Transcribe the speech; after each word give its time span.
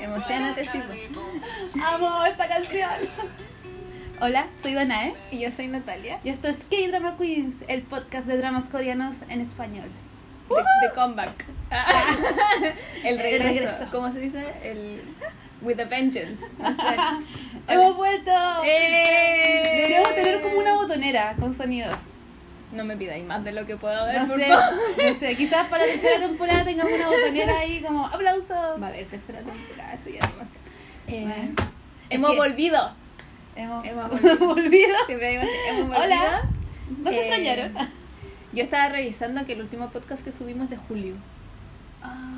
Emocionate, 0.00 0.64
sí. 0.66 0.82
Amo 1.82 2.24
esta 2.24 2.48
canción. 2.48 2.90
Hola, 4.20 4.46
soy 4.62 4.74
Danae 4.74 5.14
Y 5.30 5.40
yo 5.40 5.50
soy 5.50 5.68
Natalia. 5.68 6.20
y 6.22 6.28
esto 6.30 6.48
es 6.48 6.58
K-Drama 6.70 7.16
Queens, 7.16 7.58
el 7.68 7.82
podcast 7.82 8.26
de 8.26 8.36
dramas 8.36 8.64
coreanos 8.64 9.16
en 9.28 9.40
español. 9.40 9.90
De, 10.48 10.86
de 10.88 10.94
comeback. 10.94 11.44
el, 13.04 13.14
El 13.14 13.18
regreso. 13.18 13.60
regreso. 13.60 13.86
¿Cómo 13.90 14.12
se 14.12 14.20
dice? 14.20 14.52
El. 14.62 15.02
With 15.62 15.80
a 15.80 15.84
vengeance. 15.84 16.44
No 16.58 16.76
sé. 16.76 16.96
¡Hemos 17.72 17.96
vuelto! 17.96 18.30
¡Eh! 18.64 19.62
Deberíamos 19.76 20.14
tener 20.14 20.42
como 20.42 20.58
una 20.58 20.74
botonera 20.74 21.34
con 21.40 21.56
sonidos. 21.56 21.98
No 22.74 22.84
me 22.84 22.96
pidáis 22.96 23.24
más 23.24 23.44
de 23.44 23.52
lo 23.52 23.66
que 23.66 23.76
puedo 23.76 23.94
dar. 23.94 24.20
No 24.22 24.26
por 24.28 24.38
sé, 24.40 24.46
favor. 24.48 24.64
no 25.06 25.14
sé, 25.14 25.36
quizás 25.36 25.68
para 25.68 25.86
la 25.86 25.92
tercera 25.92 26.20
temporada 26.26 26.64
tengamos 26.64 26.92
una 26.92 27.08
botonera 27.08 27.58
ahí 27.60 27.80
como 27.80 28.06
aplausos. 28.06 28.50
Va 28.82 28.86
a 28.86 28.90
haber 28.90 29.06
tercera 29.06 29.38
temporada, 29.40 29.94
esto 29.94 30.10
ya 30.10 30.18
es 30.20 30.30
demasiado. 30.32 30.64
Eh, 31.06 31.22
Bueno, 31.24 31.70
hemos 32.10 32.30
que- 32.32 32.36
volvido. 32.36 32.92
Hemos, 33.56 33.86
Hemos 33.86 34.10
volvido. 34.40 34.96
Siempre 35.06 35.38
así, 35.38 35.48
hemos 35.68 35.82
volvido. 35.88 36.02
Hola. 36.04 36.42
¿Nos 37.02 37.12
Eh, 37.14 37.20
extrañaron? 37.20 37.88
Yo 38.52 38.62
estaba 38.64 38.88
revisando 38.88 39.44
que 39.46 39.52
el 39.52 39.60
último 39.60 39.90
podcast 39.90 40.24
que 40.24 40.32
subimos 40.32 40.68
de 40.70 40.76
julio. 40.76 41.14
Ah. 42.02 42.33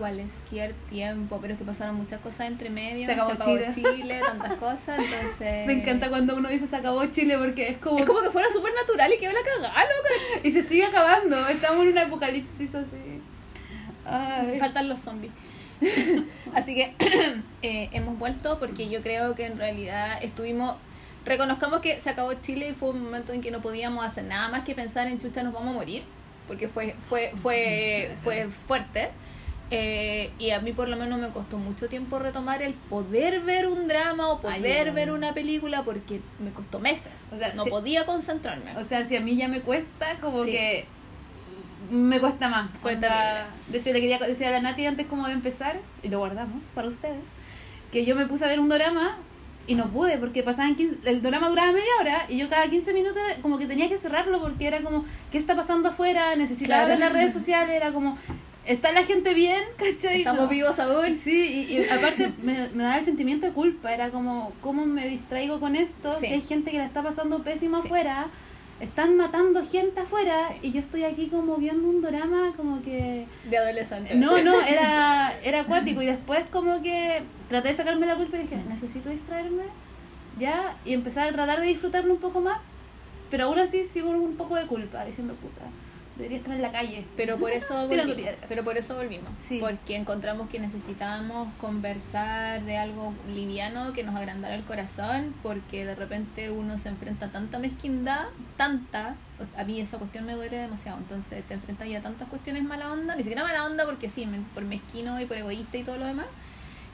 Cualquier 0.00 0.72
tiempo, 0.88 1.38
pero 1.42 1.52
es 1.52 1.58
que 1.58 1.64
pasaron 1.66 1.96
muchas 1.96 2.22
cosas 2.22 2.46
entre 2.46 2.70
medio. 2.70 3.04
Se 3.04 3.12
acabó 3.12 3.34
Chile. 3.70 4.22
tantas 4.24 4.54
cosas, 4.58 4.98
entonces. 4.98 5.66
Me 5.66 5.74
encanta 5.74 6.08
cuando 6.08 6.36
uno 6.36 6.48
dice 6.48 6.66
se 6.66 6.74
acabó 6.74 7.04
Chile 7.04 7.36
porque 7.36 7.68
es 7.68 7.76
como, 7.76 7.98
Es 7.98 8.06
como 8.06 8.22
que 8.22 8.30
fuera 8.30 8.48
súper 8.50 8.72
natural 8.72 9.12
y 9.12 9.18
que 9.18 9.26
la 9.26 9.34
cagada, 9.34 9.68
loca. 9.68 10.08
y 10.42 10.50
se 10.52 10.62
sigue 10.62 10.86
acabando. 10.86 11.46
Estamos 11.48 11.84
en 11.84 11.92
un 11.92 11.98
apocalipsis 11.98 12.74
así. 12.74 13.20
Ay. 14.06 14.58
Faltan 14.58 14.88
los 14.88 15.00
zombies. 15.00 15.32
Así 16.54 16.74
que 16.74 16.94
eh, 17.62 17.90
hemos 17.92 18.18
vuelto 18.18 18.58
porque 18.58 18.88
yo 18.88 19.02
creo 19.02 19.34
que 19.34 19.44
en 19.44 19.58
realidad 19.58 20.18
estuvimos. 20.22 20.76
Reconozcamos 21.26 21.80
que 21.80 21.98
se 21.98 22.08
acabó 22.08 22.32
Chile 22.40 22.70
y 22.70 22.72
fue 22.72 22.88
un 22.88 23.02
momento 23.02 23.34
en 23.34 23.42
que 23.42 23.50
no 23.50 23.60
podíamos 23.60 24.02
hacer 24.06 24.24
nada 24.24 24.48
más 24.48 24.64
que 24.64 24.74
pensar 24.74 25.08
en 25.08 25.18
chucha, 25.18 25.42
nos 25.42 25.52
vamos 25.52 25.72
a 25.72 25.72
morir. 25.74 26.04
Porque 26.48 26.68
fue, 26.68 26.96
fue, 27.10 27.32
fue, 27.42 28.16
fue 28.24 28.48
fuerte. 28.66 29.10
Eh, 29.72 30.32
y 30.40 30.50
a 30.50 30.58
mí 30.60 30.72
por 30.72 30.88
lo 30.88 30.96
menos 30.96 31.20
me 31.20 31.30
costó 31.30 31.56
mucho 31.56 31.88
tiempo 31.88 32.18
retomar 32.18 32.60
el 32.60 32.74
poder 32.74 33.40
ver 33.42 33.68
un 33.68 33.86
drama 33.86 34.28
o 34.28 34.40
poder 34.40 34.90
ver 34.92 35.12
una 35.12 35.32
película 35.32 35.84
porque 35.84 36.20
me 36.40 36.50
costó 36.50 36.80
meses. 36.80 37.28
O 37.32 37.38
sea, 37.38 37.54
no 37.54 37.64
podía 37.66 38.04
concentrarme. 38.04 38.76
O 38.76 38.84
sea, 38.84 39.04
si 39.04 39.16
a 39.16 39.20
mí 39.20 39.36
ya 39.36 39.46
me 39.46 39.60
cuesta, 39.60 40.16
como 40.20 40.42
Sí. 40.44 40.50
que 40.50 40.86
me 41.90 42.18
cuesta 42.20 42.48
más. 42.48 42.70
Fue 42.82 42.94
Onda- 42.94 43.48
De 43.68 43.78
hecho, 43.78 43.92
le 43.92 44.00
quería 44.00 44.18
decir 44.18 44.46
a 44.46 44.50
la 44.50 44.60
Nati 44.60 44.86
antes 44.86 45.06
como 45.06 45.26
de 45.28 45.32
empezar, 45.34 45.78
y 46.02 46.08
lo 46.08 46.18
guardamos 46.18 46.64
para 46.74 46.88
ustedes, 46.88 47.26
que 47.92 48.04
yo 48.04 48.16
me 48.16 48.26
puse 48.26 48.44
a 48.44 48.48
ver 48.48 48.58
un 48.60 48.68
drama 48.68 49.18
y 49.68 49.76
no 49.76 49.88
pude 49.88 50.18
porque 50.18 50.42
pasaban 50.42 50.74
15, 50.74 50.98
el 51.08 51.22
drama 51.22 51.48
duraba 51.48 51.70
media 51.72 51.90
hora 52.00 52.24
y 52.28 52.38
yo 52.38 52.48
cada 52.48 52.68
15 52.68 52.92
minutos 52.92 53.22
como 53.40 53.58
que 53.58 53.66
tenía 53.66 53.88
que 53.88 53.98
cerrarlo 53.98 54.40
porque 54.40 54.66
era 54.66 54.80
como, 54.82 55.04
¿qué 55.30 55.38
está 55.38 55.54
pasando 55.54 55.90
afuera? 55.90 56.34
Necesitaba 56.34 56.86
Claro. 56.86 56.88
ver 56.88 56.98
las 56.98 57.12
redes 57.12 57.32
sociales, 57.32 57.76
era 57.76 57.92
como, 57.92 58.16
¿está 58.72 58.92
la 58.92 59.02
gente 59.04 59.34
bien? 59.34 59.62
¿Cachai? 59.76 60.18
Estamos 60.18 60.42
No. 60.42 60.48
vivos 60.48 60.78
aún. 60.78 61.18
Sí, 61.22 61.66
y, 61.68 61.76
y 61.78 61.84
aparte 61.88 62.32
me, 62.42 62.68
me 62.74 62.82
daba 62.84 62.98
el 62.98 63.04
sentimiento 63.04 63.46
de 63.46 63.52
culpa, 63.52 63.92
era 63.92 64.10
como, 64.10 64.52
¿cómo 64.60 64.86
me 64.86 65.06
distraigo 65.08 65.60
con 65.60 65.76
esto? 65.76 66.14
Sí. 66.20 66.26
Si 66.26 66.32
hay 66.34 66.40
gente 66.40 66.70
que 66.70 66.78
la 66.78 66.86
está 66.86 67.02
pasando 67.02 67.42
pésimo 67.42 67.80
Sí. 67.80 67.86
afuera, 67.88 68.28
están 68.80 69.16
matando 69.16 69.64
gente 69.66 70.00
afuera 70.00 70.48
Sí. 70.48 70.58
y 70.68 70.72
yo 70.72 70.80
estoy 70.80 71.04
aquí 71.04 71.26
como 71.28 71.56
viendo 71.56 71.86
un 71.88 72.00
drama 72.00 72.52
como 72.56 72.80
que... 72.82 73.26
De 73.50 73.58
adolescente. 73.58 74.14
No, 74.14 74.42
no, 74.42 74.54
era, 74.68 75.34
era 75.42 75.60
acuático 75.60 76.00
y 76.02 76.06
después 76.06 76.48
como 76.50 76.80
que 76.82 77.22
traté 77.48 77.68
de 77.68 77.74
sacarme 77.74 78.06
la 78.06 78.14
culpa 78.16 78.38
y 78.38 78.42
dije, 78.42 78.56
necesito 78.68 79.08
distraerme, 79.10 79.64
ya, 80.38 80.76
y 80.84 80.94
empezar 80.94 81.28
a 81.28 81.32
tratar 81.32 81.60
de 81.60 81.66
disfrutarlo 81.66 82.14
un 82.14 82.20
poco 82.20 82.40
más, 82.40 82.58
pero 83.30 83.44
aún 83.46 83.58
así 83.58 83.86
sigo 83.92 84.08
un 84.10 84.36
poco 84.36 84.54
de 84.56 84.66
culpa, 84.66 85.04
diciendo, 85.04 85.34
puta, 85.34 85.62
debería 86.16 86.38
estar 86.38 86.54
en 86.54 86.62
la 86.62 86.72
calle. 86.72 87.06
Pero 87.16 87.38
por 87.38 87.50
eso 87.50 87.74
volvimos. 87.88 88.32
Pero 88.48 88.64
por 88.64 88.76
eso 88.76 88.96
volvimos. 88.96 89.30
Sí. 89.38 89.58
Porque 89.60 89.96
encontramos 89.96 90.48
que 90.48 90.58
necesitábamos 90.58 91.52
conversar 91.54 92.62
de 92.64 92.76
algo 92.76 93.14
liviano 93.28 93.92
que 93.92 94.02
nos 94.02 94.14
agrandara 94.16 94.54
el 94.54 94.64
corazón, 94.64 95.34
porque 95.42 95.84
de 95.84 95.94
repente 95.94 96.50
uno 96.50 96.78
se 96.78 96.88
enfrenta 96.88 97.26
a 97.26 97.32
tanta 97.32 97.58
mezquindad, 97.58 98.26
tanta, 98.56 99.16
a 99.56 99.64
mí 99.64 99.80
esa 99.80 99.98
cuestión 99.98 100.26
me 100.26 100.34
duele 100.34 100.56
demasiado, 100.56 100.98
entonces 100.98 101.44
te 101.44 101.54
enfrentas 101.54 101.88
ya 101.88 101.98
a 101.98 102.02
tantas 102.02 102.28
cuestiones 102.28 102.62
mala 102.64 102.92
onda, 102.92 103.16
ni 103.16 103.22
siquiera 103.22 103.42
mala 103.42 103.64
onda 103.64 103.84
porque 103.86 104.08
sí, 104.08 104.28
por 104.54 104.64
mezquino 104.64 105.20
y 105.20 105.26
por 105.26 105.36
egoísta 105.36 105.78
y 105.78 105.84
todo 105.84 105.96
lo 105.96 106.06
demás, 106.06 106.26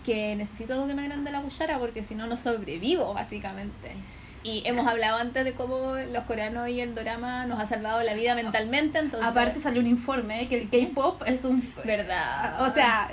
que 0.04 0.37
necesito 0.37 0.75
algo 0.75 0.87
que 0.87 0.94
me 0.94 1.03
agrande 1.03 1.33
la 1.33 1.43
cuchara 1.43 1.78
porque 1.78 2.04
si 2.04 2.15
no, 2.15 2.27
no 2.27 2.37
sobrevivo, 2.37 3.12
básicamente. 3.12 3.97
Y 4.46 4.62
hemos 4.64 4.86
hablado 4.86 5.16
antes 5.18 5.44
de 5.44 5.54
cómo 5.54 5.96
los 6.12 6.22
coreanos 6.22 6.68
y 6.68 6.80
el 6.80 6.94
dorama 6.94 7.46
nos 7.46 7.60
ha 7.60 7.66
salvado 7.66 8.00
la 8.04 8.14
vida 8.14 8.36
mentalmente, 8.36 9.00
entonces... 9.00 9.28
Aparte 9.28 9.58
salió 9.58 9.80
un 9.80 9.88
informe 9.88 10.42
¿eh? 10.42 10.48
que 10.48 10.54
el 10.60 10.70
K-pop 10.70 11.20
es 11.26 11.44
un... 11.44 11.72
¿Verdad? 11.84 12.64
O 12.64 12.72
sea, 12.72 13.10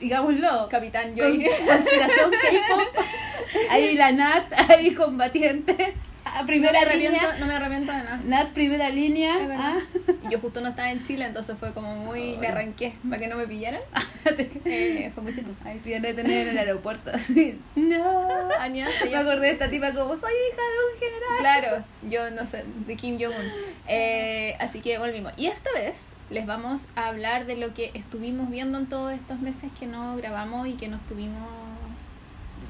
digámoslo. 0.00 0.68
Capitán 0.68 1.14
Cons- 1.14 1.46
conspiración 1.64 2.30
K-pop. 2.32 3.04
Ahí 3.70 3.94
la 3.94 4.10
Nat, 4.10 4.52
ahí 4.68 4.94
combatiente. 4.94 5.94
No, 6.40 6.46
primera 6.46 6.80
me 6.84 6.96
línea. 6.96 7.36
no 7.38 7.46
me 7.46 7.54
arrepiento 7.54 7.92
de 7.92 7.98
nada. 7.98 8.20
Nat, 8.24 8.50
primera 8.50 8.90
línea. 8.90 9.34
Ah. 9.50 9.78
Y 10.24 10.32
yo 10.32 10.40
justo 10.40 10.60
no 10.60 10.68
estaba 10.68 10.90
en 10.90 11.04
Chile, 11.04 11.24
entonces 11.26 11.56
fue 11.58 11.72
como 11.72 11.94
muy... 11.96 12.36
Me 12.36 12.46
Ay. 12.46 12.52
arranqué 12.52 12.94
para 13.08 13.20
que 13.20 13.28
no 13.28 13.36
me 13.36 13.46
pillaran. 13.46 13.80
Eh, 14.64 15.10
fue 15.14 15.22
muy 15.22 15.34
chistoso. 15.34 15.62
Ahí 15.64 15.78
te 15.78 15.90
iban 15.90 16.04
a 16.04 16.08
detener 16.08 16.42
en 16.42 16.48
el 16.48 16.58
aeropuerto. 16.58 17.10
así. 17.14 17.58
No. 17.74 18.50
Años, 18.60 18.90
Me 19.10 19.16
acordé 19.16 19.46
de 19.46 19.52
esta 19.52 19.70
tipa 19.70 19.92
como, 19.92 20.14
soy 20.16 20.32
hija 20.32 20.62
de 20.62 20.92
un 20.92 20.98
general. 21.00 21.38
Claro, 21.38 21.84
yo 22.08 22.30
no 22.30 22.46
sé, 22.46 22.64
de 22.86 22.96
Kim 22.96 23.18
Jong-un. 23.18 23.50
Eh, 23.86 24.56
así 24.60 24.80
que 24.80 24.98
volvimos. 24.98 25.32
Y 25.36 25.46
esta 25.46 25.70
vez 25.72 26.08
les 26.30 26.46
vamos 26.46 26.88
a 26.94 27.08
hablar 27.08 27.46
de 27.46 27.56
lo 27.56 27.72
que 27.72 27.90
estuvimos 27.94 28.50
viendo 28.50 28.78
en 28.78 28.86
todos 28.86 29.12
estos 29.12 29.40
meses 29.40 29.70
que 29.78 29.86
no 29.86 30.16
grabamos 30.16 30.68
y 30.68 30.74
que 30.74 30.88
no 30.88 30.98
estuvimos 30.98 31.48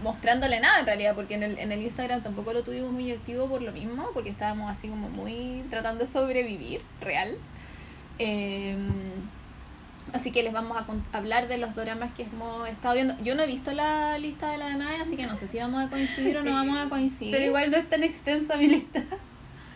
mostrándole 0.03 0.60
nada 0.60 0.81
en 0.81 0.86
realidad, 0.86 1.14
porque 1.14 1.34
en 1.34 1.42
el, 1.42 1.59
en 1.59 1.72
el 1.72 1.82
Instagram 1.82 2.22
tampoco 2.22 2.53
lo 2.53 2.62
tuvimos 2.62 2.92
muy 2.92 3.10
activo 3.12 3.48
por 3.48 3.62
lo 3.62 3.72
mismo, 3.72 4.09
porque 4.14 4.31
estábamos 4.31 4.70
así 4.70 4.88
como 4.88 5.09
muy 5.09 5.64
tratando 5.70 6.04
de 6.04 6.06
sobrevivir, 6.10 6.82
real. 7.00 7.36
Eh, 8.19 8.76
así 10.12 10.31
que 10.32 10.42
les 10.42 10.53
vamos 10.53 10.76
a 10.81 11.16
hablar 11.16 11.48
de 11.48 11.59
los 11.59 11.75
dramas 11.75 12.12
que 12.14 12.22
hemos 12.22 12.69
estado 12.69 12.94
viendo. 12.94 13.16
Yo 13.22 13.34
no 13.34 13.42
he 13.42 13.47
visto 13.47 13.72
la 13.72 14.19
lista 14.19 14.50
de 14.50 14.59
la 14.59 14.76
nave, 14.76 14.97
así 15.00 15.16
que 15.16 15.26
no 15.26 15.36
sé 15.36 15.48
si 15.48 15.59
vamos 15.59 15.84
a 15.86 15.88
coincidir 15.91 16.36
o 16.38 16.42
no 16.42 16.53
vamos 16.53 16.78
a 16.78 16.88
coincidir. 16.88 17.32
Pero 17.32 17.47
igual 17.47 17.70
no 17.70 17.76
es 17.76 17.88
tan 17.88 18.03
extensa 18.03 18.56
mi 18.56 18.69
lista. 18.69 19.03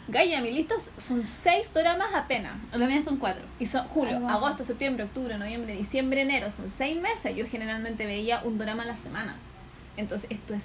Gaia, 0.09 0.41
mi 0.43 0.51
lista 0.51 0.75
son 0.99 1.23
seis 1.25 1.73
dramas 1.73 2.09
apenas. 2.15 2.53
La 2.73 2.87
mía 2.87 3.01
son 3.03 3.19
cuatro. 3.19 3.47
Y 3.59 3.67
son 3.67 3.87
julio, 3.89 4.17
Algo- 4.17 4.29
agosto, 4.29 4.65
septiembre, 4.65 5.05
octubre, 5.05 5.39
noviembre, 5.39 5.75
diciembre, 5.77 6.23
enero. 6.23 6.51
Son 6.51 6.69
seis 6.69 7.01
meses. 7.01 7.37
Yo 7.37 7.47
generalmente 7.47 8.05
veía 8.05 8.43
un 8.43 8.59
drama 8.59 8.83
a 8.83 8.87
la 8.87 8.97
semana. 8.97 9.37
Entonces 9.97 10.31
esto 10.31 10.55
es 10.55 10.63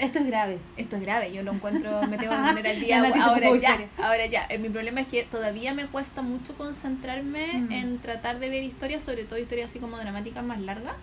Esto 0.00 0.20
es 0.20 0.26
grave. 0.26 0.58
esto 0.76 0.96
es 0.96 1.02
grave. 1.02 1.32
Yo 1.32 1.42
lo 1.42 1.52
encuentro, 1.52 2.02
me 2.06 2.16
tengo 2.16 2.32
que 2.32 2.42
poner 2.52 2.66
al 2.68 2.80
día 2.80 2.98
ahora 3.24 3.56
ya. 3.58 3.78
Ahora 3.98 4.26
ya. 4.26 4.46
Eh, 4.48 4.58
Mi 4.58 4.68
problema 4.68 5.00
es 5.00 5.08
que 5.08 5.24
todavía 5.24 5.74
me 5.74 5.86
cuesta 5.86 6.22
mucho 6.22 6.54
concentrarme 6.56 7.54
Mm. 7.54 7.72
en 7.72 7.98
tratar 7.98 8.38
de 8.38 8.48
ver 8.50 8.62
historias, 8.62 9.02
sobre 9.02 9.24
todo 9.24 9.38
historias 9.38 9.70
así 9.70 9.78
como 9.80 9.96
dramáticas 9.98 10.44
más 10.44 10.60
largas. 10.60 10.94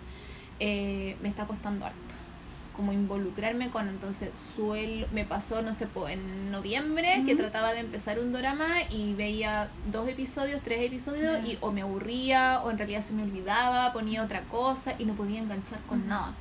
Eh, 0.60 1.16
me 1.22 1.28
está 1.28 1.46
costando 1.46 1.84
harto. 1.84 1.98
Como 2.74 2.92
involucrarme 2.92 3.70
con, 3.70 3.88
entonces 3.88 4.30
suelo, 4.56 5.06
me 5.12 5.24
pasó, 5.24 5.62
no 5.62 5.74
sé, 5.74 5.88
en 6.08 6.50
noviembre 6.52 7.24
que 7.26 7.34
trataba 7.34 7.72
de 7.72 7.80
empezar 7.80 8.20
un 8.20 8.32
drama 8.32 8.68
y 8.88 9.14
veía 9.14 9.68
dos 9.86 10.08
episodios, 10.08 10.62
tres 10.62 10.80
episodios 10.86 11.44
y 11.44 11.58
o 11.60 11.72
me 11.72 11.82
aburría 11.82 12.60
o 12.62 12.70
en 12.70 12.78
realidad 12.78 13.02
se 13.02 13.12
me 13.14 13.24
olvidaba, 13.24 13.92
ponía 13.92 14.22
otra 14.22 14.42
cosa 14.42 14.94
y 14.96 15.04
no 15.06 15.14
podía 15.14 15.40
enganchar 15.40 15.80
con 15.88 16.06
nada. 16.08 16.34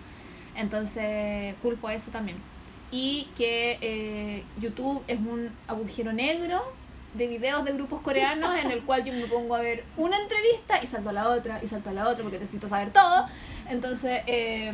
Entonces 0.57 1.55
culpo 1.61 1.87
a 1.87 1.93
eso 1.93 2.11
también. 2.11 2.37
Y 2.91 3.27
que 3.37 3.77
eh, 3.81 4.43
YouTube 4.59 5.03
es 5.07 5.19
un 5.19 5.49
agujero 5.67 6.13
negro 6.13 6.61
de 7.13 7.27
videos 7.27 7.65
de 7.65 7.73
grupos 7.73 8.01
coreanos 8.01 8.59
en 8.59 8.71
el 8.71 8.83
cual 8.83 9.03
yo 9.03 9.13
me 9.13 9.25
pongo 9.25 9.55
a 9.55 9.61
ver 9.61 9.83
una 9.97 10.17
entrevista 10.17 10.81
y 10.83 10.85
salto 10.85 11.09
a 11.09 11.13
la 11.13 11.29
otra 11.29 11.59
y 11.63 11.67
salto 11.67 11.89
a 11.89 11.93
la 11.93 12.07
otra 12.07 12.23
porque 12.23 12.39
necesito 12.39 12.67
saber 12.67 12.91
todo. 12.91 13.25
Entonces, 13.69 14.21
eh, 14.27 14.71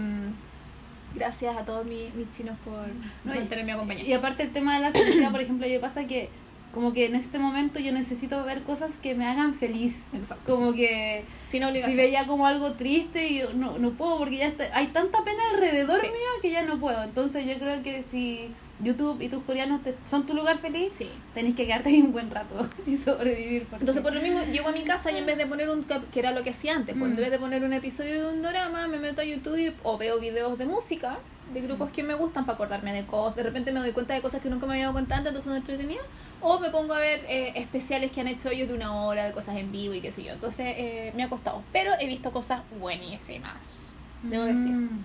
gracias 1.15 1.55
a 1.55 1.65
todos 1.65 1.85
mis, 1.85 2.13
mis 2.15 2.29
chinos 2.31 2.57
por 2.63 2.87
No, 3.23 3.33
mantenerme 3.33 3.73
acompañada. 3.73 4.07
Y 4.07 4.13
aparte 4.13 4.43
el 4.43 4.51
tema 4.51 4.75
de 4.75 4.81
la 4.81 4.91
felicidad, 4.91 5.31
por 5.31 5.41
ejemplo, 5.41 5.67
yo 5.67 5.79
pasa 5.79 6.05
que 6.05 6.29
como 6.73 6.91
que 6.91 7.05
en 7.05 7.15
este 7.15 7.37
momento 7.37 7.79
yo 7.79 7.91
necesito 7.91 8.43
ver 8.43 8.63
cosas 8.63 8.93
que 9.01 9.13
me 9.13 9.27
hagan 9.27 9.53
feliz. 9.53 10.03
Exacto. 10.13 10.55
Como 10.55 10.73
que 10.73 11.23
Sin 11.61 11.91
si 11.91 11.95
veía 11.95 12.25
como 12.25 12.47
algo 12.47 12.73
triste 12.73 13.27
y 13.27 13.39
yo 13.39 13.53
no, 13.53 13.77
no 13.77 13.91
puedo 13.91 14.17
porque 14.17 14.37
ya 14.37 14.47
está- 14.47 14.69
hay 14.73 14.87
tanta 14.87 15.23
pena 15.23 15.41
alrededor 15.53 16.01
Sí. 16.01 16.07
mío 16.07 16.29
que 16.41 16.51
ya 16.51 16.63
no 16.63 16.79
puedo. 16.79 17.03
Entonces 17.03 17.45
yo 17.45 17.57
creo 17.59 17.83
que 17.83 18.01
si 18.03 18.49
YouTube 18.83 19.21
y 19.21 19.29
tus 19.29 19.43
coreanos 19.43 19.83
te- 19.83 19.95
son 20.05 20.25
tu 20.25 20.33
lugar 20.33 20.57
feliz, 20.57 20.91
Sí. 20.97 21.09
tenés 21.33 21.55
que 21.55 21.65
quedarte 21.65 21.89
ahí 21.89 22.01
un 22.01 22.11
buen 22.11 22.29
rato 22.31 22.67
y 22.87 22.95
sobrevivir. 22.97 23.63
porque- 23.67 23.83
Entonces, 23.83 24.01
por 24.03 24.13
lo 24.13 24.21
mismo, 24.21 24.41
llego 24.51 24.67
a 24.69 24.71
mi 24.71 24.81
casa 24.83 25.11
y 25.11 25.17
en 25.17 25.25
vez 25.25 25.37
de 25.37 25.45
poner 25.45 25.69
un. 25.69 25.83
que 26.11 26.19
era 26.19 26.31
lo 26.31 26.43
que 26.43 26.49
hacía 26.49 26.75
antes, 26.75 26.95
pues 26.97 27.09
en 27.09 27.13
Mm. 27.15 27.19
vez 27.19 27.31
de 27.31 27.39
poner 27.39 27.63
un 27.63 27.73
episodio 27.73 28.27
de 28.29 28.33
un 28.35 28.41
drama, 28.41 28.87
me 28.87 28.97
meto 28.99 29.21
a 29.21 29.23
YouTube 29.23 29.57
y- 29.57 29.73
o 29.83 29.97
veo 29.97 30.19
videos 30.19 30.57
de 30.57 30.65
música 30.65 31.19
de 31.53 31.61
grupos 31.61 31.91
que 31.91 32.01
me 32.03 32.15
gustan 32.15 32.45
para 32.45 32.55
acordarme 32.55 32.93
de 32.93 33.05
cosas. 33.05 33.35
De 33.35 33.43
repente 33.43 33.71
me 33.71 33.79
doy 33.79 33.91
cuenta 33.91 34.15
de 34.15 34.21
cosas 34.21 34.41
que 34.41 34.49
nunca 34.49 34.65
me 34.65 34.73
había 34.73 34.85
dado 34.85 34.93
cuenta 34.93 35.17
antes, 35.17 35.29
entonces 35.29 35.51
no 35.51 35.55
entretenido. 35.57 36.01
O 36.43 36.59
me 36.59 36.69
pongo 36.69 36.93
a 36.93 36.99
ver 36.99 37.25
eh, 37.29 37.53
especiales 37.55 38.11
que 38.11 38.21
han 38.21 38.27
hecho 38.27 38.49
ellos 38.49 38.67
de 38.67 38.73
una 38.73 38.93
hora, 38.93 39.25
de 39.25 39.31
cosas 39.33 39.55
en 39.57 39.71
vivo 39.71 39.93
y 39.93 40.01
qué 40.01 40.11
sé 40.11 40.23
yo. 40.23 40.33
Entonces, 40.33 40.65
eh, 40.77 41.13
me 41.15 41.23
ha 41.23 41.29
costado. 41.29 41.63
Pero 41.71 41.91
he 41.99 42.05
visto 42.07 42.31
cosas 42.31 42.61
buenísimas. 42.79 43.95
Debo 44.23 44.43
decir. 44.43 44.71
Mm. 44.71 45.03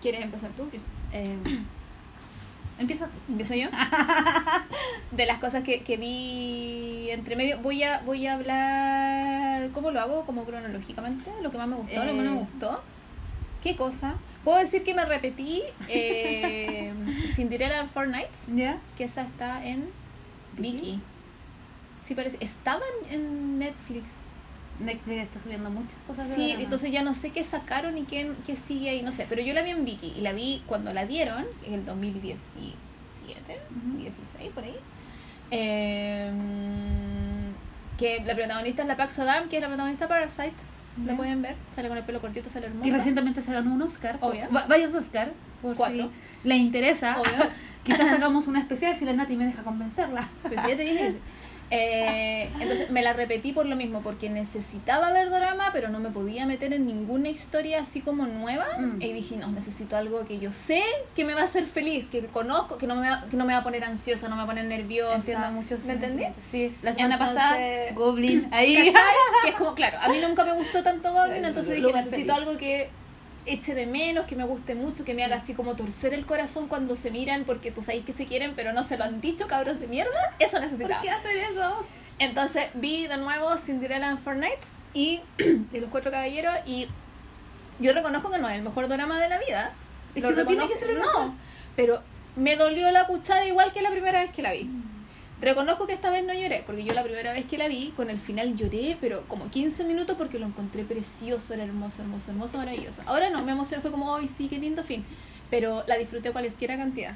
¿Quieres 0.00 0.22
empezar 0.22 0.50
tú? 0.50 0.68
Eh, 1.12 1.36
empieza 2.78 3.06
tú. 3.06 3.18
¿Empiezo 3.28 3.54
yo? 3.54 3.68
de 5.12 5.26
las 5.26 5.38
cosas 5.38 5.62
que, 5.62 5.82
que 5.82 5.96
vi 5.96 7.08
entre 7.10 7.36
medio, 7.36 7.58
voy 7.60 7.82
a, 7.84 8.00
voy 8.00 8.26
a 8.26 8.34
hablar. 8.34 9.70
¿Cómo 9.72 9.90
lo 9.92 10.00
hago? 10.00 10.26
Como 10.26 10.44
cronológicamente. 10.44 11.30
Lo 11.42 11.50
que 11.50 11.58
más 11.58 11.68
me 11.68 11.76
gustó, 11.76 11.94
lo 12.04 12.06
que 12.06 12.12
más 12.12 12.24
me 12.26 12.32
Eh. 12.32 12.34
gustó. 12.40 12.82
¿Qué 13.62 13.76
cosa? 13.76 14.14
Puedo 14.42 14.58
decir 14.58 14.82
que 14.82 14.92
me 14.92 15.04
repetí 15.04 15.62
eh, 15.88 16.92
Cinderella 17.36 17.86
Four 17.86 18.08
Nights, 18.08 18.46
¿Ya? 18.52 18.78
que 18.96 19.04
esa 19.04 19.22
está 19.22 19.64
en 19.64 19.88
Viki. 20.58 21.00
Sí, 22.04 22.14
parece. 22.14 22.36
Estaban 22.40 22.82
en 23.10 23.58
Netflix. 23.58 24.04
Netflix 24.80 25.22
está 25.22 25.38
subiendo 25.38 25.70
muchas 25.70 25.94
cosas. 26.06 26.28
de 26.28 26.34
Sí, 26.34 26.50
entonces 26.58 26.90
ya 26.90 27.02
no 27.02 27.14
sé 27.14 27.30
qué 27.30 27.44
sacaron 27.44 27.96
y 27.98 28.02
qué, 28.02 28.32
qué 28.46 28.56
sigue 28.56 28.88
ahí, 28.90 29.02
no 29.02 29.12
sé. 29.12 29.26
Pero 29.28 29.42
yo 29.42 29.54
la 29.54 29.62
vi 29.62 29.70
en 29.70 29.84
Viki 29.84 30.12
y 30.16 30.20
la 30.22 30.32
vi 30.32 30.62
cuando 30.66 30.92
la 30.92 31.06
dieron, 31.06 31.44
en 31.66 31.74
el 31.74 31.84
2017, 31.84 32.74
Ujú. 33.70 33.98
16, 33.98 34.50
por 34.52 34.64
ahí. 34.64 34.74
Eh, 35.50 36.32
que 37.98 38.22
la 38.24 38.34
protagonista 38.34 38.82
es 38.82 38.88
la 38.88 38.96
Pax 38.96 39.12
Sodam, 39.14 39.48
que 39.48 39.56
es 39.56 39.62
la 39.62 39.68
protagonista 39.68 40.06
de 40.06 40.08
Parasite. 40.08 40.54
La 41.06 41.16
pueden 41.16 41.40
ver, 41.40 41.54
sale 41.74 41.88
con 41.88 41.96
el 41.96 42.04
pelo 42.04 42.20
cortito, 42.20 42.50
sale 42.50 42.66
hermosa. 42.66 42.86
Y 42.86 42.90
recientemente 42.90 43.40
se 43.40 43.52
ganó 43.52 43.72
un 43.72 43.80
Oscar. 43.82 44.18
Obvio. 44.20 44.46
Va- 44.54 44.66
varios 44.66 44.94
Oscar. 44.94 45.32
Por 45.62 45.74
Cuatro. 45.76 46.10
si 46.42 46.48
le 46.48 46.56
interesa. 46.56 47.18
Obvio. 47.20 47.32
Quizás 47.84 48.12
hagamos 48.12 48.46
una 48.46 48.60
especial 48.60 48.96
si 48.96 49.04
la 49.04 49.12
Nati 49.12 49.36
me 49.36 49.44
deja 49.46 49.62
convencerla. 49.62 50.28
Pues 50.42 50.54
ya 50.56 50.76
te 50.76 50.82
dije. 50.82 51.14
Eh, 51.74 52.50
entonces 52.60 52.90
me 52.90 53.00
la 53.00 53.14
repetí 53.14 53.52
por 53.52 53.64
lo 53.64 53.76
mismo, 53.76 54.02
porque 54.02 54.28
necesitaba 54.28 55.10
ver 55.10 55.30
drama, 55.30 55.70
pero 55.72 55.88
no 55.88 56.00
me 56.00 56.10
podía 56.10 56.44
meter 56.44 56.74
en 56.74 56.84
ninguna 56.84 57.30
historia 57.30 57.80
así 57.80 58.02
como 58.02 58.26
nueva. 58.26 58.66
Mm. 58.78 59.00
Y 59.00 59.12
dije, 59.14 59.36
no, 59.38 59.48
necesito 59.48 59.96
algo 59.96 60.26
que 60.26 60.38
yo 60.38 60.52
sé 60.52 60.82
que 61.14 61.24
me 61.24 61.32
va 61.32 61.40
a 61.40 61.44
hacer 61.44 61.64
feliz, 61.64 62.08
que 62.08 62.26
conozco, 62.26 62.76
que 62.76 62.86
no 62.86 62.94
me 62.96 63.08
va, 63.08 63.24
que 63.30 63.38
no 63.38 63.46
me 63.46 63.54
va 63.54 63.60
a 63.60 63.62
poner 63.62 63.84
ansiosa, 63.84 64.28
no 64.28 64.34
me 64.36 64.40
va 64.40 64.44
a 64.44 64.48
poner 64.48 64.66
nerviosa. 64.66 65.14
Entiendo 65.14 65.50
mucho. 65.50 65.78
¿Me 65.86 65.94
entendí? 65.94 66.24
Sí. 66.50 66.76
La 66.82 66.92
semana 66.92 67.14
Entonces- 67.14 67.36
pasada, 67.36 67.92
Goblin. 67.94 68.48
Ahí. 68.50 68.92
Que 69.42 69.48
es 69.48 69.54
como, 69.56 69.74
claro, 69.74 69.96
a 70.02 70.10
mí 70.10 70.18
nunca 70.20 70.44
me 70.44 70.52
gustó 70.52 70.82
tanto 70.82 71.10
Goblin, 71.10 71.42
entonces 71.42 71.76
dije, 71.76 71.86
necesito 71.90 72.10
feliz. 72.16 72.30
algo 72.30 72.58
que 72.58 72.90
eche 73.46 73.74
de 73.74 73.86
menos, 73.86 74.26
que 74.26 74.36
me 74.36 74.44
guste 74.44 74.74
mucho, 74.74 75.04
que 75.04 75.12
me 75.14 75.18
Sí. 75.18 75.22
haga 75.24 75.36
así 75.36 75.54
como 75.54 75.74
torcer 75.76 76.14
el 76.14 76.24
corazón 76.26 76.68
cuando 76.68 76.94
se 76.94 77.10
miran 77.10 77.44
porque 77.44 77.70
tú 77.70 77.82
sabes 77.82 78.04
que 78.04 78.12
se 78.12 78.26
quieren, 78.26 78.54
pero 78.54 78.72
no 78.72 78.82
se 78.84 78.96
lo 78.96 79.04
han 79.04 79.20
dicho, 79.20 79.46
cabros 79.48 79.80
de 79.80 79.86
mierda. 79.88 80.34
Eso 80.38 80.58
necesitaba. 80.60 80.94
¿Por 81.00 81.02
qué 81.02 81.10
hacer 81.10 81.36
eso? 81.38 81.86
Entonces 82.18 82.66
vi 82.74 83.06
de 83.06 83.16
nuevo 83.16 83.56
Cinderella 83.56 84.10
and 84.10 84.22
Four 84.22 84.36
Nights 84.36 84.68
y 84.94 85.20
de 85.38 85.80
los 85.80 85.90
cuatro 85.90 86.10
caballeros 86.10 86.54
y 86.66 86.86
yo 87.80 87.92
reconozco 87.92 88.30
que 88.30 88.38
no 88.38 88.48
es 88.48 88.56
el 88.56 88.62
mejor 88.62 88.86
drama 88.88 89.18
de 89.20 89.28
la 89.28 89.38
vida. 89.38 89.72
Es 90.14 90.22
Lo 90.22 90.28
que 90.30 90.34
no 90.36 90.46
tiene 90.46 90.68
que 90.68 90.74
ser 90.76 90.96
no, 90.98 91.34
pero 91.74 92.02
me 92.36 92.54
dolió 92.56 92.90
la 92.90 93.06
cuchara 93.06 93.44
igual 93.46 93.72
que 93.72 93.82
la 93.82 93.90
primera 93.90 94.20
vez 94.22 94.30
que 94.30 94.42
la 94.42 94.52
vi. 94.52 94.64
Mm. 94.64 94.91
Reconozco 95.42 95.86
que 95.88 95.92
esta 95.92 96.10
vez 96.10 96.24
no 96.24 96.32
lloré, 96.32 96.62
porque 96.64 96.84
yo 96.84 96.94
la 96.94 97.02
primera 97.02 97.32
vez 97.32 97.44
que 97.46 97.58
la 97.58 97.66
vi, 97.68 97.92
con 97.96 98.08
el 98.10 98.18
final 98.20 98.54
lloré, 98.56 98.96
pero 99.00 99.22
como 99.28 99.50
15 99.50 99.84
minutos 99.84 100.16
porque 100.16 100.38
lo 100.38 100.46
encontré 100.46 100.84
precioso, 100.84 101.52
era 101.52 101.64
hermoso, 101.64 102.00
hermoso, 102.02 102.30
hermoso, 102.30 102.58
maravilloso. 102.58 103.02
Ahora 103.06 103.28
no, 103.28 103.42
me 103.42 103.52
emocioné, 103.52 103.82
fue 103.82 103.90
como, 103.90 104.14
ay, 104.14 104.28
sí, 104.38 104.46
qué 104.48 104.58
lindo 104.58 104.84
fin. 104.84 105.04
Pero 105.50 105.84
la 105.88 105.98
disfruté 105.98 106.30
cualquiera 106.32 106.76
cantidad. 106.76 107.14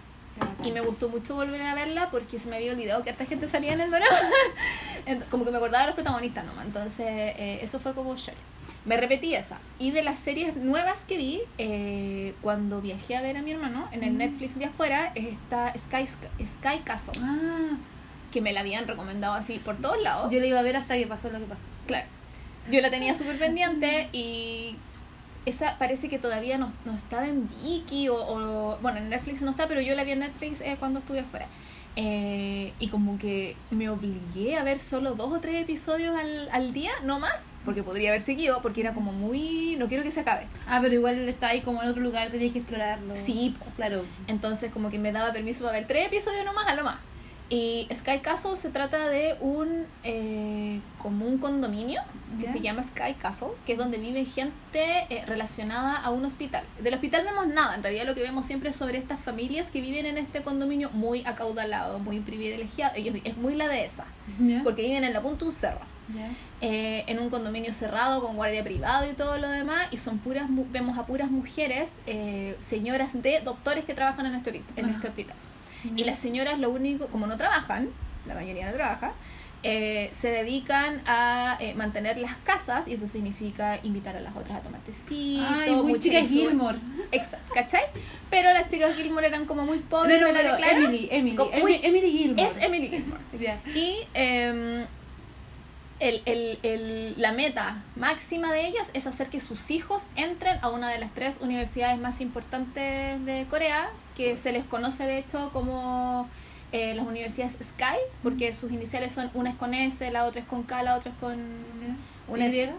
Y 0.63 0.73
me 0.73 0.81
gustó 0.83 1.09
mucho 1.09 1.35
volver 1.37 1.63
a 1.63 1.75
verla 1.75 2.11
porque 2.11 2.39
se 2.39 2.51
me 2.51 2.57
había 2.57 2.73
olvidado 2.73 3.03
que 3.03 3.09
harta 3.11 3.25
gente 3.25 3.49
salía 3.49 3.73
en 3.73 3.81
el. 3.81 3.91
Ent- 5.07 5.25
como 5.31 5.45
que 5.47 5.51
me 5.51 5.57
acordaba 5.57 5.85
de 5.85 5.87
los 5.87 5.95
protagonistas 5.95 6.45
nomás. 6.45 6.67
Entonces, 6.67 7.07
eh, 7.09 7.61
eso 7.63 7.79
fue 7.81 7.95
como 7.95 8.15
shock. 8.17 8.35
Me 8.85 8.97
repetí 8.97 9.35
esa. 9.35 9.59
Y 9.79 9.93
de 9.93 10.03
las 10.03 10.19
series 10.19 10.55
nuevas 10.57 11.05
que 11.07 11.17
vi, 11.17 11.41
eh, 11.59 12.35
cuando 12.43 12.81
viajé 12.83 13.17
a 13.17 13.23
ver 13.23 13.37
a 13.37 13.43
mi 13.43 13.53
hermano 13.53 13.89
en 13.93 14.05
el 14.05 14.13
Mm. 14.13 14.19
Netflix 14.19 14.59
de 14.59 14.67
afuera, 14.67 15.13
está 15.15 15.73
Sky, 15.79 16.07
Sky 16.07 16.81
Castle, 16.85 17.19
Ah, 17.23 17.79
que 18.37 18.43
me 18.43 18.53
la 18.53 18.61
habían 18.61 18.87
recomendado 18.87 19.33
así 19.33 19.59
por 19.59 19.77
todos 19.77 20.01
lados. 20.03 20.31
yo 20.31 20.39
le 20.41 20.49
iba 20.49 20.59
a 20.59 20.63
ver 20.63 20.77
hasta 20.77 20.95
que 20.97 21.07
pasó 21.07 21.31
lo 21.31 21.39
que 21.39 21.47
pasó. 21.47 21.69
Claro. 21.87 22.07
Yo 22.71 22.81
la 22.83 22.91
tenía 22.91 23.15
súper 23.15 23.39
pendiente 23.39 24.09
y 24.13 24.77
esa 25.47 25.79
parece 25.79 26.09
que 26.11 26.19
todavía 26.19 26.59
no, 26.59 26.73
no 26.85 26.95
estaba 26.95 27.27
en 27.27 27.49
Viki 27.63 28.09
o, 28.11 28.17
o- 28.17 28.79
Bueno, 28.83 28.99
en 28.99 29.09
Netflix 29.09 29.41
no 29.41 29.53
está, 29.53 29.69
pero 29.69 29.81
yo 29.81 29.95
la 29.95 30.05
vi 30.05 30.13
en 30.13 30.19
Netflix 30.19 30.61
eh, 30.61 30.77
cuando 30.79 30.99
estuve 30.99 31.21
afuera. 31.21 31.47
Eh, 31.99 32.75
y 32.79 32.89
como 32.89 33.19
que 33.19 33.57
me 33.71 33.89
obligué 33.89 34.57
a 34.59 34.63
ver 34.65 34.79
solo 34.79 35.15
dos 35.15 35.33
o 35.33 35.41
tres 35.41 35.63
episodios 35.63 36.15
al, 36.15 36.51
al 36.53 36.75
día, 36.75 36.91
no 37.05 37.19
más, 37.21 37.45
porque 37.65 37.83
podría 37.83 38.11
haber 38.11 38.21
seguido, 38.21 38.61
porque 38.61 38.83
era 38.83 38.93
como 38.93 39.13
muy... 39.15 39.77
No 39.79 39.89
quiero 39.89 40.03
que 40.05 40.11
se 40.11 40.21
acabe. 40.21 40.47
Ah, 40.67 40.81
pero 40.83 40.93
igual 40.93 41.27
está 41.27 41.47
ahí 41.49 41.63
como 41.63 41.83
en 41.83 41.89
otro 41.89 42.03
lugar, 42.03 42.31
tenías 42.31 42.53
que 42.53 42.59
explorarlo. 42.59 43.15
Sí, 43.17 43.55
claro. 43.77 44.05
Entonces 44.27 44.71
como 44.73 44.91
que 44.91 44.99
me 44.99 45.11
daba 45.13 45.33
permiso 45.33 45.65
para 45.65 45.79
ver 45.79 45.87
tres 45.87 46.09
episodios 46.09 46.45
nomás 46.45 46.67
a 46.69 46.75
lo 46.75 46.85
más. 46.85 46.97
Y 47.49 47.87
Sky 47.95 48.19
Castle 48.19 48.57
se 48.57 48.71
trata 48.71 49.09
de 49.09 49.37
un 49.41 49.87
eh, 50.03 50.81
como 50.99 51.27
un 51.27 51.39
condominio 51.39 52.03
que 52.41 52.49
se 52.49 52.61
llama 52.61 52.83
Sky 52.83 53.15
Castle, 53.19 53.51
que 53.65 53.73
es 53.73 53.79
donde 53.79 53.99
vive 53.99 54.25
gente 54.25 55.07
eh, 55.09 55.25
relacionada 55.27 55.97
a 55.97 56.11
un 56.11 56.25
hospital. 56.25 56.65
Del 56.83 56.93
hospital 56.95 57.25
vemos 57.25 57.47
nada, 57.47 57.77
en 57.77 57.83
realidad 57.83 58.05
lo 58.05 58.15
que 58.15 58.23
vemos 58.23 58.47
siempre 58.47 58.71
es 58.71 58.77
sobre 58.77 58.99
estas 58.99 59.21
familias 59.21 59.71
que 59.71 59.81
viven 59.81 60.07
en 60.07 60.19
este 60.19 60.43
condominio 60.43 60.91
muy 60.91 61.25
acaudalado, 61.25 62.01
muy 62.01 62.19
privilegiado. 62.21 62.95
Ellos 62.97 63.17
es 63.25 63.37
muy 63.37 63.55
la 63.55 63.69
dehesa, 63.69 64.05
porque 64.65 64.83
viven 64.83 65.05
en 65.05 65.13
la 65.13 65.23
punta 65.23 65.41
de 65.41 65.45
un 65.47 65.53
cerro. 65.53 65.97
Eh, 66.61 67.05
en 67.09 67.19
un 67.19 67.31
condominio 67.31 67.73
cerrado 67.73 68.21
con 68.21 68.37
guardia 68.37 68.63
privado 68.63 69.11
y 69.11 69.15
todo 69.15 69.39
lo 69.39 69.49
demás 69.49 69.89
y 69.91 69.97
son 69.97 70.19
puras 70.19 70.47
vemos 70.71 70.99
a 70.99 71.05
puras 71.05 71.33
mujeres 71.33 71.95
eh, 72.07 72.55
señoras 72.61 73.11
de 73.21 73.41
doctores 73.41 73.85
que 73.85 73.93
trabajan 73.93 74.27
en 74.27 74.37
este, 74.37 74.63
en 74.77 74.89
este 74.89 75.09
hospital 75.09 75.37
y 75.95 76.05
las 76.05 76.19
señoras 76.19 76.59
lo 76.59 76.71
único 76.71 77.07
como 77.09 77.27
no 77.27 77.37
trabajan 77.37 77.91
la 78.27 78.35
mayoría 78.35 78.67
no 78.67 78.73
trabaja 78.73 79.13
eh, 79.63 80.11
se 80.13 80.29
dedican 80.31 81.03
a 81.07 81.57
eh, 81.61 81.75
mantener 81.75 82.19
las 82.19 82.37
casas 82.37 82.87
y 82.87 82.95
eso 82.95 83.07
significa 83.09 83.81
invitar 83.83 84.15
a 84.17 84.21
las 84.21 84.37
otras 84.37 84.59
a 84.59 84.61
tomar 84.61 84.81
tecito 84.83 85.45
Ay, 85.49 85.73
muy 85.75 85.93
mucha 85.93 86.03
chica 86.03 86.21
influ- 86.21 86.29
Gilmore. 86.29 86.79
exacto 87.11 87.53
¿cachai? 87.55 87.83
pero 88.31 88.53
las 88.53 88.69
chicas 88.69 88.95
Gilmore 88.95 89.27
eran 89.27 89.45
como 89.47 89.65
muy 89.65 89.79
No, 89.79 89.85
pobres 89.89 90.21
no, 90.21 90.31
la 90.31 90.41
pero 90.41 90.53
declaro. 90.53 90.77
Emily, 90.85 91.09
Emily, 91.11 91.37
Emily, 91.53 91.81
Emily 91.83 92.11
Gilmore. 92.13 92.43
es 92.49 92.57
Emily 92.59 92.89
Gilmore 92.89 93.21
y 93.75 93.97
em, 94.15 94.85
el, 95.99 96.23
el, 96.27 96.59
el- 96.63 97.15
la 97.17 97.33
meta 97.33 97.83
máxima 97.97 98.53
de 98.53 98.67
ellas 98.69 98.91
es 98.93 99.07
hacer 99.07 99.31
que 99.31 99.41
sus 99.41 99.71
hijos 99.71 100.03
entren 100.17 100.59
a 100.63 100.69
una 100.69 100.91
de 100.91 100.99
las 100.99 101.13
tres 101.15 101.39
universidades 101.41 101.99
más 101.99 102.21
importantes 102.21 103.25
de 103.25 103.47
Corea, 103.49 103.89
que 104.17 104.37
se 104.37 104.53
les 104.53 104.65
conoce 104.65 105.05
de 105.05 105.19
hecho 105.19 105.51
como 105.53 106.29
eh, 106.73 106.95
las 106.95 107.07
universidades 107.07 107.55
Sky, 107.63 107.99
porque 108.23 108.53
sus 108.53 108.73
iniciales 108.73 109.13
son 109.13 109.31
una 109.35 109.51
es 109.51 109.57
con 109.57 109.75
S, 109.75 110.11
la 110.11 110.25
otra 110.25 110.41
es 110.41 110.47
con 110.47 110.63
K, 110.63 110.83
la 110.83 110.97
otra 110.97 111.13
es 111.13 111.19
con... 111.19 111.37
Una 112.29 112.49
¿Y? 112.49 112.59
es 112.59 112.71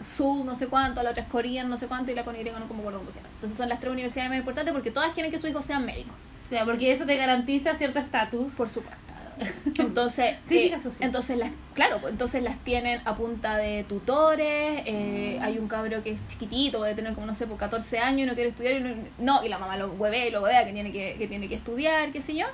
Seoul, 0.00 0.44
no 0.44 0.56
sé 0.56 0.66
cuánto, 0.66 1.04
la 1.04 1.10
otra 1.10 1.22
es 1.22 1.28
Korean, 1.28 1.70
no 1.70 1.78
sé 1.78 1.86
cuánto, 1.86 2.10
y 2.10 2.16
la 2.16 2.24
con 2.24 2.34
Y 2.34 2.42
no 2.42 2.58
me 2.58 2.64
acuerdo 2.64 2.98
cómo 2.98 3.10
se 3.10 3.18
llama. 3.18 3.28
Entonces 3.34 3.56
son 3.56 3.68
las 3.68 3.78
tres 3.78 3.92
universidades 3.92 4.28
más 4.28 4.38
importantes 4.38 4.72
porque 4.72 4.90
todas 4.90 5.12
quieren 5.12 5.30
que 5.30 5.38
sus 5.38 5.50
hijos 5.50 5.64
sean 5.64 5.86
médicos. 5.86 6.14
Claro, 6.48 6.66
porque 6.66 6.90
eso 6.90 7.06
te 7.06 7.16
garantiza 7.16 7.74
cierto 7.74 8.00
estatus. 8.00 8.54
Por 8.54 8.68
supuesto. 8.68 9.11
Entonces, 9.78 10.36
eh, 10.50 10.74
entonces 11.00 11.36
las, 11.38 11.50
claro, 11.74 11.98
pues, 12.00 12.12
entonces 12.12 12.42
las 12.42 12.56
tienen 12.64 13.00
a 13.04 13.14
punta 13.14 13.56
de 13.56 13.84
tutores. 13.84 14.82
eh, 14.86 15.36
Mm. 15.38 15.42
Hay 15.42 15.58
un 15.58 15.68
cabro 15.68 16.02
que 16.02 16.12
es 16.12 16.26
chiquitito, 16.28 16.78
puede 16.78 16.94
tener 16.94 17.14
como 17.14 17.26
no 17.26 17.34
sé, 17.34 17.46
por 17.46 17.56
14 17.56 17.98
años 17.98 18.22
y 18.22 18.26
no 18.26 18.34
quiere 18.34 18.50
estudiar. 18.50 18.74
Y 18.74 18.80
no, 18.80 18.94
no, 19.18 19.44
y 19.44 19.48
la 19.48 19.58
mamá 19.58 19.76
lo 19.76 19.88
hueve 19.92 20.28
y 20.28 20.30
lo 20.30 20.42
huevea 20.42 20.64
que 20.64 20.72
tiene 20.72 20.92
que, 20.92 21.14
que 21.18 21.26
tiene 21.26 21.48
que 21.48 21.54
estudiar, 21.54 22.12
qué 22.12 22.22
sé 22.22 22.34
yo. 22.34 22.46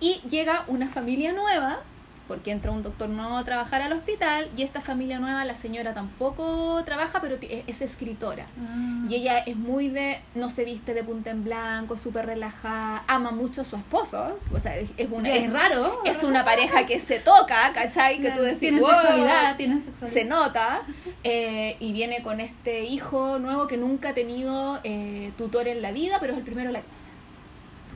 Y 0.00 0.20
llega 0.28 0.64
una 0.68 0.88
familia 0.88 1.32
nueva, 1.32 1.80
porque 2.28 2.50
entra 2.50 2.70
un 2.70 2.82
doctor 2.82 3.08
nuevo 3.08 3.36
a 3.36 3.44
trabajar 3.44 3.82
al 3.82 3.92
hospital. 3.92 4.48
Y 4.56 4.62
esta 4.62 4.80
familia 4.80 5.18
nueva, 5.18 5.44
la 5.44 5.54
señora 5.56 5.94
tampoco 5.94 6.82
trabaja, 6.84 7.20
pero 7.20 7.36
es, 7.40 7.64
es 7.66 7.80
escritora. 7.82 8.46
Ah. 8.60 9.04
Y 9.08 9.14
ella 9.14 9.38
es 9.38 9.56
muy 9.56 9.88
de, 9.88 10.18
no 10.34 10.50
se 10.50 10.64
viste 10.64 10.94
de 10.94 11.04
punta 11.04 11.30
en 11.30 11.44
blanco, 11.44 11.96
súper 11.96 12.26
relajada, 12.26 13.04
ama 13.06 13.30
mucho 13.30 13.60
a 13.60 13.64
su 13.64 13.76
esposo, 13.76 14.38
o 14.52 14.58
sea, 14.58 14.76
es, 14.76 14.90
una, 15.10 15.28
es 15.32 15.44
es, 15.44 15.52
raro. 15.52 16.00
es 16.04 16.22
una 16.24 16.44
pareja 16.44 16.86
que 16.86 16.98
se 16.98 17.20
toca, 17.20 17.72
¿cachai? 17.72 18.20
Que 18.20 18.30
tú 18.32 18.42
decís, 18.42 18.58
Tienen 18.58 18.80
"Wow", 18.80 18.90
sexualidad, 18.90 19.56
tienen 19.56 19.84
sexualidad. 19.84 20.12
se 20.20 20.24
nota, 20.24 20.80
eh, 21.22 21.76
y 21.78 21.92
viene 21.92 22.22
con 22.22 22.40
este 22.40 22.84
hijo 22.84 23.38
nuevo 23.38 23.66
que 23.68 23.76
nunca 23.76 24.08
ha 24.10 24.14
tenido 24.14 24.80
eh, 24.84 25.30
tutor 25.38 25.68
en 25.68 25.82
la 25.82 25.92
vida, 25.92 26.18
pero 26.20 26.32
es 26.32 26.38
el 26.38 26.44
primero 26.44 26.68
en 26.68 26.72
la 26.74 26.80
clase. 26.80 27.12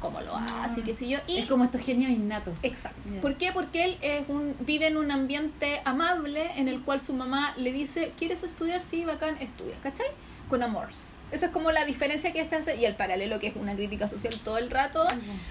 Cómo 0.00 0.20
lo 0.20 0.34
Ah. 0.36 0.64
hace, 0.64 0.82
qué 0.82 0.94
sé 0.94 1.08
yo. 1.08 1.18
Y 1.26 1.38
Es 1.38 1.46
como 1.46 1.64
estos 1.64 1.80
genios 1.82 2.10
innatos. 2.10 2.54
Exacto. 2.62 3.00
¿Por 3.20 3.36
qué? 3.36 3.52
Porque 3.52 3.84
él 3.84 3.98
es 4.00 4.28
un, 4.28 4.56
vive 4.60 4.86
en 4.88 4.96
un 4.96 5.10
ambiente 5.10 5.80
amable 5.84 6.50
en 6.56 6.68
el 6.68 6.80
cual 6.82 7.00
su 7.00 7.12
mamá 7.14 7.54
le 7.56 7.72
dice, 7.72 8.12
¿quieres 8.18 8.42
estudiar? 8.42 8.80
Sí, 8.82 9.04
bacán, 9.04 9.36
estudia, 9.40 9.76
¿cachai? 9.82 10.06
Con 10.48 10.62
amores. 10.62 11.14
Esa 11.30 11.46
es 11.46 11.52
como 11.52 11.70
la 11.70 11.84
diferencia 11.84 12.32
que 12.32 12.44
se 12.44 12.56
hace 12.56 12.74
y 12.76 12.84
el 12.84 12.96
paralelo 12.96 13.38
que 13.38 13.46
es 13.48 13.54
una 13.56 13.76
crítica 13.76 14.08
social 14.08 14.34
todo 14.42 14.58
el 14.58 14.68
rato 14.68 15.06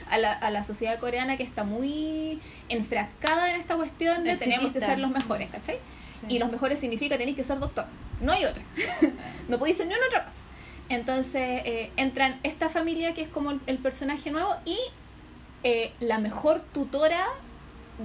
a 0.09 0.17
la, 0.17 0.33
a 0.33 0.51
la 0.51 0.63
sociedad 0.63 0.99
coreana 0.99 1.37
que 1.37 1.43
está 1.43 1.63
muy 1.63 2.41
enfrascada 2.67 3.53
en 3.53 3.61
esta 3.61 3.75
cuestión 3.77 4.23
de 4.25 4.35
tenemos 4.35 4.71
que 4.73 4.81
ser 4.81 4.99
los 4.99 5.09
mejores, 5.11 5.49
¿cachai? 5.49 5.77
Sí. 6.19 6.25
Y 6.35 6.39
los 6.39 6.51
mejores 6.51 6.79
significa 6.79 7.17
tenéis 7.17 7.37
que 7.37 7.45
ser 7.45 7.59
doctor. 7.59 7.85
No 8.19 8.33
hay 8.33 8.43
otra. 8.43 8.61
no 9.47 9.57
podéis 9.57 9.77
ser 9.77 9.87
ni 9.87 9.93
una 9.93 10.05
otra 10.07 10.25
cosa. 10.25 10.41
Entonces 10.89 11.61
eh, 11.65 11.91
entran 11.97 12.39
esta 12.43 12.69
familia 12.69 13.13
que 13.13 13.21
es 13.21 13.29
como 13.29 13.51
el, 13.51 13.59
el 13.67 13.77
personaje 13.77 14.31
nuevo 14.31 14.55
y 14.65 14.77
eh, 15.63 15.91
la 15.99 16.19
mejor 16.19 16.61
tutora 16.73 17.25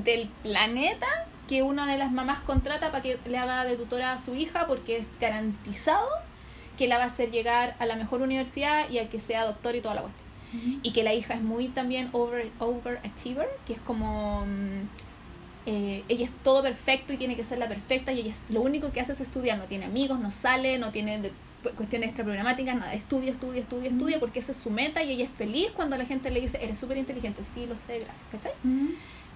del 0.05 0.29
planeta 0.43 1.07
que 1.49 1.63
una 1.63 1.87
de 1.87 1.99
las 1.99 2.11
mamás 2.11 2.41
contrata 2.41 2.91
para 2.91 3.03
que 3.03 3.19
le 3.27 3.39
haga 3.39 3.65
de 3.65 3.77
tutora 3.77 4.13
a 4.13 4.19
su 4.19 4.35
hija 4.35 4.67
porque 4.67 4.97
es 4.99 5.07
garantizado 5.21 6.09
que 6.79 6.89
la 6.89 6.97
va 6.99 7.05
a 7.05 7.07
hacer 7.07 7.31
llegar 7.31 7.77
a 7.79 7.87
la 7.87 7.95
mejor 7.97 8.21
universidad 8.23 8.89
y 8.91 8.99
a 8.99 9.09
que 9.09 9.21
sea 9.21 9.45
doctor 9.45 9.77
y 9.77 9.81
toda 9.81 9.95
la 9.95 10.03
cuestión. 10.03 10.25
Y 10.83 10.93
que 10.93 11.03
la 11.03 11.13
hija 11.15 11.35
es 11.35 11.43
muy 11.43 11.69
también 11.69 12.09
over, 12.13 12.51
overachiever, 12.61 13.49
que 13.67 13.73
es 13.75 13.79
como 13.81 14.45
mm, 14.47 14.87
eh, 15.67 16.05
ella 16.09 16.25
es 16.27 16.31
todo 16.43 16.63
perfecto 16.63 17.13
y 17.13 17.17
tiene 17.17 17.37
que 17.37 17.45
ser 17.45 17.59
la 17.59 17.69
perfecta 17.69 18.13
y 18.13 18.21
ella 18.21 18.31
es- 18.33 18.43
lo 18.49 18.61
único 18.61 18.93
que 18.93 19.01
hace 19.01 19.13
es 19.13 19.21
estudiar, 19.21 19.59
no 19.59 19.65
tiene 19.65 19.85
amigos, 19.87 20.19
no 20.21 20.31
sale, 20.31 20.79
no 20.79 20.91
tiene 20.93 21.21
de- 21.21 21.33
cuestiones 21.77 22.09
extraprogramáticas, 22.09 22.77
nada, 22.77 22.95
estudia, 22.95 23.31
estudia, 23.33 23.61
estudia, 23.63 23.89
estudia 23.91 24.21
porque 24.21 24.39
esa 24.41 24.53
es 24.53 24.59
su 24.59 24.71
meta 24.71 25.03
y 25.03 25.11
ella 25.13 25.25
es 25.25 25.31
feliz 25.31 25.69
cuando 25.75 25.97
la 25.97 26.05
gente 26.05 26.31
le 26.31 26.41
dice, 26.41 26.59
eres 26.63 26.79
súper 26.79 26.97
inteligente, 26.99 27.43
sí, 27.55 27.67
lo 27.67 27.77
sé, 27.77 28.01
gracias, 28.01 28.25
¿cachai? 28.31 28.53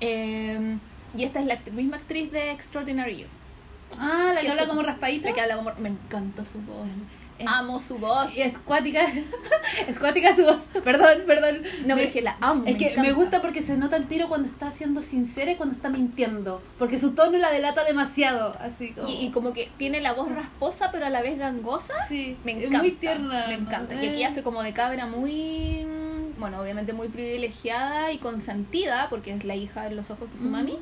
Eh, 0.00 0.76
y 1.16 1.24
esta 1.24 1.40
es 1.40 1.46
la 1.46 1.58
misma 1.72 1.96
actriz 1.96 2.30
de 2.30 2.50
Extraordinary 2.50 3.16
You, 3.18 3.26
Ah, 3.98 4.32
la 4.34 4.40
que 4.40 4.46
Que 4.46 4.52
habla 4.52 4.66
como 4.66 4.82
raspadita. 4.82 5.28
la 5.30 5.34
que 5.34 5.40
habla 5.40 5.56
como, 5.56 5.70
me 5.78 5.88
encanta 5.88 6.44
su 6.44 6.58
voz, 6.60 6.88
Es- 7.38 7.46
amo 7.46 7.78
su 7.80 7.98
voz, 7.98 8.36
Y 8.36 8.42
es 8.42 8.58
cuática. 8.58 9.06
es 9.88 9.98
cuática 9.98 10.34
su 10.34 10.42
voz. 10.44 10.56
Perdón, 10.84 11.22
perdón. 11.26 11.62
no, 11.86 11.94
Me- 11.94 11.94
pero 11.94 12.06
es 12.08 12.12
que 12.12 12.22
la 12.22 12.36
amo, 12.40 12.64
Es 12.66 12.76
que 12.76 12.86
me 12.86 12.90
encanta. 12.92 13.12
gusta 13.12 13.42
porque 13.42 13.62
se 13.62 13.76
nota 13.76 13.96
el 13.96 14.06
tiro 14.08 14.28
cuando 14.28 14.48
está 14.48 14.70
siendo 14.72 15.00
sincera 15.00 15.52
y 15.52 15.56
cuando 15.56 15.74
está 15.76 15.88
mintiendo. 15.88 16.60
Porque 16.78 16.98
su 16.98 17.12
tono 17.12 17.38
la 17.38 17.50
delata 17.50 17.84
demasiado. 17.84 18.56
Así 18.60 18.92
como. 18.92 19.08
Y, 19.08 19.26
y 19.26 19.30
como 19.30 19.52
que 19.52 19.70
tiene 19.76 20.00
la 20.00 20.12
voz 20.14 20.28
rasposa 20.30 20.90
pero 20.92 21.06
a 21.06 21.10
la 21.10 21.22
vez 21.22 21.38
gangosa. 21.38 21.94
sí, 22.08 22.36
Me 22.44 22.52
es 22.52 22.58
encanta. 22.58 22.78
muy 22.78 22.90
tierna. 22.92 23.44
Me 23.48 23.54
encanta. 23.54 23.94
Y 24.02 24.08
aquí 24.08 24.22
Eh. 24.22 24.26
hace 24.26 24.42
como 24.42 24.62
de 24.62 24.72
cabra 24.72 25.06
muy. 25.06 25.84
mm, 25.84 26.40
Bueno, 26.40 26.60
obviamente 26.60 26.92
muy 26.92 27.08
privilegiada 27.08 28.12
y 28.12 28.18
consentida, 28.18 29.08
porque 29.10 29.32
es 29.32 29.44
la 29.44 29.56
hija 29.56 29.86
en 29.88 29.96
los 29.96 30.10
ojos 30.10 30.30
de 30.30 30.36
su 30.38 30.44
Ujú. 30.44 30.52
mami. 30.52 30.78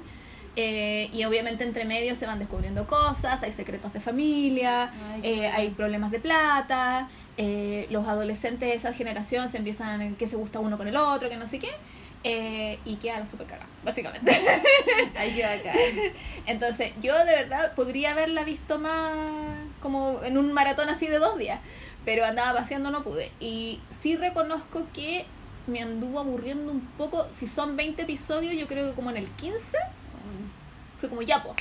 Eh, 0.56 1.10
y 1.12 1.24
obviamente 1.24 1.64
entre 1.64 1.84
medio 1.84 2.14
se 2.14 2.26
van 2.26 2.38
descubriendo 2.38 2.86
cosas, 2.86 3.42
hay 3.42 3.52
secretos 3.52 3.92
de 3.92 4.00
familia, 4.00 4.90
Ay, 5.12 5.20
eh, 5.22 5.48
hay 5.48 5.68
problemas 5.70 6.10
de 6.10 6.18
plata, 6.18 7.10
eh, 7.36 7.86
los 7.90 8.08
adolescentes 8.08 8.66
de 8.70 8.74
esa 8.74 8.94
generación 8.94 9.50
se 9.50 9.58
empiezan 9.58 10.00
en 10.00 10.16
que 10.16 10.26
se 10.26 10.36
gusta 10.36 10.58
uno 10.58 10.78
con 10.78 10.88
el 10.88 10.96
otro, 10.96 11.28
que 11.28 11.36
no 11.36 11.46
sé 11.46 11.58
qué, 11.58 11.68
eh, 12.24 12.78
y 12.84 12.96
queda 12.96 13.20
la 13.20 13.26
super 13.26 13.46
caga, 13.46 13.66
básicamente. 13.84 14.32
Bacán. 15.14 15.76
Entonces, 16.46 16.92
yo 17.02 17.16
de 17.18 17.36
verdad 17.36 17.74
podría 17.74 18.12
haberla 18.12 18.42
visto 18.42 18.78
más 18.78 19.12
como 19.80 20.24
en 20.24 20.38
un 20.38 20.52
maratón 20.52 20.88
así 20.88 21.06
de 21.06 21.18
dos 21.18 21.38
días, 21.38 21.60
pero 22.04 22.24
andaba 22.24 22.58
paseando, 22.58 22.90
no 22.90 23.04
pude. 23.04 23.30
Y 23.38 23.80
sí 23.90 24.16
reconozco 24.16 24.86
que 24.92 25.26
me 25.66 25.82
anduvo 25.82 26.18
aburriendo 26.18 26.72
un 26.72 26.80
poco. 26.80 27.26
Si 27.30 27.46
son 27.46 27.76
20 27.76 28.02
episodios, 28.02 28.54
yo 28.54 28.66
creo 28.66 28.88
que 28.88 28.94
como 28.94 29.10
en 29.10 29.18
el 29.18 29.28
15 29.30 29.76
fue 30.98 31.08
como 31.08 31.22
ya, 31.22 31.42
pues. 31.42 31.56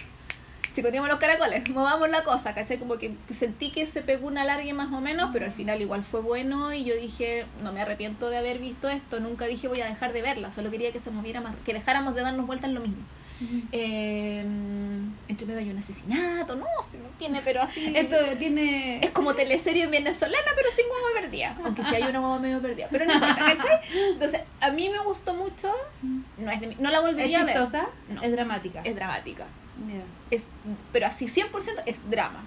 Chicoteamos 0.74 1.10
los 1.10 1.20
caracoles, 1.20 1.70
movamos 1.72 2.10
la 2.10 2.24
cosa, 2.24 2.54
¿cachai? 2.54 2.78
Como 2.78 2.98
que 2.98 3.16
sentí 3.30 3.72
que 3.72 3.86
se 3.86 4.02
pegó 4.02 4.28
una 4.28 4.44
larga 4.44 4.74
más 4.74 4.92
o 4.92 5.00
menos, 5.00 5.30
pero 5.32 5.46
al 5.46 5.54
final 5.54 5.82
igual 5.82 6.04
fue 6.04 6.20
bueno 6.20 6.74
y 6.74 6.84
yo 6.84 6.96
dije, 6.96 7.46
no 7.64 7.72
me 7.72 7.82
arrepiento 7.82 8.30
de 8.30 8.38
haber 8.38 8.60
visto 8.60 8.90
esto, 8.90 9.22
nunca 9.22 9.46
dije 9.46 9.70
voy 9.70 9.80
a 9.80 9.86
dejar 9.86 10.12
de 10.12 10.22
verla, 10.22 10.50
solo 10.50 10.72
quería 10.72 10.92
que 10.92 11.00
se 11.00 11.12
moviera 11.12 11.40
más, 11.40 11.56
que 11.66 11.74
dejáramos 11.74 12.14
de 12.14 12.24
darnos 12.24 12.46
vuelta 12.46 12.68
en 12.68 12.74
lo 12.74 12.82
mismo. 12.82 13.04
Eh, 13.72 14.46
entre 15.28 15.46
medio 15.46 15.60
hay 15.60 15.70
un 15.70 15.78
asesinato, 15.78 16.56
no, 16.56 16.66
si 16.90 16.98
no 16.98 17.06
tiene, 17.18 17.42
pero 17.44 17.62
así. 17.62 17.92
Esto 17.96 18.16
tiene. 18.40 19.00
es 19.04 19.12
como 19.12 19.34
teleserie 19.36 19.88
venezolana, 19.88 20.48
pero 20.56 20.70
sin 20.76 20.86
huevo 20.86 21.22
perdida. 21.22 21.58
Aunque 21.64 21.84
sí 21.84 21.96
hay 21.96 22.04
una 22.04 22.22
huevo 22.22 22.40
medio 22.40 22.62
perdida. 22.62 22.88
Pero 22.92 23.06
no 23.06 23.14
importa, 23.14 23.36
¿cachai? 23.40 23.80
Entonces, 24.14 24.42
a 24.62 24.72
mí 24.72 24.90
me 24.90 25.00
gustó 25.00 25.34
mucho. 25.34 25.74
No, 26.38 26.52
es 26.52 26.62
de 26.62 26.68
mi- 26.68 26.76
no 26.76 26.90
la 26.90 26.98
¿Es 27.00 27.04
volvería 27.04 27.42
a 27.42 27.44
ver. 27.46 27.56
chistosa? 27.56 27.88
No. 28.10 28.22
Es 28.22 28.32
dramática. 28.32 28.82
Es 28.84 28.96
dramática. 28.96 29.46
Es, 30.32 30.48
pero 30.94 31.08
así 31.08 31.26
100% 31.28 31.84
es 31.86 32.10
drama. 32.10 32.44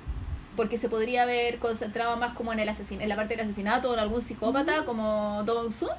Porque 0.56 0.76
se 0.78 0.88
podría 0.88 1.22
haber 1.22 1.58
concentrado 1.58 2.16
más 2.16 2.32
como 2.34 2.52
en 2.52 2.58
el 2.58 2.68
asesin 2.68 3.00
en 3.00 3.08
la 3.08 3.14
parte 3.16 3.36
del 3.36 3.44
asesinato 3.46 3.90
o 3.90 3.94
en 3.94 4.00
algún 4.00 4.22
psicópata 4.22 4.84
como 4.84 5.42
Don 5.44 5.70
Sun. 5.70 5.90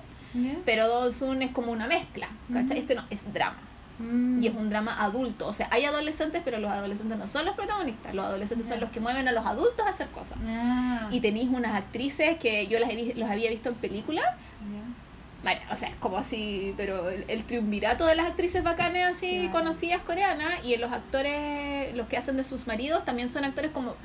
Pero 0.65 0.88
Don 0.88 1.13
Sun 1.13 1.41
es 1.43 1.51
como 1.51 1.72
una 1.72 1.88
mezcla. 1.88 2.27
¿cachai? 2.51 2.79
Este 2.79 2.96
no, 2.96 3.05
es 3.10 3.31
drama. 3.31 3.58
Mm. 4.00 4.41
Y 4.41 4.48
es 4.48 4.56
un 4.56 4.70
drama 4.70 5.03
adulto. 5.03 5.48
O 5.48 5.53
sea, 5.53 5.68
hay 5.72 5.86
adolescentes, 5.86 6.41
pero 6.44 6.58
los 6.60 6.72
adolescentes 6.72 7.18
no 7.18 7.27
son 7.27 7.46
los 7.46 7.56
protagonistas. 7.56 8.15
Los 8.15 8.25
adolescentes 8.25 8.68
son 8.68 8.79
los 8.79 8.89
que 8.89 9.00
mueven 9.00 9.27
a 9.27 9.32
los 9.32 9.46
adultos 9.46 9.86
a 9.86 9.89
hacer 9.89 10.08
cosas. 10.08 10.38
Ah. 10.48 11.08
Y 11.12 11.20
tenéis 11.20 11.50
unas 11.50 11.75
actrices 11.75 12.38
que 12.38 12.68
yo 12.68 12.79
las 12.79 12.89
he 12.89 13.13
los 13.15 13.29
había 13.29 13.50
visto 13.50 13.70
en 13.70 13.75
películas. 13.75 14.25
Ya. 14.25 15.44
Bueno, 15.44 15.62
o 15.72 15.75
sea, 15.75 15.88
es 15.89 15.96
como 15.96 16.18
así, 16.18 16.74
pero 16.75 17.10
el, 17.10 17.24
el 17.29 17.46
triunvirato 17.46 18.06
de 18.06 18.15
las 18.15 18.25
actrices 18.25 18.62
bacanas 18.62 19.15
así 19.15 19.48
conocidas 19.53 20.01
coreanas 20.01 20.65
y 20.65 20.74
en 20.74 20.82
los 20.82 20.91
actores, 20.91 21.96
los 21.96 22.08
que 22.08 22.18
hacen 22.18 22.36
de 22.36 22.44
sus 22.44 22.68
maridos, 22.68 23.06
también 23.06 23.29
son 23.29 23.46
actores 23.46 23.72
como 23.72 23.96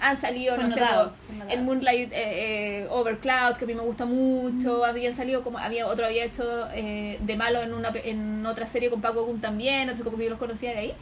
han 0.00 0.16
salido, 0.16 0.56
no 0.56 0.68
sé, 0.68 0.80
en 1.48 1.64
Moonlight 1.64 2.12
eh, 2.12 2.82
eh, 2.82 2.88
Over 2.90 3.18
Clouds, 3.18 3.58
que 3.58 3.64
a 3.64 3.68
mí 3.68 3.74
me 3.74 3.82
gusta 3.82 4.04
mucho, 4.04 4.84
habían 4.84 5.14
salido 5.14 5.42
como, 5.42 5.58
había 5.58 5.86
otro 5.86 6.06
había 6.06 6.24
hecho 6.24 6.68
eh, 6.72 7.18
de 7.20 7.36
malo 7.36 7.60
en 7.60 7.74
una 7.74 7.92
en 8.04 8.46
otra 8.46 8.66
serie 8.66 8.90
con 8.90 9.00
Paco 9.00 9.24
Gun 9.24 9.40
también, 9.40 9.82
entonces 9.82 10.04
como 10.04 10.16
que 10.16 10.24
yo 10.24 10.30
los 10.30 10.38
conocía 10.38 10.70
de 10.70 10.78
ahí, 10.78 10.94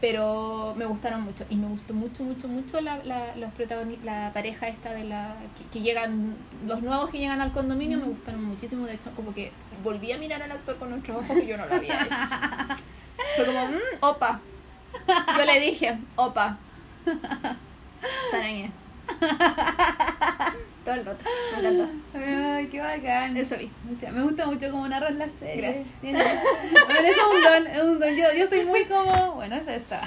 pero 0.00 0.74
me 0.76 0.84
gustaron 0.84 1.22
mucho 1.22 1.44
y 1.48 1.56
me 1.56 1.66
gustó 1.66 1.94
mucho, 1.94 2.24
mucho, 2.24 2.46
mucho 2.46 2.80
la, 2.80 3.02
la, 3.04 3.34
los 3.36 3.50
la 4.04 4.30
pareja 4.34 4.68
esta 4.68 4.92
de 4.92 5.04
la 5.04 5.36
que, 5.56 5.64
que 5.66 5.80
llegan, 5.80 6.36
los 6.66 6.82
nuevos 6.82 7.08
que 7.08 7.18
llegan 7.18 7.40
al 7.40 7.52
condominio 7.52 7.98
me 7.98 8.06
gustaron 8.06 8.44
muchísimo, 8.44 8.86
de 8.86 8.94
hecho 8.94 9.10
como 9.16 9.32
que 9.32 9.50
volví 9.82 10.12
a 10.12 10.18
mirar 10.18 10.42
al 10.42 10.52
actor 10.52 10.76
con 10.76 10.92
otros 10.92 11.18
ojos 11.22 11.36
que 11.38 11.46
yo 11.46 11.56
no 11.56 11.66
lo 11.66 11.74
había 11.74 12.02
hecho. 12.02 12.16
Fue 13.36 13.46
como, 13.46 13.66
mmm, 13.68 13.98
opa. 14.00 14.40
Yo 15.38 15.44
le 15.44 15.60
dije, 15.60 15.98
opa. 16.16 16.58
Sarañé. 18.30 18.70
Todo 20.84 20.94
el 20.94 21.04
rato. 21.04 21.24
Me 21.52 21.58
encantó. 21.58 21.88
Ay, 22.14 22.66
qué 22.66 22.80
bacán. 22.80 23.36
Eso 23.36 23.56
vi. 23.56 23.70
Me 24.12 24.22
gusta 24.22 24.46
mucho 24.46 24.70
cómo 24.70 24.88
narras 24.88 25.14
la 25.14 25.28
serie. 25.30 25.60
Gracias. 25.60 25.86
Bueno, 26.02 26.18
eso 26.18 27.20
es 27.20 27.34
un 27.34 27.42
don, 27.42 27.66
es 27.68 27.82
un 27.82 28.00
don. 28.00 28.16
Yo, 28.16 28.24
yo 28.36 28.48
soy 28.48 28.64
muy 28.64 28.84
como. 28.86 29.34
Bueno, 29.34 29.56
es 29.56 29.68
esta. 29.68 30.02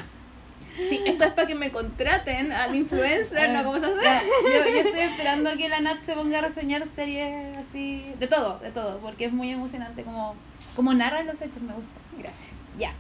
Sí, 0.76 1.02
esto 1.06 1.24
es 1.24 1.32
para 1.32 1.48
que 1.48 1.56
me 1.56 1.72
contraten 1.72 2.52
al 2.52 2.76
influencer, 2.76 3.50
¿no? 3.52 3.64
¿Cómo 3.64 3.80
se 3.80 3.86
hace? 3.86 4.26
Yo, 4.44 4.70
yo 4.70 4.82
estoy 4.82 5.00
esperando 5.00 5.56
que 5.56 5.70
la 5.70 5.80
Nat 5.80 6.04
se 6.04 6.14
ponga 6.14 6.40
a 6.40 6.42
reseñar 6.42 6.86
series 6.90 7.58
así. 7.58 8.14
De 8.20 8.28
todo, 8.28 8.60
de 8.60 8.72
todo. 8.72 9.00
Porque 9.00 9.26
es 9.26 9.32
muy 9.32 9.52
emocionante 9.52 10.04
como, 10.04 10.36
como 10.76 10.94
narra 10.94 11.24
los 11.24 11.42
hechos. 11.42 11.62
Me 11.62 11.74
gusta. 11.74 11.90
Gracias. 12.18 12.50
Ya. 12.78 12.92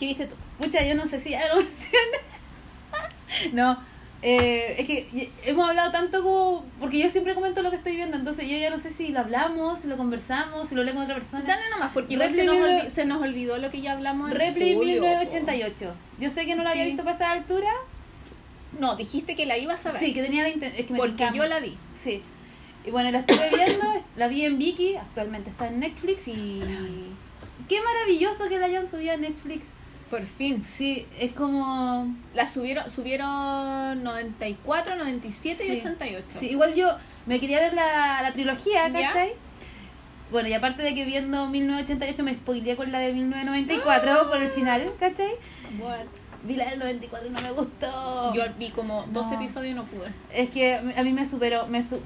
¿Qué 0.00 0.06
viste 0.06 0.26
tú? 0.26 0.34
Pucha, 0.58 0.82
yo 0.82 0.96
no 0.96 1.06
sé 1.06 1.20
si 1.20 1.30
ya 1.30 1.46
lo 1.54 1.60
mencioné. 1.62 2.18
no, 3.52 3.78
eh, 4.22 4.74
es 4.78 4.86
que 4.86 5.30
hemos 5.44 5.68
hablado 5.68 5.90
tanto 5.92 6.22
como. 6.22 6.64
Porque 6.78 6.98
yo 6.98 7.08
siempre 7.08 7.34
comento 7.34 7.62
lo 7.62 7.70
que 7.70 7.76
estoy 7.76 7.96
viendo, 7.96 8.16
entonces 8.16 8.48
yo 8.48 8.56
ya 8.58 8.70
no 8.70 8.78
sé 8.78 8.90
si 8.90 9.08
lo 9.08 9.20
hablamos, 9.20 9.78
si 9.80 9.88
lo 9.88 9.96
conversamos, 9.96 10.68
si 10.68 10.74
lo 10.74 10.82
leo 10.84 10.94
con 10.94 11.04
otra 11.04 11.14
persona. 11.14 11.44
Dale 11.46 11.70
nomás, 11.70 11.92
porque 11.92 12.14
igual 12.14 12.30
se 12.30 12.44
nos, 12.44 12.92
se 12.92 13.04
nos 13.06 13.22
olvidó 13.22 13.58
lo 13.58 13.70
que 13.70 13.80
ya 13.80 13.92
hablamos 13.92 14.30
en 14.30 14.36
Repli 14.36 14.74
julio, 14.74 15.02
1988. 15.02 15.94
Yo 16.18 16.30
sé 16.30 16.44
que 16.46 16.54
no 16.54 16.62
la 16.64 16.70
había 16.70 16.84
Sí. 16.84 16.90
visto 16.90 17.04
pasar 17.04 17.28
a 17.28 17.32
altura. 17.32 17.70
No, 18.78 18.94
dijiste 18.96 19.34
que 19.34 19.46
la 19.46 19.58
ibas 19.58 19.84
a 19.86 19.92
ver. 19.92 20.00
Sí, 20.00 20.12
que 20.12 20.22
tenía 20.22 20.42
la 20.42 20.50
intención. 20.50 20.80
Es 20.80 20.86
que 20.86 20.92
me 20.92 20.98
porque 20.98 21.28
yo 21.34 21.46
la 21.46 21.58
vi. 21.60 21.76
Sí. 22.02 22.22
Y 22.86 22.90
bueno, 22.90 23.10
la 23.10 23.20
estuve 23.20 23.50
viendo, 23.54 23.86
la 24.16 24.28
vi 24.28 24.44
en 24.44 24.58
Viki, 24.58 24.96
actualmente 24.96 25.50
está 25.50 25.66
en 25.68 25.80
Netflix. 25.80 26.20
Sí. 26.20 26.60
Qué 27.68 27.76
maravilloso 27.82 28.48
que 28.48 28.58
la 28.58 28.66
hayan 28.66 28.90
subido 28.90 29.12
a 29.12 29.16
Netflix. 29.16 29.66
Por 30.10 30.24
fin. 30.24 30.64
Sí, 30.64 31.06
es 31.18 31.32
como. 31.32 32.14
La 32.34 32.48
subieron, 32.48 32.90
subieron 32.90 34.02
94, 34.02 34.96
97 34.96 35.62
Sí. 35.64 35.72
y 35.72 35.76
88. 35.78 36.26
Sí, 36.40 36.46
igual 36.50 36.74
yo 36.74 36.88
me 37.26 37.38
quería 37.38 37.60
ver 37.60 37.74
la, 37.74 38.20
la 38.22 38.32
trilogía, 38.32 38.88
¿Ya? 38.88 39.06
¿cachai? 39.08 39.32
bueno, 40.32 40.48
y 40.48 40.52
aparte 40.54 40.82
de 40.82 40.94
que 40.94 41.04
viendo 41.04 41.48
1988 41.48 42.22
me 42.22 42.34
spoileé 42.34 42.76
con 42.76 42.90
la 42.92 43.00
de 43.00 43.12
1994 43.12 44.28
por 44.28 44.42
el 44.42 44.50
final, 44.50 44.92
¿cachai? 44.98 45.32
What? 45.80 46.06
Vi 46.44 46.56
la 46.56 46.70
del 46.70 46.78
94 46.78 47.28
y 47.28 47.32
no 47.32 47.40
me 47.40 47.50
gustó. 47.52 48.32
Yo 48.34 48.42
vi 48.58 48.70
como 48.70 49.04
dos 49.12 49.26
No. 49.28 49.34
episodios 49.40 49.72
y 49.72 49.74
no 49.74 49.84
pude. 49.86 50.08
Es 50.32 50.50
que 50.50 50.74
a 50.74 51.02
mí 51.02 51.12
me 51.12 51.24
superó. 51.26 51.66
Me 51.66 51.82
su- 51.82 52.00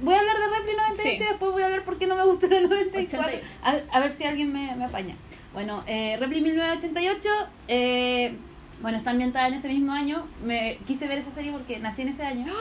Voy 0.00 0.14
a 0.14 0.20
hablar 0.20 0.36
de 0.36 0.56
Ripley 0.58 0.76
98 0.76 1.02
Sí. 1.02 1.24
y 1.24 1.28
después 1.28 1.52
voy 1.52 1.62
a 1.62 1.66
hablar 1.66 1.84
por 1.84 1.98
qué 1.98 2.06
no 2.06 2.14
me 2.14 2.24
gustó 2.24 2.46
la 2.48 2.60
94. 2.60 3.18
88. 3.26 3.56
A, 3.62 3.96
a 3.96 4.00
ver 4.00 4.10
si 4.10 4.24
alguien 4.24 4.52
me, 4.52 4.74
me 4.76 4.84
apaña. 4.84 5.16
Bueno, 5.52 5.82
eh, 5.86 6.16
Ripley 6.20 6.40
1988, 6.42 7.28
eh, 7.68 8.36
bueno, 8.80 8.98
está 8.98 9.10
ambientada 9.10 9.48
en 9.48 9.54
ese 9.54 9.68
mismo 9.68 9.92
año. 9.92 10.26
Me 10.44 10.78
quise 10.86 11.08
ver 11.08 11.18
esa 11.18 11.30
serie 11.30 11.52
porque 11.52 11.78
nací 11.78 12.02
en 12.02 12.08
ese 12.08 12.22
año. 12.24 12.52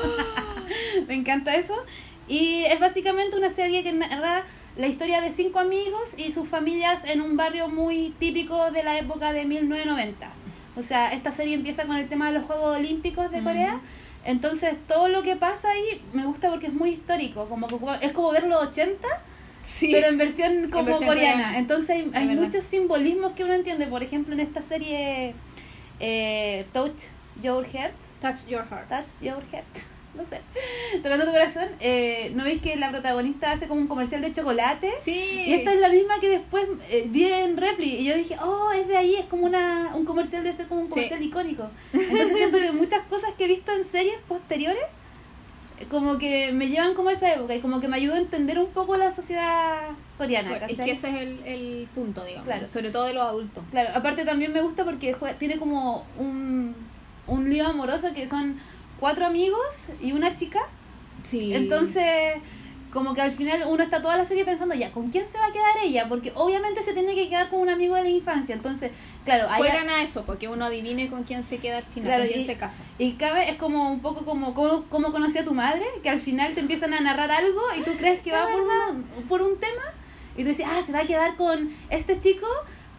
me 1.08 1.14
encanta 1.14 1.56
eso. 1.56 1.76
Y 2.28 2.64
es 2.66 2.80
básicamente 2.80 3.38
una 3.38 3.50
serie 3.50 3.84
que 3.84 3.94
narra 3.94 4.46
la 4.78 4.88
historia 4.88 5.22
de 5.22 5.32
cinco 5.32 5.60
amigos 5.60 6.02
y 6.18 6.32
sus 6.32 6.48
familias 6.48 7.04
en 7.06 7.22
un 7.22 7.38
barrio 7.38 7.68
muy 7.68 8.14
típico 8.20 8.72
de 8.72 8.84
la 8.84 8.98
época 8.98 9.34
de 9.34 9.46
1990. 9.46 10.30
O 10.76 10.84
sea, 10.84 11.12
esta 11.14 11.32
serie 11.32 11.56
empieza 11.56 11.86
con 11.86 11.98
el 11.98 12.08
tema 12.08 12.28
de 12.28 12.34
los 12.34 12.46
Juegos 12.46 12.78
Olímpicos 12.78 13.32
de. 13.32 13.42
Corea. 13.42 13.80
Entonces, 14.26 14.76
todo 14.88 15.08
lo 15.08 15.24
que 15.24 15.36
pasa 15.36 15.72
ahí 15.72 16.02
me 16.14 16.26
gusta 16.26 16.50
porque 16.50 16.68
es 16.68 16.74
muy 16.74 16.92
histórico. 16.92 17.48
Como 17.48 17.68
que 17.68 18.06
es 18.06 18.12
como 18.12 18.32
ver 18.32 18.44
los 18.44 18.68
80, 18.68 19.08
Sí. 19.68 19.90
pero 19.92 20.08
en 20.08 20.18
versión 20.18 20.70
como 20.70 20.86
versión 20.86 21.10
coreana. 21.10 21.34
coreana. 21.34 21.58
Entonces, 21.60 22.06
hay, 22.14 22.26
muchos 22.36 22.64
simbolismos 22.64 23.34
que 23.34 23.44
uno 23.44 23.54
entiende. 23.54 23.86
Por 23.88 24.02
ejemplo, 24.02 24.34
en 24.34 24.40
esta 24.40 24.62
serie 24.62 25.36
eh, 26.00 26.66
Touch 26.74 27.10
Your 27.42 27.66
Heart. 27.66 27.94
Touch 28.22 28.48
your 28.48 28.66
heart. 28.70 28.90
Touch 28.90 29.22
Your 29.22 29.44
Heart. 29.52 29.68
No 30.18 30.26
sé. 30.26 30.42
Tocando 31.04 31.26
tu 31.26 31.32
corazón. 31.32 31.68
Eh, 31.80 32.32
¿No 32.34 32.44
veis 32.44 32.60
que 32.60 32.76
la 32.76 32.90
protagonista 32.90 33.52
hace 33.52 33.68
como 33.68 33.82
un 33.82 33.88
comercial 33.88 34.20
de 34.22 34.34
chocolate? 34.34 34.90
Sí. 35.04 35.44
Y 35.46 35.54
esta 35.54 35.72
es 35.72 35.80
la 35.80 35.90
misma 35.90 36.20
que 36.20 36.30
después 36.30 36.66
eh, 36.90 37.06
vi 37.08 37.32
en 37.32 37.56
Repli. 37.56 37.98
Y 37.98 38.06
yo 38.06 38.16
dije, 38.16 38.36
oh, 38.42 38.72
es 38.72 38.88
de 38.88 38.98
ahí, 38.98 39.16
es 39.16 39.26
como 39.26 39.46
una, 39.46 39.92
un 39.94 40.06
comercial 40.06 40.44
de 40.44 40.54
ser 40.54 40.66
como 40.68 40.82
un 40.82 40.88
comercial 40.88 41.22
icónico. 41.22 41.70
Entonces 41.94 42.36
siento 42.36 42.58
que 42.60 42.72
muchas 42.72 43.02
cosas 43.04 43.34
que 43.38 43.46
he 43.46 43.48
visto 43.48 43.72
en 43.72 43.86
series 43.86 44.18
posteriores, 44.28 44.84
como 45.90 46.18
que 46.18 46.52
me 46.52 46.68
llevan 46.68 46.94
como 46.94 47.10
a 47.10 47.14
esa 47.14 47.34
época 47.34 47.56
y 47.56 47.62
como 47.62 47.80
que 47.80 47.88
me 47.88 47.98
ayudó 47.98 48.16
a 48.16 48.18
entender 48.18 48.60
un 48.60 48.68
poco 48.68 48.98
la 48.98 49.14
sociedad 49.14 49.90
coreana. 50.18 50.50
Bueno, 50.50 50.66
es 50.66 50.72
¿cachai? 50.72 50.86
que 50.86 50.92
ese 50.92 51.10
es 51.10 51.16
el, 51.16 51.40
el 51.46 51.88
punto, 51.94 52.24
digamos. 52.24 52.46
Claro. 52.46 52.68
Sobre 52.68 52.90
todo 52.90 53.06
de 53.06 53.14
los 53.14 53.24
adultos. 53.24 53.64
Claro, 53.72 53.90
aparte 53.94 54.26
también 54.26 54.54
me 54.54 54.62
gusta 54.62 54.84
porque 54.84 55.16
tiene 55.40 55.58
como 55.58 56.06
un, 56.18 56.76
un 57.28 57.50
lío 57.50 57.68
amoroso 57.68 58.14
que 58.14 58.28
son 58.28 58.60
cuatro 59.00 59.26
amigos 59.26 59.90
y 60.02 60.12
una 60.12 60.36
chica. 60.36 60.60
Sí. 61.24 61.54
Entonces, 61.54 62.36
como 62.92 63.14
que 63.14 63.22
al 63.22 63.32
final 63.32 63.64
uno 63.68 63.84
está 63.84 64.02
toda 64.02 64.18
la 64.18 64.26
serie 64.26 64.46
pensando, 64.46 64.74
ya, 64.74 64.92
¿con 64.92 65.10
quién 65.10 65.28
se 65.28 65.38
va 65.38 65.46
a 65.48 65.52
quedar 65.52 65.78
ella? 65.84 66.08
Porque 66.08 66.32
obviamente 66.36 66.82
se 66.84 66.94
tiene 66.94 67.14
que 67.16 67.28
quedar 67.30 67.50
con 67.50 67.60
un 67.60 67.70
amigo 67.70 67.96
de 67.96 68.04
la 68.04 68.10
infancia. 68.10 68.56
Entonces, 68.56 68.92
claro, 69.26 69.48
hay 69.50 69.58
Juegan 69.58 69.90
a 69.90 70.02
eso, 70.02 70.24
porque 70.26 70.48
uno 70.48 70.66
adivine 70.66 71.10
con 71.10 71.24
quién 71.24 71.44
se 71.44 71.58
queda 71.58 71.78
al 71.80 71.84
final, 71.86 72.08
Claro, 72.08 72.24
con 72.24 72.30
quién 72.30 72.42
y- 72.42 72.46
se 72.46 72.58
casa. 72.58 72.84
Y 72.98 73.12
cabe, 73.14 73.50
es 73.50 73.58
como 73.58 73.92
un 73.92 74.00
poco 74.02 74.24
como 74.26 74.54
cómo, 74.54 74.86
cómo 74.90 75.12
conocí 75.12 75.38
a 75.38 75.46
tu 75.46 75.54
madre, 75.54 75.84
que 76.02 76.10
al 76.10 76.20
final 76.20 76.54
te 76.54 76.62
empiezan 76.62 76.94
a 76.94 77.00
narrar 77.02 77.32
algo 77.32 77.62
y 77.78 77.82
tú 77.82 77.92
crees 77.98 78.22
que 78.22 78.32
va 78.34 78.48
por, 78.50 78.62
uno- 78.62 79.04
por 79.28 79.42
un 79.42 79.60
tema 79.60 79.84
y 80.36 80.44
tú 80.44 80.50
dices, 80.50 80.66
ah, 80.68 80.82
se 80.86 80.92
va 80.94 81.00
a 81.00 81.06
quedar 81.06 81.36
con 81.36 81.72
este 81.90 82.20
chico, 82.20 82.48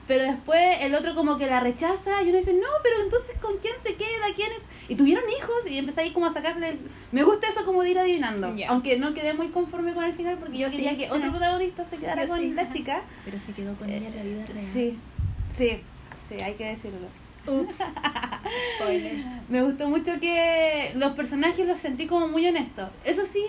pero 0.06 0.24
después 0.24 0.78
el 0.80 0.94
otro 0.94 1.14
como 1.14 1.38
que 1.38 1.46
la 1.46 1.60
rechaza 1.60 2.22
y 2.22 2.28
uno 2.28 2.38
dice, 2.38 2.52
no, 2.52 2.66
pero 2.82 3.02
entonces 3.02 3.36
¿con 3.40 3.56
quién 3.58 3.74
se 3.82 3.94
queda? 3.94 4.26
¿Quién 4.36 4.50
es? 4.52 4.62
Y 4.88 4.94
tuvieron 4.94 5.24
hijos 5.30 5.54
y 5.70 5.76
empecé 5.78 6.00
ahí 6.00 6.10
como 6.12 6.26
a 6.26 6.32
sacarle... 6.32 6.70
el- 6.70 6.78
Me 7.12 7.22
gusta 7.22 7.48
eso 7.48 7.64
como 7.66 7.82
de 7.82 7.90
ir 7.90 7.98
adivinando, 7.98 8.54
aunque 8.68 8.98
no 8.98 9.12
quedé 9.14 9.34
muy 9.34 9.48
conforme 9.48 9.92
con 9.92 10.04
el 10.04 10.14
final 10.14 10.38
porque 10.38 10.58
yo 10.58 10.70
quería 10.70 10.96
que 10.96 11.10
otro 11.10 11.30
protagonista 11.30 11.84
se 11.84 11.98
quedara 11.98 12.26
con 12.26 12.38
sí. 12.40 12.52
la 12.54 12.70
chica. 12.70 13.02
Pero 13.24 13.38
se 13.38 13.52
quedó 13.52 13.74
con 13.74 13.90
ella 13.90 14.08
en 14.08 14.16
la 14.16 14.22
vida 14.22 14.46
real. 14.46 14.58
Sí, 14.58 14.98
sí, 15.54 15.80
sí, 16.28 16.42
hay 16.42 16.54
que 16.54 16.64
decirlo. 16.64 17.06
Ups. 17.46 17.78
Spoilers. 18.78 19.24
Me 19.48 19.62
gustó 19.62 19.88
mucho 19.88 20.18
que 20.20 20.92
los 20.96 21.12
personajes 21.12 21.66
los 21.66 21.78
sentí 21.78 22.06
como 22.06 22.28
muy 22.28 22.46
honestos. 22.46 22.88
Eso 23.04 23.22
sí, 23.30 23.42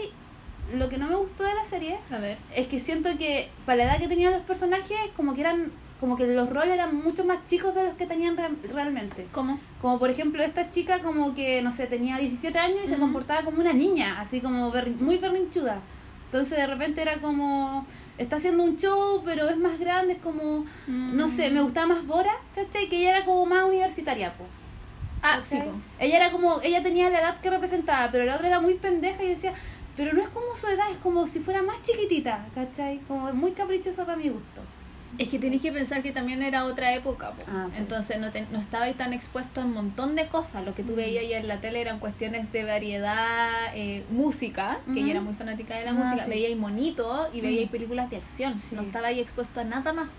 lo 0.76 0.90
que 0.90 0.98
no 0.98 1.08
me 1.08 1.16
gustó 1.16 1.44
de 1.44 1.54
la 1.56 1.64
serie 1.66 1.98
A 2.12 2.18
ver. 2.20 2.38
es 2.56 2.68
que 2.68 2.80
siento 2.80 3.10
que 3.18 3.50
para 3.66 3.78
la 3.78 3.84
edad 3.86 4.00
que 4.00 4.08
tenían 4.08 4.34
los 4.34 4.42
personajes, 4.44 4.98
como 5.16 5.34
que 5.36 5.42
eran, 5.42 5.72
como 6.00 6.16
que 6.16 6.26
los 6.28 6.50
roles 6.50 6.74
eran 6.76 6.96
mucho 6.96 7.26
más 7.26 7.46
chicos 7.46 7.76
de 7.76 7.84
los 7.84 7.94
que 7.96 8.06
tenían 8.06 8.38
re- 8.38 8.50
realmente. 8.72 9.28
¿Cómo? 9.32 9.60
Como 9.82 10.00
por 10.00 10.10
ejemplo 10.10 10.42
esta 10.44 10.70
chica 10.70 11.00
como 11.00 11.34
que, 11.34 11.62
no 11.62 11.72
sé, 11.72 11.88
tenía 11.88 12.18
17 12.18 12.58
años 12.58 12.80
y 12.86 12.88
se 12.88 12.98
comportaba 12.98 13.44
como 13.44 13.60
una 13.60 13.74
niña, 13.74 14.20
así 14.22 14.40
como 14.42 14.72
berrin- 14.72 14.98
muy 15.00 15.18
berrinchuda. 15.18 15.80
Entonces 16.28 16.58
de 16.58 16.68
repente 16.68 17.02
era 17.02 17.18
como, 17.20 17.86
está 18.18 18.36
haciendo 18.38 18.64
un 18.64 18.78
show, 18.78 19.22
pero 19.26 19.50
es 19.50 19.58
más 19.58 19.80
grande, 19.80 20.14
es 20.14 20.20
como, 20.22 20.66
no 20.88 21.28
sé, 21.28 21.50
me 21.50 21.62
gustaba 21.62 21.88
más 21.88 22.06
Bora, 22.06 22.34
¿cachai? 22.56 22.88
Que 22.88 22.98
ella 23.00 23.18
era 23.18 23.26
como 23.26 23.46
más 23.46 23.66
universitaria, 23.66 24.34
pues. 24.38 24.50
Ah, 25.22 25.42
sí, 25.42 25.58
po. 25.66 25.72
Ella 26.00 26.16
era 26.18 26.32
como, 26.32 26.62
ella 26.62 26.82
tenía 26.82 27.10
la 27.10 27.20
edad 27.20 27.42
que 27.42 27.50
representaba, 27.50 28.10
pero 28.12 28.24
la 28.26 28.36
otra 28.36 28.48
era 28.48 28.62
muy 28.62 28.76
pendeja 28.76 29.22
y 29.24 29.30
decía, 29.30 29.54
pero 29.98 30.14
no 30.14 30.22
es 30.22 30.30
como 30.30 30.56
su 30.56 30.68
edad, 30.68 30.90
es 30.92 30.98
como 30.98 31.28
si 31.28 31.40
fuera 31.40 31.62
más 31.62 31.82
chiquitita, 31.82 32.46
¿cachai? 32.56 33.00
Como 33.08 33.34
muy 33.34 33.52
caprichosa 33.52 34.06
para 34.06 34.18
mi 34.18 34.30
gusto. 34.30 34.62
Es 35.18 35.28
que 35.28 35.40
tenés 35.40 35.62
que 35.62 35.72
pensar 35.72 36.02
que 36.04 36.12
también 36.12 36.42
era 36.44 36.66
otra 36.66 36.94
época, 36.94 37.32
po. 37.32 37.44
Ah, 37.48 37.66
pues. 37.70 37.80
entonces 37.80 38.20
no, 38.20 38.32
te, 38.32 38.46
no 38.52 38.60
estaba 38.60 38.86
ahí 38.86 38.94
tan 38.94 39.12
expuesto 39.12 39.60
a 39.62 39.66
un 39.66 39.74
montón 39.74 40.16
de 40.16 40.28
cosas. 40.28 40.64
Lo 40.64 40.74
que 40.76 40.84
tú 40.84 40.94
Mm. 40.94 40.98
veías 40.98 41.30
ya 41.30 41.38
en 41.40 41.48
la 41.48 41.60
tele 41.60 41.82
eran 41.82 42.00
cuestiones 42.00 42.52
de 42.52 42.64
variedad, 42.64 43.50
eh, 43.76 44.06
música, 44.12 44.80
que 44.86 44.92
Ujú. 44.92 45.00
ella 45.00 45.12
era 45.12 45.22
muy 45.22 45.34
fanática 45.34 45.76
de 45.76 45.84
la 45.86 45.92
Ah, 45.92 45.96
música. 45.96 46.24
sí. 46.24 46.30
Veía 46.30 46.48
ahí 46.48 46.56
monito 46.56 47.30
y 47.34 47.42
veía 47.42 47.60
ahí 47.62 47.66
Mm. 47.66 47.70
películas 47.70 48.10
de 48.10 48.18
acción. 48.18 48.60
Sí. 48.60 48.76
No 48.76 48.84
estaba 48.84 49.08
ahí 49.08 49.20
expuesto 49.20 49.60
a 49.60 49.64
nada 49.64 49.94
más. 49.94 50.12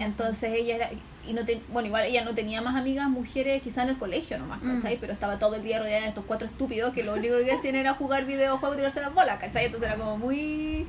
Entonces 0.00 0.50
ella 0.52 0.74
era, 0.74 0.90
y 1.26 1.32
no 1.32 1.44
te, 1.44 1.60
bueno, 1.68 1.86
igual 1.86 2.04
ella 2.04 2.24
no 2.24 2.34
tenía 2.34 2.60
más 2.60 2.74
amigas 2.74 3.08
mujeres 3.08 3.62
quizá 3.62 3.84
en 3.84 3.90
el 3.90 3.98
colegio 3.98 4.36
nomás, 4.36 4.60
Mm. 4.62 4.76
¿cachai? 4.76 4.96
Pero 5.00 5.12
estaba 5.12 5.38
todo 5.38 5.54
el 5.54 5.62
día 5.62 5.78
rodeada 5.78 6.02
de 6.02 6.08
estos 6.08 6.24
cuatro 6.26 6.48
estúpidos 6.48 6.92
que 6.92 7.04
lo 7.04 7.14
único 7.14 7.36
que 7.44 7.52
hacían 7.52 7.76
era 7.76 7.94
jugar 7.94 8.24
videojuegos 8.26 8.76
y 8.76 8.78
tirarse 8.78 9.00
las 9.00 9.14
bolas, 9.14 9.38
¿cachai? 9.38 9.66
Entonces 9.66 9.88
era 9.88 9.96
como 9.98 10.18
muy... 10.18 10.86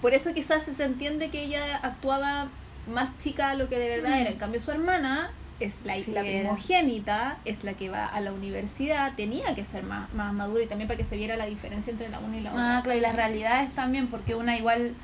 Por 0.00 0.14
eso 0.14 0.32
quizás 0.34 0.62
se 0.64 0.84
entiende 0.84 1.30
que 1.30 1.42
ella 1.44 1.76
actuaba 1.78 2.48
más 2.86 3.16
chica 3.18 3.50
de 3.50 3.56
lo 3.56 3.68
que 3.68 3.78
de 3.78 3.88
verdad 3.88 4.10
Mm. 4.16 4.20
era. 4.20 4.30
En 4.30 4.38
cambio 4.38 4.60
su 4.60 4.70
hermana 4.70 5.30
es 5.60 5.76
la, 5.84 5.94
Sí, 5.94 6.10
la 6.10 6.22
primogénita, 6.22 7.38
es 7.44 7.62
la 7.64 7.74
que 7.74 7.88
va 7.88 8.06
a 8.06 8.20
la 8.20 8.32
universidad, 8.32 9.12
tenía 9.16 9.54
que 9.54 9.64
ser 9.64 9.84
más, 9.84 10.12
más 10.14 10.32
madura 10.32 10.64
y 10.64 10.66
también 10.66 10.88
para 10.88 10.98
que 10.98 11.04
se 11.04 11.16
viera 11.16 11.36
la 11.36 11.46
diferencia 11.46 11.90
entre 11.92 12.08
la 12.08 12.18
una 12.18 12.36
y 12.36 12.40
la 12.40 12.50
otra. 12.50 12.78
Ah, 12.78 12.82
claro, 12.82 12.98
y 12.98 13.02
las 13.02 13.14
realidades 13.14 13.72
también, 13.74 14.08
porque 14.08 14.34
una 14.34 14.56
igual, 14.56 14.94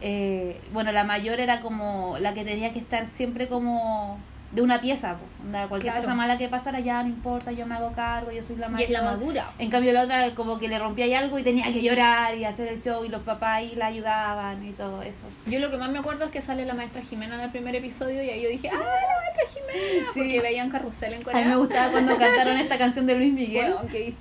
eh, 0.00 0.60
bueno, 0.72 0.92
la 0.92 1.02
mayor 1.04 1.40
era 1.40 1.60
como 1.60 2.18
la 2.20 2.34
que 2.34 2.44
tenía 2.44 2.72
que 2.72 2.78
estar 2.78 3.06
siempre 3.06 3.48
como 3.48 4.18
de 4.52 4.62
una 4.62 4.80
pieza, 4.80 5.14
po. 5.16 5.24
Onda, 5.44 5.66
cualquier 5.68 5.92
Claro. 5.92 6.04
cosa 6.06 6.14
mala 6.14 6.38
que 6.38 6.48
pasara 6.48 6.80
ya 6.80 7.02
no 7.02 7.08
importa, 7.08 7.52
yo 7.52 7.66
me 7.66 7.74
hago 7.74 7.92
cargo, 7.92 8.30
yo 8.32 8.42
soy 8.42 8.56
la 8.56 8.68
Y 8.68 8.70
mayor. 8.70 8.86
es 8.86 8.90
la 8.90 9.02
madura. 9.02 9.50
En 9.58 9.70
cambio 9.70 9.92
la 9.92 10.02
otra 10.02 10.34
como 10.34 10.58
que 10.58 10.68
le 10.68 10.78
rompía 10.78 11.04
ahí 11.04 11.14
algo 11.14 11.38
y 11.38 11.42
tenía 11.42 11.70
que 11.72 11.82
llorar 11.82 12.36
y 12.36 12.44
hacer 12.44 12.68
el 12.68 12.80
show 12.80 13.04
y 13.04 13.08
los 13.08 13.22
papás 13.22 13.56
ahí 13.58 13.74
la 13.74 13.86
ayudaban 13.86 14.66
y 14.66 14.72
todo 14.72 15.02
eso. 15.02 15.26
Yo 15.46 15.58
lo 15.58 15.70
que 15.70 15.76
más 15.76 15.90
me 15.90 15.98
acuerdo 15.98 16.24
es 16.26 16.30
que 16.30 16.40
sale 16.40 16.64
la 16.64 16.74
maestra 16.74 17.02
Jimena 17.02 17.34
en 17.34 17.40
el 17.42 17.50
primer 17.50 17.74
episodio 17.74 18.22
y 18.22 18.30
ahí 18.30 18.42
yo 18.42 18.48
dije, 18.48 18.68
¡ah, 18.68 18.76
la 18.78 18.80
maestra 19.20 19.44
Jimena! 19.52 20.06
Sí. 20.14 20.20
Porque 20.20 20.40
veían 20.40 20.70
carrusel 20.70 21.12
en 21.14 21.20
A 21.20 21.24
Corea. 21.24 21.42
mí 21.42 21.48
me 21.50 21.56
gustaba 21.56 21.90
cuando 21.90 22.16
cantaron 22.16 22.56
esta 22.58 22.78
canción 22.78 23.06
de 23.06 23.16
Luis 23.16 23.32
Miguel. 23.32 23.72
Bueno, 23.74 23.88
qué. 23.90 24.14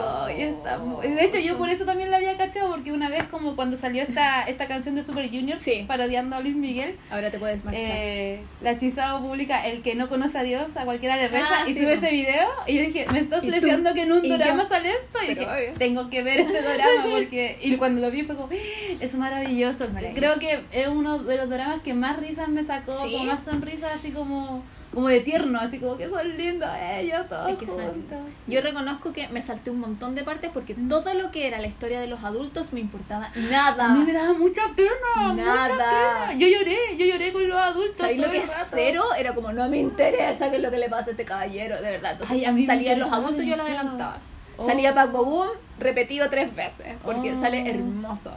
Está 0.00 0.78
muy- 0.78 1.06
De 1.06 1.24
hecho, 1.24 1.38
yo 1.38 1.56
por 1.56 1.68
eso 1.68 1.84
también 1.84 2.10
la 2.10 2.18
había 2.18 2.36
cachado, 2.36 2.70
porque 2.70 2.92
una 2.92 3.08
vez 3.08 3.24
como 3.24 3.56
cuando 3.56 3.76
salió 3.76 4.02
esta, 4.02 4.42
esta 4.42 4.66
canción 4.66 4.94
de 4.94 5.02
Super 5.02 5.28
Junior, 5.28 5.58
Sí. 5.60 5.84
parodiando 5.88 6.36
a 6.36 6.40
Luis 6.40 6.56
Miguel, 6.56 6.96
Ahora 7.10 7.30
te 7.30 7.38
puedes 7.38 7.64
marchar. 7.64 7.82
eh, 7.86 8.40
la 8.60 8.72
hechizado 8.72 9.20
publica 9.22 9.66
el 9.66 9.82
que 9.82 9.94
no 9.94 10.08
conoce 10.08 10.38
a 10.38 10.42
Dios, 10.42 10.76
a 10.76 10.84
cualquiera 10.84 11.16
le 11.16 11.28
reza, 11.28 11.46
Ah, 11.62 11.64
y 11.68 11.74
sí, 11.74 11.80
sube 11.80 11.94
ese 11.94 12.10
video, 12.10 12.48
y 12.66 12.74
yo 12.76 12.82
dije, 12.82 13.06
me 13.12 13.18
estás 13.20 13.44
leseando 13.44 13.94
que 13.94 14.02
en 14.02 14.12
un 14.12 14.24
¿Y 14.24 14.28
drama 14.28 14.64
sale 14.64 14.90
esto, 14.90 15.18
y 15.22 15.26
Pero 15.34 15.40
dije, 15.40 15.50
obvio. 15.68 15.78
tengo 15.78 16.10
que 16.10 16.22
ver 16.22 16.40
ese 16.40 16.60
drama, 16.62 16.76
porque, 17.12 17.58
y 17.62 17.76
cuando 17.76 18.00
lo 18.00 18.10
vi 18.10 18.22
fue 18.22 18.36
como, 18.36 18.48
"Ah, 18.52 18.96
es 19.00 19.14
maravilloso, 19.14 19.88
Maravilloso. 19.88 20.14
creo 20.14 20.38
que 20.38 20.80
es 20.82 20.88
uno 20.88 21.18
de 21.18 21.36
los 21.36 21.48
dramas 21.48 21.80
que 21.82 21.94
más 21.94 22.18
risas 22.18 22.48
me 22.48 22.62
sacó, 22.64 22.96
¿Sí? 23.04 23.12
como 23.12 23.24
más 23.24 23.44
sonrisas, 23.44 23.92
así 23.94 24.10
como, 24.10 24.62
como 24.94 25.08
de 25.08 25.20
tierno, 25.20 25.58
así 25.60 25.78
como 25.78 25.96
que 25.98 26.08
son 26.08 26.36
lindos 26.36 26.68
ellos 26.98 27.28
todos 27.28 27.50
Es 27.50 27.56
que 27.58 27.66
son-. 27.66 28.04
Yo 28.46 28.60
reconozco 28.62 29.12
que 29.12 29.28
me 29.28 29.42
salté 29.42 29.70
un 29.70 29.80
montón 29.80 30.14
de 30.14 30.22
partes 30.24 30.50
porque 30.52 30.74
todo 30.74 31.12
lo 31.14 31.30
que 31.30 31.46
era 31.46 31.58
la 31.58 31.66
historia 31.66 32.00
de 32.00 32.06
los 32.06 32.24
adultos 32.24 32.72
me 32.72 32.80
importaba 32.80 33.30
nada. 33.50 33.84
A 33.86 33.88
mí 33.94 34.04
me 34.04 34.12
daba 34.12 34.32
mucha 34.32 34.62
pena, 34.74 35.32
Nada. 35.34 35.34
mucha 35.34 36.28
pena. 36.28 36.38
Yo 36.38 36.46
lloré, 36.48 36.76
yo 36.96 37.04
lloré 37.06 37.32
con 37.32 37.46
los 37.48 37.58
adultos. 37.60 37.98
¿Sabéis 37.98 38.20
lo 38.20 38.30
que 38.30 38.38
es 38.38 38.50
cero? 38.72 39.04
Era 39.18 39.34
como, 39.34 39.52
no 39.52 39.68
me 39.68 39.78
interesa 39.78 40.50
qué 40.50 40.56
es 40.56 40.62
lo 40.62 40.70
que 40.70 40.78
le 40.78 40.88
pasa 40.88 41.08
a 41.08 41.10
este 41.10 41.24
caballero, 41.24 41.76
de 41.76 41.90
verdad. 41.90 42.12
Entonces, 42.12 42.46
Ay, 42.46 42.66
salían 42.66 42.98
los 42.98 43.12
adultos 43.12 43.44
y 43.44 43.48
yo 43.50 43.56
lo 43.56 43.62
adelantaba. 43.64 44.18
Oh. 44.58 44.66
Salía 44.66 44.94
Pac 44.94 45.12
Boom 45.12 45.48
repetido 45.78 46.30
tres 46.30 46.54
veces, 46.56 46.94
porque 47.04 47.32
Oh. 47.32 47.40
sale 47.40 47.68
hermoso. 47.68 48.32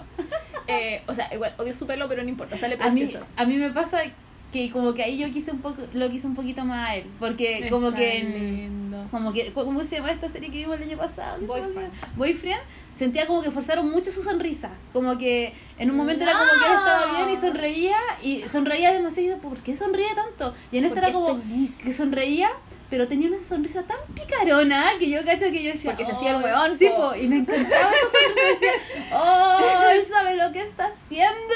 Eh, 0.68 1.02
o 1.08 1.14
sea, 1.16 1.34
igual, 1.34 1.54
odio 1.58 1.74
su 1.74 1.88
pelo, 1.88 2.08
pero 2.10 2.22
no 2.24 2.30
importa, 2.30 2.58
sale 2.58 2.76
A 2.80 2.90
mí, 2.90 3.00
precioso. 3.02 3.26
a 3.38 3.46
mí 3.46 3.56
me 3.56 3.70
pasa 3.72 4.00
que 4.52 4.72
como 4.72 4.94
que 4.94 5.04
ahí 5.04 5.18
yo 5.18 5.30
quise 5.32 5.52
un 5.52 5.60
poco, 5.60 5.84
lo 5.94 6.10
quise 6.10 6.28
un 6.28 6.36
poquito 6.36 6.66
más 6.66 6.90
a 6.90 6.96
él. 6.96 7.06
Porque 7.20 7.68
como 7.70 7.92
que 7.92 8.20
en, 8.20 9.08
como 9.12 9.34
que 9.34 9.52
cómo 9.54 9.84
se 9.84 9.98
llama 9.98 10.12
esta 10.12 10.30
serie 10.30 10.50
que 10.50 10.60
vimos 10.60 10.78
el 10.78 10.84
año 10.84 10.98
pasado 10.98 11.40
Boyfriend. 11.46 11.92
Boyfriend 12.16 12.62
sentía 12.98 13.26
como 13.28 13.42
que 13.42 13.52
forzaron 13.52 13.90
mucho 13.90 14.12
su 14.12 14.22
sonrisa 14.22 14.72
como 14.92 15.18
que 15.18 15.54
en 15.78 15.90
un 15.90 15.96
momento 15.96 16.24
era 16.24 16.34
como 16.34 16.46
que 16.46 16.68
él 16.68 16.78
estaba 16.78 17.18
bien 17.18 17.30
y 17.30 17.38
sonreía 17.38 17.98
y 18.22 18.42
sonreía 18.42 18.92
demasiado 18.92 19.38
¿por 19.38 19.58
qué 19.62 19.76
sonríe 19.76 20.14
tanto? 20.16 20.54
y 20.72 20.80
en 20.80 20.86
esta 20.86 21.00
era 21.00 21.14
como 21.14 21.38
feliz. 21.40 21.78
que 21.82 21.94
sonreía 21.94 22.52
pero 22.89 23.08
tenía 23.08 23.28
una 23.28 23.38
sonrisa 23.47 23.84
tan 23.84 23.97
picarona 24.15 24.86
que 24.99 25.10
yo 25.10 25.23
cacho 25.23 25.52
que 25.52 25.63
yo 25.63 25.71
decía 25.71 25.91
Porque 25.91 26.06
se 26.06 26.12
hacía 26.12 26.38
el 26.38 26.43
huevón, 26.43 26.78
sí, 26.80 26.89
po. 26.95 27.15
y 27.15 27.28
me 27.28 27.38
encantaba 27.38 27.91
esa 27.91 28.08
sonrisa 28.12 28.49
decía 28.54 28.71
oh 29.13 29.89
él 29.91 30.06
sabe 30.08 30.36
lo 30.36 30.52
que 30.52 30.62
está 30.63 30.88
haciendo 30.88 31.54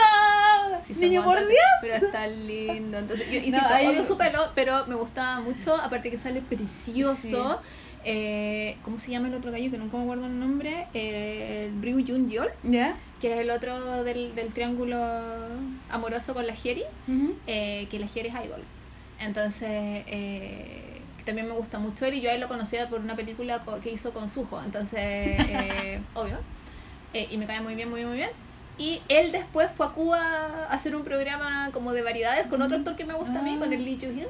Sí, 0.86 0.94
niño 0.96 1.24
por 1.24 1.38
Dios 1.38 1.50
Pero 1.82 1.96
está 1.96 2.28
lindo. 2.28 2.98
Entonces, 2.98 3.26
yo 3.32 3.40
No, 3.40 3.46
insisto, 3.46 3.68
ahí- 3.74 3.88
odio 3.88 4.04
su 4.04 4.18
pelo, 4.18 4.52
pero 4.54 4.86
me 4.88 4.96
gustaba 4.96 5.40
mucho. 5.40 5.76
Aparte 5.76 6.12
que 6.12 6.18
sale 6.18 6.42
precioso. 6.42 7.62
Eh, 8.04 8.76
¿Cómo 8.84 9.00
se 9.00 9.12
llama 9.12 9.30
el 9.30 9.36
otro 9.36 9.50
gallo? 9.54 9.72
Que 9.72 9.78
nunca 9.78 9.96
me 9.96 10.04
acuerdo 10.04 10.26
el 10.26 10.38
nombre. 10.38 10.88
Eh, 10.94 11.70
el 11.74 11.82
Ryu 11.82 12.06
Jun 12.06 12.30
Yol, 12.30 12.50
¿ya? 12.64 12.98
que 13.22 13.32
es 13.34 13.40
el 13.40 13.50
otro 13.52 14.04
del, 14.04 14.36
del 14.36 14.52
triángulo 14.54 14.98
amoroso 15.90 16.34
con 16.34 16.46
la. 16.48 16.54
Ujú. 16.54 17.34
eh, 17.48 17.88
que 17.90 17.98
la 18.00 18.08
Jeri 18.08 18.28
es 18.28 18.36
idol. 18.46 18.62
Entonces, 19.20 19.70
eh, 20.08 20.93
también 21.26 21.48
me 21.48 21.54
gusta 21.54 21.80
mucho 21.80 22.06
él 22.06 22.14
y 22.16 22.22
yo 22.22 22.30
a 22.30 22.34
él 22.34 22.42
lo 22.42 22.48
conocía 22.48 22.88
por 22.90 23.00
una 23.00 23.16
película 23.16 23.64
que 23.82 23.92
hizo 23.92 24.14
con 24.14 24.30
Sujo. 24.30 24.62
Entonces, 24.64 25.00
eh, 25.40 26.02
obvio. 26.14 26.38
Eh, 27.14 27.28
y 27.32 27.38
me 27.38 27.46
cae 27.48 27.62
muy 27.62 27.76
bien, 27.76 27.90
muy 27.90 28.00
bien, 28.00 28.10
muy 28.10 28.18
bien. 28.18 28.32
Y 28.78 29.02
él 29.08 29.32
después 29.32 29.70
fue 29.76 29.86
a 29.86 29.90
Cuba 29.90 30.18
a 30.20 30.74
hacer 30.74 30.96
un 30.96 31.04
programa 31.04 31.70
como 31.74 31.94
de 31.94 32.02
variedades 32.02 32.48
con 32.48 32.62
otro 32.62 32.78
actor 32.78 32.96
que 32.96 33.06
me 33.06 33.14
gusta 33.14 33.40
a 33.40 33.42
mí, 33.44 33.54
Ah. 33.56 33.60
con 33.60 33.72
el 33.72 33.86
Lee 33.86 33.98
Joo-hyun. 34.02 34.28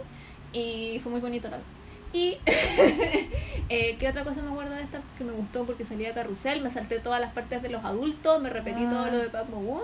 Y 0.52 1.00
fue 1.02 1.12
muy 1.12 1.22
bonito 1.22 1.50
también. 1.50 1.68
Y, 2.12 2.38
eh, 3.70 3.96
¿qué 3.98 4.08
otra 4.10 4.24
cosa 4.24 4.42
me 4.42 4.52
acuerdo 4.52 4.76
de 4.76 4.84
esta? 4.84 5.02
Que 5.18 5.24
me 5.24 5.32
gustó 5.32 5.66
porque 5.66 5.84
salía 5.86 6.14
Carrusel, 6.14 6.62
me 6.62 6.70
salté 6.70 7.00
todas 7.00 7.20
las 7.22 7.32
partes 7.34 7.62
de 7.64 7.70
los 7.70 7.84
adultos, 7.86 8.42
me 8.42 8.50
repetí 8.50 8.84
Ah. 8.86 8.90
todo 8.90 9.06
lo 9.12 9.18
de 9.18 9.30
Park 9.30 9.48
Bo-gum. 9.50 9.82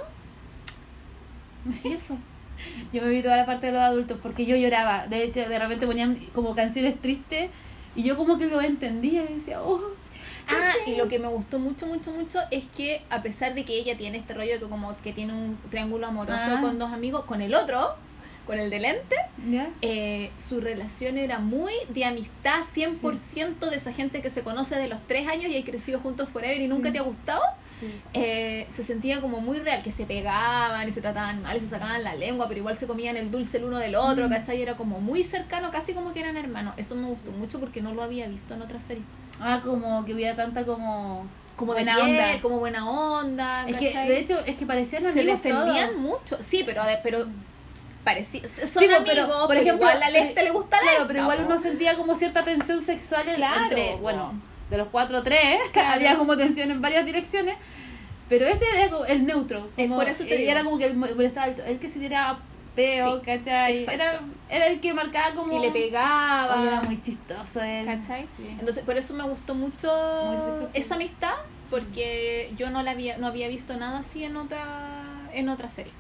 Y 1.84 1.94
eso. 1.94 2.18
Yo 2.94 3.02
me 3.02 3.10
vi 3.10 3.22
toda 3.22 3.38
la 3.38 3.46
parte 3.46 3.68
de 3.68 3.74
los 3.74 3.82
adultos 3.82 4.18
porque 4.22 4.46
yo 4.46 4.56
lloraba. 4.56 5.08
De 5.08 5.24
hecho, 5.24 5.42
de 5.48 5.60
repente 5.60 5.86
ponían 5.88 6.16
como 6.34 6.56
canciones 6.56 7.00
tristes 7.00 7.50
y 7.96 8.04
yo 8.04 8.18
como 8.18 8.38
que 8.38 8.46
lo 8.48 8.62
entendía 8.62 9.24
y 9.30 9.36
decía, 9.36 9.62
oh. 9.62 9.82
Ah, 10.52 10.74
y 10.88 10.96
lo 10.96 11.08
que 11.08 11.20
me 11.20 11.28
gustó 11.28 11.60
mucho, 11.60 11.86
mucho, 11.86 12.12
mucho 12.12 12.40
es 12.50 12.64
que 12.76 13.04
a 13.12 13.22
pesar 13.22 13.54
de 13.54 13.66
que 13.66 13.74
ella 13.78 13.96
tiene 13.98 14.18
este 14.18 14.34
rollo 14.34 14.54
de 14.54 14.60
que 14.60 14.68
como 14.68 14.98
que 14.98 15.14
tiene 15.14 15.32
un 15.34 15.58
triángulo 15.70 16.08
amoroso 16.08 16.40
Ah. 16.44 16.60
con 16.62 16.80
dos 16.80 16.92
amigos, 16.92 17.26
con 17.26 17.42
el 17.42 17.54
otro, 17.54 17.96
con 18.48 18.58
el 18.58 18.72
de 18.72 18.80
lente, 18.80 19.16
eh, 19.84 20.32
su 20.40 20.60
relación 20.60 21.20
era 21.20 21.38
muy 21.38 21.72
de 21.90 22.04
amistad, 22.06 22.62
100% 22.74 23.70
de 23.70 23.76
esa 23.76 23.94
gente 23.94 24.24
que 24.24 24.32
se 24.32 24.42
conoce 24.42 24.76
de 24.76 24.88
los 24.88 25.06
tres 25.06 25.28
años 25.28 25.52
y 25.52 25.56
hay 25.56 25.62
crecido 25.64 26.00
juntos 26.00 26.30
forever 26.30 26.60
y 26.60 26.68
nunca 26.68 26.88
Sí. 26.88 26.94
te 26.94 27.00
ha 27.00 27.04
gustado, 27.04 27.42
Sí. 27.80 28.02
eh, 28.14 28.66
se 28.70 28.84
sentía 28.84 29.22
como 29.22 29.40
muy 29.40 29.60
real, 29.60 29.82
que 29.84 29.92
se 29.92 30.06
pegaban 30.06 30.88
y 30.88 30.92
se 30.92 31.02
trataban 31.02 31.42
mal 31.42 31.56
y 31.58 31.60
se 31.62 31.68
sacaban 31.70 32.04
la 32.04 32.16
lengua, 32.16 32.48
pero 32.48 32.60
igual 32.60 32.76
se 32.78 32.88
comían 32.88 33.16
el 33.18 33.32
dulce 33.32 33.58
el 33.58 33.66
uno 33.66 33.78
del 33.78 33.96
otro, 33.96 34.28
Mm. 34.28 34.32
¿cachai? 34.32 34.62
Era 34.62 34.76
como 34.76 35.00
muy 35.00 35.24
cercano, 35.24 35.72
casi 35.72 35.94
como 35.94 36.14
que 36.14 36.20
eran 36.20 36.36
hermanos. 36.38 36.74
Eso 36.78 36.96
me 36.96 37.08
gustó 37.08 37.32
mucho 37.32 37.60
porque 37.60 37.82
no 37.82 37.94
lo 37.94 38.04
había 38.04 38.28
visto 38.28 38.54
en 38.54 38.62
otra 38.62 38.80
serie. 38.80 39.04
Ah, 39.40 39.62
como 39.64 40.04
que 40.06 40.14
había 40.14 40.36
tanta 40.36 40.66
como... 40.66 41.26
como 41.56 41.74
de 41.74 41.84
Buena 41.84 41.96
piel, 41.96 42.20
onda. 42.20 42.42
como 42.42 42.60
buena 42.60 42.90
onda, 42.90 43.70
Es 43.70 43.78
que, 43.78 43.88
¿cachai? 43.88 44.08
de 44.10 44.20
hecho, 44.20 44.40
es 44.46 44.58
que 44.58 44.66
parecían 44.66 45.02
se 45.02 45.12
defendían 45.24 45.90
todos. 45.92 46.02
mucho. 46.02 46.38
Sí, 46.42 46.64
pero 46.66 46.82
pero 47.04 47.28
parecía 48.04 48.42
son 48.48 48.68
Sí, 48.68 48.86
pues, 48.88 48.98
amigos, 48.98 49.04
pero, 49.14 49.48
por 49.48 49.56
ejemplo, 49.58 49.76
igual 49.88 50.02
a 50.04 50.10
Leste 50.10 50.42
le 50.44 50.52
gusta 50.52 50.78
la 50.78 50.92
Claro, 50.92 51.06
pero 51.08 51.20
igual 51.22 51.44
uno 51.46 51.62
sentía 51.62 51.96
como 51.96 52.16
cierta 52.16 52.44
tensión 52.44 52.82
sexual 52.84 53.28
en- 53.28 53.36
Claro, 53.36 53.64
entre, 53.64 53.96
bueno, 53.98 54.34
de 54.70 54.78
los 54.78 54.88
cuatro 54.90 55.24
tres, 55.24 55.58
Claro. 55.74 55.94
había 55.96 56.18
como 56.18 56.38
tensión 56.38 56.72
en 56.72 56.82
varias 56.82 57.06
direcciones, 57.06 57.56
pero 58.28 58.46
ese 58.46 58.66
era 58.76 58.90
como 58.90 59.06
el 59.06 59.26
neutro. 59.26 59.70
Como- 59.76 59.96
por 59.96 60.08
eso 60.08 60.24
te. 60.26 60.50
Era 60.50 60.64
como 60.64 60.78
que 60.78 60.86
el, 60.86 61.04
el, 61.04 61.62
el- 61.66 61.80
que 61.80 61.90
se 61.90 62.00
tiraba 62.00 62.40
peo, 62.76 63.18
Sí, 63.20 63.26
¿cachai? 63.26 63.84
Era, 63.86 64.22
era 64.50 64.68
el 64.68 64.80
que 64.80 64.94
marcaba 64.94 65.34
como... 65.36 65.58
y 65.58 65.60
le 65.60 65.72
pegaba. 65.72 66.64
Era 66.64 66.82
muy 66.82 67.02
chistoso 67.02 67.62
él. 67.62 67.86
¿Cachai? 67.86 68.26
Sí. 68.38 68.48
Entonces, 68.60 68.84
por 68.84 68.96
eso 68.96 69.14
me 69.16 69.24
gustó 69.24 69.56
mucho 69.56 69.90
esa 70.74 70.96
amistad, 70.96 71.34
porque 71.70 72.54
yo 72.58 72.70
no 72.70 72.82
la 72.84 72.92
había 72.92 73.18
no 73.18 73.28
había 73.28 73.48
visto 73.48 73.76
nada 73.76 74.00
así 74.00 74.24
en 74.24 74.38
otra 74.38 74.64
en 75.34 75.50
otra 75.50 75.70
serie. 75.70 75.92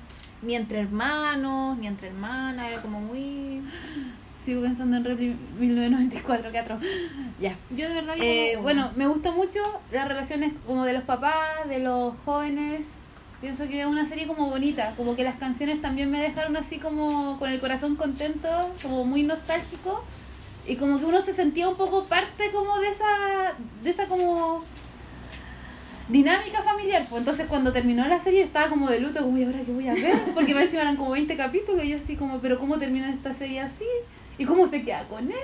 Ni 0.41 0.55
entre 0.55 0.79
hermanos, 0.79 1.77
ni 1.79 1.87
entre 1.87 2.07
hermanas, 2.07 2.71
era 2.71 2.81
como 2.81 3.01
muy 3.01 3.61
Sigo 4.43 4.61
pensando 4.61 4.97
en 4.97 5.03
Repli 5.03 5.35
1994, 5.59 6.51
que 6.51 6.59
atroz. 6.59 6.79
Ya. 7.39 7.55
yo 7.69 7.87
de 7.87 7.95
verdad 7.95 8.15
Eh, 8.19 8.57
bueno, 8.61 8.91
me 8.95 9.07
gusta 9.07 9.31
mucho 9.31 9.59
las 9.91 10.07
relaciones 10.07 10.53
como 10.65 10.85
de 10.85 10.93
los 10.93 11.03
papás, 11.03 11.67
de 11.67 11.79
los 11.79 12.15
jóvenes. 12.25 12.93
Pienso 13.41 13.67
que 13.67 13.81
es 13.81 13.87
una 13.87 14.05
serie 14.05 14.27
como 14.27 14.49
bonita, 14.49 14.93
como 14.97 15.15
que 15.15 15.23
las 15.23 15.35
canciones 15.35 15.81
también 15.81 16.11
me 16.11 16.21
dejaron 16.21 16.57
así 16.57 16.77
como 16.77 17.39
con 17.39 17.49
el 17.49 17.59
corazón 17.59 17.95
contento, 17.95 18.49
como 18.81 19.05
muy 19.05 19.23
nostálgico 19.23 20.03
y 20.67 20.75
como 20.75 20.99
que 20.99 21.05
uno 21.05 21.21
se 21.21 21.33
sentía 21.33 21.69
un 21.69 21.75
poco 21.75 22.03
parte 22.03 22.51
como 22.51 22.77
de 22.79 22.89
esa 22.89 23.55
de 23.81 23.89
esa 23.89 24.07
como 24.07 24.63
dinámica 26.09 26.61
familiar. 26.63 27.05
Pues 27.09 27.19
entonces 27.19 27.47
cuando 27.47 27.71
terminó 27.71 28.05
la 28.07 28.19
serie 28.19 28.43
estaba 28.43 28.69
como 28.69 28.89
de 28.89 28.99
luto, 28.99 29.21
como 29.21 29.37
¿y 29.37 29.43
ahora 29.43 29.59
qué 29.65 29.71
voy 29.71 29.87
a 29.87 29.93
ver? 29.93 30.19
Porque 30.33 30.53
me 30.53 30.63
encima 30.63 30.81
eran 30.81 30.97
como 30.97 31.11
20 31.11 31.37
capítulos 31.37 31.83
y 31.85 31.89
yo 31.89 31.97
así 31.97 32.15
como, 32.15 32.39
pero 32.39 32.59
¿cómo 32.59 32.77
termina 32.77 33.09
esta 33.09 33.33
serie 33.33 33.61
así? 33.61 33.85
¿Y 34.39 34.45
cómo 34.45 34.67
se 34.67 34.83
queda 34.83 35.07
con 35.07 35.29
él? 35.29 35.37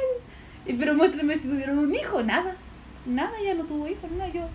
Y, 0.65 0.73
pero 0.73 0.95
muéstrenme 0.95 1.36
si 1.36 1.47
tuvieron 1.47 1.77
un 1.77 1.93
hijo, 1.93 2.23
nada. 2.23 2.55
Nada, 3.05 3.34
ya 3.45 3.53
no 3.53 3.65
tuvo 3.65 3.88
hijos, 3.88 4.10
nada, 4.12 4.31
yo... 4.31 4.47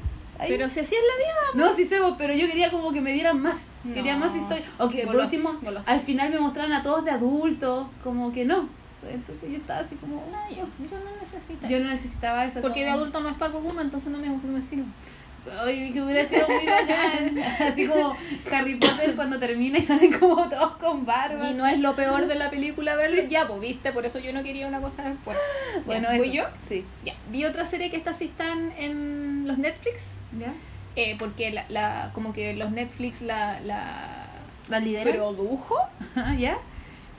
Pero 0.48 0.70
si 0.70 0.80
así 0.80 0.94
es 0.94 1.02
la 1.02 1.16
vida. 1.18 1.66
no, 1.68 1.76
sí 1.76 1.84
sé, 1.84 1.98
pero 2.16 2.32
yo 2.32 2.46
quería 2.46 2.70
como 2.70 2.92
que 2.92 3.02
me 3.02 3.12
dieran 3.12 3.38
más. 3.40 3.66
No. 3.84 3.92
Quería 3.92 4.16
más 4.16 4.34
historia. 4.34 4.64
O 4.78 4.88
que 4.88 5.06
por 5.06 5.16
último, 5.16 5.58
golos. 5.60 5.86
al 5.86 6.00
final 6.00 6.30
me 6.30 6.38
mostraran 6.38 6.72
a 6.72 6.82
todos 6.82 7.04
de 7.04 7.10
adultos, 7.10 7.88
como 8.02 8.32
que 8.32 8.46
no. 8.46 8.66
Entonces 9.06 9.50
yo 9.50 9.56
estaba 9.58 9.80
así 9.80 9.96
como... 9.96 10.16
No, 10.30 10.48
yo, 10.48 10.64
yo 10.90 10.98
no 10.98 11.20
necesito 11.20 11.68
Yo 11.68 11.76
eso. 11.76 11.84
no 11.84 11.92
necesitaba 11.92 12.44
eso. 12.46 12.60
Porque 12.62 12.84
de 12.84 12.90
adulto 12.90 13.20
no 13.20 13.28
es 13.28 13.36
para 13.36 13.52
Guma, 13.52 13.82
entonces 13.82 14.10
no 14.10 14.18
me, 14.18 14.28
no 14.28 14.36
me 14.36 14.62
sirve. 14.62 14.84
Ay, 15.58 15.90
que 15.92 16.02
hubiera 16.02 16.26
sido 16.28 16.46
muy 16.48 16.66
bacán. 16.66 17.38
Así 17.60 17.86
como 17.86 18.16
Harry 18.52 18.74
Potter 18.76 19.14
cuando 19.16 19.38
termina 19.38 19.78
y 19.78 19.82
salen 19.82 20.12
como 20.18 20.48
todos 20.48 20.76
con 20.76 21.06
barba. 21.06 21.48
Y 21.50 21.54
no 21.54 21.66
es 21.66 21.78
lo 21.78 21.96
peor 21.96 22.26
de 22.26 22.34
la 22.34 22.50
película 22.50 22.94
verlo. 22.96 23.22
Ya, 23.28 23.46
pues 23.48 23.60
viste, 23.60 23.92
por 23.92 24.04
eso 24.04 24.18
yo 24.18 24.32
no 24.32 24.42
quería 24.42 24.66
una 24.66 24.80
cosa 24.80 25.02
después. 25.08 25.36
Bueno, 25.86 26.08
Ya, 26.12 26.18
¿voy 26.18 26.32
yo? 26.32 26.44
Sí. 26.68 26.84
Ya, 27.04 27.14
vi 27.30 27.44
otra 27.44 27.64
serie 27.64 27.90
que 27.90 27.96
estas 27.96 28.18
sí 28.18 28.26
están 28.26 28.72
en 28.78 29.46
los 29.46 29.58
Netflix. 29.58 30.08
¿Ya? 30.38 30.52
eh, 30.96 31.16
porque 31.18 31.50
la, 31.52 31.64
la, 31.68 32.10
como 32.14 32.32
que 32.32 32.54
los 32.54 32.70
Netflix 32.72 33.22
la, 33.22 33.60
la 33.60 34.26
¿La 34.68 34.80
lidera? 34.80 35.10
produjo. 35.12 35.76
¿Ya? 36.38 36.58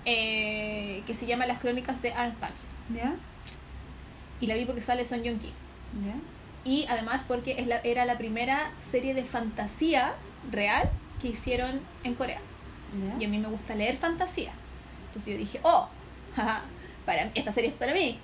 eh, 0.05 1.03
que 1.05 1.13
se 1.13 1.25
llama 1.25 1.45
Las 1.45 1.59
Crónicas 1.59 2.01
de 2.01 2.09
Earthfall. 2.09 2.51
¿Ya? 2.95 3.13
Y 4.39 4.47
la 4.47 4.55
vi 4.55 4.65
porque 4.65 4.81
sale 4.81 5.05
Son 5.05 5.19
Joong 5.23 5.39
Ki. 5.39 5.47
¿Ya? 6.05 6.15
Y 6.63 6.85
además 6.89 7.23
porque 7.27 7.55
es 7.59 7.67
la, 7.67 7.77
era 7.79 8.05
la 8.05 8.17
primera 8.17 8.71
serie 8.91 9.13
de 9.13 9.23
fantasía 9.23 10.13
real 10.51 10.89
que 11.21 11.29
hicieron 11.29 11.81
en 12.03 12.15
Corea. 12.15 12.39
Y 13.19 13.25
a 13.25 13.27
mí 13.29 13.37
me 13.39 13.47
gusta 13.47 13.73
leer 13.73 13.95
fantasía. 13.95 14.51
Entonces 15.07 15.33
yo 15.33 15.39
dije, 15.39 15.59
oh, 15.63 15.87
jaja, 16.35 16.61
para, 17.05 17.31
esta 17.35 17.51
serie 17.51 17.69
es 17.69 17.75
para 17.75 17.93
mí. 17.93 18.19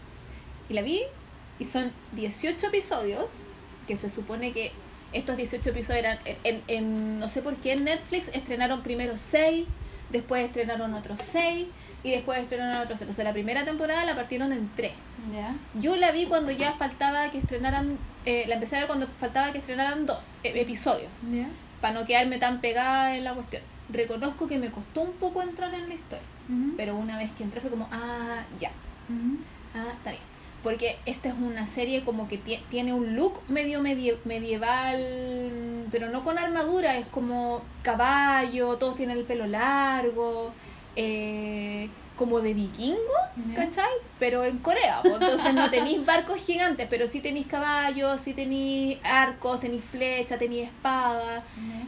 Y 0.70 0.74
la 0.74 0.82
vi 0.82 1.02
y 1.60 1.66
son 1.66 1.92
18 2.14 2.68
episodios, 2.68 3.40
que 3.88 3.96
se 3.98 4.10
supone 4.10 4.52
que 4.52 4.72
estos 5.14 5.38
18 5.38 5.70
episodios 5.70 6.04
eran, 6.06 6.20
en, 6.26 6.38
en- 6.44 6.64
en- 6.68 7.20
no 7.20 7.28
sé 7.30 7.42
por 7.42 7.56
qué 7.56 7.72
en 7.74 7.86
Netflix 7.86 8.28
estrenaron 8.34 8.84
primero 8.84 9.18
6, 9.18 9.66
después 10.12 10.46
estrenaron 10.46 10.94
otros 10.94 11.20
6 11.22 11.68
y 12.04 12.12
después 12.12 12.40
estrenaron 12.42 12.76
otros 12.82 13.00
6. 13.00 13.02
Entonces 13.02 13.24
la 13.26 13.34
primera 13.34 13.64
temporada 13.66 14.04
la 14.06 14.16
partieron 14.16 14.52
en 14.52 14.70
3. 14.76 14.92
¿Ya? 15.34 15.56
Yo 15.80 15.96
la 15.96 16.12
vi 16.12 16.26
cuando 16.26 16.52
ya 16.52 16.74
faltaba 16.74 17.32
que 17.32 17.38
estrenaran, 17.40 17.98
eh, 18.28 18.44
la 18.48 18.56
empecé 18.56 18.76
a 18.76 18.80
ver 18.80 18.88
cuando 18.88 19.08
faltaba 19.20 19.52
que 19.54 19.60
estrenaran 19.60 20.06
dos 20.06 20.32
eh, 20.44 20.52
episodios. 20.56 21.12
Para 21.82 21.94
no 21.94 22.06
quedarme 22.06 22.38
tan 22.40 22.60
pegada 22.60 23.16
en 23.18 23.24
la 23.24 23.34
cuestión. 23.34 23.62
Reconozco 23.90 24.48
que 24.48 24.58
me 24.58 24.70
costó 24.70 25.02
un 25.02 25.14
poco 25.14 25.42
entrar 25.42 25.74
en 25.74 25.88
la 25.88 25.96
historia, 25.96 26.26
pero 26.76 26.96
una 26.96 27.18
vez 27.18 27.32
que 27.32 27.44
entré 27.44 27.62
fue 27.62 27.70
como, 27.70 27.88
ah, 27.92 28.44
ya, 28.60 28.72
ah, 29.76 29.92
está 29.98 30.10
bien. 30.12 30.24
Porque 30.64 30.98
esta 31.06 31.30
es 31.30 31.36
una 31.36 31.66
serie 31.68 32.04
como 32.04 32.28
que 32.28 32.38
tie- 32.44 32.62
tiene 32.70 32.92
un 32.94 33.16
look 33.16 33.40
medio 33.48 33.80
medie- 33.82 34.18
medieval, 34.26 35.86
pero 35.92 36.10
no 36.10 36.24
con 36.24 36.38
armadura, 36.38 36.98
es 36.98 37.06
como 37.08 37.62
caballo, 37.84 38.76
todos 38.78 38.96
tienen 38.96 39.18
el 39.18 39.24
pelo 39.24 39.48
largo, 39.48 40.52
eh, 40.96 41.90
como 42.18 42.42
de 42.42 42.54
vikingo. 42.54 42.98
¿cachai? 43.56 43.94
Pero 44.20 44.44
en 44.44 44.58
Corea, 44.58 45.02
entonces 45.04 45.54
no 45.54 45.70
tenéis 45.70 46.06
barcos 46.06 46.44
gigantes, 46.44 46.88
pero 46.90 47.08
sí 47.08 47.22
tenéis 47.22 47.48
caballos, 47.48 48.20
sí 48.20 48.34
tenéis 48.34 48.98
arcos, 49.04 49.60
tenéis 49.60 49.84
flechas, 49.84 50.40
tenéis 50.40 50.66
espadas. 50.66 51.44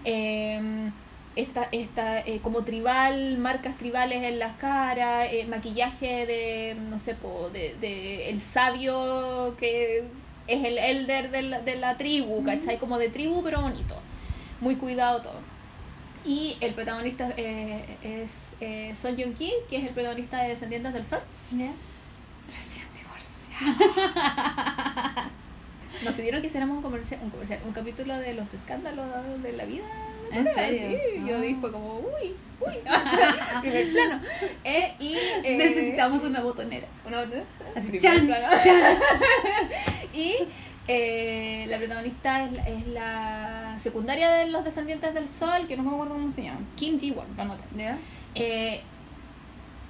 Eh, 0.05 0.91
esta, 1.35 1.69
esta 1.71 2.19
eh, 2.19 2.39
como 2.41 2.63
tribal, 2.63 3.37
marcas 3.37 3.77
tribales 3.77 4.23
en 4.23 4.39
las 4.39 4.57
caras, 4.57 5.27
eh, 5.31 5.45
maquillaje 5.47 6.25
de, 6.25 6.75
no 6.89 6.99
sé, 6.99 7.15
po, 7.15 7.49
de, 7.51 7.75
de 7.79 8.29
el 8.29 8.41
sabio 8.41 9.55
que 9.57 10.03
es 10.47 10.65
el 10.65 10.77
elder 10.77 11.31
de 11.31 11.43
la, 11.43 11.61
de 11.61 11.75
la 11.75 11.97
tribu, 11.97 12.43
¿cachai? 12.43 12.77
Como 12.77 12.97
de 12.97 13.09
tribu, 13.09 13.43
pero 13.43 13.61
bonito. 13.61 13.95
Muy 14.59 14.75
cuidado 14.75 15.21
todo. 15.21 15.39
Y 16.25 16.57
el 16.59 16.73
protagonista 16.73 17.33
eh, 17.37 17.97
es 18.03 18.31
eh, 18.61 18.93
Son 18.99 19.15
Joong 19.17 19.33
Ki, 19.33 19.51
que 19.69 19.77
es 19.77 19.83
el 19.85 19.89
protagonista 19.89 20.41
de 20.41 20.49
Descendientes 20.49 20.93
del 20.93 21.05
Sol. 21.05 21.19
¿Ya? 21.51 21.71
Recién 22.55 22.85
divorciado. 22.97 25.29
Nos 26.03 26.13
pidieron 26.13 26.41
que 26.41 26.47
hiciéramos 26.47 26.77
un 26.77 26.83
comercial, 26.83 27.19
un 27.23 27.29
comercial, 27.29 27.59
un 27.65 27.73
capítulo 27.73 28.17
de 28.17 28.33
los 28.33 28.53
escándalos 28.53 29.05
de 29.43 29.53
la 29.53 29.65
vida. 29.65 29.83
¿En 30.31 30.45
serio? 30.53 30.97
Sí, 31.13 31.21
yo 31.27 31.37
Ah. 31.37 31.41
dije, 31.41 31.57
fue 31.59 31.71
como, 31.71 31.99
uy, 31.99 32.35
uy, 32.61 32.73
primer 33.61 33.91
plano. 33.91 34.21
Eh, 34.63 34.93
y 34.99 35.15
eh, 35.43 35.57
Necesitamos 35.57 36.23
una 36.23 36.39
botonera. 36.41 36.87
una 37.05 37.21
otra. 37.21 37.43
Así, 37.75 37.99
chan, 37.99 38.27
plano. 38.27 38.47
y 40.13 40.35
eh, 40.87 41.65
la 41.67 41.77
protagonista 41.79 42.45
es 42.45 42.51
la, 42.53 42.63
es 42.69 42.87
la 42.87 43.77
secundaria 43.81 44.29
de 44.31 44.49
los 44.51 44.63
descendientes 44.63 45.13
del 45.13 45.27
sol, 45.27 45.65
que 45.67 45.75
no 45.75 45.83
me 45.83 45.89
acuerdo 45.89 46.13
cómo 46.13 46.31
se 46.31 46.43
llama. 46.43 46.61
Kim 46.75 46.97
Ji-won, 46.99 47.25
la 47.35 47.45
nota. 47.45 47.63
¿Ya? 47.75 47.97
Eh, 48.35 48.81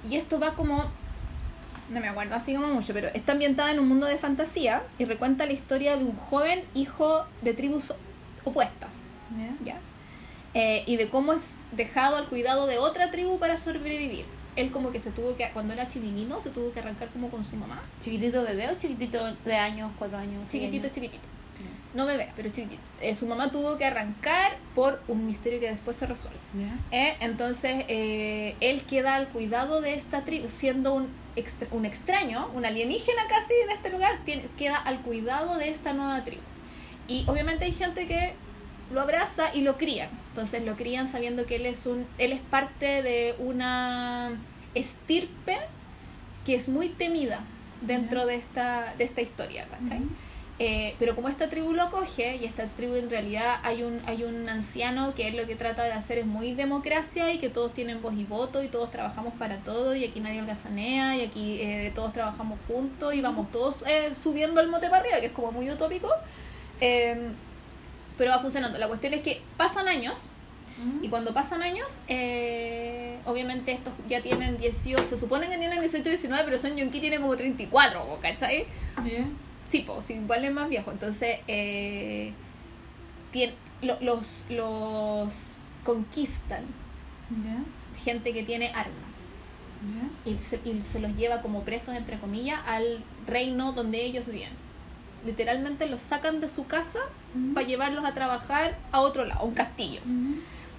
y 0.08 0.16
esto 0.16 0.38
va 0.38 0.54
como. 0.54 0.84
No 1.90 2.00
me 2.00 2.08
acuerdo 2.08 2.36
así 2.36 2.54
como 2.54 2.68
mucho, 2.68 2.92
pero 2.92 3.08
está 3.08 3.32
ambientada 3.32 3.72
en 3.72 3.80
un 3.80 3.88
mundo 3.88 4.06
de 4.06 4.16
fantasía 4.16 4.84
y 4.98 5.04
recuenta 5.06 5.44
la 5.46 5.52
historia 5.52 5.96
de 5.96 6.04
un 6.04 6.16
joven 6.16 6.62
hijo 6.74 7.24
de 7.42 7.52
tribus 7.52 7.92
opuestas. 8.44 9.02
¿Ya? 9.36 9.72
¿ya? 9.72 9.80
Eh, 10.54 10.84
y 10.86 10.96
de 10.96 11.08
cómo 11.08 11.32
es 11.32 11.54
dejado 11.72 12.16
al 12.16 12.28
cuidado 12.28 12.66
de 12.66 12.78
otra 12.78 13.10
tribu 13.10 13.38
para 13.38 13.56
sobrevivir. 13.56 14.24
Él 14.56 14.70
como 14.70 14.90
que 14.90 14.98
se 14.98 15.10
tuvo 15.10 15.36
que, 15.36 15.48
cuando 15.52 15.72
era 15.72 15.86
chiquitito, 15.86 16.40
se 16.40 16.50
tuvo 16.50 16.72
que 16.72 16.80
arrancar 16.80 17.08
como 17.10 17.30
con 17.30 17.44
su 17.44 17.56
mamá. 17.56 17.82
¿Chiquitito 18.00 18.42
bebé 18.42 18.68
o 18.68 18.78
chiquitito 18.78 19.36
tres 19.44 19.58
años, 19.58 19.92
cuatro 19.98 20.18
años? 20.18 20.48
Chiquitito, 20.48 20.84
años? 20.84 20.94
chiquitito. 20.94 21.39
No 21.94 22.06
bebé, 22.06 22.30
pero. 22.36 22.48
Eh, 23.00 23.14
su 23.16 23.26
mamá 23.26 23.50
tuvo 23.50 23.76
que 23.78 23.84
arrancar 23.84 24.52
por 24.74 25.02
un 25.08 25.26
misterio 25.26 25.58
que 25.58 25.68
después 25.70 25.96
se 25.96 26.06
resuelve. 26.06 26.38
Eh, 26.92 27.16
entonces, 27.20 27.84
eh, 27.88 28.54
él 28.60 28.82
queda 28.82 29.16
al 29.16 29.28
cuidado 29.28 29.80
de 29.80 29.94
esta 29.94 30.24
tribu, 30.24 30.46
siendo 30.48 30.94
un, 30.94 31.08
extra- 31.34 31.66
un 31.72 31.84
extraño, 31.84 32.48
un 32.54 32.64
alienígena 32.64 33.22
casi 33.28 33.54
de 33.54 33.72
este 33.74 33.90
lugar, 33.90 34.18
tiene- 34.24 34.44
queda 34.56 34.76
al 34.76 35.00
cuidado 35.00 35.56
de 35.56 35.68
esta 35.68 35.92
nueva 35.92 36.22
tribu. 36.24 36.42
Y 37.08 37.24
obviamente 37.26 37.64
hay 37.64 37.72
gente 37.72 38.06
que 38.06 38.34
lo 38.92 39.00
abraza 39.00 39.52
y 39.54 39.62
lo 39.62 39.76
crían. 39.76 40.10
Entonces 40.28 40.64
lo 40.64 40.76
crían 40.76 41.08
sabiendo 41.08 41.44
que 41.46 41.56
él 41.56 41.66
es 41.66 41.86
un, 41.86 42.06
él 42.18 42.32
es 42.32 42.40
parte 42.40 43.02
de 43.02 43.34
una 43.40 44.30
estirpe 44.74 45.58
que 46.44 46.54
es 46.54 46.68
muy 46.68 46.88
temida 46.90 47.40
dentro 47.80 48.26
de 48.26 48.36
esta, 48.36 48.94
de 48.96 49.04
esta 49.04 49.20
historia, 49.22 49.66
¿cachai? 49.68 49.98
Eh, 50.62 50.94
pero 50.98 51.16
como 51.16 51.30
esta 51.30 51.48
tribu 51.48 51.72
lo 51.72 51.82
acoge, 51.82 52.36
y 52.36 52.44
esta 52.44 52.66
tribu 52.66 52.94
en 52.96 53.08
realidad 53.08 53.60
hay 53.62 53.82
un, 53.82 54.02
hay 54.06 54.24
un 54.24 54.46
anciano 54.46 55.14
que 55.14 55.26
él 55.28 55.36
lo 55.38 55.46
que 55.46 55.56
trata 55.56 55.82
de 55.84 55.92
hacer 55.92 56.18
es 56.18 56.26
muy 56.26 56.52
democracia 56.52 57.32
y 57.32 57.38
que 57.38 57.48
todos 57.48 57.72
tienen 57.72 58.02
voz 58.02 58.12
y 58.14 58.24
voto 58.24 58.62
y 58.62 58.68
todos 58.68 58.90
trabajamos 58.90 59.32
para 59.38 59.56
todo 59.58 59.96
y 59.96 60.04
aquí 60.04 60.20
nadie 60.20 60.40
holgazanea 60.40 61.16
y 61.16 61.22
aquí 61.22 61.62
eh, 61.62 61.90
todos 61.94 62.12
trabajamos 62.12 62.58
juntos 62.68 63.14
y 63.14 63.22
vamos 63.22 63.50
todos 63.50 63.84
eh, 63.88 64.14
subiendo 64.14 64.60
el 64.60 64.68
mote 64.68 64.90
para 64.90 65.02
arriba, 65.02 65.20
que 65.20 65.26
es 65.26 65.32
como 65.32 65.50
muy 65.50 65.70
utópico. 65.70 66.10
Eh, 66.82 67.30
pero 68.20 68.32
va 68.32 68.38
funcionando. 68.38 68.78
La 68.78 68.86
cuestión 68.86 69.14
es 69.14 69.22
que 69.22 69.40
pasan 69.56 69.88
años 69.88 70.28
y 71.02 71.08
cuando 71.08 71.34
pasan 71.34 71.62
años, 71.62 72.00
eh, 72.08 73.18
obviamente 73.26 73.72
estos 73.72 73.92
ya 74.08 74.22
tienen 74.22 74.56
18, 74.56 75.06
se 75.06 75.18
supone 75.18 75.48
que 75.48 75.58
tienen 75.58 75.78
18, 75.80 76.08
19, 76.08 76.44
pero 76.44 76.58
Son 76.58 76.74
Yonki 76.74 77.00
tiene 77.00 77.18
como 77.18 77.36
34, 77.36 78.18
¿cachai? 78.22 78.66
¿Ya? 79.04 79.26
Sí, 79.70 79.84
pues 79.86 80.10
igual 80.10 80.44
es 80.44 80.52
más 80.52 80.68
viejo. 80.68 80.90
Entonces, 80.90 81.38
eh, 81.48 82.32
tien- 83.32 83.54
lo- 83.82 84.00
los, 84.00 84.44
los 84.50 85.52
conquistan 85.84 86.64
gente 88.04 88.32
que 88.32 88.42
tiene 88.42 88.68
armas 88.68 88.96
y 90.26 90.38
se, 90.38 90.60
y 90.64 90.82
se 90.82 91.00
los 91.00 91.16
lleva 91.16 91.40
como 91.40 91.62
presos, 91.62 91.94
entre 91.94 92.18
comillas, 92.18 92.58
al 92.66 93.02
reino 93.26 93.72
donde 93.72 94.04
ellos 94.04 94.26
viven. 94.26 94.50
Literalmente 95.24 95.86
los 95.86 96.00
sacan 96.02 96.40
de 96.40 96.48
su 96.48 96.66
casa 96.66 96.98
para 97.54 97.66
llevarlos 97.66 98.04
a 98.04 98.12
trabajar 98.12 98.76
a 98.92 99.00
otro 99.00 99.24
lado, 99.24 99.40
a 99.40 99.44
un 99.44 99.54
castillo. 99.54 100.00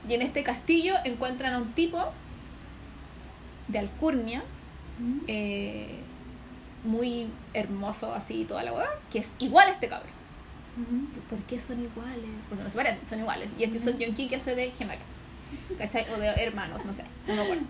Y 0.09 0.13
en 0.13 0.21
este 0.21 0.43
castillo 0.43 0.95
encuentran 1.05 1.53
a 1.53 1.59
un 1.59 1.71
tipo 1.73 1.99
de 3.69 3.79
alcurnia, 3.79 4.43
eh, 5.27 6.00
muy 6.83 7.27
hermoso 7.53 8.13
así 8.13 8.41
y 8.41 8.45
toda 8.45 8.63
la 8.63 8.73
weá, 8.73 8.89
que 9.11 9.19
es 9.19 9.31
igual 9.39 9.67
a 9.67 9.71
este 9.71 9.87
cabrón. 9.87 10.11
¿Por 11.29 11.39
qué 11.39 11.59
son 11.59 11.79
iguales? 11.81 12.23
Porque 12.49 12.63
no 12.63 12.69
se 12.69 12.77
parecen, 12.77 13.05
son 13.05 13.19
iguales. 13.19 13.51
Y 13.57 13.63
este 13.65 13.77
Ujú. 13.77 13.89
es 13.89 13.97
Yonki 13.99 14.27
que 14.27 14.37
hace 14.37 14.55
de 14.55 14.71
gemelos. 14.71 15.03
¿Cachai? 15.77 16.05
O 16.13 16.17
de 16.17 16.27
hermanos, 16.27 16.85
no 16.85 16.93
sé. 16.93 17.03
No 17.27 17.35
me 17.35 17.41
acuerdo. 17.41 17.63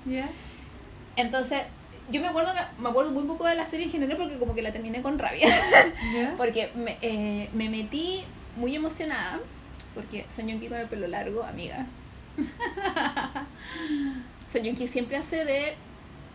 Entonces, 1.16 1.64
yo 2.12 2.22
me 2.22 2.28
acuerdo 2.28 2.52
me 2.78 2.90
acuerdo 2.90 3.12
muy 3.12 3.24
poco 3.24 3.46
de 3.46 3.56
la 3.56 3.66
serie 3.66 3.86
en 3.88 3.92
general 3.92 4.18
porque 4.18 4.38
como 4.38 4.54
que 4.54 4.62
la 4.62 4.72
terminé 4.72 5.02
con 5.02 5.18
rabia. 5.20 5.48
¿Ya? 6.14 6.36
Porque 6.38 6.72
me, 6.76 6.98
eh, 7.02 7.50
me 7.54 7.70
metí 7.70 8.24
muy 8.56 8.76
emocionada. 8.76 9.40
Porque 9.96 10.26
Son 10.30 10.48
Yonki 10.48 10.68
con 10.68 10.78
el 10.80 10.88
pelo 10.88 11.08
largo, 11.08 11.44
amiga. 11.44 11.86
Son 14.48 14.62
Yonki 14.64 14.88
siempre 14.88 15.18
hace 15.18 15.44
de. 15.46 15.76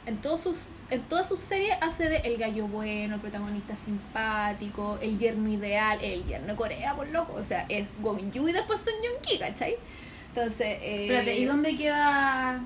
En, 0.07 0.19
todos 0.19 0.41
sus, 0.41 0.67
en 0.91 1.03
todas 1.03 1.29
sus 1.29 1.41
series 1.41 1.77
hace 1.81 2.09
de 2.09 2.17
el 2.19 2.37
gallo 2.39 2.69
bueno, 2.69 3.17
el 3.17 3.21
protagonista 3.21 3.75
simpático, 3.75 4.99
el 5.03 5.19
yerno 5.19 5.49
ideal, 5.51 5.99
el 6.03 6.25
yerno 6.25 6.47
de 6.49 6.57
Corea, 6.57 6.95
por 6.95 7.09
loco. 7.09 7.35
O 7.35 7.45
sea, 7.45 7.67
es 7.69 7.87
Gong 8.01 8.31
Yu 8.33 8.49
y 8.49 8.53
después 8.53 8.81
Son 8.81 8.95
Yonki, 9.03 9.39
¿cachai? 9.39 9.77
Entonces. 10.29 10.67
Eh, 10.81 11.03
Espérate, 11.03 11.37
¿y 11.39 11.45
dónde 11.45 11.77
queda 11.77 12.61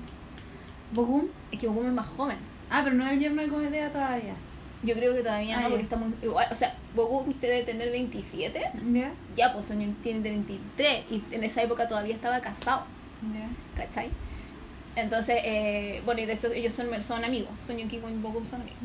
Bogum? 0.93 1.27
Es 1.51 1.59
que 1.59 1.67
Bogum 1.67 1.87
es 1.87 1.93
más 1.93 2.07
joven. 2.07 2.37
Ah, 2.69 2.81
pero 2.83 2.95
no 2.95 3.05
es 3.05 3.13
el 3.13 3.19
yerno 3.19 3.41
de 3.41 3.47
comedia 3.47 3.91
todavía. 3.91 4.35
Yo 4.83 4.95
creo 4.95 5.13
que 5.13 5.21
todavía 5.21 5.57
Ah, 5.57 5.61
no, 5.63 5.69
porque 5.69 5.83
ya. 5.83 5.83
está 5.83 5.95
muy. 5.97 6.13
Igual, 6.21 6.47
o 6.51 6.55
sea, 6.55 6.75
Bogum 6.95 7.33
debe 7.39 7.63
tener 7.63 7.91
27. 7.91 8.61
¿Ya? 8.93 9.13
Ya, 9.35 9.53
pues 9.53 9.65
Son 9.65 9.79
Yonki 9.81 10.01
tiene 10.01 10.19
23. 10.21 11.05
Y 11.11 11.23
en 11.31 11.43
esa 11.43 11.61
época 11.61 11.87
todavía 11.87 12.15
estaba 12.15 12.39
casado. 12.41 12.85
¿Ya? 13.33 13.83
¿cachai? 13.83 14.09
Entonces, 14.95 15.37
eh, 15.45 16.01
bueno, 16.05 16.19
y 16.21 16.25
de 16.25 16.33
hecho 16.33 16.51
ellos 16.51 16.73
son, 16.73 16.87
son 17.01 17.23
amigos, 17.23 17.49
Son 17.65 17.77
Yunki 17.77 17.97
con 17.97 18.21
Bokum 18.21 18.45
son 18.45 18.61
amigos. 18.61 18.79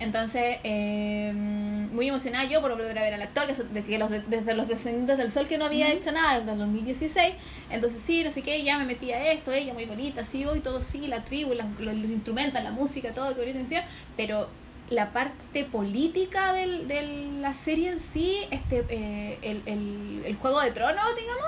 Entonces, 0.00 0.56
eh, 0.64 1.32
muy 1.34 2.08
emocionada 2.08 2.44
yo 2.48 2.60
por 2.60 2.72
volver 2.72 2.98
a 2.98 3.02
ver 3.02 3.14
al 3.14 3.22
actor, 3.22 3.46
que, 3.46 3.54
de 3.54 3.84
que 3.84 3.96
los 3.98 4.10
de- 4.10 4.22
desde 4.22 4.54
los 4.54 4.66
descendientes 4.66 5.18
del 5.18 5.30
sol 5.30 5.46
que 5.46 5.58
no 5.58 5.66
había 5.66 5.86
Ujú. 5.86 5.96
hecho 5.98 6.10
nada 6.12 6.40
desde 6.40 6.52
el 6.52 6.58
2016. 6.58 7.34
Entonces, 7.70 8.02
sí, 8.02 8.24
no 8.24 8.32
sé 8.32 8.42
qué, 8.42 8.62
ya 8.64 8.76
me 8.78 8.86
metí 8.86 9.12
a 9.12 9.32
esto, 9.32 9.52
ella 9.52 9.72
muy 9.72 9.84
bonita, 9.84 10.24
sigo 10.24 10.56
y 10.56 10.60
todo, 10.60 10.82
sí, 10.82 11.06
la 11.06 11.22
tribu, 11.24 11.54
los, 11.54 11.64
los 11.78 11.94
instrumentos, 12.10 12.62
la 12.62 12.72
música, 12.72 13.12
todo, 13.14 13.34
que 13.36 13.40
bonito, 13.52 13.82
pero 14.16 14.48
la 14.90 15.12
parte 15.12 15.64
política 15.64 16.52
del, 16.52 16.88
de 16.88 17.28
la 17.40 17.54
serie 17.54 17.90
en 17.92 18.00
sí, 18.00 18.38
este 18.50 18.84
eh, 18.88 19.38
el, 19.42 19.62
el, 19.66 20.22
el 20.26 20.36
juego 20.36 20.60
de 20.60 20.72
tronos, 20.72 21.04
digamos, 21.16 21.46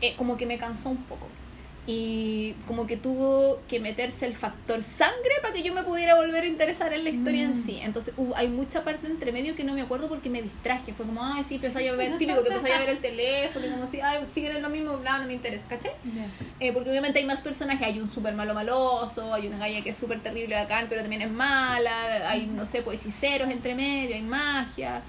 eh, 0.00 0.14
como 0.16 0.36
que 0.36 0.46
me 0.46 0.58
cansó 0.58 0.88
un 0.90 1.04
poco. 1.04 1.28
Y 1.84 2.52
como 2.68 2.86
que 2.86 2.96
tuvo 2.96 3.60
que 3.68 3.80
meterse 3.80 4.24
el 4.26 4.34
factor 4.34 4.84
sangre 4.84 5.32
para 5.42 5.52
que 5.52 5.64
yo 5.64 5.74
me 5.74 5.82
pudiera 5.82 6.14
volver 6.14 6.44
a 6.44 6.46
interesar 6.46 6.92
en 6.92 7.02
la 7.02 7.10
historia 7.10 7.42
en 7.42 7.50
Mm. 7.50 7.54
sí. 7.54 7.80
Entonces 7.82 8.14
hubo- 8.16 8.36
hay 8.36 8.48
mucha 8.48 8.84
parte 8.84 9.08
entre 9.08 9.32
medio 9.32 9.56
que 9.56 9.64
no 9.64 9.74
me 9.74 9.82
acuerdo 9.82 10.08
porque 10.08 10.30
me 10.30 10.40
distraje. 10.42 10.92
Fue 10.92 11.04
como, 11.04 11.24
ay, 11.24 11.42
sí, 11.42 11.56
empecé 11.56 11.88
a 11.88 11.92
ver, 11.94 12.16
típico 12.18 12.40
que 12.44 12.50
empecé 12.50 12.72
a 12.72 12.78
ver 12.78 12.88
el 12.90 12.98
teléfono 12.98 13.66
y 13.66 13.70
como 13.70 13.86
si, 13.88 14.00
ay, 14.00 14.24
siguen 14.32 14.54
en 14.56 14.62
lo 14.62 14.70
mismo, 14.70 14.96
bla, 14.98 15.18
no 15.18 15.26
me 15.26 15.34
interesa, 15.34 15.64
¿cachai? 15.68 15.90
Ya. 16.14 16.26
Eh, 16.60 16.72
porque 16.72 16.88
obviamente 16.90 17.18
hay 17.18 17.24
más 17.24 17.40
personajes, 17.40 17.84
hay 17.84 17.98
un 17.98 18.08
súper 18.08 18.34
malo 18.34 18.54
maloso, 18.54 19.34
hay 19.34 19.48
una 19.48 19.58
galla 19.58 19.82
que 19.82 19.90
es 19.90 19.96
súper 19.96 20.20
terrible 20.22 20.54
bacán, 20.54 20.86
pero 20.88 21.00
también 21.00 21.22
es 21.22 21.30
mala, 21.32 22.30
hay, 22.30 22.46
no 22.46 22.64
sé, 22.64 22.82
pues 22.82 23.00
hechiceros 23.00 23.50
entre 23.50 23.74
medio, 23.74 24.14
hay 24.14 24.22
magia, 24.22 25.02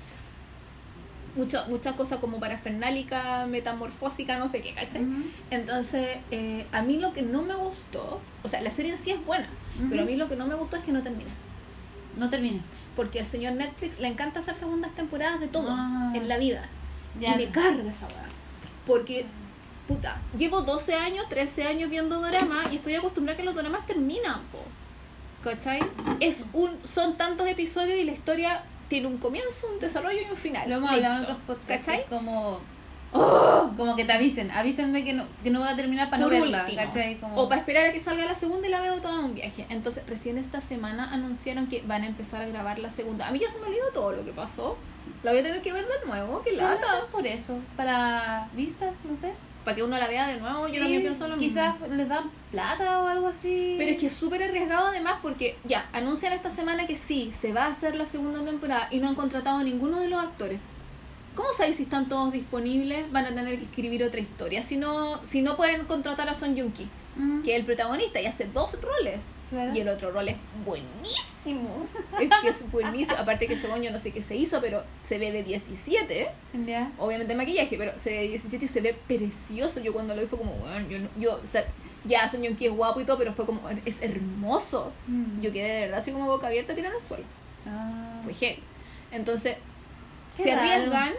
muchas 1.36 1.94
cosas 1.96 2.20
como 2.20 2.40
parafernálica, 2.40 3.46
metamorfósica, 3.48 4.38
no 4.38 4.48
sé 4.50 4.62
qué, 4.62 4.74
¿cachai? 4.74 5.06
Entonces, 5.50 6.18
eh, 6.32 6.66
a 6.72 6.82
mí 6.84 7.00
lo 7.00 7.14
que 7.14 7.22
no 7.24 7.42
me 7.42 7.56
gustó, 7.56 8.22
o 8.44 8.48
sea, 8.48 8.62
la 8.62 8.72
serie 8.72 8.92
en 8.92 8.98
sí 8.98 9.12
es 9.12 9.26
buena, 9.26 9.48
pero 9.90 10.04
a 10.04 10.06
mí 10.06 10.16
lo 10.16 10.30
que 10.30 10.36
no 10.36 10.46
me 10.46 10.56
gustó 10.56 10.76
es 10.78 10.84
que 10.84 10.92
no 10.92 11.02
termina. 11.02 11.32
No 12.16 12.30
termina. 12.30 12.62
Porque 12.96 13.20
al 13.22 13.26
señor 13.26 13.54
Netflix 13.54 14.00
le 14.00 14.08
encanta 14.08 14.40
hacer 14.40 14.54
segundas 14.54 14.94
temporadas 14.94 15.40
de 15.40 15.48
todo 15.48 15.70
Ah. 15.72 16.12
en 16.16 16.28
la 16.28 16.38
vida. 16.38 16.70
Ya. 17.20 17.34
Y 17.34 17.38
me 17.38 17.52
carga 17.52 17.90
esa 17.90 18.06
weá. 18.08 18.26
Porque, 18.86 19.26
puta, 19.88 20.22
llevo 20.38 20.62
12 20.62 20.94
años, 20.94 21.28
13 21.30 21.64
años 21.64 21.90
viendo 21.90 22.22
dramas 22.22 22.68
y 22.72 22.76
estoy 22.76 22.94
acostumbrada 22.96 23.36
a 23.36 23.38
que 23.42 23.46
los 23.46 23.56
dramas 23.56 23.86
terminan, 23.88 24.42
po. 24.52 24.60
¿Cachai? 25.44 25.80
Es 26.20 26.46
un, 26.54 26.78
son 26.84 27.18
tantos 27.18 27.48
episodios 27.50 27.98
y 27.98 28.04
la 28.04 28.12
historia 28.12 28.64
tiene 28.94 29.08
un 29.08 29.18
comienzo, 29.18 29.68
un 29.74 29.80
desarrollo 29.80 30.20
y 30.22 30.30
un 30.30 30.38
final. 30.38 30.70
Lo 30.70 30.76
hemos 30.76 30.92
hablado 30.92 31.16
en 31.16 31.20
Listo. 31.22 31.34
otros 31.34 31.58
podcasts. 31.58 31.88
¿Cachai? 31.88 32.06
Como 32.10 32.62
¡Oh! 33.12 33.72
Como 33.76 33.96
que 33.96 34.06
te 34.06 34.12
avisen, 34.12 34.52
avísenme 34.52 35.04
que 35.04 35.14
no, 35.14 35.26
que 35.44 35.50
no 35.50 35.60
voy 35.60 35.70
a 35.70 35.76
terminar 35.76 36.10
para 36.10 36.22
no 36.22 36.30
Por 36.30 36.40
verla, 36.40 36.62
último. 36.62 36.78
¿cachai? 36.78 37.20
Como... 37.20 37.36
O 37.42 37.50
para 37.50 37.62
esperar 37.62 37.86
a 37.88 37.92
que 37.92 38.00
salga 38.00 38.26
la 38.26 38.36
segunda 38.36 38.68
y 38.68 38.72
la 38.72 38.82
veo 38.82 39.02
toda 39.02 39.20
en 39.20 39.26
un 39.26 39.36
viaje. 39.36 39.66
Entonces, 39.70 40.06
recién 40.08 40.38
esta 40.38 40.62
semana 40.62 41.12
anunciaron 41.12 41.68
que 41.68 41.82
van 41.82 42.04
a 42.04 42.08
empezar 42.08 42.42
a 42.42 42.48
grabar 42.48 42.80
la 42.80 42.90
segunda. 42.90 43.28
A 43.28 43.32
mí 43.32 43.40
ya 43.40 43.50
se 43.50 43.60
me 43.60 43.68
olvidó 43.68 43.90
todo 43.94 44.12
lo 44.12 44.26
que 44.26 44.32
pasó. 44.32 44.78
La 45.24 45.32
voy 45.32 45.40
a 45.40 45.44
tener 45.44 45.62
que 45.62 45.74
ver 45.74 45.86
de 45.88 46.06
nuevo, 46.08 46.44
lo 46.46 46.62
lata. 46.62 47.06
por 47.12 47.26
eso, 47.26 47.58
para 47.76 48.48
vistas, 48.54 48.96
no 49.10 49.16
sé. 49.16 49.34
Para 49.64 49.76
que 49.76 49.84
uno 49.84 49.98
la 49.98 50.08
vea 50.08 50.28
de 50.28 50.40
nuevo, 50.40 50.68
yo 50.68 50.82
también 50.82 51.02
pienso 51.02 51.28
lo 51.28 51.38
mismo. 51.38 51.48
Quizás 51.48 51.90
les 51.90 52.10
dan 52.10 52.30
plata 52.52 53.02
o 53.02 53.08
algo 53.08 53.28
así. 53.28 53.76
Pero 53.78 53.92
es 53.92 53.98
que 53.98 54.08
es 54.08 54.14
súper 54.14 54.44
arriesgado 54.44 54.88
además 54.88 55.20
porque 55.22 55.58
ya, 55.64 55.90
anuncian 55.94 56.34
esta 56.34 56.52
semana 56.52 56.86
que 56.86 56.96
sí, 56.96 57.34
se 57.40 57.54
va 57.54 57.66
a 57.66 57.68
hacer 57.70 57.96
la 57.96 58.06
segunda 58.06 58.44
temporada 58.44 58.88
y 58.92 59.00
no 59.00 59.08
han 59.08 59.16
contratado 59.16 59.60
a 59.60 59.64
ninguno 59.64 60.00
de 60.00 60.10
los 60.10 60.20
actores. 60.20 60.60
¿Cómo 61.36 61.50
sabéis 61.52 61.78
si 61.78 61.84
están 61.84 62.08
todos 62.08 62.32
disponibles? 62.32 63.12
Van 63.12 63.26
a 63.26 63.30
tener 63.30 63.58
que 63.58 63.66
escribir 63.66 64.04
otra 64.04 64.20
historia. 64.20 64.62
Si 64.62 64.78
no, 64.78 65.20
si 65.24 65.42
no 65.42 65.58
pueden 65.58 65.86
contratar 65.86 66.30
a 66.30 66.34
Son 66.34 66.56
Joong 66.56 66.74
Ki, 66.74 66.88
Mm, 67.16 67.44
que 67.44 67.54
es 67.54 67.60
el 67.60 67.66
protagonista 67.66 68.22
y 68.22 68.26
hace 68.26 68.48
dos 68.48 68.80
roles. 68.82 69.22
Claro. 69.54 69.76
Y 69.76 69.80
el 69.80 69.90
otro 69.90 70.12
rol 70.12 70.30
es 70.30 70.38
buenísimo. 70.66 71.86
Es 72.22 72.30
que 72.42 72.50
es 72.50 72.72
buenísimo. 72.72 73.18
Aparte 73.18 73.48
que 73.48 73.58
según 73.58 73.82
yo 73.82 73.92
no 73.92 74.00
sé 74.00 74.12
qué 74.12 74.22
se 74.22 74.36
hizo, 74.36 74.62
pero 74.62 74.84
se 75.04 75.18
ve 75.18 75.32
de 75.32 75.44
17. 75.44 76.30
Ya. 76.66 76.92
Obviamente 76.98 77.36
maquillaje, 77.36 77.78
pero 77.78 77.98
se 77.98 78.12
ve 78.12 78.18
de 78.22 78.28
17 78.30 78.64
y 78.64 78.68
se 78.68 78.82
ve 78.82 78.96
precioso. 79.08 79.82
Yo 79.82 79.92
cuando 79.92 80.16
lo 80.16 80.22
vi 80.22 80.28
fue 80.28 80.40
como, 80.40 80.54
bueno, 80.54 80.88
yo, 80.90 81.00
yo 81.18 81.36
o 81.36 81.46
sea, 81.46 81.66
ya 82.06 82.30
Joong 82.30 82.56
Ki 82.56 82.68
es 82.68 82.72
guapo 82.72 83.02
y 83.02 83.06
todo, 83.06 83.18
pero 83.18 83.34
fue 83.34 83.46
como, 83.46 83.62
es 83.86 84.02
hermoso. 84.02 84.94
Mm. 85.08 85.42
Yo 85.42 85.52
quedé 85.52 85.74
de 85.74 85.80
verdad 85.82 86.00
así 86.00 86.12
como 86.12 86.28
boca 86.28 86.48
abierta 86.48 86.76
tirando 86.76 86.98
al 86.98 87.04
suelo. 87.04 87.26
Ah. 87.66 88.22
Fue 88.24 88.34
heavy. 88.34 88.60
Entonces, 89.12 89.58
Qué 90.38 90.44
se 90.44 90.56
raro. 90.56 90.72
arriesgan, 90.72 91.14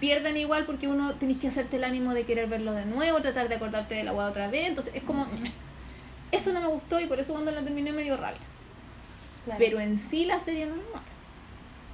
pierden 0.00 0.36
igual 0.36 0.66
porque 0.66 0.88
uno 0.88 1.14
tenés 1.14 1.38
que 1.38 1.48
hacerte 1.48 1.76
el 1.76 1.84
ánimo 1.84 2.14
de 2.14 2.24
querer 2.24 2.48
verlo 2.48 2.72
de 2.72 2.84
nuevo, 2.86 3.20
tratar 3.20 3.48
de 3.48 3.54
acordarte 3.56 3.94
de 3.94 4.04
la 4.04 4.12
otra 4.12 4.48
vez. 4.48 4.68
Entonces, 4.68 4.94
es 4.94 5.02
como. 5.02 5.26
Eso 6.32 6.52
no 6.52 6.60
me 6.60 6.68
gustó 6.68 7.00
y 7.00 7.06
por 7.06 7.18
eso 7.20 7.32
cuando 7.32 7.50
la 7.52 7.62
terminé 7.62 7.92
me 7.92 8.02
dio 8.02 8.16
rabia. 8.16 8.40
Claro. 9.44 9.58
Pero 9.58 9.80
en 9.80 9.96
sí 9.98 10.24
la 10.24 10.40
serie 10.40 10.66
no 10.66 10.74
es 10.74 10.82
mala. 10.92 11.02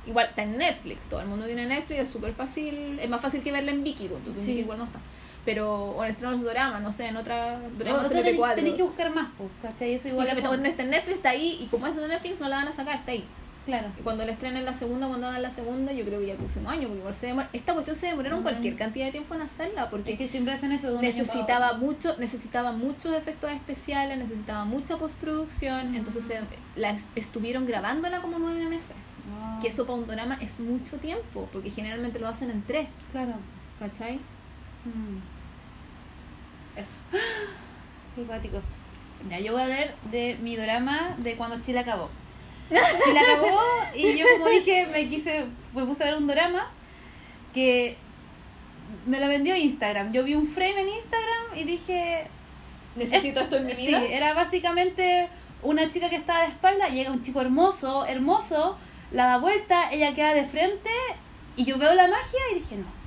Igual 0.06 0.26
está 0.26 0.42
en 0.42 0.58
Netflix, 0.58 1.04
todo 1.04 1.20
el 1.20 1.28
mundo 1.28 1.46
tiene 1.46 1.66
Netflix, 1.66 2.00
es 2.00 2.08
súper 2.10 2.32
fácil, 2.32 2.98
es 2.98 3.08
más 3.08 3.20
fácil 3.20 3.42
que 3.42 3.52
verla 3.52 3.70
en 3.70 3.84
Viki, 3.84 4.08
porque 4.08 4.40
Sí. 4.40 4.52
Igual 4.52 4.78
no 4.78 4.84
está. 4.84 4.98
Pero, 5.44 5.72
o 5.92 6.04
en 6.04 6.10
estrenos 6.10 6.42
drama, 6.42 6.80
no 6.80 6.90
sé, 6.92 7.06
en 7.06 7.16
otra 7.16 7.58
O 7.64 7.78
drama 7.78 8.00
sea, 8.04 8.22
tenés, 8.22 8.36
CP4. 8.38 8.54
tenés 8.54 8.74
que 8.74 8.82
buscar 8.82 9.10
más, 9.14 9.28
pues, 9.36 9.50
¿cachai? 9.60 9.94
Eso 9.94 10.08
igual 10.08 10.26
es 10.28 10.34
como- 10.40 10.54
está 10.54 10.82
en 10.82 10.90
Netflix, 10.90 11.16
está 11.16 11.30
ahí, 11.30 11.58
y 11.60 11.66
como 11.66 11.86
es 11.86 11.96
de 11.96 12.06
Netflix 12.08 12.40
no 12.40 12.48
la 12.48 12.56
van 12.56 12.68
a 12.68 12.72
sacar, 12.72 12.96
está 12.96 13.12
ahí. 13.12 13.24
Claro. 13.64 13.88
Y 13.96 14.02
cuando 14.02 14.24
la 14.24 14.32
estrenen 14.32 14.64
la 14.64 14.72
segunda, 14.72 15.06
cuando 15.06 15.28
hagan 15.28 15.40
la 15.42 15.50
segunda, 15.50 15.92
yo 15.92 16.04
creo 16.04 16.18
que 16.18 16.26
ya 16.26 16.32
el 16.32 16.38
próximo 16.38 16.68
año, 16.68 16.82
porque 16.88 16.98
igual 16.98 17.14
se 17.14 17.26
demora, 17.26 17.48
esta 17.52 17.72
cuestión 17.74 17.94
se 17.96 18.06
demoraron 18.08 18.42
cualquier 18.42 18.76
cantidad 18.76 19.06
de 19.06 19.12
tiempo 19.12 19.34
en 19.36 19.42
hacerla, 19.42 19.88
porque 19.88 20.12
Es 20.14 20.18
que 20.18 20.26
siempre 20.26 20.52
hacen 20.52 20.72
eso 20.72 20.88
de 20.88 20.94
un 20.94 20.98
año 20.98 21.08
necesitaba 21.08 21.68
otro. 21.72 21.78
mucho, 21.86 22.16
necesitaba 22.18 22.72
muchos 22.72 23.12
efectos 23.16 23.52
especiales, 23.52 24.18
necesitaba 24.18 24.64
mucha 24.64 24.96
postproducción, 24.96 25.94
entonces 25.94 26.24
se- 26.24 26.40
la 26.74 26.90
es- 26.90 27.06
estuvieron 27.14 27.64
grabándola 27.66 28.20
como 28.20 28.38
nueve 28.40 28.64
meses. 28.68 28.96
Que 29.60 29.68
eso 29.68 29.86
para 29.86 29.98
un 30.00 30.08
drama 30.08 30.36
es 30.40 30.58
mucho 30.58 30.96
tiempo, 30.98 31.48
porque 31.52 31.70
generalmente 31.70 32.18
lo 32.18 32.26
hacen 32.26 32.50
en 32.50 32.62
tres, 32.62 32.88
Claro. 33.12 33.34
¿cachai? 33.78 34.16
Mm. 34.84 35.20
Eso. 36.76 36.98
Qué 38.16 38.22
cuático. 38.24 38.60
Ya, 39.30 39.38
yo 39.38 39.52
voy 39.52 39.60
a 39.60 39.64
hablar 39.64 39.94
de 40.10 40.36
mi 40.42 40.56
drama 40.56 41.14
de 41.18 41.36
cuando 41.36 41.60
Chile 41.60 41.78
acabó. 41.78 42.10
Chile 43.04 43.20
acabó 43.20 43.60
y 43.94 44.16
yo 44.16 44.26
como 44.38 44.48
dije, 44.48 44.86
me 44.92 45.08
quise, 45.08 45.46
me 45.74 45.84
puse 45.84 46.02
a 46.02 46.06
ver 46.06 46.16
un 46.16 46.26
drama 46.26 46.70
que 47.52 47.96
me 49.06 49.20
lo 49.20 49.28
vendió 49.28 49.56
Instagram. 49.56 50.12
Yo 50.12 50.24
vi 50.24 50.34
un 50.34 50.48
frame 50.48 50.80
en 50.80 50.88
Instagram 50.88 51.56
y 51.56 51.64
dije, 51.64 52.26
Necesito 52.96 53.40
esto 53.40 53.56
en 53.56 53.66
mi 53.66 53.74
sí, 53.74 53.86
vida. 53.86 54.02
era 54.04 54.34
básicamente 54.34 55.28
una 55.62 55.88
chica 55.90 56.10
que 56.10 56.16
estaba 56.16 56.42
de 56.42 56.48
espalda, 56.48 56.88
llega 56.88 57.10
un 57.10 57.22
chico 57.22 57.40
hermoso, 57.40 58.04
hermoso, 58.06 58.76
la 59.12 59.26
da 59.26 59.38
vuelta, 59.38 59.90
ella 59.92 60.14
queda 60.14 60.34
de 60.34 60.44
frente 60.46 60.90
y 61.56 61.64
yo 61.64 61.78
veo 61.78 61.94
la 61.94 62.08
magia 62.08 62.40
y 62.52 62.54
dije, 62.56 62.76
no. 62.76 63.01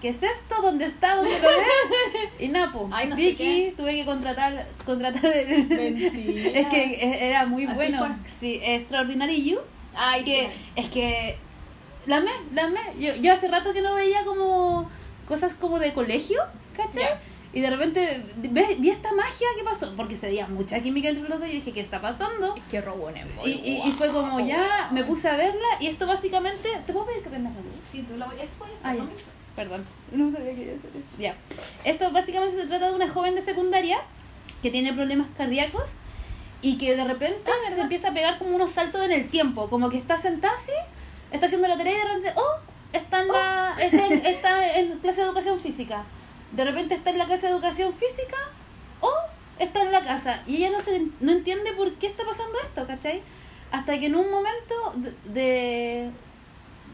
¿Qué 0.00 0.08
es 0.10 0.22
esto? 0.22 0.60
¿Dónde 0.60 0.84
está? 0.86 1.16
¿Dónde 1.16 1.30
lo 1.40 1.48
ves? 1.48 1.66
Y 2.38 2.48
Napo, 2.48 2.90
Ay, 2.92 3.08
no 3.08 3.16
Vicky, 3.16 3.72
tuve 3.76 3.94
que 3.94 4.04
contratar, 4.04 4.66
contratar 4.84 5.24
el... 5.34 5.66
Mentira. 5.66 6.50
Es 6.60 6.66
que 6.68 7.28
era 7.28 7.46
muy 7.46 7.64
Así 7.64 7.74
bueno. 7.74 7.98
fue. 7.98 8.08
Sí, 8.38 8.60
Extraordinary 8.62 9.42
You. 9.50 9.58
Ay, 9.96 10.24
que, 10.24 10.42
sí. 10.42 10.52
es 10.76 10.88
que 10.90 11.36
la 12.06 12.16
amé, 12.18 12.32
la 12.52 12.64
amé. 12.64 12.80
Yo, 12.98 13.14
yo 13.16 13.32
hace 13.32 13.48
rato 13.48 13.72
que 13.72 13.80
no 13.80 13.94
veía 13.94 14.24
como 14.24 14.90
cosas 15.26 15.54
como 15.54 15.78
de 15.78 15.92
colegio, 15.94 16.40
¿cachai? 16.76 17.02
Ya. 17.04 17.20
Y 17.54 17.60
de 17.60 17.70
repente 17.70 18.22
ve- 18.36 18.76
vi 18.80 18.90
esta 18.90 19.12
magia 19.12 19.46
que 19.56 19.62
pasó, 19.64 19.94
porque 19.96 20.16
se 20.16 20.26
veía 20.26 20.48
mucha 20.48 20.80
química 20.80 21.08
entre 21.08 21.28
los 21.28 21.38
dos 21.38 21.48
y 21.48 21.52
yo 21.52 21.58
dije, 21.60 21.72
¿qué 21.72 21.80
está 21.80 22.00
pasando? 22.02 22.56
Es 22.56 22.62
que 22.68 22.80
Robones. 22.80 23.24
Y, 23.44 23.50
y, 23.64 23.82
y 23.88 23.92
fue 23.92 24.08
como 24.08 24.40
ya, 24.40 24.88
me 24.90 25.04
puse 25.04 25.28
a 25.28 25.36
verla 25.36 25.64
y 25.80 25.86
esto 25.86 26.04
básicamente... 26.06 26.68
¿Te 26.84 26.92
puedo 26.92 27.06
pedir 27.06 27.22
que 27.22 27.30
prendas 27.30 27.54
la 27.54 27.60
luz? 27.60 27.70
Sí, 27.92 28.02
tú 28.02 28.16
la 28.18 28.26
voy 28.26 28.34
a 28.40 28.42
Ah, 28.82 28.94
ya. 28.96 29.04
Perdón, 29.56 29.84
no 30.12 30.32
sabía 30.32 30.54
que 30.54 30.62
iba 30.62 30.72
a 30.72 30.76
hacer 30.76 30.90
eso. 30.90 31.08
Ya. 31.18 31.36
Esto 31.84 32.10
básicamente 32.10 32.60
se 32.60 32.66
trata 32.66 32.88
de 32.88 32.94
una 32.94 33.08
joven 33.08 33.34
de 33.34 33.42
secundaria 33.42 33.98
que 34.62 34.70
tiene 34.70 34.92
problemas 34.92 35.28
cardíacos 35.36 35.90
y 36.62 36.78
que 36.78 36.96
de 36.96 37.04
repente 37.04 37.50
se 37.74 37.80
empieza 37.80 38.08
a 38.08 38.14
pegar 38.14 38.38
como 38.38 38.56
unos 38.56 38.70
saltos 38.70 39.02
en 39.04 39.12
el 39.12 39.28
tiempo, 39.28 39.68
como 39.68 39.90
que 39.90 39.98
está 39.98 40.16
sentada 40.16 40.54
así, 40.54 40.72
está 41.30 41.46
haciendo 41.46 41.68
la 41.68 41.76
tarea 41.76 41.92
y 41.92 41.98
de 41.98 42.04
repente, 42.04 42.32
oh, 42.36 42.56
está 42.92 43.20
en, 43.20 43.28
la, 43.28 43.76
está 43.78 44.06
en, 44.06 44.12
está 44.26 44.78
en 44.78 44.98
clase 45.00 45.20
de 45.20 45.26
educación 45.26 45.60
física. 45.60 46.04
De 46.52 46.64
repente 46.64 46.94
está 46.94 47.10
en 47.10 47.18
la 47.18 47.26
clase 47.26 47.48
de 47.48 47.52
educación 47.52 47.92
física 47.92 48.36
o 49.00 49.12
está 49.58 49.82
en 49.82 49.92
la 49.92 50.02
casa 50.04 50.42
y 50.46 50.56
ella 50.56 50.70
no, 50.70 50.80
se, 50.80 51.06
no 51.20 51.32
entiende 51.32 51.72
por 51.72 51.92
qué 51.94 52.06
está 52.06 52.24
pasando 52.24 52.58
esto, 52.62 52.86
¿cachai? 52.86 53.22
Hasta 53.70 53.98
que 53.98 54.06
en 54.06 54.14
un 54.14 54.30
momento 54.30 54.94
de, 54.94 55.12
de, 55.24 56.10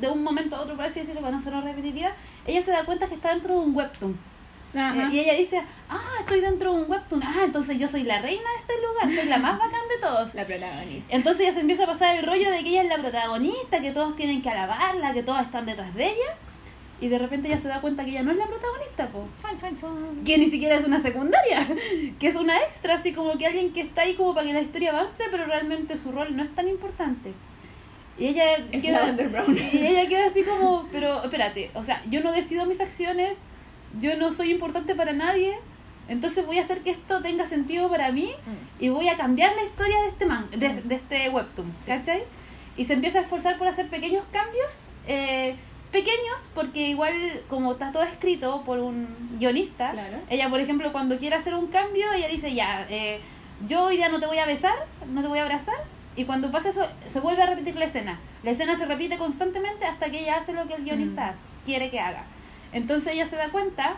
de 0.00 0.08
un 0.08 0.22
momento 0.22 0.56
a 0.56 0.60
otro, 0.62 0.76
por 0.76 0.84
así 0.84 1.00
decirlo, 1.00 1.20
para 1.20 1.36
no 1.36 1.60
repetitiva, 1.60 2.10
ella 2.46 2.62
se 2.62 2.70
da 2.70 2.84
cuenta 2.84 3.06
que 3.06 3.14
está 3.14 3.30
dentro 3.30 3.54
de 3.54 3.60
un 3.60 3.74
webtoon. 3.74 4.30
Eh, 4.72 5.08
Y 5.10 5.18
ella 5.18 5.34
dice, 5.34 5.62
ah, 5.88 6.00
estoy 6.20 6.40
dentro 6.40 6.72
de 6.72 6.82
un 6.82 6.90
webtoon, 6.90 7.22
ah, 7.24 7.42
entonces 7.44 7.78
yo 7.78 7.88
soy 7.88 8.04
la 8.04 8.20
reina 8.20 8.42
de 8.42 8.56
este 8.56 8.74
lugar, 8.80 9.20
soy 9.20 9.28
la 9.28 9.38
más 9.38 9.58
bacán 9.58 9.88
de 9.88 9.98
todos. 10.00 10.34
La 10.34 10.46
protagonista. 10.46 11.14
Entonces 11.14 11.42
ella 11.42 11.54
se 11.54 11.60
empieza 11.60 11.84
a 11.84 11.86
pasar 11.86 12.16
el 12.16 12.24
rollo 12.24 12.50
de 12.50 12.62
que 12.62 12.68
ella 12.70 12.82
es 12.82 12.88
la 12.88 12.98
protagonista, 12.98 13.80
que 13.80 13.90
todos 13.90 14.14
tienen 14.16 14.42
que 14.42 14.50
alabarla, 14.50 15.12
que 15.12 15.22
todos 15.22 15.40
están 15.42 15.66
detrás 15.66 15.94
de 15.94 16.04
ella. 16.06 16.36
Y 17.00 17.08
de 17.08 17.18
repente 17.18 17.48
ella 17.48 17.58
se 17.58 17.66
da 17.66 17.80
cuenta 17.80 18.04
que 18.04 18.10
ella 18.10 18.22
no 18.22 18.30
es 18.30 18.36
la 18.36 18.46
protagonista, 18.46 19.08
po. 19.08 19.26
Que 20.22 20.36
ni 20.36 20.46
siquiera 20.48 20.76
es 20.76 20.84
una 20.84 21.00
secundaria, 21.00 21.66
que 22.20 22.26
es 22.28 22.36
una 22.36 22.58
extra, 22.58 22.94
así 22.94 23.12
como 23.12 23.36
que 23.38 23.46
alguien 23.46 23.72
que 23.72 23.80
está 23.80 24.02
ahí 24.02 24.14
como 24.14 24.34
para 24.34 24.46
que 24.46 24.52
la 24.52 24.60
historia 24.60 24.90
avance, 24.90 25.24
pero 25.30 25.46
realmente 25.46 25.96
su 25.96 26.12
rol 26.12 26.36
no 26.36 26.42
es 26.44 26.54
tan 26.54 26.68
importante. 26.68 27.32
Y 28.18 28.26
ella 28.28 28.56
Es 28.70 28.82
queda, 28.82 29.12
Brown. 29.12 29.56
y 29.56 29.86
ella 29.86 30.08
queda 30.08 30.26
así 30.26 30.42
como, 30.42 30.86
pero 30.92 31.22
espérate, 31.24 31.70
o 31.74 31.82
sea, 31.82 32.02
yo 32.10 32.20
no 32.22 32.32
decido 32.32 32.66
mis 32.66 32.80
acciones, 32.80 33.38
yo 34.00 34.16
no 34.16 34.30
soy 34.30 34.50
importante 34.50 34.94
para 34.94 35.12
nadie, 35.12 35.56
entonces 36.08 36.44
voy 36.44 36.58
a 36.58 36.62
hacer 36.62 36.80
que 36.82 36.90
esto 36.90 37.22
tenga 37.22 37.46
sentido 37.46 37.88
para 37.88 38.12
mí 38.12 38.32
Mm. 38.46 38.84
y 38.84 38.88
voy 38.90 39.08
a 39.08 39.16
cambiar 39.16 39.54
la 39.56 39.62
historia 39.64 40.00
de 40.02 40.08
este 40.08 40.26
man, 40.26 40.48
de, 40.50 40.82
de 40.82 40.94
este 40.96 41.28
webtoon, 41.30 41.72
¿cachai? 41.86 42.24
Y 42.76 42.84
se 42.84 42.92
empieza 42.94 43.20
a 43.20 43.22
esforzar 43.22 43.56
por 43.58 43.68
hacer 43.68 43.88
pequeños 43.88 44.24
cambios, 44.32 44.70
eh, 45.06 45.54
pequeños, 45.90 46.38
porque 46.54 46.88
igual 46.88 47.14
como 47.48 47.72
está 47.72 47.90
todo 47.90 48.02
escrito 48.04 48.62
por 48.64 48.78
un 48.78 49.36
guionista, 49.38 49.90
Claro. 49.92 50.18
ella 50.28 50.48
por 50.50 50.60
ejemplo 50.60 50.92
cuando 50.92 51.18
quiere 51.18 51.36
hacer 51.36 51.54
un 51.54 51.66
cambio, 51.68 52.12
ella 52.12 52.28
dice 52.28 52.54
ya, 52.54 52.86
eh, 52.90 53.20
yo 53.66 53.84
hoy 53.84 53.96
día 53.96 54.08
no 54.08 54.20
te 54.20 54.26
voy 54.26 54.38
a 54.38 54.46
besar, 54.46 54.74
no 55.12 55.20
te 55.22 55.28
voy 55.28 55.38
a 55.38 55.42
abrazar, 55.42 55.76
y 56.16 56.24
cuando 56.24 56.50
pasa 56.50 56.68
eso 56.70 56.86
se 57.10 57.20
vuelve 57.20 57.42
a 57.42 57.46
repetir 57.46 57.76
la 57.76 57.84
escena. 57.86 58.18
La 58.42 58.50
escena 58.50 58.76
se 58.76 58.86
repite 58.86 59.16
constantemente 59.18 59.84
hasta 59.84 60.10
que 60.10 60.20
ella 60.20 60.36
hace 60.38 60.52
lo 60.52 60.66
que 60.66 60.74
el 60.74 60.84
guionista 60.84 61.32
Mm. 61.32 61.64
quiere 61.64 61.90
que 61.90 62.00
haga. 62.00 62.24
Entonces 62.72 63.14
ella 63.14 63.26
se 63.26 63.36
da 63.36 63.48
cuenta, 63.50 63.96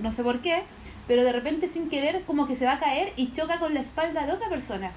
no 0.00 0.12
sé 0.12 0.22
por 0.22 0.40
qué, 0.40 0.62
pero 1.06 1.24
de 1.24 1.32
repente 1.32 1.66
sin 1.68 1.88
querer 1.88 2.22
como 2.22 2.46
que 2.46 2.54
se 2.56 2.64
va 2.66 2.72
a 2.74 2.78
caer 2.80 3.12
y 3.16 3.32
choca 3.32 3.58
con 3.58 3.74
la 3.74 3.80
espalda 3.80 4.26
de 4.26 4.32
otra 4.32 4.48
persona. 4.48 4.92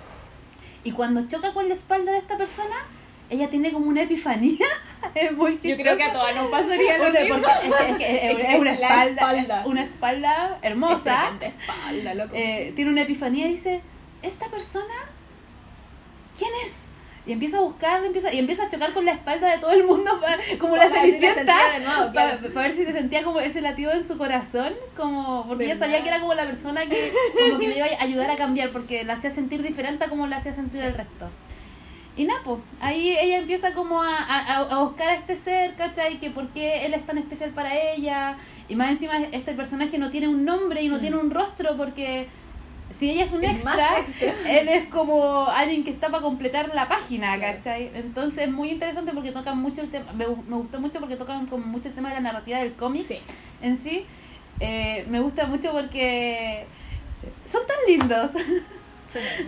Y 0.84 0.92
cuando 0.92 1.28
choca 1.28 1.54
con 1.54 1.68
la 1.70 1.74
espalda 1.76 2.12
de 2.12 2.18
esta 2.20 2.38
persona, 2.38 2.76
ella 3.30 3.50
tiene 3.50 3.72
como 3.72 3.88
una 3.88 4.02
epifanía. 4.04 4.66
es 5.16 5.32
muy 5.32 5.54
Yo 5.64 5.76
creo 5.78 5.96
que 5.98 6.04
a 6.04 6.08
chistoso. 6.08 6.20
todas 6.20 6.36
nos 6.36 6.48
pasaría 6.52 6.98
lo 6.98 7.10
mismo. 7.10 7.36
porque 7.36 7.68
es, 7.68 7.90
es 7.90 7.98
que 7.98 8.16
es- 8.32 8.38
Es 8.44 8.50
es 8.54 8.60
una 8.60 8.72
espalda, 8.74 9.06
espalda. 9.06 9.60
es 9.62 9.66
una 9.66 9.84
espalda 9.84 10.60
hermosa. 10.62 11.32
Es 11.40 11.54
espalda, 11.54 12.14
loco. 12.16 12.32
Eh, 12.36 12.74
tiene 12.76 12.92
una 12.92 13.02
epifanía 13.04 13.48
y 13.48 13.54
dice, 13.54 13.82
esta 14.22 14.48
persona, 14.50 14.94
¿quién 16.44 16.54
es? 16.66 16.80
Y 17.26 17.32
empieza 17.32 17.58
a 17.58 17.62
buscarla, 17.62 18.06
empieza, 18.08 18.34
y 18.34 18.40
empieza 18.40 18.66
a 18.66 18.70
chocar 18.70 18.92
con 18.94 19.06
la 19.06 19.14
espalda 19.14 19.50
de 19.50 19.58
todo 19.60 19.72
el 19.72 19.86
mundo, 19.86 20.20
como 20.60 20.76
la 20.76 20.90
cenicienta, 20.90 21.56
para 22.14 22.36
ver 22.68 22.76
si 22.76 22.84
se 22.84 22.92
sentía 22.92 23.24
como 23.24 23.40
ese 23.40 23.62
latido 23.62 23.94
en 23.94 24.06
su 24.06 24.18
corazón, 24.18 24.74
como 24.98 25.46
porque 25.48 25.66
ella 25.66 25.78
sabía 25.78 26.02
que 26.04 26.10
era 26.10 26.20
como 26.20 26.34
la 26.34 26.46
persona 26.46 26.86
que 26.86 27.14
como 27.48 27.60
que 27.60 27.70
le 27.70 27.78
iba 27.78 27.86
a 27.86 28.04
ayudar 28.04 28.30
a 28.30 28.36
cambiar, 28.36 28.72
porque 28.72 29.06
la 29.06 29.14
hacía 29.14 29.32
sentir 29.32 29.64
diferente 29.64 30.04
a 30.04 30.10
como 30.10 30.28
la 30.28 30.36
hacía 30.38 30.54
sentir 30.54 30.82
el 30.84 30.94
resto. 30.94 31.30
Y 32.16 32.26
Napo, 32.26 32.60
ahí 32.80 33.16
ella 33.20 33.38
empieza 33.40 33.74
como 33.74 34.04
a, 34.04 34.18
a, 34.18 34.58
a 34.58 34.84
buscar 34.84 35.10
a 35.10 35.16
este 35.16 35.36
ser, 35.36 35.74
¿cachai? 35.76 36.20
Que 36.20 36.30
por 36.30 36.50
qué 36.50 36.86
él 36.86 36.94
es 36.94 37.06
tan 37.08 37.18
especial 37.18 37.50
para 37.52 37.76
ella. 37.76 38.38
Y 38.70 38.76
más 38.76 38.92
encima 38.92 39.14
este 39.32 39.54
personaje 39.54 39.98
no 39.98 40.12
tiene 40.12 40.28
un 40.28 40.46
nombre 40.46 40.84
y 40.84 40.90
no 40.90 40.98
Mm. 40.98 41.02
tiene 41.02 41.16
un 41.18 41.32
rostro 41.32 41.76
porque 41.76 42.28
si 42.92 43.10
ella 43.12 43.24
es 43.24 43.32
un 43.32 43.44
Es 43.44 43.52
extra, 43.52 44.00
extra. 44.00 44.34
él 44.60 44.68
es 44.70 44.88
como 44.90 45.46
alguien 45.48 45.84
que 45.84 45.90
está 45.92 46.10
para 46.10 46.22
completar 46.24 46.72
la 46.74 46.88
página, 46.88 47.36
Claro. 47.38 47.58
¿cachai? 47.58 47.92
Entonces 47.96 48.50
muy 48.52 48.70
interesante 48.72 49.12
porque 49.14 49.32
tocan 49.32 49.58
mucho 49.58 49.82
el 49.82 49.90
tema, 49.90 50.12
me, 50.14 50.26
me 50.28 50.56
gustó 50.58 50.80
mucho 50.80 51.00
porque 51.00 51.16
tocan 51.16 51.48
como 51.48 51.66
mucho 51.66 51.90
el 51.90 51.96
tema 51.96 52.10
de 52.10 52.16
la 52.16 52.22
narrativa 52.22 52.60
del 52.60 52.74
cómic 52.74 53.06
Sí. 53.08 53.20
en 53.62 53.78
sí. 53.78 54.06
Eh, 54.60 55.06
me 55.10 55.20
gusta 55.20 55.48
mucho 55.48 55.72
porque 55.72 56.66
son 57.48 57.62
tan 57.68 57.78
lindos. 57.88 58.32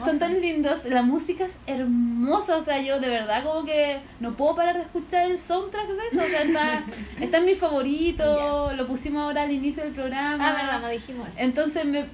Son, 0.03 0.19
tan 0.19 0.39
lindos, 0.41 0.85
la 0.85 1.01
música 1.01 1.45
es 1.45 1.53
hermosa, 1.67 2.57
o 2.57 2.63
sea, 2.65 2.81
yo 2.81 2.99
de 2.99 3.09
verdad 3.09 3.43
como 3.43 3.65
que 3.65 3.99
no 4.19 4.33
puedo 4.35 4.55
parar 4.55 4.75
de 4.75 4.83
escuchar 4.83 5.29
el 5.31 5.37
soundtrack 5.39 5.87
de 5.87 6.07
eso, 6.11 6.23
o 6.25 6.27
sea, 6.27 6.41
está, 6.43 6.83
está 7.21 7.37
en 7.37 7.45
mi 7.45 7.55
favorito, 7.55 8.73
lo 8.73 8.87
pusimos 8.87 9.23
ahora 9.23 9.43
al 9.43 9.51
inicio 9.51 9.83
del 9.83 9.93
programa. 9.93 10.49
Ah, 10.49 10.53
verdad, 10.53 10.81
no 10.81 10.89
dijimos 10.89 11.29
eso. 11.29 11.39
Entonces 11.39 11.85
me 11.85 12.05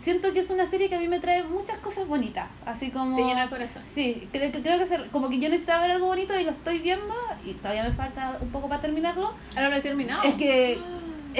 siento 0.00 0.32
que 0.32 0.40
es 0.40 0.50
una 0.50 0.66
serie 0.66 0.88
que 0.88 0.94
a 0.96 1.00
mí 1.00 1.08
me 1.08 1.20
trae 1.20 1.42
muchas 1.44 1.78
cosas 1.78 2.06
bonitas, 2.08 2.46
así 2.66 2.90
como... 2.90 3.16
Te 3.16 3.24
llena 3.24 3.44
el 3.44 3.50
corazón. 3.50 3.82
Sí, 3.86 4.28
creo, 4.32 4.50
que- 4.52 4.62
creo 4.62 4.78
que 4.78 4.86
se- 4.86 5.02
como 5.12 5.28
que 5.28 5.38
yo 5.38 5.48
necesitaba 5.48 5.82
ver 5.82 5.92
algo 5.92 6.06
bonito 6.06 6.38
y 6.38 6.44
lo 6.44 6.50
estoy 6.50 6.78
viendo 6.78 7.14
y 7.44 7.52
todavía 7.54 7.84
me 7.84 7.92
falta 7.92 8.38
un 8.40 8.48
poco 8.50 8.68
para 8.68 8.80
terminarlo. 8.80 9.32
Ahora 9.56 9.68
lo 9.70 9.76
he 9.76 9.80
terminado. 9.80 10.22
Es 10.22 10.34
que 10.34 10.78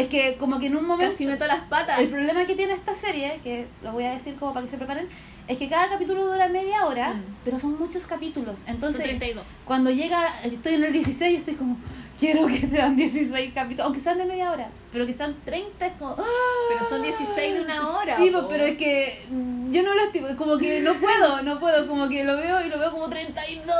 es 0.01 0.07
que 0.09 0.37
como 0.37 0.61
que 0.61 0.67
en 0.67 0.77
un 0.77 0.87
momento 0.87 1.13
Casi 1.13 1.27
meto 1.27 1.47
las 1.47 1.61
patas. 1.63 1.99
el 1.99 2.09
problema 2.09 2.45
que 2.47 2.55
tiene 2.55 2.73
esta 2.73 2.95
serie, 2.95 3.41
que 3.43 3.67
lo 3.83 3.93
voy 3.93 4.05
a 4.05 4.13
decir 4.13 4.37
como 4.37 4.53
para 4.55 4.65
que 4.65 4.71
se 4.71 4.77
preparen, 4.79 5.09
es 5.49 5.59
que 5.59 5.69
cada 5.69 5.89
capítulo 5.89 6.25
dura 6.27 6.47
media 6.49 6.87
hora, 6.87 7.15
Mm. 7.15 7.23
pero 7.45 7.59
son 7.59 7.79
muchos 7.79 8.07
capítulos. 8.07 8.59
Entonces, 8.67 8.99
Son 9.01 9.09
32. 9.09 9.45
cuando 9.65 9.91
llega, 9.91 10.41
estoy 10.45 10.75
en 10.75 10.85
el 10.85 10.93
16 10.93 11.33
y 11.33 11.37
estoy 11.37 11.55
como, 11.55 11.77
quiero 12.19 12.47
que 12.47 12.61
sean 12.69 12.95
16 12.97 13.53
capítulos, 13.55 13.87
aunque 13.87 14.01
sean 14.01 14.19
de 14.19 14.27
media 14.27 14.53
hora, 14.53 14.69
pero 14.93 15.05
que 15.07 15.13
sean 15.13 15.35
30 15.45 15.87
es 15.87 15.93
como... 15.99 16.11
¡ah! 16.19 16.25
Pero 16.71 16.85
son 16.89 17.03
16 17.03 17.55
de 17.55 17.61
una 17.63 17.89
hora. 17.89 18.17
Sí, 18.19 18.31
po. 18.31 18.47
pero 18.49 18.65
es 18.67 18.77
que 18.79 19.27
yo 19.71 19.83
no 19.83 19.95
lo 19.95 20.03
estimo, 20.03 20.29
como 20.37 20.57
que 20.59 20.81
no 20.81 20.95
puedo, 20.95 21.43
no 21.43 21.59
puedo, 21.61 21.87
como 21.87 22.09
que 22.09 22.25
lo 22.25 22.37
veo 22.37 22.65
y 22.65 22.69
lo 22.69 22.79
veo 22.79 22.91
como 22.91 23.09
32, 23.09 23.75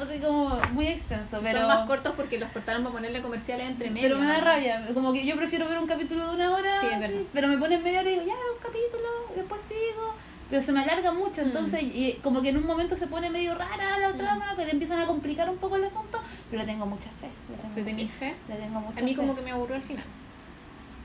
así 0.00 0.18
como 0.20 0.58
muy 0.72 0.86
extenso, 0.88 1.38
pero... 1.42 1.58
Son 1.60 1.68
más 1.68 1.86
cortos 1.86 2.14
porque 2.16 2.38
los 2.38 2.50
cortaron 2.50 2.82
para 2.82 2.94
ponerle 2.94 3.22
comerciales 3.22 3.68
entre 3.68 3.90
medio. 3.90 4.08
Pero 4.08 4.18
me 4.20 4.26
da 4.26 4.40
rabia, 4.40 4.86
como 4.94 5.12
que 5.12 5.24
yo 5.26 5.36
prefiero 5.36 5.68
ver 5.68 5.78
un 5.78 5.86
capítulo 5.86 6.28
de 6.28 6.34
una 6.36 6.50
hora, 6.52 6.80
Sí, 6.80 6.86
es 6.92 7.00
verdad. 7.00 7.20
pero 7.32 7.48
me 7.48 7.58
ponen 7.58 7.82
media 7.82 8.00
hora 8.00 8.10
y 8.10 8.14
digo, 8.14 8.26
ya, 8.26 8.32
un 8.34 8.58
capítulo, 8.60 9.08
después 9.36 9.60
sigo, 9.62 10.14
pero 10.50 10.62
se 10.62 10.72
me 10.72 10.80
alarga 10.80 11.12
mucho, 11.12 11.42
Mm. 11.42 11.44
entonces 11.46 11.82
y 11.82 12.18
como 12.22 12.40
que 12.42 12.48
en 12.48 12.56
un 12.56 12.66
momento 12.66 12.96
se 12.96 13.06
pone 13.06 13.28
medio 13.30 13.54
rara 13.54 13.98
la 13.98 14.10
Mm. 14.10 14.18
trama, 14.18 14.54
que 14.56 14.64
te 14.64 14.72
empiezan 14.72 15.00
a 15.00 15.06
complicar 15.06 15.48
un 15.50 15.58
poco 15.58 15.76
el 15.76 15.84
asunto, 15.84 16.20
pero 16.50 16.64
tengo 16.64 16.86
mucha 16.86 17.10
fe. 17.20 17.28
Tengo, 17.74 17.74
¿Te 17.74 18.06
fe? 18.08 18.34
Le 18.48 18.56
tengo 18.56 18.80
mucha 18.80 19.00
A 19.00 19.02
mí 19.02 19.10
fe. 19.12 19.16
como 19.16 19.34
que 19.36 19.42
me 19.42 19.50
aburrió 19.50 19.76
al 19.76 19.82
final. 19.82 20.04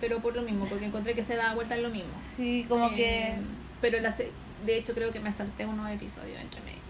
Pero 0.02 0.20
por 0.20 0.36
lo 0.36 0.42
mismo, 0.42 0.66
porque 0.66 0.86
encontré 0.86 1.14
que 1.14 1.24
se 1.24 1.36
da 1.36 1.54
vuelta 1.56 1.76
en 1.76 1.84
lo 1.84 1.90
mismo. 1.90 2.12
Sí, 2.36 2.66
como 2.68 2.88
Eh, 2.88 2.96
que... 2.96 3.36
Pero 3.84 4.00
la 4.00 4.12
se- 4.12 4.32
de 4.66 4.78
hecho 4.78 4.94
creo 4.96 5.12
que 5.12 5.20
me 5.20 5.32
salté 5.32 5.66
unos 5.68 5.92
episodios 5.92 6.40
entre 6.42 6.60
medio. 6.62 6.82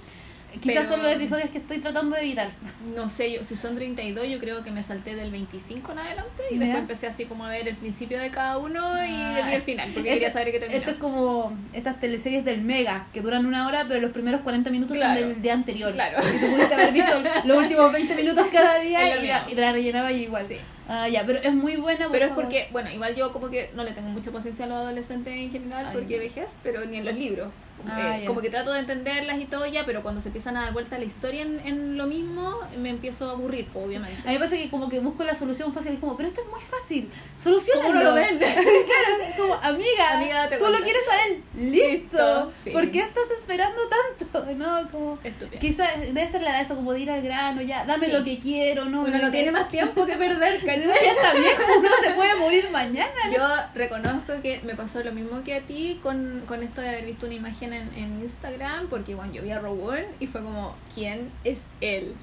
Quizás 0.62 0.84
pero- 0.86 0.90
son 0.90 1.02
los 1.02 1.12
episodios 1.12 1.50
que 1.50 1.58
estoy 1.58 1.80
tratando 1.80 2.16
de 2.16 2.22
evitar. 2.22 2.52
No 2.96 3.10
sé, 3.10 3.32
yo, 3.34 3.44
si 3.44 3.56
son 3.58 3.74
32 3.74 4.28
yo 4.30 4.38
creo 4.40 4.64
que 4.64 4.70
me 4.70 4.84
salté 4.84 5.16
del 5.16 5.32
25 5.32 5.94
en 5.94 5.98
adelante 5.98 6.44
y 6.52 6.60
después 6.60 6.78
empecé 6.78 7.08
así 7.08 7.26
como 7.26 7.46
a 7.46 7.50
ver 7.50 7.68
el 7.68 7.76
principio 7.76 8.20
de 8.20 8.30
cada 8.30 8.60
uno 8.60 8.80
y 9.04 9.10
Ah, 9.12 9.42
vi 9.48 9.56
el 9.56 9.62
final, 9.64 9.90
porque 9.92 10.10
Esto- 10.10 10.14
quería 10.20 10.30
saber 10.30 10.52
qué 10.52 10.60
terminaba. 10.60 10.80
Esto 10.80 10.92
es 10.92 10.98
como 10.98 11.58
estas 11.74 12.00
teleseries 12.00 12.46
del 12.46 12.62
Mega, 12.62 13.08
que 13.12 13.22
duran 13.22 13.48
una 13.48 13.66
hora, 13.68 13.86
pero 13.88 14.00
los 14.00 14.12
primeros 14.12 14.42
40 14.42 14.70
minutos 14.70 14.96
Claro. 14.96 15.20
son 15.22 15.30
del 15.32 15.42
día 15.42 15.54
anterior. 15.54 15.92
Claro. 15.92 16.20
Y 16.20 16.40
tú 16.40 16.52
pudiste 16.52 16.74
haber 16.76 16.94
visto 16.94 17.12
los 17.46 17.58
últimos 17.58 17.92
20 17.92 18.16
minutos 18.16 18.48
cada 18.52 18.78
día 18.78 19.18
y 19.24 19.28
la, 19.28 19.46
y 19.50 19.56
la 19.56 19.72
rellenaba 19.72 20.12
y 20.12 20.22
igual. 20.26 20.46
Sí. 20.48 20.58
Ah, 20.88 21.08
ya, 21.08 21.26
pero 21.26 21.40
es 21.40 21.54
muy 21.54 21.78
buena. 21.78 22.06
por 22.06 22.12
Pero 22.12 22.26
es 22.26 22.32
porque, 22.34 22.68
bueno, 22.72 22.92
igual 22.92 23.16
yo 23.16 23.32
como 23.32 23.50
que 23.50 23.72
no 23.76 23.84
le 23.84 23.92
tengo 23.92 24.10
mucha 24.10 24.32
paciencia 24.32 24.66
a 24.66 24.68
los 24.68 24.78
adolescentes 24.78 25.34
en 25.34 25.52
general 25.52 25.88
Ay, 25.88 25.94
porque 25.94 26.16
no. 26.16 26.24
vejez, 26.24 26.58
pero 26.62 26.86
ni 26.86 26.98
en 26.98 27.06
los 27.06 27.14
libros. 27.16 27.50
Ah, 27.86 28.16
Eh, 28.18 28.22
ya. 28.22 28.28
Como 28.28 28.40
que 28.42 28.50
trato 28.50 28.72
de 28.72 28.80
entenderlas 28.80 29.40
y 29.42 29.46
todo 29.46 29.66
ya, 29.66 29.86
pero 29.86 30.02
cuando 30.04 30.22
se 30.22 30.30
empiezan 30.30 30.56
a 30.56 30.62
dar 30.62 30.74
vuelta 30.74 30.98
la 30.98 31.04
historia 31.04 31.42
en, 31.42 31.60
en 31.66 31.98
lo 31.98 32.08
mismo, 32.08 32.60
me 32.78 32.90
empiezo 32.90 33.28
a 33.30 33.32
aburrir, 33.34 33.68
pues, 33.74 33.86
obviamente. 33.88 34.22
A 34.22 34.28
mí 34.32 34.34
me 34.34 34.40
pasa 34.40 34.56
que 34.56 34.70
como 34.70 34.88
que 34.90 35.00
busco 35.00 35.24
la 35.26 35.36
solución 35.36 35.74
fácil, 35.74 35.94
es 35.94 36.00
como, 36.00 36.16
pero 36.16 36.30
esto 36.30 36.42
es 36.42 36.48
muy 36.50 36.62
fácil, 36.62 37.10
solucionalo. 37.44 37.88
¿Cómo 37.90 38.00
no 38.00 38.04
lo 38.10 38.14
ven? 38.16 38.40
como, 39.38 39.54
amiga, 39.56 40.14
Amiga, 40.14 40.50
tú 40.58 40.66
lo 40.70 40.78
quieres 40.80 41.02
saber, 41.06 41.40
listo. 41.56 42.52
Listo. 42.64 42.72
¿Por 42.72 42.92
qué 42.92 43.00
estás 43.00 43.30
esperando 43.32 43.82
tanto? 43.90 44.46
No, 44.54 44.90
como... 44.92 45.18
Estúpida. 45.24 45.60
Quizás 45.60 46.00
debe 46.02 46.28
ser 46.28 46.42
la 46.42 46.52
edad 46.52 46.62
eso, 46.62 46.76
como 46.76 46.94
de 46.94 47.02
ir 47.02 47.12
al 47.12 47.22
grano, 47.22 47.62
ya, 47.62 47.86
dame 47.86 48.06
Sí. 48.06 48.12
lo 48.12 48.24
que 48.24 48.40
quiero, 48.40 48.86
no 48.86 49.02
Uno 49.02 49.18
no 49.18 49.32
tiene 49.32 49.52
más 49.52 49.68
tiempo 49.68 50.06
que 50.06 50.16
perder, 50.16 50.60
Ya 50.66 50.66
¿cachai? 50.76 51.08
está 51.08 51.34
viejo, 51.34 51.64
uno 51.80 51.90
se 52.04 52.12
puede 52.12 52.36
morir 52.36 52.70
mañana. 52.72 53.12
Yo 53.36 53.42
reconozco 53.76 54.42
que 54.42 54.62
me 54.64 54.76
pasó 54.76 55.04
lo 55.04 55.12
mismo 55.12 55.44
que 55.44 55.56
a 55.56 55.62
ti 55.62 56.00
con, 56.04 56.44
con 56.48 56.62
esto 56.64 56.82
de 56.82 56.90
haber 56.90 57.06
visto 57.06 57.26
una 57.26 57.36
imagen 57.36 57.63
en, 57.72 57.94
en 57.94 58.20
Instagram, 58.22 58.88
porque 58.90 59.16
bueno, 59.16 59.32
yo 59.32 59.42
vi 59.44 59.52
a 59.52 59.60
Rowan 59.60 60.04
y 60.20 60.28
fue 60.28 60.42
como, 60.44 60.76
¿quién 60.94 61.32
es 61.46 61.68
él? 61.80 62.16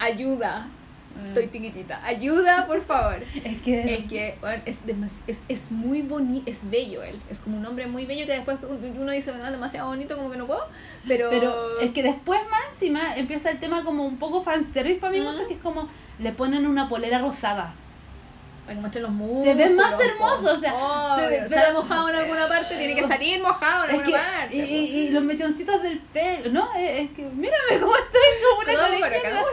Ayuda, 0.00 0.68
estoy 1.26 1.48
tiquitita, 1.48 2.04
ayuda, 2.04 2.66
por 2.66 2.80
favor. 2.80 3.16
Es 3.44 3.58
que... 3.62 3.94
Es 3.94 4.04
que 4.06 4.38
bueno, 4.40 4.62
es, 4.64 4.78
es, 5.26 5.38
es 5.48 5.72
muy 5.72 6.02
bonito, 6.02 6.48
es 6.50 6.68
bello 6.70 7.02
él, 7.02 7.20
es 7.28 7.40
como 7.40 7.56
un 7.58 7.66
hombre 7.66 7.86
muy 7.88 8.06
bello 8.06 8.24
que 8.26 8.32
después 8.32 8.58
uno 8.62 9.10
dice, 9.12 9.32
"Ah, 9.42 9.50
demasiado 9.50 9.88
bonito, 9.88 10.16
como 10.16 10.30
que 10.30 10.36
no 10.36 10.46
puedo, 10.46 10.64
pero... 11.06 11.30
Pero 11.30 11.80
es 11.80 11.90
que 11.90 12.02
después 12.04 12.40
más 12.50 12.60
encima 12.72 13.16
empieza 13.16 13.50
el 13.50 13.58
tema 13.58 13.82
como 13.84 14.04
un 14.06 14.18
poco 14.18 14.42
fanservice 14.42 15.00
para 15.00 15.12
mi 15.12 15.20
gusto, 15.20 15.42
Mm. 15.44 15.48
que 15.48 15.54
es 15.54 15.60
como 15.60 15.88
le 16.20 16.32
ponen 16.32 16.66
una 16.66 16.88
polera 16.88 17.18
rosada. 17.18 17.74
Para 18.68 18.74
que 18.74 18.80
muestren 18.80 19.02
los 19.04 19.12
músculos. 19.12 19.44
Se 19.44 19.54
ve 19.54 19.70
más 19.70 19.94
po. 19.94 20.02
hermoso, 20.02 20.50
o 20.52 20.54
sea, 20.56 21.16
se 21.18 21.26
ve- 21.26 21.48
sale 21.48 21.72
mojado 21.72 22.08
en 22.10 22.16
alguna 22.16 22.48
parte, 22.48 22.76
tiene 22.76 22.94
que 22.94 23.02
salir 23.04 23.40
mojado 23.40 23.84
en 23.84 23.90
Es 23.90 23.96
alguna 24.00 24.18
que, 24.18 24.38
parte. 24.40 24.56
y, 24.56 24.60
y, 24.60 24.96
y 25.06 25.10
los 25.10 25.24
mechoncitos 25.24 25.82
del 25.82 25.98
pelo, 26.00 26.50
¿no? 26.52 26.74
Es, 26.74 27.00
es 27.00 27.10
que, 27.12 27.22
mírame 27.22 27.80
cómo 27.80 27.92
estoy 27.96 28.20
como 28.42 28.60
una 28.60 29.08
colegiala. 29.08 29.44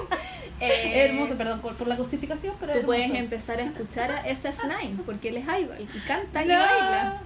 Eh, 0.61 1.05
hermoso, 1.09 1.35
perdón 1.35 1.59
por, 1.59 1.75
por 1.75 1.85
la 1.85 1.97
cosificación, 1.97 2.55
pero 2.61 2.71
Tú 2.71 2.79
hermoso. 2.79 2.97
puedes 2.97 3.13
empezar 3.13 3.59
a 3.59 3.63
escuchar 3.63 4.09
a 4.11 4.25
SF9 4.25 5.03
porque 5.05 5.27
él 5.29 5.37
es 5.37 5.43
idol 5.43 5.75
y 5.81 5.99
canta 6.07 6.43
y 6.43 6.47
No. 6.47 6.55
baila. 6.57 7.21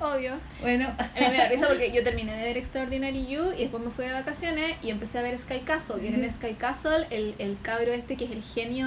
Obvio. 0.00 0.32
Bueno, 0.60 0.86
A 0.98 1.02
mí 1.20 1.26
me 1.30 1.36
da 1.38 1.48
risa 1.48 1.68
porque 1.68 1.92
yo 1.92 2.02
terminé 2.04 2.34
de 2.36 2.42
ver 2.42 2.56
Extraordinary 2.56 3.26
You 3.26 3.52
y 3.56 3.62
después 3.62 3.82
me 3.82 3.90
fui 3.90 4.04
de 4.06 4.12
vacaciones 4.12 4.74
y 4.82 4.90
empecé 4.90 5.18
a 5.18 5.22
ver 5.22 5.38
Sky 5.38 5.60
Castle. 5.60 6.02
Y 6.02 6.08
en 6.08 6.28
Sky 6.32 6.54
Castle, 6.54 7.06
el, 7.10 7.34
el 7.38 7.56
cabro 7.62 7.92
este 7.92 8.16
que 8.16 8.24
es 8.24 8.32
el 8.32 8.42
genio, 8.42 8.86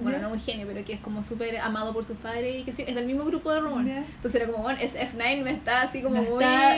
bueno, 0.00 0.18
no 0.18 0.30
muy 0.30 0.38
genio, 0.38 0.66
pero 0.66 0.84
que 0.84 0.94
es 0.94 1.00
como 1.00 1.22
súper 1.22 1.58
amado 1.58 1.92
por 1.92 2.04
sus 2.04 2.16
padres 2.16 2.56
y 2.60 2.64
que 2.64 2.72
sí, 2.72 2.84
es 2.86 2.94
del 2.94 3.06
mismo 3.06 3.24
grupo 3.24 3.52
de. 3.52 3.60
Ya. 3.86 3.98
Entonces 3.98 4.34
era 4.40 4.50
como, 4.50 4.62
bueno, 4.62 4.78
es 4.80 4.94
F9 4.94 5.42
me 5.42 5.50
está 5.50 5.82
así 5.82 6.00
como 6.02 6.22
Me 6.22 6.28
muy... 6.30 6.42
está- 6.42 6.76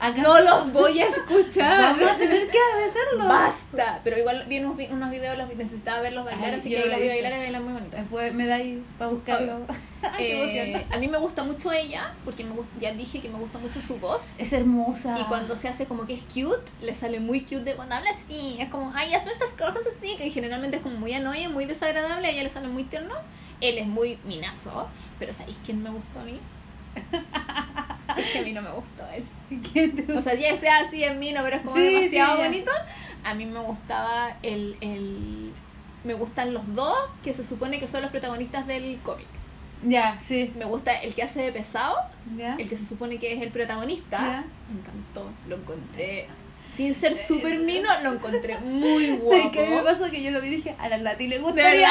¿acaso 0.00 0.22
No 0.22 0.40
los 0.40 0.72
voy 0.72 1.00
a 1.00 1.06
escuchar. 1.06 1.96
Vamos 1.98 2.10
a 2.12 2.16
tener 2.16 2.46
que 2.48 2.58
hacerlo. 2.88 3.26
Basta. 3.28 4.00
Pero 4.04 4.18
igual 4.18 4.44
vi 4.48 4.60
unos, 4.60 4.76
unos 4.90 5.10
videos, 5.10 5.36
los 5.36 5.52
necesitaba 5.56 6.00
verlos 6.02 6.24
bailar, 6.24 6.54
Ay, 6.54 6.60
así 6.60 6.70
que 6.70 6.78
ahí 6.78 6.88
los 6.88 7.00
vi 7.00 7.08
bailar 7.08 7.32
y 7.32 7.36
bailan 7.38 7.64
muy 7.64 7.72
bonito. 7.72 7.96
Después 7.96 8.32
me 8.34 8.46
da 8.46 8.54
ahí 8.56 8.82
para 8.98 9.10
buscarlo. 9.10 9.60
Eh, 10.18 10.86
a 10.90 10.98
mí 10.98 11.08
me 11.08 11.18
gusta 11.18 11.44
mucho 11.44 11.72
ella, 11.72 12.14
porque 12.24 12.44
me 12.44 12.54
ya 12.80 12.92
dije 12.92 13.20
que 13.20 13.28
me 13.28 13.38
gusta 13.38 13.58
mucho 13.58 13.80
su 13.80 13.98
voz. 13.98 14.32
Es 14.38 14.52
hermosa. 14.52 15.18
Y 15.18 15.24
cuando 15.24 15.56
se 15.56 15.68
hace 15.68 15.86
como 15.86 16.06
que 16.06 16.14
es 16.14 16.22
cute, 16.22 16.70
le 16.80 16.94
sale 16.94 17.20
muy 17.20 17.42
cute 17.42 17.64
de 17.64 17.74
cuando 17.74 17.94
habla 17.96 18.10
así. 18.10 18.56
Es 18.58 18.68
como, 18.68 18.92
ay, 18.94 19.14
hazme 19.14 19.32
estas 19.32 19.50
cosas 19.50 19.82
así, 19.96 20.16
que 20.16 20.30
generalmente 20.30 20.78
es 20.78 20.82
como 20.82 20.96
muy 20.96 21.12
annoying, 21.12 21.52
muy 21.52 21.66
desagradable. 21.66 22.26
A 22.26 22.30
ella 22.30 22.42
le 22.42 22.50
sale 22.50 22.68
muy 22.68 22.84
tierno. 22.84 23.14
Él 23.60 23.78
es 23.78 23.86
muy 23.86 24.18
minazo. 24.24 24.88
Pero 25.18 25.32
¿sabéis 25.32 25.56
quién 25.64 25.82
me 25.82 25.90
gustó 25.90 26.20
a 26.20 26.24
mí? 26.24 26.38
es 28.16 28.30
que 28.32 28.38
a 28.38 28.42
mí 28.42 28.52
no 28.52 28.62
me 28.62 28.70
gustó 28.70 29.04
él. 29.14 29.24
¿Quién 29.72 29.94
te 29.94 30.12
O 30.12 30.22
sea, 30.22 30.34
ya 30.34 30.56
sea 30.56 30.78
así 30.78 31.04
en 31.04 31.18
mí, 31.18 31.32
no, 31.32 31.42
pero 31.42 31.56
es 31.56 31.62
como 31.62 31.76
Sí, 31.76 31.94
demasiado 31.94 32.36
sí, 32.36 32.42
bonito. 32.42 32.70
A 33.24 33.34
mí 33.34 33.46
me 33.46 33.60
gustaba 33.60 34.36
el, 34.42 34.76
el. 34.80 35.52
Me 36.04 36.14
gustan 36.14 36.54
los 36.54 36.74
dos 36.74 36.96
que 37.22 37.34
se 37.34 37.44
supone 37.44 37.80
que 37.80 37.86
son 37.86 38.02
los 38.02 38.10
protagonistas 38.10 38.66
del 38.66 38.98
cómic. 39.02 39.26
Ya, 39.84 40.18
sí. 40.18 40.52
Me 40.56 40.64
gusta 40.64 40.92
el 40.94 41.14
que 41.14 41.22
hace 41.22 41.40
de 41.42 41.52
pesado, 41.52 41.96
Ya. 42.36 42.56
el 42.56 42.68
que 42.68 42.76
se 42.76 42.84
supone 42.84 43.18
que 43.18 43.32
es 43.34 43.42
el 43.42 43.50
protagonista. 43.50 44.44
Me 44.72 44.80
encantó, 44.80 45.30
lo 45.48 45.56
encontré. 45.56 46.26
Sin 46.76 46.94
ser 46.94 47.16
súper 47.16 47.58
mino, 47.60 47.88
lo 48.02 48.14
encontré 48.14 48.58
muy 48.64 49.10
guapo. 49.10 49.30
¿Sabes 49.30 49.46
qué 49.52 49.70
me 49.70 49.82
pasó? 49.82 50.10
Que 50.10 50.22
yo 50.22 50.30
lo 50.30 50.40
vi 50.40 50.48
y 50.48 50.56
dije, 50.56 50.74
a 50.78 50.88
la 50.88 50.98
Nati 50.98 51.26
le 51.26 51.36
¿De 51.36 51.42
gustaría. 51.42 51.88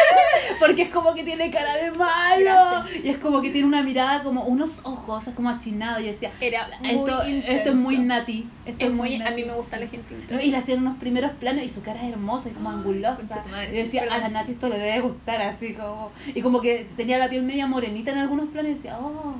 Porque 0.60 0.82
es 0.82 0.88
como 0.90 1.14
que 1.14 1.24
tiene 1.24 1.50
cara 1.50 1.74
de 1.76 1.90
malo. 1.92 2.40
Gracias. 2.40 3.04
Y 3.04 3.08
es 3.08 3.18
como 3.18 3.40
que 3.42 3.50
tiene 3.50 3.66
una 3.66 3.82
mirada 3.82 4.22
como 4.22 4.44
unos 4.44 4.80
ojos, 4.84 5.26
es 5.26 5.34
como 5.34 5.48
achinado. 5.48 6.00
Y 6.00 6.06
decía, 6.06 6.30
Era 6.40 6.68
muy 6.80 6.90
esto, 6.90 7.22
esto 7.22 7.70
es 7.70 7.76
muy 7.76 7.98
Nati. 7.98 8.48
Esto 8.66 8.86
Es 8.86 8.92
muy, 8.92 9.20
a 9.20 9.30
mí 9.30 9.44
me 9.44 9.54
gusta 9.54 9.76
sí. 9.76 9.84
la 9.84 9.90
gente 9.90 10.14
intensa. 10.14 10.44
Y 10.44 10.50
le 10.50 10.56
hacían 10.56 10.78
unos 10.78 10.98
primeros 10.98 11.32
planos 11.32 11.64
y 11.64 11.70
su 11.70 11.82
cara 11.82 12.02
es 12.06 12.12
hermosa 12.12 12.50
y 12.50 12.52
como 12.52 12.70
angulosa. 12.70 13.44
Y 13.70 13.76
decía, 13.76 14.02
a 14.10 14.18
la 14.18 14.28
Nati 14.28 14.52
esto 14.52 14.68
le 14.68 14.78
debe 14.78 15.00
gustar 15.00 15.40
así 15.42 15.72
como... 15.74 16.12
Y 16.34 16.42
como 16.42 16.60
que 16.60 16.86
tenía 16.96 17.18
la 17.18 17.28
piel 17.28 17.42
media 17.42 17.66
morenita 17.66 18.10
en 18.10 18.18
algunos 18.18 18.48
planos 18.50 18.72
y 18.72 18.74
decía, 18.74 18.98
oh, 19.00 19.34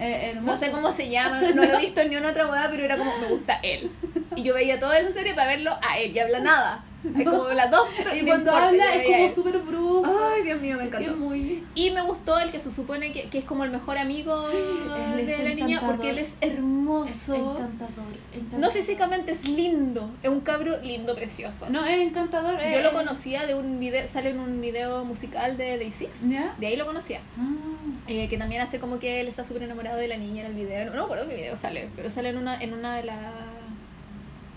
eh. 0.00 0.38
No 0.40 0.56
sé 0.56 0.70
cómo 0.70 0.90
se 0.92 1.08
llama, 1.08 1.40
no 1.54 1.64
lo 1.64 1.74
he 1.74 1.80
visto 1.80 2.04
ni 2.04 2.16
en 2.16 2.24
otra 2.24 2.46
weá, 2.46 2.68
pero 2.70 2.84
era 2.84 2.96
como, 2.96 3.16
me 3.18 3.26
gusta 3.26 3.58
él. 3.62 3.90
Y 4.36 4.42
yo 4.42 4.54
veía 4.54 4.78
toda 4.78 5.00
la 5.00 5.08
serie 5.10 5.34
para 5.34 5.48
verlo 5.48 5.76
a 5.88 5.98
él 5.98 6.14
y 6.14 6.18
habla 6.18 6.40
nada. 6.40 6.84
Hay 7.16 7.24
como 7.24 7.44
las 7.50 7.70
dos. 7.70 7.88
Y 8.14 8.24
cuando 8.26 8.50
habla 8.52 8.94
es 8.94 9.06
como 9.06 9.28
súper 9.28 9.58
brusco. 9.58 10.10
Ay, 10.34 10.42
Dios 10.42 10.60
mío, 10.60 10.76
me 10.76 10.84
encantó. 10.84 11.10
es 11.10 11.16
muy... 11.16 11.64
Y 11.74 11.90
me 11.92 12.02
gustó 12.02 12.38
el 12.38 12.50
que 12.50 12.58
se 12.60 12.70
supone 12.72 13.12
que, 13.12 13.28
que 13.28 13.38
es 13.38 13.44
como 13.44 13.64
el 13.64 13.70
mejor 13.70 13.98
amigo 13.98 14.48
Él 14.50 15.26
de 15.26 15.34
es 15.34 15.44
la 15.44 15.54
niña 15.54 15.82
porque 15.86 16.10
él 16.10 16.18
es 16.18 16.34
hermoso. 16.40 17.34
encantador, 17.34 18.14
encantador. 18.32 18.60
No 18.60 18.70
físicamente 18.70 19.32
es 19.32 19.48
lindo, 19.48 20.10
es 20.22 20.28
un 20.30 20.40
cabro 20.40 20.76
lindo, 20.82 21.14
precioso. 21.14 21.66
No, 21.70 21.84
es 21.86 22.00
encantador. 22.00 22.54
Yo 22.54 22.60
es- 22.78 22.82
lo 22.84 22.92
conocía 22.92 23.46
de 23.46 23.54
un 23.54 23.78
video, 23.78 24.06
sale 24.08 24.30
en 24.30 24.40
un 24.40 24.60
video 24.60 25.04
musical 25.04 25.56
de 25.56 25.78
Day 25.78 25.90
Six. 25.90 26.28
¿Ya? 26.28 26.54
De 26.58 26.66
ahí 26.66 26.76
lo 26.76 26.86
conocía. 26.86 27.20
Ah. 27.38 27.42
Eh, 28.08 28.28
que 28.28 28.38
también 28.38 28.62
hace 28.62 28.80
como 28.80 28.98
que 28.98 29.20
él 29.20 29.28
está 29.28 29.44
súper 29.44 29.62
enamorado 29.64 29.98
de 29.98 30.08
la 30.08 30.16
niña 30.16 30.40
en 30.44 30.46
el 30.48 30.54
video. 30.54 30.86
No, 30.86 30.90
no 30.92 30.96
me 30.96 31.04
acuerdo 31.04 31.28
qué 31.28 31.34
video 31.36 31.56
sale, 31.56 31.90
pero 31.94 32.08
sale 32.10 32.30
en 32.30 32.38
una, 32.38 32.60
en 32.60 32.72
una 32.74 32.96
de 32.96 33.04
las. 33.04 33.18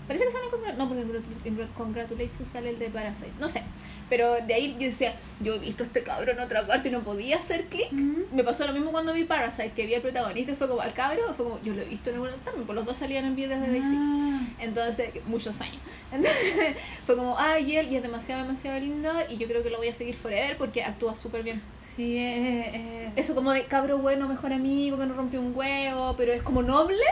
Parece 0.06 0.24
que 0.26 0.32
sale 0.32 0.44
en 0.70 0.78
No, 0.78 0.88
porque 0.88 1.02
en 1.02 1.08
Congrat- 1.12 1.46
en 1.46 1.56
Congrat- 1.56 1.72
Congratulations 1.74 2.48
sale 2.48 2.70
el 2.70 2.78
de 2.78 2.90
Parasite. 2.90 3.32
No 3.38 3.48
sé. 3.48 3.62
Pero 4.10 4.34
de 4.46 4.52
ahí 4.52 4.72
yo 4.78 4.86
decía, 4.86 5.14
yo 5.40 5.54
he 5.54 5.58
visto 5.58 5.84
a 5.84 5.86
este 5.86 6.02
cabrón 6.02 6.36
en 6.38 6.44
otra 6.44 6.66
parte 6.66 6.88
y 6.88 6.92
no 6.92 7.00
podía 7.02 7.36
hacer 7.36 7.64
clic. 7.66 7.90
Mm. 7.92 8.34
Me 8.34 8.44
pasó 8.44 8.66
lo 8.66 8.72
mismo 8.74 8.90
cuando 8.90 9.14
vi 9.14 9.24
Parasite, 9.24 9.70
que 9.70 9.86
vi 9.86 9.94
al 9.94 10.02
protagonista 10.02 10.52
y 10.52 10.54
fue 10.56 10.68
como 10.68 10.80
al 10.82 10.92
cabro, 10.92 11.22
fue 11.34 11.44
como, 11.46 11.62
yo 11.62 11.72
lo 11.74 11.80
he 11.80 11.86
visto 11.86 12.10
en 12.10 12.16
alguna 12.16 12.32
también, 12.44 12.66
pues 12.66 12.76
los 12.76 12.84
dos 12.84 12.96
salían 12.96 13.24
en 13.24 13.36
videos 13.36 13.60
de 13.62 13.68
Day. 13.68 13.80
Ah. 13.84 14.40
Entonces, 14.58 15.10
muchos 15.26 15.58
años. 15.62 15.78
Entonces, 16.12 16.76
fue 17.06 17.16
como, 17.16 17.38
ay, 17.38 17.76
él, 17.76 17.90
y 17.90 17.96
es 17.96 18.02
demasiado, 18.02 18.42
demasiado 18.42 18.78
lindo, 18.78 19.10
y 19.30 19.38
yo 19.38 19.48
creo 19.48 19.62
que 19.62 19.70
lo 19.70 19.78
voy 19.78 19.88
a 19.88 19.92
seguir 19.94 20.14
forever 20.14 20.58
porque 20.58 20.82
actúa 20.82 21.14
súper 21.16 21.42
bien. 21.42 21.62
Sí, 21.96 22.16
eh, 22.18 22.70
eh, 22.74 23.12
Eso 23.16 23.34
como 23.34 23.52
de 23.52 23.64
cabro 23.64 23.98
bueno, 23.98 24.28
mejor 24.28 24.52
amigo, 24.52 24.98
que 24.98 25.06
no 25.06 25.14
rompió 25.14 25.40
un 25.40 25.56
huevo, 25.56 26.14
pero 26.18 26.32
es 26.32 26.42
como 26.42 26.62
noble, 26.62 27.02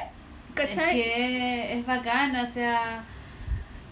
Es 0.56 0.68
¿cachai? 0.68 0.94
que 0.94 1.72
es 1.78 1.86
bacana, 1.86 2.46
o 2.48 2.52
sea. 2.52 3.04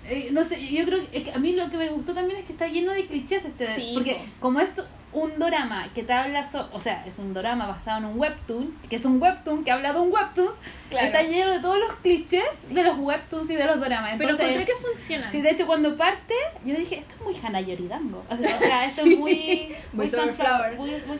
eh, 0.08 0.28
no 0.32 0.42
sé, 0.44 0.64
yo 0.66 0.84
creo 0.86 1.00
que 1.10 1.32
a 1.34 1.38
mí 1.38 1.52
lo 1.52 1.70
que 1.70 1.76
me 1.76 1.88
gustó 1.90 2.14
también 2.14 2.38
es 2.38 2.44
que 2.46 2.52
está 2.52 2.66
lleno 2.66 2.92
de 2.92 3.06
clichés 3.06 3.44
este. 3.44 3.72
Sí, 3.74 3.92
porque 3.94 4.14
po. 4.14 4.20
como 4.40 4.60
es 4.60 4.72
un 5.10 5.38
dorama 5.38 5.88
que 5.94 6.02
te 6.02 6.12
habla, 6.12 6.44
so- 6.48 6.68
o 6.70 6.78
sea, 6.78 7.02
es 7.06 7.18
un 7.18 7.32
dorama 7.32 7.66
basado 7.66 7.98
en 7.98 8.04
un 8.04 8.18
webtoon, 8.20 8.74
que 8.90 8.96
es 8.96 9.04
un 9.06 9.20
webtoon 9.20 9.64
que 9.64 9.70
habla 9.70 9.94
de 9.94 10.00
un 10.00 10.12
webtoon, 10.12 10.50
Claro. 10.90 11.06
está 11.06 11.22
lleno 11.22 11.50
de 11.50 11.60
todos 11.60 11.78
los 11.78 11.94
clichés 12.02 12.68
de 12.68 12.82
los 12.84 12.98
webtoons 12.98 13.50
y 13.50 13.54
de 13.56 13.64
los 13.64 13.80
doramas. 13.80 14.10
pero 14.18 14.30
Entonces, 14.30 14.54
encontré 14.54 14.74
que 14.74 14.80
funciona. 14.86 15.30
Sí, 15.30 15.40
de 15.40 15.50
hecho, 15.50 15.66
cuando 15.66 15.96
parte, 15.96 16.34
yo 16.64 16.74
dije, 16.74 16.98
esto 16.98 17.14
es 17.14 17.20
muy 17.22 17.34
Hana 17.42 17.60
Yoridango. 17.62 18.22
O 18.30 18.36
sea, 18.36 18.54
o 18.56 18.58
sea, 18.60 18.84
esto 18.84 19.02
Sí. 19.04 19.12
es 19.14 19.18
muy. 19.18 19.74
Muy 19.94 20.06
sunflower- 20.08 20.26
Sunflower. 20.26 20.76
Muy, 20.76 20.90
muy 20.90 21.18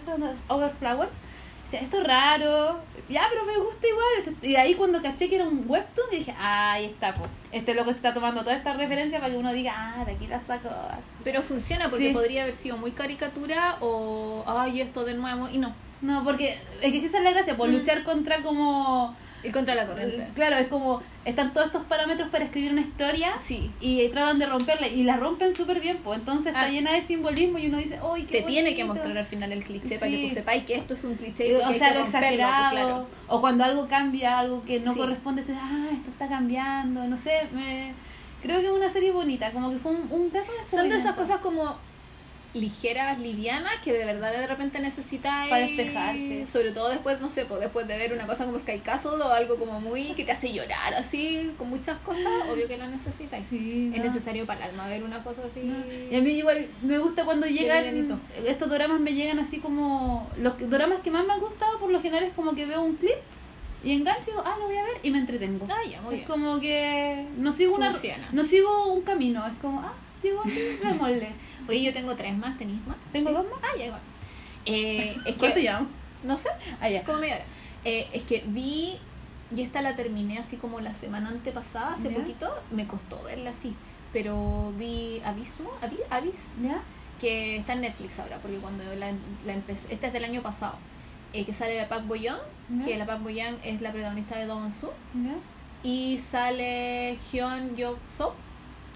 over 0.49 0.71
flowers. 0.79 1.13
O 1.69 1.71
sea, 1.71 1.81
esto 1.83 1.99
es 1.99 2.05
raro. 2.07 2.81
Ya, 3.11 3.27
pero 3.31 3.45
me 3.45 3.59
gusta 3.59 3.87
igual. 3.87 4.37
Y 4.41 4.57
ahí, 4.57 4.75
cuando 4.75 5.03
caché 5.03 5.29
que 5.29 5.35
era 5.37 5.45
un 5.47 5.65
webtoon, 5.69 6.11
dije, 6.11 6.35
ah, 6.39 6.73
ahí 6.73 6.87
está, 6.87 7.13
po. 7.15 7.27
Este 7.53 7.75
loco 7.75 7.91
está 7.91 8.15
tomando 8.15 8.41
toda 8.43 8.57
esta 8.57 8.73
referencia 8.73 9.19
para 9.21 9.31
que 9.33 9.39
uno 9.39 9.53
diga, 9.53 9.75
ah, 9.77 10.05
de 10.07 10.13
aquí 10.13 10.27
la 10.27 10.41
saco. 10.41 10.71
así. 10.91 11.09
Pero 11.25 11.43
funciona 11.43 11.91
porque 11.91 12.09
Sí. 12.09 12.13
podría 12.15 12.45
haber 12.45 12.55
sido 12.55 12.79
muy 12.79 12.93
caricatura 12.93 13.77
o, 13.81 14.45
ay, 14.47 14.81
esto 14.81 15.05
de 15.05 15.13
nuevo, 15.15 15.49
y 15.51 15.59
no. 15.59 15.75
No, 16.01 16.25
porque 16.25 16.59
es 16.81 16.91
que 16.93 17.05
esa 17.05 17.19
es 17.19 17.25
la 17.25 17.33
gracia, 17.33 17.55
por 17.57 17.69
Mm. 17.69 17.73
luchar 17.73 18.03
contra 18.05 18.39
como. 18.43 19.15
Ir 19.45 19.53
contra 19.53 19.75
la 19.75 19.87
corriente. 19.87 20.17
eh, 20.23 20.29
Claro, 20.35 20.57
es 20.57 20.67
como. 20.69 21.01
Están 21.25 21.53
todos 21.53 21.67
estos 21.67 21.85
parámetros 21.85 22.29
para 22.31 22.45
escribir 22.45 22.73
una 22.73 22.81
historia. 22.81 23.35
Sí. 23.39 23.71
y 23.81 24.09
tratan 24.09 24.39
de 24.39 24.47
romperla 24.47 24.89
y 24.89 25.05
la 25.05 25.17
rompen 25.17 25.55
súper 25.55 25.79
bien, 25.81 25.99
pues 26.03 26.19
entonces 26.19 26.47
está 26.49 26.63
Ah. 26.63 26.69
llena 26.71 26.93
de 26.93 27.03
simbolismo 27.03 27.59
y 27.59 27.67
uno 27.67 27.77
dice, 27.79 27.99
¡ay, 28.15 28.25
qué 28.25 28.41
Te 28.41 28.47
tiene 28.47 28.71
que 28.75 28.83
bonito". 28.85 28.95
mostrar 29.05 29.19
al 29.19 29.25
final 29.27 29.53
el 29.53 29.63
cliché 29.63 29.99
para 29.99 30.11
que 30.11 30.27
tú 30.29 30.35
sepáis 30.35 30.65
que 30.65 30.75
esto 30.75 30.95
es 30.95 31.05
un 31.05 31.17
cliché 31.17 31.47
y 31.47 31.51
Eh, 31.53 31.57
o 31.59 31.67
hay 31.67 31.79
sea, 31.79 31.89
que 31.89 31.95
lo 31.99 32.01
romperlo, 32.05 32.05
pues, 32.05 32.15
exagerado, 32.25 32.71
claro. 32.71 33.07
o 33.29 33.41
cuando 33.41 33.65
algo 33.65 33.89
cambia, 33.89 34.39
algo 34.39 34.65
que 34.65 34.81
no 34.81 34.93
Sí. 34.95 35.01
corresponde, 35.01 35.43
tú 35.43 35.53
dices, 35.53 35.65
ah, 35.67 35.87
esto 35.93 36.11
está 36.11 36.29
cambiando, 36.29 37.05
no 37.05 37.17
sé, 37.17 37.47
me... 37.53 37.93
creo 38.43 38.61
que 38.61 38.67
es 38.67 38.73
una 38.73 38.89
serie 38.91 39.11
bonita, 39.13 39.53
como 39.53 39.71
que 39.71 39.79
fue 39.79 39.93
un, 39.93 40.11
un 40.11 40.31
gato 40.33 40.47
Son 40.67 40.89
de 40.89 40.97
esas 40.97 41.15
cosas 41.15 41.39
como 41.41 41.77
ligeras, 42.55 43.19
livianas, 43.19 43.75
que 43.85 43.93
de 43.93 44.05
verdad 44.07 44.33
de 44.33 44.47
repente 44.47 44.81
necesitas 44.81 45.49
Para 45.49 45.67
despejarte. 45.67 46.47
Sobre 46.47 46.73
todo 46.73 46.89
después, 46.89 47.21
no 47.21 47.29
sé, 47.29 47.45
pues 47.45 47.61
después 47.61 47.87
de 47.87 47.99
ver 47.99 48.13
una 48.13 48.27
cosa 48.27 48.47
como 48.47 48.59
Sky 48.59 48.79
Castle 48.81 49.11
o 49.23 49.33
algo 49.33 49.59
como 49.59 49.81
muy 49.81 50.15
que 50.15 50.25
te 50.25 50.33
hace 50.33 50.53
llorar 50.53 50.95
así, 50.95 51.53
con 51.59 51.69
muchas 51.69 51.99
cosas, 51.99 52.25
obvio 52.51 52.67
que 52.67 52.79
lo 52.79 52.87
necesitas. 52.89 53.45
Sí, 53.49 53.91
Es 53.95 53.99
no. 53.99 54.05
necesario 54.05 54.47
para 54.47 54.65
el 54.65 54.71
alma 54.71 54.89
ver 54.89 55.05
una 55.05 55.23
cosa 55.23 55.43
así. 55.51 55.61
No. 55.61 55.77
Y 56.11 56.17
a 56.17 56.21
mí 56.23 56.31
igual 56.31 56.67
me 56.83 56.99
gusta 56.99 57.25
cuando 57.25 57.47
llegan 57.47 58.21
estos 58.47 58.69
doramas 58.71 59.01
me 59.01 59.13
llegan 59.13 59.39
así 59.39 59.59
como 59.59 60.31
los 60.39 60.55
doramas 60.71 61.01
que 61.03 61.11
más 61.11 61.27
me 61.27 61.35
han 61.35 61.41
gustado 61.41 61.79
por 61.79 61.91
lo 61.91 62.01
general 62.01 62.25
es 62.25 62.33
como 62.33 62.55
que 62.55 62.65
veo 62.67 62.83
un 62.83 62.97
clip 62.97 63.17
y 63.85 63.93
engancho 63.93 64.23
y 64.23 64.31
digo, 64.33 64.43
ah, 64.45 64.57
lo 64.59 64.67
voy 64.67 64.77
a 64.77 64.83
ver 64.85 64.97
y 65.05 65.11
me 65.11 65.19
entretengo. 65.19 65.65
Ah, 65.71 65.89
ya, 65.89 66.01
muy 66.01 66.15
es 66.15 66.21
bien. 66.21 66.27
como 66.29 66.59
que 66.61 67.27
no 67.37 67.53
sigo 67.53 67.77
una 67.77 67.91
Funciona. 67.93 68.29
no 68.33 68.43
sigo 68.43 68.93
un 68.93 69.03
camino, 69.03 69.47
es 69.47 69.53
como, 69.63 69.81
ah, 69.81 69.93
digo, 70.23 70.41
aquí, 70.41 70.59
démosle. 70.83 71.29
Oye, 71.69 71.83
yo 71.83 71.93
tengo 71.93 72.15
tres 72.17 72.37
más, 72.37 72.57
¿tenéis 72.59 72.85
más? 72.87 72.97
¿Tengo 73.13 73.29
Sí. 73.31 73.35
dos 73.35 73.45
más? 73.51 73.61
Ah, 73.63 73.77
ya, 73.79 73.87
igual. 73.87 74.01
Eh, 74.67 75.17
es 75.27 75.37
¿Cuánto 75.37 75.57
que, 75.57 75.63
llevamos? 75.63 75.89
no 76.23 76.37
sé, 76.37 76.49
Ah, 76.81 76.89
ya. 76.89 77.05
como 77.05 77.19
media 77.19 77.37
hora. 77.37 77.45
Eh, 77.85 78.09
es 78.13 78.23
que 78.25 78.43
vi, 78.47 78.97
y 79.55 79.63
esta 79.63 79.83
la 79.83 79.95
terminé 79.97 80.39
así 80.39 80.57
como 80.57 80.81
la 80.81 80.95
semana 80.95 81.29
antepasada, 81.29 81.95
hace 81.95 82.11
Ya. 82.11 82.17
poquito, 82.19 82.51
me 82.71 82.87
costó 82.87 83.23
verla 83.23 83.51
así, 83.51 83.75
pero 84.13 84.73
vi 84.79 85.21
Abismo, 85.25 85.71
Abi- 85.83 86.01
Abis, 86.11 86.55
¿Ya? 86.63 86.81
que 87.21 87.57
está 87.57 87.75
en 87.75 87.83
Netflix 87.83 88.19
ahora, 88.19 88.39
porque 88.43 88.59
cuando 88.59 88.85
la, 88.95 89.13
la 89.47 89.53
empecé, 89.55 89.93
esta 89.93 90.09
es 90.09 90.13
del 90.13 90.25
año 90.25 90.43
pasado, 90.43 90.77
eh, 91.33 91.45
que 91.45 91.53
sale 91.53 91.77
la 91.77 91.89
Park 91.89 92.07
Boyoung, 92.07 92.41
Ya. 92.81 92.85
que 92.87 92.97
la 92.99 93.07
Park 93.07 93.23
Boyoung 93.23 93.57
es 93.63 93.81
la 93.81 93.93
protagonista 93.93 94.37
de 94.39 94.47
Dong 94.47 94.73
Su, 94.73 94.89
y 95.83 96.19
sale 96.19 97.17
Hyun 97.33 97.77
Yok 97.77 98.03
Sop, 98.05 98.35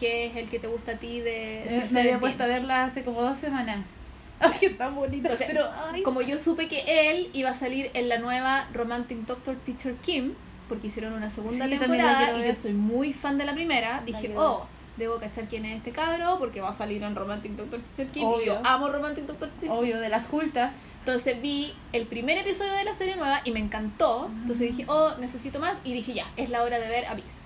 que 0.03 0.26
es 0.26 0.36
el 0.36 0.48
que 0.48 0.59
te 0.59 0.66
gusta 0.66 0.92
a 0.92 0.96
ti 0.96 1.20
de 1.20 1.62
Eh, 1.64 1.86
me 1.90 2.00
había 2.00 2.18
puesto 2.18 2.42
a 2.42 2.46
verla 2.48 2.84
hace 2.84 3.05
como 3.05 3.22
dos 3.22 3.38
semanas. 3.38 3.84
Ay, 4.40 4.50
que 4.59 4.70
tan 4.70 4.96
bonita. 4.96 5.30
Pero, 5.38 5.70
ay. 5.72 6.03
Como 6.03 6.20
yo 6.20 6.36
supe 6.36 6.66
que 6.68 7.11
él 7.11 7.30
iba 7.32 7.50
a 7.50 7.55
salir 7.55 7.92
en 7.94 8.09
la 8.09 8.18
nueva 8.18 8.68
Romantic 8.72 9.18
Doctor 9.18 9.55
Teacher 9.64 9.94
Kim, 9.96 10.34
porque 10.68 10.88
hicieron 10.88 11.12
una 11.12 11.30
segunda 11.30 11.66
Sí, 11.66 11.78
temporada 11.78 12.36
y 12.36 12.48
yo 12.48 12.55
soy 12.57 12.72
muy 12.72 13.12
fan 13.12 13.38
de 13.38 13.44
la 13.44 13.55
primera, 13.55 14.03
dije, 14.05 14.34
oh, 14.36 14.66
debo 14.96 15.18
cachar 15.20 15.44
quién 15.46 15.64
es 15.64 15.76
este 15.76 15.92
cabro 15.92 16.38
porque 16.40 16.61
va 16.61 16.70
a 16.70 16.76
salir 16.76 17.05
en 17.05 17.14
Romantic 17.14 17.53
Doctor 17.53 17.80
Teacher 17.80 18.12
Kim 18.12 18.22
y 18.22 18.26
Obvio. 18.26 18.44
yo 18.44 18.61
amo 18.64 18.88
Romantic 18.88 19.26
Doctor 19.26 19.48
Teacher 19.50 19.68
Kim. 19.70 19.78
Obvio, 19.78 20.00
de 20.00 20.09
las 20.09 20.26
cultas. 20.26 20.74
Entonces 20.98 21.40
vi 21.40 21.72
el 21.92 22.07
primer 22.07 22.38
episodio 22.38 22.72
de 22.72 22.82
la 22.84 22.94
serie 22.94 23.14
nueva 23.14 23.42
y 23.44 23.53
me 23.53 23.61
encantó. 23.61 24.28
Entonces 24.42 24.70
dije, 24.76 24.84
oh, 24.88 25.14
necesito 25.20 25.61
más. 25.61 25.78
Y 25.84 25.94
dije, 25.94 26.14
ya, 26.14 26.26
es 26.36 26.50
la 26.50 26.64
hora 26.64 26.80
de 26.80 26.88
ver 26.88 27.07
Abyss. 27.07 27.41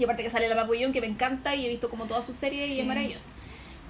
Y 0.00 0.04
aparte 0.04 0.22
que 0.22 0.30
sale 0.30 0.48
la 0.48 0.56
Papullón, 0.56 0.92
que 0.92 1.00
me 1.00 1.06
encanta 1.06 1.54
y 1.54 1.66
he 1.66 1.68
visto 1.68 1.90
como 1.90 2.06
toda 2.06 2.22
su 2.22 2.32
serie 2.32 2.66
y 2.66 2.80
es 2.80 2.86
maravillosa. 2.86 3.28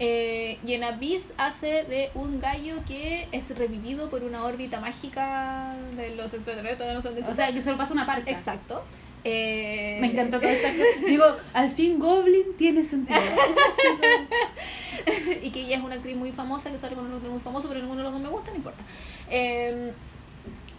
Eh, 0.01 0.59
y 0.65 0.75
en 0.75 0.83
Abyss 0.83 1.33
hace 1.37 1.85
de 1.85 2.11
un 2.15 2.41
gallo 2.41 2.77
que 2.87 3.29
es 3.33 3.57
revivido 3.57 4.11
por 4.11 4.25
una 4.25 4.45
órbita 4.45 4.81
mágica 4.81 5.77
de 5.95 6.17
los 6.17 6.33
extraterrestres, 6.35 6.95
no 6.95 7.03
sé 7.03 7.09
dónde 7.11 7.31
O 7.31 7.35
sea, 7.35 7.53
que 7.53 7.63
se 7.63 7.71
lo 7.71 7.77
pasa 7.77 7.93
una 7.93 8.07
parte. 8.07 8.31
Exacto. 8.31 8.83
Eh, 9.23 9.99
Me 10.01 10.09
encanta 10.09 10.41
toda 10.41 10.51
esta 10.51 10.69
cosa. 10.71 11.07
Digo, 11.07 11.25
al 11.53 11.71
fin 11.71 11.99
Goblin 11.99 12.57
tiene 12.57 12.85
sentido. 12.85 13.21
y 15.43 15.51
que 15.51 15.61
ella 15.61 15.77
es 15.77 15.83
una 15.83 15.97
actriz 15.97 16.17
muy 16.17 16.33
famosa 16.33 16.71
que 16.71 16.79
sale 16.79 16.97
con 16.97 17.07
un 17.07 17.15
otro 17.15 17.31
muy 17.31 17.41
famoso, 17.41 17.69
pero 17.69 17.81
ninguno 17.81 17.99
de 17.99 18.05
los 18.05 18.13
dos 18.13 18.23
me 18.23 18.29
gusta, 18.31 18.51
no 18.51 18.57
importa. 18.57 18.83
Eh, 19.31 19.93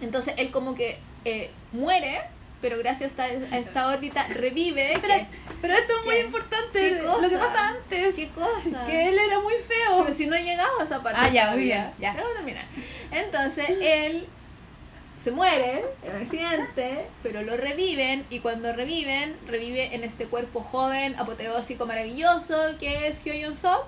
entonces 0.01 0.33
él 0.37 0.49
como 0.51 0.73
que 0.73 0.97
eh, 1.25 1.51
muere, 1.71 2.21
pero 2.61 2.77
gracias 2.77 3.17
a, 3.19 3.23
a 3.23 3.57
esta 3.57 3.87
órbita 3.87 4.25
revive. 4.27 4.93
Espera, 4.93 5.17
que- 5.19 5.27
pero 5.61 5.73
esto 5.73 5.93
es 5.99 6.05
muy 6.05 6.15
¿Qué? 6.15 6.21
importante. 6.21 6.79
¿Qué 6.79 7.01
Lo 7.03 7.29
que 7.29 7.37
pasa 7.37 7.69
antes. 7.69 8.15
¿Qué 8.15 8.29
cosa? 8.29 8.85
Que 8.85 9.09
él 9.09 9.15
era 9.17 9.39
muy 9.39 9.53
feo. 9.55 10.03
Pero 10.03 10.13
si 10.15 10.27
no 10.27 10.35
he 10.35 10.43
llegado 10.43 10.79
a 10.79 10.83
esa 10.83 11.01
parte. 11.03 11.19
Ah, 11.21 11.29
ya, 11.29 11.51
muy 11.51 11.63
bien, 11.63 11.91
ya. 11.99 12.13
Vamos 12.13 12.31
a 12.31 12.35
terminar. 12.37 12.65
Entonces 13.11 13.69
él 13.81 14.27
se 15.17 15.31
muere 15.31 15.83
en 16.03 16.15
un 16.15 16.21
accidente, 16.23 17.05
pero 17.21 17.43
lo 17.43 17.55
reviven 17.57 18.25
y 18.31 18.39
cuando 18.39 18.73
reviven, 18.73 19.37
revive 19.47 19.93
en 19.93 20.03
este 20.03 20.25
cuerpo 20.25 20.61
joven, 20.63 21.15
apoteósico, 21.19 21.85
maravilloso, 21.85 22.55
que 22.79 23.07
es 23.07 23.23
Hyo 23.23 23.53
Sop. 23.53 23.85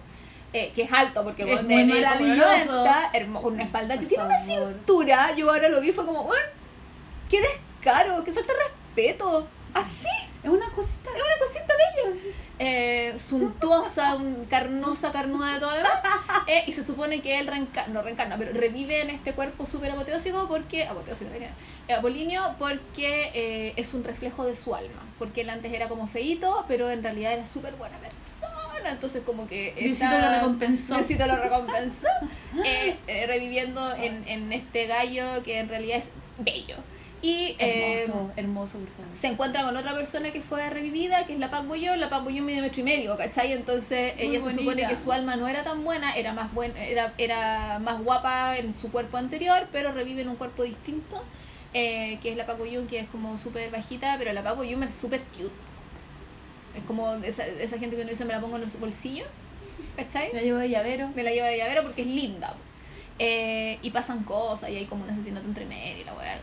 eh, 0.56 0.72
que 0.76 0.84
es 0.84 0.94
alto 0.94 1.24
porque 1.24 1.52
Es 1.52 1.64
muy 1.64 1.86
maravilloso. 1.86 2.84
90, 2.84 3.10
hermo- 3.14 3.42
con 3.42 3.54
una 3.56 3.64
espalda 3.64 3.98
que 3.98 4.06
tiene 4.06 4.26
una 4.26 4.46
cintura. 4.46 5.34
Yo 5.36 5.50
ahora 5.50 5.68
lo 5.70 5.82
vi 5.82 5.92
fue 5.92 6.06
como, 6.06 6.26
bueno, 6.26 6.44
qué 7.32 7.42
descaro, 7.84 8.24
qué 8.24 8.32
falta 8.32 8.54
de 8.54 8.60
respeto. 8.60 9.48
Así, 9.74 10.08
Es 10.44 10.50
una 10.50 10.70
cosita. 10.70 11.10
es 11.10 11.16
una 11.16 11.48
cosita 11.48 11.74
bella. 11.76 12.16
Eh, 12.60 13.14
suntuosa, 13.18 14.16
un- 14.16 14.46
carnosa, 14.46 15.12
carnuda 15.12 15.54
de 15.56 15.60
todo 15.60 15.72
lo 15.72 15.78
demás. 15.78 15.92
Eh, 16.48 16.64
y 16.68 16.72
se 16.74 16.84
supone 16.84 17.22
que 17.22 17.40
él 17.40 17.48
reencarna, 17.48 17.92
no 17.94 18.02
reencarna, 18.04 18.38
pero 18.38 18.54
revive 18.54 19.02
en 19.02 19.10
este 19.10 19.34
cuerpo 19.34 19.66
súper 19.66 19.92
apoteósico 19.92 20.48
porque. 20.48 20.86
Apoteósico. 20.86 21.32
Eh, 21.34 21.94
Apolinio, 21.94 22.56
porque 22.60 23.32
eh, 23.34 23.74
es 23.76 23.94
un 23.96 24.04
reflejo 24.04 24.46
de 24.46 24.56
su 24.56 24.76
alma. 24.76 25.02
Porque 25.18 25.42
él 25.42 25.50
antes 25.50 25.74
era 25.74 25.88
como 25.90 26.08
feíto, 26.08 26.66
pero 26.68 26.92
en 26.92 27.02
realidad 27.02 27.34
era 27.34 27.46
súper 27.48 27.74
buena 27.76 27.98
persona. 27.98 28.92
Entonces, 28.92 29.24
como 29.26 29.48
que. 29.48 29.74
Diosito 29.76 30.18
lo 30.20 30.30
recompensó. 30.30 30.96
Diosito 30.96 31.26
lo 31.26 31.36
recompensó. 31.38 32.08
reviviendo 33.28 33.94
en, 33.96 34.28
en 34.28 34.54
este 34.54 34.86
gallo 34.86 35.42
que 35.44 35.58
en 35.60 35.70
realidad 35.70 35.98
es 35.98 36.12
bello. 36.38 36.76
Y 37.24 37.56
eh, 37.58 38.04
Hermoso, 38.04 38.32
hermoso, 38.36 38.80
por 38.80 38.90
favor. 38.90 39.16
se 39.16 39.28
encuentra 39.28 39.64
con 39.64 39.78
otra 39.78 39.96
persona 39.96 40.32
que 40.32 40.42
fue 40.42 40.70
revivida, 40.70 41.26
que 41.26 41.34
es 41.34 41.40
la 41.40 41.50
Pac 41.50 41.66
Boyon. 41.68 42.00
La 42.00 42.10
Pac 42.10 42.24
Boyon 42.24 42.46
mide 42.46 42.62
metro 42.62 42.82
y 42.82 42.84
medio, 42.84 43.18
¿cachai? 43.18 43.54
Entonces 43.54 44.14
Muy 44.22 44.36
ella 44.36 44.42
se 44.42 44.52
supone 44.52 44.88
que 44.88 44.96
su 44.98 45.12
alma 45.12 45.38
no 45.38 45.48
era 45.48 45.64
tan 45.64 45.84
buena, 45.86 46.16
era 46.16 46.34
más 46.34 46.54
buena, 46.54 46.84
era, 46.86 47.14
era 47.18 47.80
más 47.80 48.04
guapa 48.04 48.58
en 48.58 48.74
su 48.74 48.92
cuerpo 48.92 49.18
anterior, 49.18 49.70
pero 49.72 49.94
revive 49.94 50.22
en 50.24 50.30
un 50.30 50.36
cuerpo 50.36 50.64
distinto. 50.64 51.24
eh, 51.74 52.20
que 52.22 52.30
es 52.32 52.38
la 52.38 52.46
Pac 52.46 52.58
Boyon, 52.60 52.88
que 52.88 53.00
es 53.00 53.10
como 53.10 53.38
súper 53.38 53.72
bajita, 53.72 54.16
pero 54.20 54.32
la 54.34 54.44
Pac 54.44 54.58
Boyon 54.58 54.84
es 54.84 54.96
súper 54.96 55.24
cute. 55.24 55.52
Es 56.76 56.84
como 56.84 57.14
esa, 57.16 57.46
esa 57.48 57.78
gente 57.80 57.96
que 57.96 58.02
uno 58.02 58.12
dice 58.12 58.26
me 58.26 58.34
la 58.34 58.42
pongo 58.42 58.56
en 58.58 58.64
los 58.64 58.80
bolsillos, 58.80 59.28
¿cachai? 59.96 60.32
La 60.34 60.42
llevo 60.42 60.60
de 60.60 60.70
llavero. 60.70 61.10
me 61.16 61.24
la 61.24 61.32
lleva 61.32 61.48
de 61.48 61.58
llavero 61.58 61.84
porque 61.84 62.02
es 62.02 62.08
linda. 62.08 62.56
Eh, 63.20 63.80
y 63.82 63.92
pasan 63.92 64.24
cosas 64.24 64.70
y 64.72 64.78
hay 64.78 64.86
como 64.88 65.04
un 65.04 65.10
asesinato 65.12 65.48
entre 65.48 65.66
medio 65.66 66.02
y 66.02 66.04
la 66.04 66.14
weá. 66.16 66.40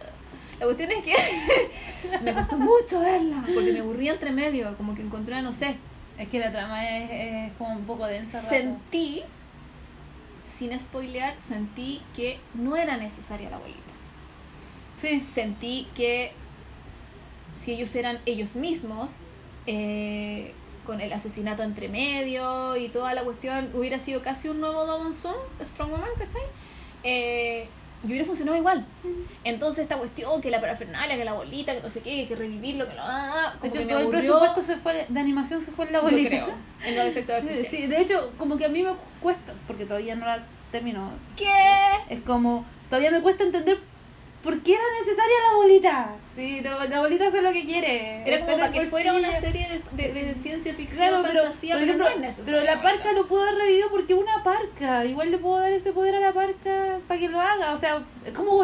La 0.61 0.67
cuestión 0.67 0.91
es 0.93 1.03
que 1.03 1.15
me 2.23 2.35
costó 2.35 2.59
mucho 2.59 3.01
verla 3.01 3.43
porque 3.53 3.73
me 3.73 3.81
aburría 3.81 4.13
entre 4.13 4.31
medio, 4.31 4.77
como 4.77 4.95
que 4.95 5.03
encontré, 5.03 5.41
no 5.43 5.53
sé, 5.53 5.77
Es 6.19 6.29
que 6.29 6.39
la 6.39 6.53
trama 6.53 6.87
es, 6.87 7.11
es 7.11 7.53
como 7.55 7.73
un 7.75 7.85
poco 7.85 8.07
densa. 8.07 8.39
rato. 8.41 8.51
sentí, 8.55 9.23
sin 10.55 10.79
spoilear, 10.79 11.35
sentí 11.41 12.03
que 12.15 12.39
no 12.55 12.77
era 12.77 12.97
necesaria 12.99 13.51
la 13.51 13.57
abuelita. 13.57 13.81
Sí. 15.01 15.23
Sentí 15.33 15.89
que 15.97 16.33
si 17.59 17.73
ellos 17.73 17.95
eran 17.95 18.21
ellos 18.27 18.55
mismos, 18.55 19.09
eh, 19.67 20.53
con 20.85 21.01
el 21.01 21.13
asesinato 21.13 21.63
entre 21.63 21.89
medio 21.89 22.77
y 22.77 22.89
toda 22.89 23.15
la 23.15 23.23
cuestión, 23.23 23.71
hubiera 23.75 23.99
sido 23.99 24.23
casi 24.23 24.49
un 24.49 24.61
nuevo 24.61 24.85
Song, 25.13 25.37
Strong 25.63 25.91
Woman, 25.91 26.09
¿cachai? 26.19 26.43
Eh, 27.05 27.69
y 28.03 28.07
hubiera 28.07 28.25
funcionado 28.25 28.57
igual. 28.57 28.87
Entonces 29.45 29.83
esta 29.83 29.97
cuestión, 29.97 30.41
que 30.41 30.51
la 30.51 30.61
parafernalia, 30.61 31.17
que 31.17 31.25
la 31.25 31.33
bolita, 31.35 31.75
que 31.75 31.81
no 31.83 31.89
sé 31.89 32.01
qué, 32.01 32.27
que 32.27 32.35
revivirlo, 32.37 32.89
que 32.89 32.95
lo... 32.95 33.03
Ah, 33.03 33.55
De 33.55 33.59
como 33.61 33.73
hecho, 33.73 33.79
que 33.81 33.85
me 33.87 33.93
todo 33.93 34.03
el 34.03 34.09
presupuesto 34.09 34.63
se 34.63 34.77
fue, 34.77 35.07
de 35.09 35.21
animación 35.21 35.61
se 35.61 35.71
fue 35.73 35.87
en 35.87 35.93
la 35.93 35.99
yo 35.99 36.05
bolita. 36.05 36.29
creo, 36.29 36.49
en 36.85 36.97
los 36.97 37.07
efectos 37.07 37.37
especiales. 37.39 37.69
Sí, 37.71 37.87
de 37.87 38.01
hecho, 38.01 38.33
como 38.39 38.57
que 38.57 38.65
a 38.65 38.69
mí 38.69 38.83
me 38.83 38.93
cuesta, 39.21 39.53
porque 39.67 39.85
todavía 39.85 40.17
no 40.17 40.27
la 40.27 40.43
termino. 40.73 41.11
¿Qué? 41.37 41.53
Es 42.09 42.21
como, 42.23 42.65
todavía 42.89 43.11
me 43.11 43.21
cuesta 43.21 43.45
entender 43.45 43.81
por 44.43 44.63
qué 44.63 44.73
era 44.75 44.83
necesaria 45.01 45.35
la 45.51 45.57
bolita. 45.57 46.17
Sí, 46.35 46.61
no, 46.63 46.85
la 46.89 47.01
bolita 47.01 47.29
hace 47.29 47.43
lo 47.43 47.53
que 47.53 47.65
quiere. 47.67 48.23
Era 48.27 48.47
como 48.47 48.59
para 48.59 48.73
que 48.73 48.87
fuera 48.87 49.13
una 49.13 49.39
serie 49.41 49.69
de, 49.93 50.03
de, 50.13 50.25
de 50.25 50.35
ciencia 50.35 50.73
ficción, 50.75 51.09
Claro, 51.09 51.23
pero, 51.27 51.43
fantasía, 51.45 51.75
por 51.75 51.81
pero 51.81 51.93
ejemplo, 51.93 52.05
no 52.05 52.11
es 52.15 52.21
necesario. 52.21 52.45
pero 52.61 52.65
la 52.65 52.83
parca 52.83 53.13
lo 53.13 53.27
pudo 53.27 53.43
haber 53.43 53.57
revivido 53.57 53.91
porque 53.91 54.13
es 54.15 54.19
una 54.19 54.43
parca. 54.43 55.05
Igual 55.05 55.31
le 55.31 55.39
puedo 55.39 55.59
dar 55.61 55.73
ese 55.73 55.93
poder 55.93 56.17
a 56.17 56.21
la 56.21 56.33
parca 56.33 56.99
para 57.07 57.21
que 57.21 57.29
lo 57.29 57.41
haga. 57.41 57.75
O 57.75 57.81
sea, 57.81 58.03
es 58.25 58.33
como, 58.33 58.63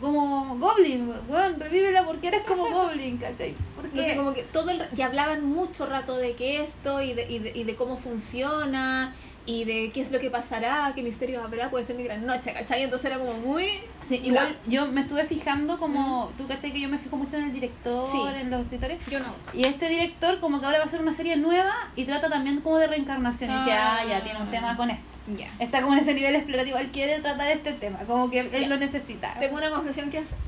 como 0.00 0.56
Goblin. 0.58 1.12
Bueno, 1.28 1.54
revívela 1.58 2.04
porque 2.04 2.28
eres 2.28 2.42
como 2.42 2.66
Exacto. 2.66 2.88
Goblin, 2.88 3.16
¿cachai? 3.18 3.54
¿Por 3.76 3.84
qué? 3.84 3.90
Entonces, 3.90 4.16
como 4.16 4.32
que 4.34 4.42
todo 4.44 4.70
el, 4.70 4.82
y 4.96 5.02
hablaban 5.02 5.44
mucho 5.44 5.86
rato 5.86 6.16
de 6.16 6.34
que 6.34 6.62
esto 6.62 7.00
y 7.02 7.12
de, 7.14 7.30
y, 7.30 7.38
de, 7.38 7.52
y 7.54 7.62
de 7.64 7.76
cómo 7.76 7.96
funciona 7.98 9.14
y 9.44 9.64
de 9.64 9.90
qué 9.92 10.00
es 10.00 10.12
lo 10.12 10.20
que 10.20 10.30
pasará, 10.30 10.92
qué 10.94 11.02
misterio 11.02 11.42
habrá, 11.42 11.68
puede 11.68 11.84
ser 11.84 11.96
mi 11.96 12.04
gran 12.04 12.24
noche, 12.24 12.52
¿cachai? 12.52 12.82
Entonces 12.84 13.10
era 13.10 13.18
como 13.18 13.34
muy... 13.34 13.66
Sí, 14.00 14.20
igual 14.22 14.56
yo 14.66 14.86
me 14.86 15.00
estuve 15.00 15.24
fijando 15.24 15.78
como, 15.78 16.30
tú 16.38 16.46
cachai 16.46 16.72
que 16.72 16.80
yo 16.80 16.88
me 16.88 16.98
fijo 16.98 17.16
mucho 17.16 17.36
en 17.36 17.44
el 17.44 17.52
director, 17.52 18.08
Sí. 18.10 18.18
en 18.40 18.50
los 18.50 18.60
escritores. 18.62 19.00
Yo 19.10 19.18
no. 19.18 19.34
Y 19.52 19.64
este 19.64 19.88
director 19.88 20.38
como 20.38 20.60
que 20.60 20.66
ahora 20.66 20.78
va 20.78 20.84
a 20.84 20.86
hacer 20.86 21.00
una 21.00 21.12
serie 21.12 21.36
nueva 21.36 21.72
y 21.96 22.04
trata 22.04 22.28
también 22.30 22.60
como 22.60 22.78
de 22.78 22.86
reencarnación. 22.86 23.50
Y 23.50 23.54
dice, 23.58 23.72
Ah. 23.72 23.98
ah, 24.00 24.04
ya 24.04 24.22
tiene 24.22 24.40
un 24.40 24.50
tema 24.50 24.76
con 24.76 24.90
esto. 24.90 25.02
Ya. 25.36 25.48
Está 25.58 25.82
como 25.82 25.94
en 25.94 26.00
ese 26.00 26.14
nivel 26.14 26.34
explorativo, 26.36 26.78
él 26.78 26.90
quiere 26.92 27.20
tratar 27.20 27.48
este 27.50 27.72
tema, 27.72 27.98
como 28.06 28.30
que 28.30 28.40
él 28.40 28.68
lo 28.68 28.76
necesita. 28.76 29.34
Tengo 29.38 29.56
una 29.56 29.70
confesión 29.70 30.10
que 30.10 30.18
hacer. 30.18 30.38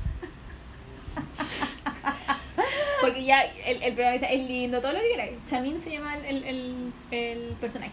Porque 3.01 3.25
ya 3.25 3.43
el, 3.43 3.83
el 3.83 3.99
es 3.99 4.49
lindo, 4.49 4.81
todo 4.81 4.93
lo 4.93 5.01
que 5.01 5.09
queráis. 5.11 5.33
Chamin 5.47 5.81
se 5.81 5.91
llama 5.91 6.17
el, 6.17 6.45
el, 6.45 6.93
el 7.11 7.39
personaje. 7.61 7.93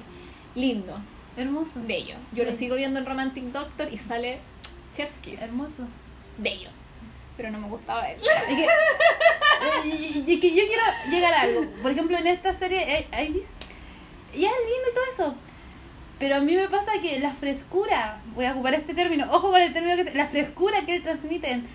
Lindo, 0.55 0.97
Hermoso. 1.37 1.73
bello. 1.87 2.15
Yo 2.33 2.43
lo 2.43 2.51
sigo 2.53 2.75
viendo 2.75 2.99
en 2.99 3.05
Romantic 3.05 3.43
Doctor 3.45 3.87
y 3.91 3.97
sale 3.97 4.39
Chef's 4.93 5.15
Kiss. 5.19 5.41
Hermoso. 5.41 5.87
Bello. 6.37 6.69
Pero 7.37 7.49
no 7.51 7.59
me 7.59 7.67
gustaba 7.67 8.09
él. 8.11 8.19
Es 8.21 8.43
que, 8.55 8.63
eh, 8.65 10.23
yo 10.27 10.39
quiero 10.39 10.83
llegar 11.09 11.33
a 11.33 11.41
algo. 11.41 11.65
Por 11.81 11.91
ejemplo, 11.91 12.17
en 12.17 12.27
esta 12.27 12.53
serie, 12.53 12.83
eh, 13.11 13.25
Iris, 13.29 13.47
ya 14.33 14.47
es 14.49 14.55
lindo 14.65 14.89
y 14.89 14.93
todo 14.93 15.03
eso. 15.13 15.35
Pero 16.19 16.35
a 16.35 16.39
mí 16.39 16.55
me 16.55 16.67
pasa 16.67 16.91
que 17.01 17.19
la 17.19 17.33
frescura, 17.33 18.21
voy 18.35 18.45
a 18.45 18.51
ocupar 18.53 18.73
este 18.75 18.93
término, 18.93 19.27
ojo 19.31 19.49
con 19.51 19.61
el 19.61 19.73
término 19.73 19.95
que 19.95 20.03
te- 20.05 20.13
la 20.15 20.27
frescura 20.27 20.81
que 20.85 20.97
él 20.97 21.03
transmite 21.03 21.49
en 21.51 21.67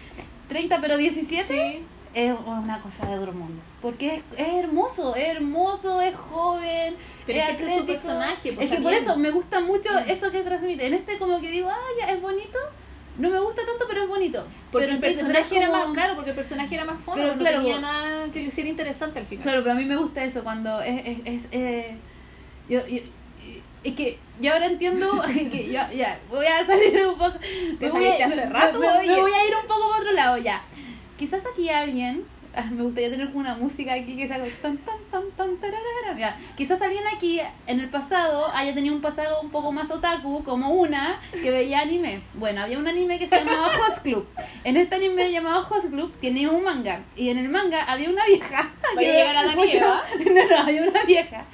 30 0.49 0.81
pero 0.81 0.97
17 0.97 1.45
Sí. 1.45 1.85
Es 2.17 2.33
una 2.47 2.81
cosa 2.81 3.07
de 3.07 3.19
otro 3.19 3.33
mundo. 3.33 3.61
Porque 3.83 4.17
es, 4.17 4.23
es 4.39 4.55
hermoso, 4.55 5.15
es 5.15 5.29
hermoso, 5.29 6.01
es 6.01 6.15
joven, 6.17 6.97
Pero 7.27 7.39
es 7.41 7.61
es 7.61 7.75
su 7.77 7.85
personaje, 7.85 8.53
pues, 8.55 8.67
es 8.71 8.75
que 8.77 8.83
por 8.83 8.93
eso 8.95 9.17
me 9.19 9.31
gusta 9.31 9.61
mucho 9.61 9.91
Mm. 9.93 10.11
eso 10.11 10.31
que 10.31 10.41
transmite. 10.41 10.87
En 10.87 10.95
este 10.95 11.19
como 11.19 11.41
que 11.43 11.51
digo, 11.51 11.69
ah, 11.71 11.77
ya 12.01 12.07
es 12.11 12.21
bonito. 12.23 12.59
No 13.19 13.29
me 13.31 13.39
gusta 13.39 13.63
tanto, 13.67 13.85
pero 13.89 14.03
es 14.05 14.09
bonito. 14.09 14.45
Porque 14.73 14.87
pero 14.87 14.91
el 14.91 14.95
en 14.97 15.01
30 15.01 15.21
personaje 15.27 15.57
era 15.59 15.71
más, 15.71 15.93
claro, 15.95 16.15
porque 16.17 16.31
el 16.31 16.37
personaje 16.37 16.75
era 16.75 16.85
más 16.87 17.01
fome, 17.01 17.21
Pero 17.23 17.35
no 17.35 17.39
claro, 17.39 17.59
tenía 17.59 17.81
nada 17.81 18.31
que 18.33 18.41
lo 18.41 18.49
hiciera 18.49 18.69
interesante 18.71 19.19
al 19.21 19.27
final. 19.27 19.43
Claro, 19.45 19.61
pero 19.63 19.73
a 19.73 19.79
mí 19.79 19.85
me 19.85 19.97
gusta 19.97 20.25
eso 20.25 20.43
cuando 20.43 20.81
es... 20.81 21.03
es, 21.07 21.19
es, 21.25 21.49
eh, 21.53 21.97
yo, 22.69 22.87
yo- 22.87 23.03
es 23.85 23.95
que 23.95 24.19
yo 24.41 24.53
ahora 24.53 24.67
entiendo 24.67 25.23
que 25.53 25.67
yo, 25.67 25.81
ya, 25.95 26.19
voy 26.29 26.45
a 26.47 26.65
salir 26.67 27.07
un 27.07 27.17
poco... 27.17 27.35
me 27.79 27.89
voy 27.91 28.07
a- 28.07 28.11
saliste 28.17 28.25
hace 28.25 28.47
me- 28.47 28.53
rato, 28.53 28.79
me, 28.81 28.87
me 28.87 28.99
oye. 28.99 29.21
voy 29.21 29.31
a 29.33 29.47
ir 29.49 29.55
un 29.63 29.67
poco 29.69 29.89
para 29.91 30.01
otro 30.01 30.13
lado, 30.13 30.39
ya. 30.39 30.63
Quizás 31.19 31.45
aquí 31.47 31.69
alguien... 31.69 32.25
ah, 32.57 32.65
Me 32.71 32.83
gustaría 32.83 33.11
tener 33.11 33.29
una 33.35 33.55
música 33.55 33.95
aquí 33.95 34.17
que 34.17 34.27
sea 34.27 34.39
tan 34.63 34.77
tan 34.79 34.97
tan 35.11 35.31
tan 35.37 35.57
tararara. 35.59 36.19
Ya, 36.19 36.39
Quizás 36.57 36.81
alguien 36.81 37.05
aquí 37.15 37.41
en 37.67 37.81
el 37.81 37.91
pasado 37.91 38.47
haya 38.55 38.75
tenido 38.75 38.95
un 38.95 39.03
pasado 39.03 39.41
un 39.43 39.51
poco 39.51 39.73
más 39.73 39.91
otaku, 39.91 40.43
como 40.43 40.71
una 40.71 41.21
que 41.31 41.51
veía 41.51 41.81
anime. 41.81 42.23
Bueno, 42.35 42.63
había 42.63 42.79
un 42.79 42.89
anime 42.89 43.19
que 43.19 43.29
se 43.29 43.37
llamaba 43.37 43.67
Host 43.89 44.03
Club. 44.03 44.27
En 44.65 44.77
este 44.77 44.97
anime 44.97 45.31
llamado 45.31 45.67
Host 45.69 45.91
Club 45.91 46.15
tenía 46.21 46.51
un 46.51 46.63
manga. 46.65 47.03
Y 47.15 47.29
en 47.29 47.39
el 47.39 47.49
manga 47.49 47.85
había 47.85 48.09
una 48.11 48.25
vieja. 48.27 48.71
Vaya 48.97 49.11
a 49.11 49.13
llegar 49.13 49.37
a 49.37 49.43
la 49.43 49.55
mucho-. 49.55 49.81
No, 49.81 50.49
no, 50.49 50.59
había 50.63 50.83
una 50.83 51.03
vieja. 51.05 51.45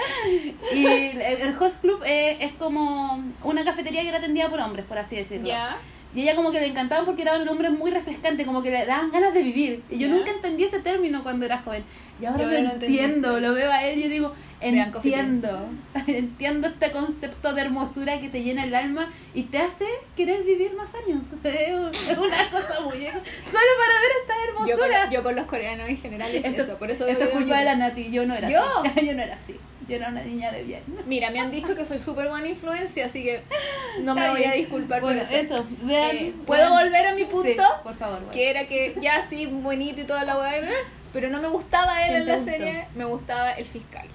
Y 0.73 0.87
el, 0.87 1.21
el 1.21 1.57
Host 1.59 1.81
Club 1.81 2.03
eh, 2.05 2.37
es 2.41 2.53
como 2.55 3.23
una 3.43 3.65
cafetería 3.65 4.03
que 4.03 4.09
era 4.09 4.19
atendida 4.19 4.49
por 4.49 4.61
hombres, 4.61 4.87
por 4.87 4.99
así 4.99 5.17
decirlo. 5.17 5.49
Ya. 5.49 5.77
Y 6.15 6.23
ella 6.23 6.37
como 6.37 6.51
que 6.51 6.61
le 6.61 6.67
encantaba 6.67 7.05
porque 7.07 7.23
era 7.23 7.39
un 7.39 7.49
hombre 7.49 7.71
muy 7.71 7.91
refrescante, 7.91 8.45
como 8.45 8.63
que 8.63 8.71
le 8.71 8.85
daban 8.85 9.11
ganas 9.11 9.33
de 9.33 9.43
vivir. 9.43 9.83
Y 9.91 9.99
yo 9.99 10.09
Ya. 10.09 10.15
nunca 10.15 10.31
entendí 10.31 10.65
ese 10.65 10.81
término 10.81 11.23
cuando 11.23 11.47
era 11.47 11.59
joven. 11.63 11.85
Y 12.21 12.27
ahora 12.27 12.45
Yo 12.45 12.51
lo 12.51 12.57
entiendo, 12.59 13.41
lo 13.41 13.55
veo 13.55 13.71
a 13.73 13.83
él 13.85 13.99
y 13.99 14.03
yo 14.05 14.09
digo, 14.11 14.35
entiendo. 14.61 15.69
entiendo 16.07 16.69
este 16.69 16.91
concepto 16.93 17.55
de 17.55 17.63
hermosura 17.63 18.21
que 18.21 18.29
te 18.29 18.43
llena 18.43 18.65
el 18.65 18.75
alma 18.75 19.11
y 19.35 19.45
te 19.45 19.59
hace 19.59 19.87
querer 20.17 20.45
vivir 20.45 20.75
más 20.75 20.95
años. 20.95 21.25
Es 21.45 22.19
una 22.19 22.51
cosa 22.51 22.81
muy... 22.83 22.99
Solo 22.99 23.71
para 23.79 23.95
ver 24.01 24.13
esta 24.21 24.35
Yo 24.35 24.55
con, 24.55 24.69
hermosura. 24.69 25.11
yo 25.11 25.23
con 25.23 25.37
los 25.37 25.47
coreanos 25.47 25.89
en 25.89 25.97
general 25.97 26.31
es 26.35 26.45
esto 26.45 26.63
eso, 26.63 26.77
por 26.79 26.91
eso 26.91 27.07
esto 27.07 27.25
es 27.25 27.31
culpa 27.31 27.59
de 27.59 27.65
la. 27.65 27.77
Nati, 27.77 28.11
yo 28.11 28.27
no 28.27 28.35
era 28.35 28.51
¿Yo? 28.51 28.61
así. 28.85 29.07
yo 29.07 29.15
no 29.15 29.23
era 29.23 29.35
así. 29.35 29.57
Yo 29.89 29.97
era 29.97 30.09
una 30.09 30.23
niña 30.23 30.51
de 30.53 30.63
bien. 30.63 30.83
Mira, 31.07 31.31
me 31.31 31.41
han 31.41 31.51
dicho 31.51 31.75
que 31.75 31.85
soy 31.85 31.99
súper 31.99 32.29
buena 32.29 32.49
influencia, 32.49 33.07
así 33.07 33.23
que 33.23 33.43
no 34.03 34.15
me 34.15 34.31
voy 34.31 34.45
a 34.45 34.53
disculpar 34.53 35.01
Bueno, 35.01 35.23
por 35.25 35.33
eso. 35.35 35.55
eso. 35.57 35.67
Vean, 35.83 36.17
Eh, 36.17 36.35
¿Puedo 36.47 36.71
vean. 36.75 36.85
volver 36.85 37.07
a 37.09 37.15
mi 37.15 37.25
punto? 37.25 37.49
Sí, 37.49 37.57
por 37.83 37.97
favor. 37.97 38.19
bueno. 38.19 38.33
Que 38.33 38.51
era 38.51 38.67
que 38.67 38.95
ya 39.01 39.21
sí, 39.27 39.47
bonito 39.47 40.01
y 40.01 40.05
toda 40.05 40.25
la 40.25 40.39
weá, 40.39 40.71
pero 41.13 41.29
no 41.31 41.41
me 41.43 41.49
gustaba 41.49 42.07
él 42.07 42.11
¿Quién 42.11 42.23
en 42.23 42.29
la 42.29 42.45
serie, 42.53 42.87
me 42.95 43.05
gustaba 43.05 43.51
el 43.53 43.67
fiscal. 43.67 44.09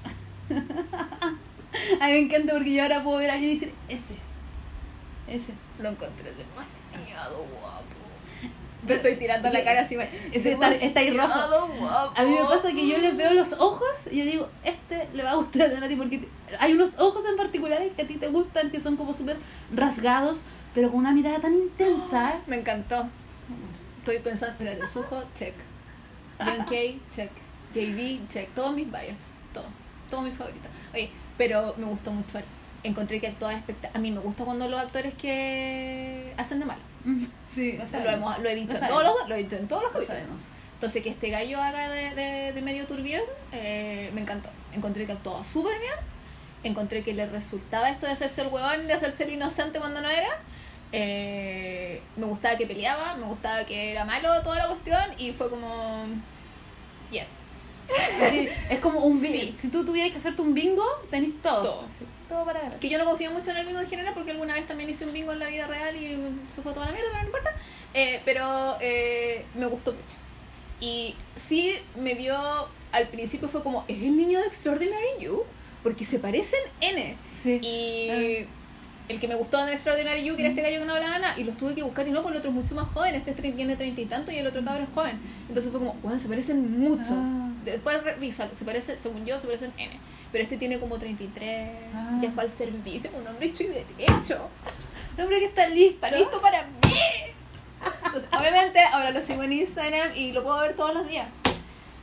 A 2.02 2.08
mí 2.08 2.12
me 2.14 2.20
encanta 2.20 2.54
porque 2.54 2.74
yo 2.74 2.82
ahora 2.84 3.04
puedo 3.04 3.18
ver 3.18 3.30
a 3.30 3.34
alguien 3.34 3.52
y 3.52 3.54
decir, 3.56 3.74
ese. 3.90 4.16
Ese. 5.28 5.52
Lo 5.80 5.90
encontré 5.90 6.32
demasiado. 6.32 7.46
Te 8.88 8.96
estoy 8.96 9.16
tirando 9.18 9.50
la 9.50 9.64
cara 9.64 9.82
así. 9.82 9.96
me- 9.98 10.10
está- 10.34 10.74
está 10.74 11.00
ahí 11.02 11.12
rojo. 11.12 11.34
A 12.16 12.24
mí 12.24 12.32
me 12.32 12.44
pasa 12.46 12.72
que 12.72 12.88
yo 12.88 12.98
les 12.98 13.16
veo 13.16 13.34
los 13.34 13.54
ojos 13.54 13.88
y 14.12 14.18
yo 14.20 14.26
digo, 14.26 14.50
este 14.64 15.08
le 15.14 15.24
va 15.24 15.32
a 15.32 15.36
gustar 15.36 15.74
a 15.76 15.80
Nati 15.80 15.96
porque 15.96 16.28
hay 16.60 16.74
unos 16.74 16.98
ojos 17.00 17.24
en 17.30 17.36
particulares 17.38 17.92
que 17.96 18.02
a 18.04 18.08
ti 18.08 18.16
te 18.16 18.28
gustan, 18.30 18.72
que 18.72 18.80
son 18.80 18.96
como 18.98 19.14
súper 19.14 19.38
rasgados, 19.74 20.40
pero 20.74 20.90
con 20.90 21.00
una 21.00 21.12
mirada 21.12 21.40
tan 21.40 21.54
intensa. 21.54 22.40
Me 22.48 22.56
encantó. 22.58 23.08
Estoy 24.00 24.20
pensando, 24.20 24.54
espérate, 24.54 24.88
Sujo, 24.88 25.22
check. 25.34 25.54
John 26.40 26.66
Kay, 26.70 27.02
check. 27.14 27.32
JB, 27.74 28.28
check. 28.32 28.50
Todos 28.56 28.74
mis 28.76 28.88
bias. 28.90 29.20
Todo. 29.54 29.66
Todos 30.10 30.24
mis 30.24 30.34
favoritos. 30.36 30.70
Oye, 30.94 31.10
pero 31.38 31.74
me 31.78 31.86
gustó 31.86 32.12
mucho. 32.12 32.40
Encontré 32.84 33.20
que 33.20 33.28
actuaba 33.28 33.54
espectacular. 33.56 33.98
A 33.98 34.00
mí 34.00 34.12
me 34.12 34.20
gusta 34.20 34.46
cuando 34.46 34.70
los 34.70 34.80
actores 34.80 35.14
que 35.16 36.34
hacen 36.38 36.60
de 36.60 36.66
malo. 36.66 36.80
Sí, 37.54 37.80
lo 37.92 38.10
hemos, 38.10 38.38
lo 38.40 38.50
he 38.50 38.56
dicho 38.56 38.74
Lo 38.74 38.84
en 38.84 38.88
todos 38.88 39.04
los, 39.04 39.30
lo 39.30 39.36
he 39.36 39.38
dicho 39.40 39.56
en 39.56 39.68
todos 39.68 39.84
los 39.84 39.94
Lo 39.94 40.00
capítulos. 40.00 40.42
Entonces, 40.76 41.02
que 41.02 41.10
este 41.10 41.32
gallo 41.32 41.60
haga 41.60 41.90
de, 41.90 42.14
de, 42.14 42.52
de 42.54 42.62
medio 42.62 42.86
turbión, 42.86 43.24
eh, 43.52 44.12
me 44.14 44.22
encantó. 44.22 44.50
Encontré 44.74 45.08
que 45.08 45.14
actuaba 45.14 45.44
súper 45.44 45.80
bien. 45.80 45.96
Encontré 46.64 47.02
que 47.02 47.16
le 47.16 47.26
resultaba 47.26 47.90
esto 47.90 48.06
de 48.06 48.12
hacerse 48.12 48.42
el 48.42 48.50
huevón, 48.50 48.86
de 48.86 48.94
hacerse 48.94 49.24
el 49.24 49.32
inocente 49.32 49.80
cuando 49.80 50.02
no 50.02 50.10
era. 50.10 50.28
Eh, 50.92 52.00
me 52.16 52.26
gustaba 52.28 52.58
que 52.58 52.68
peleaba, 52.68 53.16
me 53.16 53.26
gustaba 53.26 53.66
que 53.66 53.92
era 53.92 54.06
malo 54.06 54.42
toda 54.44 54.58
la 54.58 54.68
cuestión 54.68 55.02
y 55.18 55.34
fue 55.34 55.50
como... 55.50 56.06
Yes. 57.10 57.40
Sí, 58.30 58.50
es 58.70 58.80
como 58.80 59.00
un 59.00 59.20
bingo. 59.20 59.38
Sí. 59.42 59.56
Si 59.58 59.70
tú 59.70 59.84
tuvieras 59.84 60.12
que 60.12 60.20
hacerte 60.20 60.42
un 60.42 60.54
bingo, 60.54 60.86
tenés 61.10 61.42
todo. 61.42 61.64
Todo. 61.64 61.82
Sí, 61.98 62.06
todo 62.28 62.46
para 62.46 62.62
ganar. 62.62 62.80
Que 62.80 62.90
yo 62.90 62.98
no 62.98 63.06
confío 63.06 63.32
mucho 63.32 63.52
en 63.52 63.58
el 63.58 63.66
bingo 63.66 63.80
en 63.80 63.88
general 63.88 64.14
porque 64.14 64.32
alguna 64.32 64.56
vez 64.56 64.68
también 64.68 64.90
hice 64.90 65.06
un 65.06 65.14
bingo 65.14 65.34
en 65.34 65.40
la 65.40 65.48
vida 65.48 65.68
real 65.68 65.96
y 65.96 66.18
se 66.54 66.62
fue 66.62 66.74
toda 66.74 66.88
la 66.88 66.92
mierda, 66.92 67.10
pero 67.12 67.22
no 67.22 67.28
importa. 67.28 67.56
Eh, 67.94 68.22
pero 68.26 68.78
eh, 68.82 69.46
me 69.56 69.66
gustó 69.66 69.94
mucho. 69.94 70.16
Y 70.80 71.16
sí 71.36 71.76
me 71.96 72.16
dio, 72.16 72.38
al 72.92 73.08
principio 73.10 73.48
fue 73.48 73.64
como, 73.64 73.84
es 73.88 73.98
el 73.98 74.16
niño 74.16 74.40
de 74.40 74.48
Extraordinary 74.48 75.20
You, 75.20 75.44
porque 75.84 76.06
se 76.06 76.20
parecen 76.20 76.60
N. 76.82 77.18
Sí. 77.42 77.60
Y 77.62 78.46
el 79.08 79.20
que 79.20 79.28
me 79.28 79.36
gustó 79.36 79.62
en 79.62 79.70
Extraordinary 79.70 80.24
You, 80.24 80.36
que 80.36 80.42
era 80.42 80.50
este 80.50 80.62
gallo 80.62 80.80
que 80.80 80.86
no 80.86 80.94
hablaba 80.94 81.20
nada, 81.20 81.38
y 81.38 81.44
los 81.44 81.56
tuve 81.58 81.74
que 81.76 81.84
buscar 81.84 82.08
y 82.08 82.12
no, 82.12 82.22
porque 82.22 82.38
el 82.38 82.40
otro 82.40 82.50
es 82.52 82.56
mucho 82.56 82.76
más 82.76 82.90
joven, 82.90 83.16
este 83.16 83.34
tiene 83.34 83.76
treinta 83.76 84.02
y 84.02 84.06
tanto 84.06 84.32
y 84.32 84.38
el 84.38 84.48
otro 84.48 84.64
cabrón 84.64 84.84
es 84.84 84.94
joven. 84.94 85.20
Entonces 85.48 85.72
fue 85.72 85.80
como, 85.80 85.94
wow, 86.04 86.20
se 86.20 86.28
parecen 86.28 86.80
mucho. 86.80 87.12
Ah. 87.14 87.50
Después 87.64 88.04
revisa, 88.04 88.48
se 88.54 88.66
parece, 88.66 88.98
según 88.98 89.26
yo, 89.26 89.40
se 89.40 89.48
parecen 89.48 89.72
N. 89.78 90.00
Pero 90.32 90.44
este 90.44 90.58
tiene 90.58 90.80
como 90.80 90.98
33, 90.98 91.70
Ah. 91.94 92.18
ya 92.22 92.32
fue 92.32 92.44
al 92.44 92.52
servicio, 92.52 93.10
un 93.18 93.26
hombre 93.28 93.48
hecho 93.48 93.64
y 93.64 93.68
derecho. 93.68 94.50
Un 95.18 95.24
hombre 95.24 95.40
que 95.40 95.46
está 95.46 95.68
listo. 95.70 96.08
Listo 96.16 96.42
para 96.42 96.64
mí. 96.64 96.94
Entonces, 98.06 98.30
obviamente, 98.38 98.80
ahora 98.92 99.12
lo 99.12 99.22
sigo 99.22 99.44
en 99.44 99.54
Instagram 99.54 100.16
y 100.16 100.32
lo 100.32 100.44
puedo 100.44 100.60
ver 100.60 100.76
todos 100.76 100.94
los 100.94 101.08
días. 101.08 101.28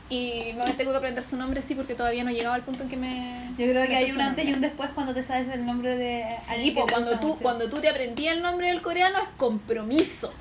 Y 0.09 0.53
me 0.55 0.71
tengo 0.73 0.91
que 0.91 0.97
aprender 0.97 1.23
su 1.23 1.35
nombre, 1.35 1.61
sí, 1.63 1.73
porque 1.73 1.95
todavía 1.95 2.23
no 2.23 2.29
he 2.29 2.33
llegado 2.35 2.53
al 2.53 2.61
punto 2.61 2.83
en 2.83 2.89
que 2.89 2.97
me. 2.97 3.51
Yo 3.57 3.67
creo 3.69 3.87
que 3.87 3.95
hay 3.95 4.11
un 4.11 4.21
antes 4.21 4.45
y 4.45 4.53
un 4.53 4.61
después 4.61 4.91
cuando 4.91 5.13
te 5.15 5.23
sabes 5.23 5.47
el 5.47 5.65
nombre 5.65 5.97
de 5.97 6.27
Sí, 6.39 6.53
alguien 6.53 6.73
pues, 6.75 6.91
cuando 6.91 7.19
tú, 7.19 7.27
mucho. 7.29 7.41
cuando 7.41 7.69
tú 7.69 7.81
te 7.81 7.89
aprendí 7.89 8.27
el 8.27 8.41
nombre 8.43 8.67
del 8.67 8.81
coreano 8.83 9.17
es 9.17 9.27
compromiso. 9.37 10.31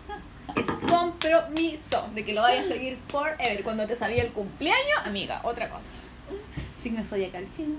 Es 0.54 0.68
compromiso 0.88 2.08
de 2.14 2.24
que 2.24 2.34
lo 2.34 2.42
vayas 2.42 2.66
a 2.66 2.68
seguir 2.68 2.98
forever. 3.08 3.62
Cuando 3.64 3.86
te 3.86 3.96
sabía 3.96 4.22
el 4.22 4.32
cumpleaños, 4.32 4.98
amiga, 5.04 5.40
otra 5.44 5.70
cosa. 5.70 6.00
Signo 6.82 7.02
zodiacal 7.04 7.46
chino. 7.56 7.76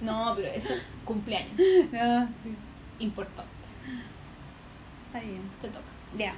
No, 0.00 0.32
pero 0.34 0.48
eso 0.48 0.72
es 0.72 0.80
cumpleaños. 1.04 1.52
No, 1.92 2.26
sí. 2.42 2.56
Importante. 3.00 3.52
Está 5.08 5.20
bien. 5.20 5.42
Te 5.60 5.68
toca. 5.68 5.84
Ya. 6.16 6.32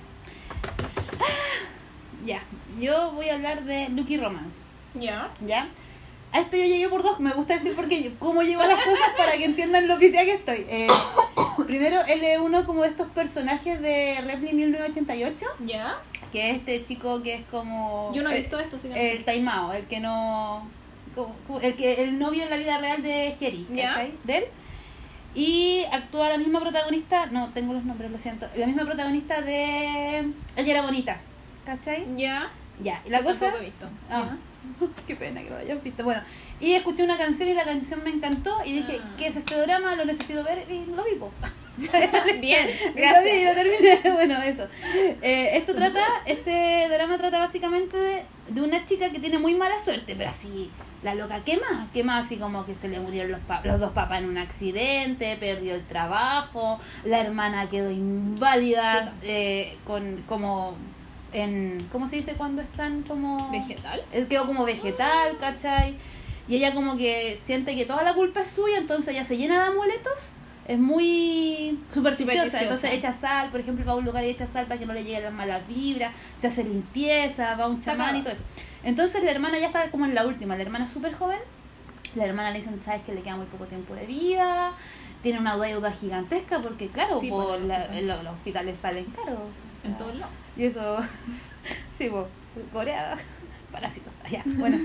Ya. 2.26 2.42
Yo 2.78 3.12
voy 3.12 3.28
a 3.28 3.34
hablar 3.36 3.64
de 3.64 3.88
Lucky 3.90 4.16
Romance. 4.16 4.64
Ya. 4.94 5.30
¿Ya? 5.46 5.68
A 6.32 6.40
esto 6.40 6.56
yo 6.56 6.64
llegué 6.64 6.88
por 6.88 7.02
dos. 7.02 7.18
Me 7.20 7.32
gusta 7.32 7.54
decir 7.54 7.74
porque 7.74 8.02
yo- 8.02 8.10
cómo 8.18 8.42
llevo 8.42 8.62
las 8.62 8.78
cosas 8.84 9.10
para 9.18 9.32
que 9.32 9.44
entiendan 9.44 9.88
lo 9.88 9.98
pitea 9.98 10.24
que 10.24 10.34
estoy. 10.34 10.66
Eh, 10.68 10.86
primero, 11.66 11.96
él 12.08 12.22
es 12.22 12.38
uno 12.38 12.64
como 12.64 12.82
de 12.82 12.88
estos 12.88 13.08
personajes 13.10 13.80
de 13.80 14.20
Repli 14.24 14.52
1988. 14.52 15.46
Ya. 15.66 15.98
Que 16.32 16.50
es 16.50 16.56
este 16.58 16.84
chico 16.84 17.22
que 17.22 17.34
es 17.34 17.42
como. 17.50 18.12
Yo 18.14 18.22
no 18.22 18.30
he 18.30 18.38
visto 18.38 18.58
esto, 18.60 18.76
no 18.88 18.94
El 18.94 19.24
taimao, 19.24 19.72
el 19.72 19.86
que 19.86 19.98
no. 20.00 20.68
como- 21.16 21.34
como- 21.48 21.60
el 21.60 21.74
que 21.74 22.04
el 22.04 22.18
novio 22.20 22.44
en 22.44 22.50
la 22.50 22.56
vida 22.56 22.78
real 22.78 23.02
de 23.02 23.34
Jerry, 23.38 23.66
Ya. 23.72 23.96
De 24.24 24.36
él. 24.38 24.44
Y 25.34 25.84
actúa 25.92 26.28
la 26.28 26.38
misma 26.38 26.60
protagonista, 26.60 27.26
no 27.26 27.50
tengo 27.52 27.72
los 27.72 27.84
nombres, 27.84 28.10
lo 28.10 28.18
siento. 28.18 28.46
La 28.56 28.66
misma 28.66 28.84
protagonista 28.84 29.40
de 29.42 30.18
Ella 30.56 30.70
era 30.72 30.82
bonita, 30.82 31.20
¿cachai? 31.64 32.04
Ya. 32.16 32.50
Ya, 32.80 33.02
y 33.04 33.10
la 33.10 33.22
cosa. 33.22 33.52
Visto. 33.56 33.88
Ah. 34.08 34.36
Qué 35.06 35.16
pena 35.16 35.42
que 35.42 35.50
lo 35.50 35.56
hayan 35.56 35.82
visto. 35.82 36.04
Bueno, 36.04 36.22
y 36.60 36.72
escuché 36.72 37.02
una 37.04 37.16
canción 37.18 37.48
y 37.48 37.54
la 37.54 37.64
canción 37.64 38.02
me 38.04 38.10
encantó 38.10 38.56
y 38.64 38.72
dije, 38.74 39.00
Ah. 39.02 39.14
¿qué 39.16 39.26
es 39.28 39.36
este 39.36 39.54
drama? 39.56 39.94
Lo 39.96 40.04
necesito 40.04 40.44
ver 40.44 40.66
y 40.70 40.84
lo 40.94 41.04
vi, 41.04 41.14
po. 41.16 41.30
Ya. 41.78 41.88
Bien, 42.40 42.66
gracias. 42.94 43.44
lo 43.44 43.62
terminé. 43.62 44.00
Bueno, 44.12 44.42
eso. 44.42 44.66
Eh, 45.22 45.50
esto 45.54 45.74
trata, 45.74 46.00
este 46.26 46.88
drama 46.90 47.16
trata 47.18 47.38
básicamente 47.38 47.96
de, 47.96 48.22
de 48.48 48.60
una 48.60 48.84
chica 48.84 49.10
que 49.10 49.18
tiene 49.18 49.38
muy 49.38 49.54
mala 49.54 49.78
suerte, 49.78 50.14
pero 50.16 50.28
así, 50.28 50.70
la 51.02 51.14
loca 51.14 51.42
quema, 51.44 51.88
quema 51.94 52.18
así 52.18 52.36
como 52.36 52.66
que 52.66 52.74
se 52.74 52.88
le 52.88 53.00
murieron 53.00 53.32
los, 53.32 53.40
pa- 53.40 53.62
los 53.64 53.80
dos 53.80 53.92
papás 53.92 54.18
en 54.18 54.28
un 54.28 54.36
accidente, 54.36 55.36
perdió 55.40 55.74
el 55.74 55.86
trabajo, 55.86 56.78
la 57.04 57.20
hermana 57.20 57.70
quedó 57.70 57.90
inválida, 57.90 59.10
eh, 59.22 59.78
con 59.86 60.22
como 60.26 60.76
en, 61.32 61.88
¿cómo 61.92 62.08
se 62.08 62.16
dice 62.16 62.32
cuando 62.34 62.62
están 62.62 63.02
como... 63.02 63.50
¿Vegetal? 63.50 64.02
Él 64.12 64.26
quedó 64.28 64.46
como 64.46 64.64
vegetal, 64.64 65.36
¿cachai? 65.38 65.96
Y 66.48 66.56
ella 66.56 66.74
como 66.74 66.96
que 66.96 67.38
siente 67.40 67.76
que 67.76 67.84
toda 67.86 68.02
la 68.02 68.14
culpa 68.14 68.40
es 68.40 68.48
suya, 68.48 68.78
entonces 68.78 69.08
ella 69.14 69.24
se 69.24 69.36
llena 69.36 69.60
de 69.62 69.66
amuletos. 69.68 70.32
Es 70.66 70.78
muy 70.78 71.78
supersticiosa, 71.92 72.44
Supersticiosa. 72.44 72.62
entonces 72.62 72.92
echa 72.92 73.12
sal, 73.12 73.50
por 73.50 73.58
ejemplo, 73.60 73.84
va 73.84 73.92
a 73.92 73.96
un 73.96 74.04
lugar 74.04 74.24
y 74.24 74.28
echa 74.28 74.46
sal 74.46 74.66
para 74.66 74.78
que 74.78 74.86
no 74.86 74.92
le 74.92 75.02
lleguen 75.02 75.24
las 75.24 75.32
malas 75.32 75.66
vibras, 75.66 76.12
se 76.40 76.46
hace 76.46 76.62
limpieza, 76.64 77.56
va 77.56 77.64
a 77.64 77.68
un 77.68 77.80
chamán 77.80 78.16
y 78.16 78.20
todo 78.22 78.32
eso. 78.32 78.44
Entonces 78.84 79.22
la 79.24 79.30
hermana 79.32 79.58
ya 79.58 79.66
está 79.66 79.90
como 79.90 80.04
en 80.04 80.14
la 80.14 80.26
última, 80.26 80.54
la 80.56 80.62
hermana 80.62 80.84
es 80.84 80.90
súper 80.92 81.14
joven, 81.14 81.38
la 82.14 82.24
hermana 82.24 82.50
le 82.50 82.58
dicen, 82.58 82.80
sabes 82.84 83.02
que 83.02 83.12
le 83.14 83.22
queda 83.22 83.36
muy 83.36 83.46
poco 83.46 83.66
tiempo 83.66 83.94
de 83.94 84.06
vida, 84.06 84.72
tiene 85.22 85.38
una 85.40 85.56
deuda 85.56 85.90
gigantesca 85.92 86.60
porque 86.60 86.88
claro, 86.88 87.18
Sí, 87.20 87.30
por 87.30 87.56
el 87.56 87.66
la- 87.68 87.88
los, 88.22 88.26
hospitales 88.34 88.76
salen 88.80 89.06
caros. 89.06 89.38
En 89.84 89.96
todos 89.96 90.14
lados. 90.16 90.34
Y 90.56 90.64
eso, 90.64 90.98
sí, 91.98 92.08
po, 92.08 92.28
Corea, 92.72 93.16
parásitos, 93.72 94.12
ya, 94.30 94.42
bueno. 94.44 94.78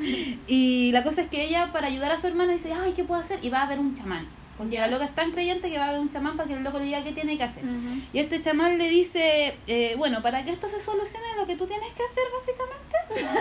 Y 0.48 0.92
la 0.92 1.04
cosa 1.04 1.22
es 1.22 1.30
que 1.30 1.44
ella, 1.44 1.72
para 1.72 1.88
ayudar 1.88 2.12
a 2.12 2.18
su 2.18 2.28
hermana, 2.28 2.54
dice, 2.54 2.74
ay, 2.74 2.94
¿qué 2.96 3.04
puedo 3.04 3.20
hacer? 3.22 3.40
Y 3.42 3.50
va 3.50 3.64
a 3.64 3.68
ver 3.68 3.80
un 3.80 3.96
chamán. 3.96 4.28
Porque 4.58 4.80
la 4.80 4.88
loca 4.88 5.04
es 5.04 5.14
tan 5.14 5.32
creyente 5.32 5.70
que 5.70 5.78
va 5.78 5.90
a 5.90 5.92
ver 5.92 6.00
un 6.00 6.10
chamán 6.10 6.38
para 6.38 6.48
que 6.48 6.56
el 6.56 6.64
loco 6.64 6.80
le 6.80 6.86
diga 6.86 7.04
qué 7.04 7.12
tiene 7.12 7.38
que 7.38 7.44
hacer. 7.44 7.66
Y 8.14 8.20
este 8.20 8.40
chamán 8.40 8.78
le 8.78 8.88
dice, 8.88 9.58
eh, 9.68 9.96
bueno, 9.98 10.22
para 10.22 10.46
que 10.46 10.52
esto 10.52 10.70
se 10.70 10.80
solucione, 10.80 11.26
lo 11.36 11.46
que 11.46 11.58
tú 11.58 11.68
tienes 11.68 11.92
que 11.92 12.04
hacer, 12.04 12.24
básicamente, 12.32 13.36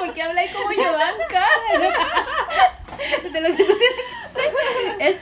¿Por 0.00 0.12
qué 0.12 0.22
habláis 0.22 0.50
como 0.50 0.72
Yovanka? 0.72 1.46
de 3.22 3.40
lo 3.40 3.56
que 3.56 3.64
tú 3.64 3.72
tienes 3.78 3.96
que 3.96 4.40
hacer, 4.40 4.96
es 4.98 5.20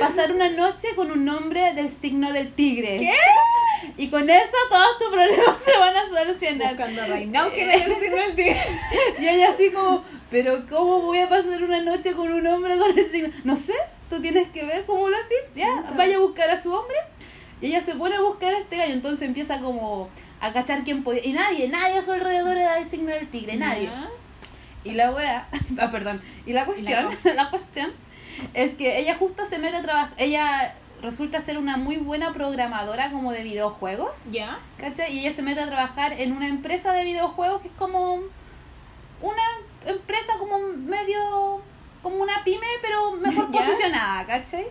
pasar 0.00 0.32
una 0.32 0.48
noche 0.48 0.88
con 0.94 1.10
un 1.10 1.24
nombre 1.24 1.74
del 1.74 1.90
signo 1.90 2.32
del 2.32 2.52
tigre. 2.52 2.98
¿Qué? 2.98 3.12
Y 3.96 4.08
con 4.08 4.28
eso 4.28 4.56
todos 4.70 4.98
tus 4.98 5.08
problemas 5.08 5.60
se 5.60 5.76
van 5.78 5.96
a 5.96 6.08
solucionar. 6.08 6.76
Buscando 6.76 7.02
a 7.02 7.06
Reinao 7.06 7.50
que 7.50 7.66
decir 7.66 8.14
el 8.14 8.36
día. 8.36 8.56
Y 9.18 9.28
ella 9.28 9.50
así 9.50 9.70
como, 9.70 10.04
pero 10.30 10.66
¿cómo 10.68 11.00
voy 11.00 11.18
a 11.18 11.28
pasar 11.28 11.62
una 11.62 11.80
noche 11.80 12.12
con 12.12 12.32
un 12.32 12.46
hombre 12.46 12.76
con 12.78 12.96
el 12.96 13.10
signo? 13.10 13.30
No 13.44 13.56
sé, 13.56 13.74
tú 14.08 14.20
tienes 14.20 14.48
que 14.48 14.64
ver 14.64 14.84
cómo 14.86 15.08
lo 15.08 15.16
haces. 15.16 15.38
Ya, 15.54 15.92
vaya 15.96 16.16
a 16.16 16.20
buscar 16.20 16.50
a 16.50 16.62
su 16.62 16.72
hombre. 16.72 16.96
Y 17.60 17.66
ella 17.66 17.80
se 17.80 17.94
pone 17.94 18.16
a 18.16 18.20
buscar 18.20 18.52
a 18.54 18.58
este 18.58 18.76
gallo, 18.76 18.92
entonces 18.92 19.26
empieza 19.26 19.60
como 19.60 20.10
a 20.40 20.52
cachar 20.52 20.82
quién 20.82 21.04
podía. 21.04 21.24
Y 21.24 21.32
nadie, 21.32 21.68
nadie 21.68 21.98
a 21.98 22.02
su 22.02 22.12
alrededor 22.12 22.56
era 22.56 22.78
el 22.78 22.88
signo 22.88 23.10
del 23.10 23.28
tigre, 23.28 23.56
nadie. 23.56 23.88
Y 24.84 24.92
la 24.92 25.12
wea, 25.12 25.48
ah, 25.78 25.90
perdón, 25.90 26.20
y 26.44 26.52
la 26.52 26.66
cuestión, 26.66 27.08
la, 27.36 27.50
cuestión 27.50 27.92
es 28.54 28.74
que 28.74 28.98
ella 28.98 29.16
justo 29.18 29.46
se 29.46 29.58
mete 29.58 29.76
a 29.76 29.82
trabajar, 29.82 30.14
ella 30.16 30.74
resulta 31.02 31.40
ser 31.40 31.58
una 31.58 31.76
muy 31.76 31.96
buena 31.96 32.32
programadora 32.32 33.10
como 33.10 33.32
de 33.32 33.42
videojuegos, 33.42 34.10
Ya. 34.30 34.58
¿cachai? 34.78 35.12
Y 35.14 35.20
ella 35.20 35.32
se 35.32 35.42
mete 35.42 35.60
a 35.60 35.66
trabajar 35.66 36.12
en 36.12 36.32
una 36.32 36.46
empresa 36.46 36.92
de 36.92 37.04
videojuegos 37.04 37.60
que 37.62 37.68
es 37.68 37.74
como 37.74 38.20
una 39.20 39.42
empresa 39.86 40.34
como 40.38 40.58
medio, 40.60 41.60
como 42.02 42.16
una 42.16 42.44
pyme, 42.44 42.66
pero 42.82 43.12
mejor 43.16 43.50
posicionada, 43.50 44.26
¿cachai? 44.26 44.66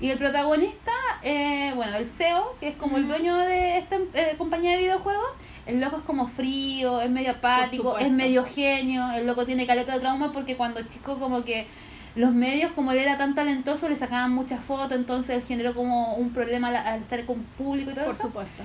Y 0.00 0.10
el 0.10 0.18
protagonista, 0.18 0.90
eh, 1.22 1.72
bueno, 1.76 1.96
el 1.96 2.06
CEO, 2.06 2.56
que 2.58 2.68
es 2.68 2.76
como 2.76 2.96
el 2.96 3.06
dueño 3.06 3.36
de 3.38 3.78
esta 3.78 3.96
eh, 4.14 4.34
compañía 4.36 4.72
de 4.72 4.78
videojuegos, 4.78 5.30
el 5.64 5.80
loco 5.80 5.98
es 5.98 6.02
como 6.02 6.26
frío, 6.26 7.00
es 7.00 7.08
medio 7.08 7.30
apático, 7.30 7.96
es 7.98 8.10
medio 8.10 8.44
genio, 8.44 9.10
el 9.12 9.26
loco 9.28 9.46
tiene 9.46 9.64
caleta 9.64 9.94
de 9.94 10.00
trauma 10.00 10.32
porque 10.32 10.56
cuando 10.56 10.82
chico 10.82 11.20
como 11.20 11.44
que 11.44 11.68
los 12.14 12.32
medios, 12.32 12.72
como 12.72 12.92
él 12.92 12.98
era 12.98 13.16
tan 13.16 13.34
talentoso, 13.34 13.88
le 13.88 13.96
sacaban 13.96 14.32
muchas 14.32 14.62
fotos, 14.62 14.92
entonces 14.92 15.36
él 15.36 15.42
generó 15.46 15.74
como 15.74 16.14
un 16.14 16.30
problema 16.32 16.68
al, 16.68 16.76
al 16.76 17.00
estar 17.00 17.24
con 17.24 17.42
público 17.42 17.90
y 17.90 17.94
todo 17.94 18.04
Por 18.04 18.14
eso. 18.14 18.22
supuesto. 18.24 18.62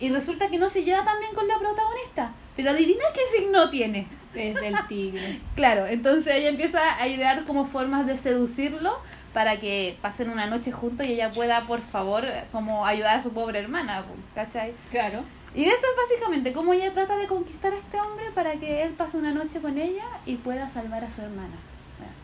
Y 0.00 0.10
resulta 0.10 0.48
que 0.48 0.58
no 0.58 0.68
se 0.68 0.84
lleva 0.84 1.04
tan 1.04 1.18
bien 1.20 1.34
con 1.34 1.46
la 1.48 1.58
protagonista. 1.58 2.32
Pero 2.56 2.70
adivina 2.70 3.04
qué 3.14 3.38
signo 3.38 3.68
tiene. 3.70 4.06
Es 4.34 4.54
del 4.60 4.74
tigre. 4.88 5.40
Claro, 5.56 5.86
entonces 5.86 6.34
ella 6.36 6.48
empieza 6.50 6.78
a 7.00 7.08
idear 7.08 7.44
como 7.44 7.66
formas 7.66 8.06
de 8.06 8.16
seducirlo 8.16 8.98
para 9.32 9.56
que 9.58 9.96
pasen 10.00 10.30
una 10.30 10.46
noche 10.46 10.72
juntos 10.72 11.06
y 11.06 11.12
ella 11.12 11.30
pueda, 11.30 11.62
por 11.62 11.80
favor, 11.80 12.26
como 12.52 12.86
ayudar 12.86 13.18
a 13.18 13.22
su 13.22 13.32
pobre 13.32 13.58
hermana, 13.58 14.04
¿cachai? 14.34 14.72
Claro. 14.90 15.22
Y 15.54 15.64
eso 15.64 15.74
es 15.74 16.10
básicamente 16.10 16.52
cómo 16.52 16.72
ella 16.74 16.92
trata 16.92 17.16
de 17.16 17.26
conquistar 17.26 17.72
a 17.72 17.76
este 17.76 18.00
hombre 18.00 18.26
para 18.34 18.52
que 18.54 18.82
él 18.82 18.92
pase 18.92 19.16
una 19.16 19.32
noche 19.32 19.60
con 19.60 19.78
ella 19.78 20.04
y 20.26 20.36
pueda 20.36 20.68
salvar 20.68 21.04
a 21.04 21.10
su 21.10 21.22
hermana. 21.22 21.56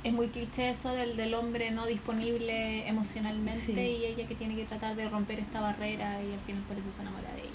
Es 0.04 0.12
muy 0.12 0.28
cliché 0.28 0.68
eso 0.70 0.92
del, 0.92 1.16
del 1.16 1.32
hombre 1.34 1.70
no 1.70 1.86
disponible 1.86 2.86
emocionalmente 2.86 3.60
Sí. 3.64 3.72
y 3.72 4.04
ella 4.04 4.28
que 4.28 4.34
tiene 4.34 4.54
que 4.54 4.64
tratar 4.64 4.94
de 4.96 5.08
romper 5.08 5.38
esta 5.40 5.60
barrera 5.60 6.20
y 6.22 6.32
al 6.34 6.40
final 6.40 6.62
por 6.68 6.76
eso 6.76 6.92
se 6.92 7.02
enamora 7.02 7.32
de 7.32 7.40
ella. 7.40 7.50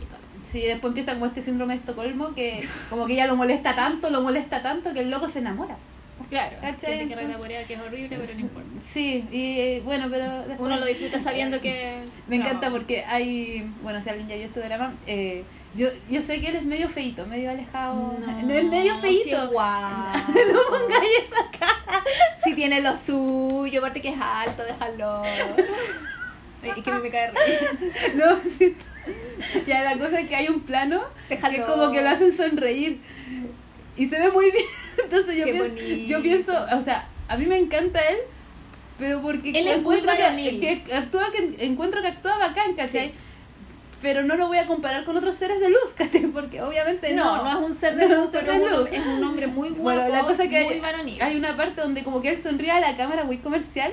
Sí, 0.52 0.62
después 0.62 0.90
empieza 0.90 1.14
como 1.14 1.28
este 1.28 1.44
síndrome 1.44 1.74
de 1.76 1.80
Estocolmo 1.82 2.34
que 2.34 2.68
como 2.90 3.06
que 3.06 3.14
ella 3.14 3.28
lo 3.28 3.36
molesta 3.36 3.76
tanto, 3.76 4.10
lo 4.10 4.22
molesta 4.22 4.64
tanto 4.64 4.94
que 4.94 5.02
el 5.02 5.12
loco 5.12 5.28
se 5.28 5.40
enamora. 5.40 5.78
Claro, 6.30 6.58
gente 6.60 6.86
que 6.88 7.04
Entonces- 7.04 7.68
que 7.68 7.74
es 7.76 7.80
horrible, 7.80 8.18
pero 8.20 8.34
no 8.34 8.40
importa. 8.40 8.70
Sí, 8.86 9.26
y 9.32 9.80
bueno, 9.82 10.08
pero 10.10 10.26
después... 10.40 10.60
Uno 10.60 10.78
lo 10.78 10.86
disfruta 10.86 11.20
sabiendo 11.22 11.62
que... 11.62 12.00
Me 12.28 12.36
encanta 12.38 12.70
No. 12.70 12.76
porque 12.78 13.06
hay, 13.06 13.72
bueno, 13.84 14.02
si 14.02 14.10
alguien 14.10 14.28
ya 14.28 14.36
vio 14.36 14.46
este 14.46 14.60
drama, 14.60 14.94
eh, 15.08 15.44
yo, 15.76 15.90
yo 16.10 16.22
sé 16.22 16.42
que 16.42 16.50
él 16.50 16.56
es 16.58 16.66
medio 16.66 16.90
feito, 16.90 17.26
medio 17.26 17.52
alejado. 17.52 18.18
No, 18.20 18.54
es 18.54 18.64
medio 18.66 18.98
feito. 19.00 19.24
Sí, 19.24 19.34
es 19.34 19.48
guau. 19.48 20.14
no 20.54 20.60
pongáis 20.70 21.10
esa 21.26 21.52
cara. 21.52 22.04
Si 22.44 22.56
tiene 22.56 22.82
lo 22.82 22.96
suyo, 22.98 23.80
aparte 23.80 24.02
que 24.02 24.10
es 24.10 24.20
alto, 24.20 24.64
déjalo. 24.64 25.24
Es 26.64 26.84
que 26.84 26.92
me 26.92 27.10
cae 27.10 27.32
re. 27.32 27.38
No, 28.16 28.38
sí. 28.58 28.76
Ya 29.66 29.84
la 29.84 29.98
cosa 29.98 30.20
es 30.20 30.28
que 30.28 30.36
hay 30.36 30.50
un 30.50 30.62
plano 30.62 31.02
Déjalo. 31.30 31.56
que 31.56 31.64
como 31.64 31.92
que 31.92 32.02
lo 32.02 32.10
hacen 32.10 32.36
sonreír. 32.36 33.00
Y 33.96 34.06
se 34.06 34.20
ve 34.20 34.32
muy 34.32 34.52
bien. 34.52 34.66
Entonces 35.04 35.36
yo 35.36 35.46
Qué 35.46 35.52
pienso, 35.52 35.70
bonito. 35.76 36.08
yo 36.10 36.22
pienso, 36.22 36.66
o 36.78 36.82
sea, 36.82 37.08
a 37.28 37.38
mí 37.38 37.46
me 37.46 37.58
encanta 37.58 38.00
él, 38.02 38.18
pero 38.98 39.22
porque 39.22 39.52
Él 39.52 39.68
encuentro 39.68 40.12
que, 40.16 40.94
actúa 40.94 41.32
que 41.32 41.66
encuentro 41.66 42.02
que 42.02 42.10
actúa 42.10 42.38
bacán, 42.38 42.74
¿cachai? 42.74 43.10
Sí. 43.10 43.16
Pero 44.02 44.24
no 44.24 44.36
lo 44.38 44.48
voy 44.48 44.58
a 44.58 44.66
comparar 44.66 45.04
con 45.04 45.18
otros 45.18 45.36
seres 45.36 45.60
de 45.60 45.70
luz, 45.70 45.90
¿cachai? 45.96 46.26
Porque 46.28 46.62
obviamente 46.62 47.14
no. 47.14 47.38
No, 47.38 47.44
no 47.44 47.50
es 47.60 47.68
un 47.70 47.74
ser 47.74 47.96
de 47.96 48.08
luz, 48.08 48.30
pero 48.32 48.52
de 48.54 48.96
es 48.96 49.06
un, 49.06 49.18
es 49.18 49.24
hombre 49.24 49.48
muy 49.48 49.70
guapo, 49.70 49.84
Bueno, 50.02 50.10
la 50.10 50.22
cosa 50.22 50.44
que 50.44 50.64
muy 50.64 50.74
hay, 50.76 50.80
varonil. 50.80 51.22
hay 51.22 51.36
una 51.36 51.58
parte 51.58 51.82
donde 51.82 52.04
como 52.04 52.22
que 52.22 52.30
él 52.30 52.42
sonríe 52.42 52.72
a 52.72 52.80
la 52.80 52.96
cámara 52.96 53.24
muy 53.26 53.38
comercial 53.40 53.92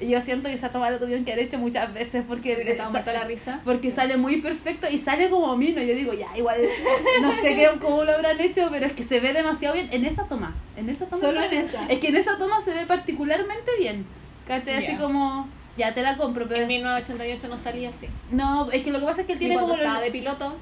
y 0.00 0.06
yo 0.10 0.20
siento 0.20 0.48
que 0.48 0.54
esa 0.54 0.70
toma 0.70 0.90
la 0.90 0.98
tuvieron 1.00 1.24
que 1.24 1.32
haber 1.32 1.46
hecho 1.46 1.58
muchas 1.58 1.92
veces 1.92 2.22
porque 2.28 2.52
estado 2.52 2.92
sa- 2.92 3.12
la 3.12 3.24
risa. 3.24 3.60
porque 3.64 3.90
sale 3.90 4.16
muy 4.16 4.36
perfecto 4.40 4.86
y 4.88 4.96
sale 4.98 5.28
como 5.28 5.56
mino 5.56 5.82
yo 5.82 5.92
digo 5.92 6.12
ya 6.14 6.28
igual 6.36 6.60
no 7.20 7.32
sé 7.32 7.56
qué, 7.56 7.68
cómo 7.80 8.04
lo 8.04 8.12
habrán 8.12 8.40
hecho 8.40 8.68
pero 8.70 8.86
es 8.86 8.92
que 8.92 9.02
se 9.02 9.18
ve 9.18 9.32
demasiado 9.32 9.74
bien 9.74 9.88
en 9.90 10.04
esa 10.04 10.28
toma 10.28 10.54
en 10.76 10.88
esa 10.88 11.06
toma 11.06 11.20
Solo 11.20 11.42
en 11.42 11.52
esa. 11.52 11.84
es 11.88 11.98
que 11.98 12.08
en 12.10 12.16
esa 12.16 12.38
toma 12.38 12.60
se 12.60 12.74
ve 12.74 12.86
particularmente 12.86 13.72
bien 13.80 14.06
¿cachai? 14.46 14.84
así 14.84 14.94
como 14.94 15.48
ya 15.78 15.94
te 15.94 16.02
la 16.02 16.16
compro 16.18 16.46
pero 16.48 16.62
En 16.62 16.68
1988 16.68 17.48
no 17.48 17.56
salía 17.56 17.88
así. 17.90 18.06
no 18.30 18.70
es 18.70 18.82
que 18.82 18.90
lo 18.90 18.98
que 19.00 19.06
pasa 19.06 19.20
es 19.22 19.26
que 19.26 19.32
él 19.34 19.38
tiene 19.38 19.54
como 19.54 19.68
los- 19.68 19.78
estaba 19.78 20.00
de 20.00 20.10
piloto. 20.10 20.56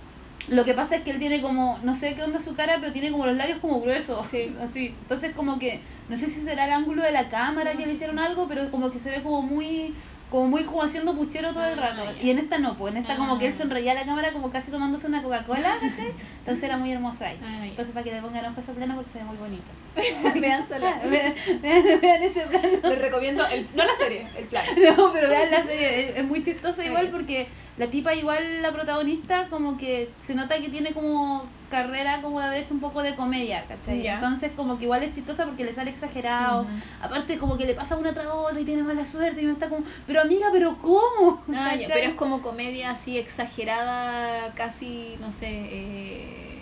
lo 0.49 0.65
que 0.65 0.75
pasa 0.75 0.97
es 0.97 1.03
que 1.03 1.11
él 1.11 1.19
tiene 1.19 1.41
como, 1.43 1.79
no 1.83 1.95
sé 1.95 2.15
qué 2.15 2.23
onda 2.23 2.39
su 2.39 2.55
cara, 2.55 2.77
pero 2.81 2.93
tiene 2.93 3.11
como 3.11 3.27
los 3.27 3.37
labios 3.37 3.59
como 3.59 3.81
gruesos. 3.81 4.25
Sí. 4.29 4.55
Así. 4.63 4.95
Entonces 5.03 5.33
como 5.35 5.59
que, 5.59 5.81
no 6.09 6.17
sé 6.17 6.27
si 6.29 6.43
será 6.43 6.67
el 6.67 6.73
ángulo 6.73 7.03
de 7.03 7.11
la 7.11 7.29
cámara 7.29 7.73
que 7.73 7.85
le 7.87 7.95
hicieron 7.95 8.19
algo, 8.21 8.47
pero 8.47 8.71
como 8.71 8.91
que 8.93 9.01
se 9.01 9.11
ve 9.11 9.23
como 9.25 9.43
muy, 9.43 9.95
como 10.37 10.49
muy 10.49 10.65
como 10.65 10.83
haciendo 10.83 11.15
puchero 11.17 11.51
todo 11.55 11.65
el 11.65 11.79
Ah, 11.79 11.95
rato. 11.95 12.03
Y 12.23 12.29
en 12.29 12.39
esta 12.39 12.59
no, 12.59 12.77
pues 12.77 12.95
en 12.95 13.01
esta 13.01 13.15
Ah. 13.15 13.17
como 13.17 13.39
que 13.39 13.47
él 13.47 13.55
sonreía 13.55 13.93
a 13.93 13.95
la 13.95 14.05
cámara 14.05 14.33
como 14.33 14.51
casi 14.51 14.71
tomándose 14.71 15.07
una 15.07 15.23
Coca-Cola, 15.23 15.71
¿cachai? 15.81 16.13
Entonces 16.41 16.63
era 16.65 16.77
muy 16.77 16.93
hermosa 16.93 17.29
ahí. 17.29 17.39
Ah. 17.43 17.65
Entonces 17.67 17.95
para 17.95 18.05
que 18.05 18.13
le 18.13 18.21
pongan 18.21 18.45
ojo 18.45 18.55
a 18.59 18.61
esa 18.61 18.73
plana 18.73 18.95
porque 18.95 19.11
se 19.11 19.19
ve 19.19 19.25
muy 19.25 19.37
bonito. 19.39 19.65
Vean 20.41 20.69
solo. 20.69 20.85
vean, 21.11 21.35
vean- 21.63 22.01
vean 22.03 22.23
ese 22.23 22.41
plano. 22.43 22.69
Les 22.83 22.99
recomiendo, 22.99 23.47
el, 23.47 23.67
no 23.75 23.85
la 23.85 23.95
serie, 23.99 24.29
el 24.37 24.45
plan. 24.45 24.65
No, 24.97 25.11
pero 25.13 25.29
vean 25.29 25.51
la 25.51 25.63
serie, 25.63 26.19
es, 26.19 26.25
muy 26.25 26.43
chistosa 26.43 26.85
igual 26.85 27.09
porque 27.09 27.49
la 27.79 27.89
tipa 27.89 28.15
igual, 28.15 28.63
la 28.63 28.73
protagonista, 28.73 29.49
como 29.49 29.77
que 29.77 30.11
se 30.25 30.35
nota 30.35 30.57
que 30.59 30.69
tiene 30.69 30.93
como 30.93 31.45
carrera 31.71 32.23
como 32.23 32.39
de 32.41 32.47
haber 32.47 32.63
hecho 32.63 32.75
un 32.75 32.81
poco 32.81 33.03
de 33.03 33.15
comedia, 33.17 33.65
¿cachai? 33.67 34.07
Entonces 34.07 34.53
como 34.57 34.79
que 34.79 34.85
igual 34.85 35.03
es 35.03 35.13
chistosa 35.13 35.45
porque 35.45 35.65
le 35.65 35.75
sale 35.75 35.91
exagerado, 35.91 36.63
Ujú. 36.63 36.71
aparte 37.03 37.39
como 37.39 37.59
que 37.59 37.67
le 37.67 37.75
pasa 37.75 37.97
una 37.97 38.15
tras 38.15 38.29
otra 38.29 38.59
y 38.61 38.65
tiene 38.65 38.83
mala 38.83 39.05
suerte 39.05 39.43
y 39.43 39.45
uno 39.45 39.55
está 39.55 39.69
como, 39.69 39.85
pero 40.07 40.21
amiga, 40.23 40.49
pero 40.53 40.79
¿cómo? 40.81 41.43
Ah, 41.55 41.73
pero 41.89 42.01
es 42.01 42.15
como 42.15 42.41
comedia 42.41 42.91
así 42.91 43.19
exagerada, 43.19 44.55
casi, 44.55 45.17
no 45.21 45.33
sé, 45.33 45.49
eh, 45.51 46.59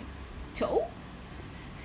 show. 0.55 0.81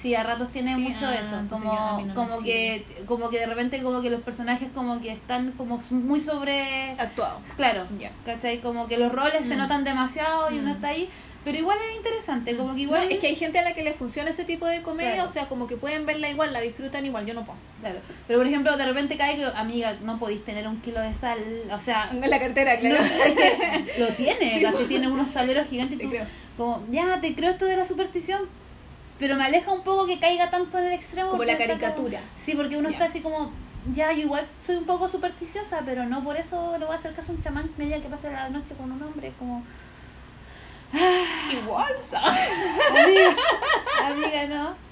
Sí, 0.00 0.14
a 0.14 0.22
ratos 0.22 0.48
tiene 0.50 0.74
Sí, 0.76 0.80
mucho 0.80 1.06
ah, 1.06 1.10
de 1.10 1.18
eso, 1.20 1.36
como, 1.50 1.98
yo- 2.00 2.06
no 2.06 2.14
como 2.14 2.40
que 2.42 2.86
como 3.06 3.28
que 3.28 3.38
de 3.38 3.46
repente 3.46 3.82
como 3.82 4.00
que 4.00 4.08
los 4.08 4.22
personajes 4.22 4.68
como 4.74 5.00
que 5.00 5.10
están 5.12 5.52
como 5.52 5.78
muy 5.90 6.20
sobre 6.20 6.92
Actuado. 6.98 7.40
claro, 7.56 7.86
Ya. 7.98 8.10
¿cachai? 8.24 8.60
Como 8.60 8.88
que 8.88 8.96
los 8.96 9.12
roles 9.12 9.44
se 9.44 9.56
Mm. 9.56 9.58
notan 9.58 9.84
demasiado 9.84 10.50
y 10.50 10.58
uno 10.58 10.70
Mm. 10.70 10.74
está 10.76 10.88
ahí, 10.88 11.10
pero 11.44 11.58
igual 11.58 11.76
es 11.90 11.96
interesante, 11.98 12.56
como 12.56 12.74
que 12.74 12.80
igual 12.82 13.04
No, 13.08 13.10
es 13.14 13.18
que 13.18 13.26
hay 13.26 13.34
gente 13.34 13.58
a 13.58 13.62
la 13.62 13.74
que 13.74 13.82
le 13.82 13.92
funciona 13.92 14.30
ese 14.30 14.44
tipo 14.44 14.64
de 14.66 14.80
comedia, 14.80 15.14
Claro. 15.16 15.28
o 15.28 15.32
sea, 15.32 15.48
como 15.48 15.66
que 15.66 15.76
pueden 15.76 16.06
verla 16.06 16.30
igual, 16.30 16.52
la 16.54 16.60
disfrutan 16.62 17.04
igual, 17.04 17.26
yo 17.26 17.34
no 17.34 17.44
puedo. 17.44 17.58
Claro. 17.80 17.98
Pero 18.26 18.38
por 18.38 18.46
ejemplo, 18.46 18.74
de 18.78 18.86
repente 18.86 19.18
cae 19.18 19.36
que, 19.36 19.44
amiga, 19.44 19.96
no 20.02 20.18
podéis 20.18 20.42
tener 20.46 20.66
un 20.66 20.80
kilo 20.80 21.00
de 21.02 21.12
sal. 21.12 21.38
O 21.70 21.78
sea, 21.78 22.08
En 22.10 22.20
la 22.30 22.38
cartera, 22.38 22.74
no, 22.76 22.80
claro. 22.80 23.04
es 23.04 23.32
que 23.32 23.94
lo 24.00 24.06
tiene, 24.08 24.60
Sí, 24.60 24.76
que 24.78 24.84
tiene 24.84 25.08
unos 25.08 25.28
saleros 25.28 25.68
gigantes. 25.68 25.98
y 25.98 26.02
tú, 26.02 26.10
como, 26.56 26.82
ya, 26.90 27.20
te 27.20 27.34
creo 27.34 27.50
esto 27.50 27.66
de 27.66 27.76
la 27.76 27.84
superstición, 27.84 28.42
pero 29.20 29.36
me 29.36 29.44
aleja 29.44 29.70
un 29.70 29.82
poco 29.82 30.06
que 30.06 30.18
caiga 30.18 30.50
tanto 30.50 30.78
en 30.78 30.86
el 30.86 30.92
extremo. 30.94 31.30
Como 31.30 31.44
la 31.44 31.56
caricatura. 31.56 32.18
como- 32.18 32.30
sí, 32.36 32.54
porque 32.56 32.76
uno 32.76 32.88
está 32.88 33.04
así 33.04 33.20
como, 33.20 33.52
ya, 33.92 34.12
yo 34.12 34.20
igual 34.22 34.46
soy 34.60 34.76
un 34.76 34.84
poco 34.86 35.06
supersticiosa, 35.08 35.82
pero 35.84 36.06
no 36.06 36.24
por 36.24 36.36
eso 36.36 36.76
le 36.78 36.84
voy 36.86 36.94
a 36.94 36.98
hacer 36.98 37.14
caso 37.14 37.30
a 37.30 37.34
un 37.36 37.42
chamán 37.42 37.68
que 37.68 37.74
me 37.78 37.84
diga 37.84 38.00
que 38.00 38.08
pase 38.08 38.30
la 38.30 38.48
noche 38.48 38.74
con 38.74 38.90
un 38.90 39.00
hombre. 39.02 39.32
Como, 39.38 39.62
Igual, 41.52 41.92
¿sabes? 42.08 42.50
amiga, 42.90 43.36
amiga, 44.06 44.46
no. 44.48 44.90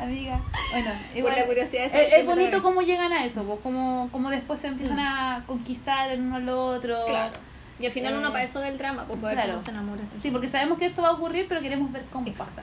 Amiga. 0.00 0.40
Bueno, 0.70 0.90
igual. 1.14 1.34
la 1.36 1.46
curiosidad 1.46 1.84
es, 1.86 1.92
qué 1.92 2.20
es 2.20 2.24
bonito 2.26 2.50
puede- 2.50 2.62
cómo 2.62 2.82
llegan 2.82 3.12
a 3.12 3.24
eso, 3.24 3.42
pues, 3.42 3.58
como, 3.60 4.08
como 4.12 4.30
después 4.30 4.60
se 4.60 4.68
empiezan 4.68 4.96
Mm. 4.98 5.00
a 5.00 5.42
conquistar 5.46 6.10
el 6.10 6.20
uno 6.20 6.36
al 6.36 6.48
otro. 6.48 6.96
Claro. 7.06 7.32
Y 7.80 7.86
al 7.86 7.92
final 7.92 8.14
Eh, 8.14 8.18
uno 8.18 8.30
para 8.30 8.44
eso 8.44 8.60
ve 8.60 8.68
el 8.68 8.78
drama, 8.78 9.04
pues 9.06 9.18
para 9.18 9.28
ver 9.34 9.36
claro. 9.38 9.52
cómo 9.54 9.64
se 9.64 9.70
enamora. 9.72 10.02
Sí, 10.22 10.30
porque 10.30 10.48
sabemos 10.48 10.78
que 10.78 10.86
esto 10.86 11.02
va 11.02 11.08
a 11.08 11.12
ocurrir, 11.12 11.46
pero 11.48 11.60
queremos 11.60 11.90
ver 11.90 12.04
cómo 12.12 12.28
Exacto. 12.28 12.54
pasa. 12.54 12.62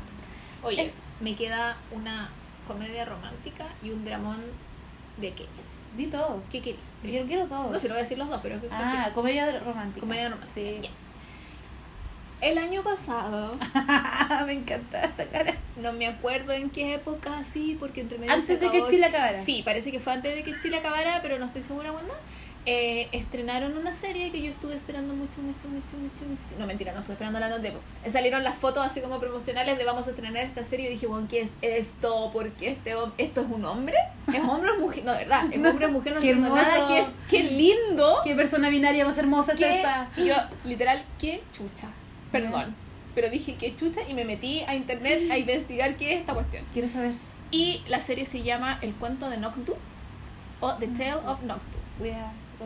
Oye, 0.64 0.92
me 1.22 1.36
queda 1.36 1.78
una 1.92 2.30
comedia 2.68 3.06
romántica 3.06 3.66
y 3.84 3.92
un 3.92 4.04
dramón 4.06 4.42
de 5.18 5.30
aquellos. 5.30 5.50
Di 5.96 6.08
todo. 6.08 6.42
¿Qué 6.52 6.62
quería? 6.62 7.22
Yo 7.22 7.26
quiero 7.28 7.46
todo. 7.46 7.72
No 7.72 7.80
sé, 7.80 7.88
lo 7.88 7.94
voy 7.96 8.02
a 8.02 8.04
decir 8.04 8.18
los 8.18 8.28
dos, 8.30 8.40
pero... 8.44 8.60
¿qué- 8.62 8.68
ah, 8.72 9.10
comedia 9.16 9.60
romántica. 9.60 10.00
Comedia 10.02 10.30
romántica. 10.30 10.54
Sí. 10.54 10.90
El 12.40 12.60
año 12.60 12.84
pasado, 12.84 13.58
me 14.46 14.54
encanta 14.54 15.06
esta 15.06 15.26
cara. 15.26 15.56
no 15.76 15.92
me 15.94 16.06
acuerdo 16.06 16.52
en 16.54 16.70
qué 16.70 16.94
época 16.94 17.40
así, 17.40 17.76
porque 17.80 18.02
entre 18.02 18.20
medio 18.20 18.32
Antes 18.32 18.60
de 18.60 18.70
que 18.70 18.86
Chile 18.92 19.08
Ch- 19.08 19.10
acabara. 19.10 19.44
Sí, 19.44 19.64
parece 19.66 19.92
que 19.92 20.00
fue 20.00 20.14
antes 20.14 20.36
de 20.36 20.44
que 20.44 20.54
Chile 20.62 20.78
acabara, 20.78 21.20
pero 21.24 21.40
no 21.40 21.46
estoy 21.48 21.64
segura 21.64 21.92
cuándo. 21.92 22.14
Eh, 22.70 23.08
estrenaron 23.14 23.78
una 23.78 23.94
serie 23.94 24.30
que 24.30 24.42
yo 24.42 24.52
estuve 24.52 24.76
esperando 24.76 25.14
mucho, 25.14 25.42
mucho, 25.42 25.70
mucho, 25.70 25.96
mucho, 25.96 26.26
mucho. 26.26 26.44
No, 26.60 26.68
mentira, 26.68 26.92
no 26.92 27.00
estuve 27.00 27.14
esperando 27.14 27.40
la 27.40 27.62
tiempo. 27.62 27.80
Salieron 28.12 28.44
las 28.44 28.58
fotos 28.58 28.86
así 28.86 29.00
como 29.00 29.22
promocionales 29.22 29.78
de 29.78 29.86
vamos 29.86 30.06
a 30.06 30.10
estrenar 30.10 30.44
esta 30.44 30.66
serie 30.66 30.90
y 30.90 30.94
dije, 30.96 31.08
bueno, 31.08 31.30
¿qué 31.30 31.44
es 31.44 31.52
esto? 31.62 32.30
¿Por 32.34 32.52
qué 32.52 32.72
este 32.72 32.94
esto 33.18 33.40
es 33.40 33.48
un 33.50 33.64
hombre? 33.64 33.96
¿Es 34.28 34.42
hombre 34.42 34.72
o 34.72 34.80
mujer? 34.82 35.06
No, 35.06 35.14
de 35.14 35.20
verdad, 35.20 35.46
es 35.50 35.66
hombre 35.66 35.86
o 35.86 35.92
mujer, 35.92 36.12
no 36.12 36.18
entiendo 36.20 36.54
nada. 36.54 36.90
¿Qué 36.90 37.00
es? 37.00 37.08
¡Qué 37.30 37.44
lindo! 37.44 38.18
Qué 38.26 38.36
persona 38.36 38.68
binaria 38.68 39.06
más 39.06 39.18
hermosa 39.18 39.54
es 39.54 39.62
esta. 39.62 40.10
Y 40.18 40.26
yo, 40.26 40.36
literal, 40.66 41.06
qué 41.18 41.42
chucha. 41.54 41.88
Perdón. 42.34 42.76
Pero 43.16 43.30
dije, 43.30 43.56
qué 43.56 43.78
chucha 43.78 44.02
y 44.10 44.14
me 44.14 44.26
metí 44.26 44.64
a 44.68 44.76
internet 44.76 45.32
a 45.32 45.38
investigar 45.38 45.96
qué 45.96 46.16
es 46.16 46.20
esta 46.20 46.34
cuestión. 46.34 46.66
Quiero 46.74 46.90
saber. 46.90 47.14
Y 47.50 47.82
la 47.88 48.02
serie 48.02 48.26
se 48.26 48.44
llama 48.44 48.78
El 48.82 48.94
cuento 48.94 49.30
de 49.30 49.38
Noctu 49.38 49.78
o 50.60 50.74
The 50.74 50.88
Tale 50.88 51.26
of 51.26 51.44
Noctu. 51.44 51.78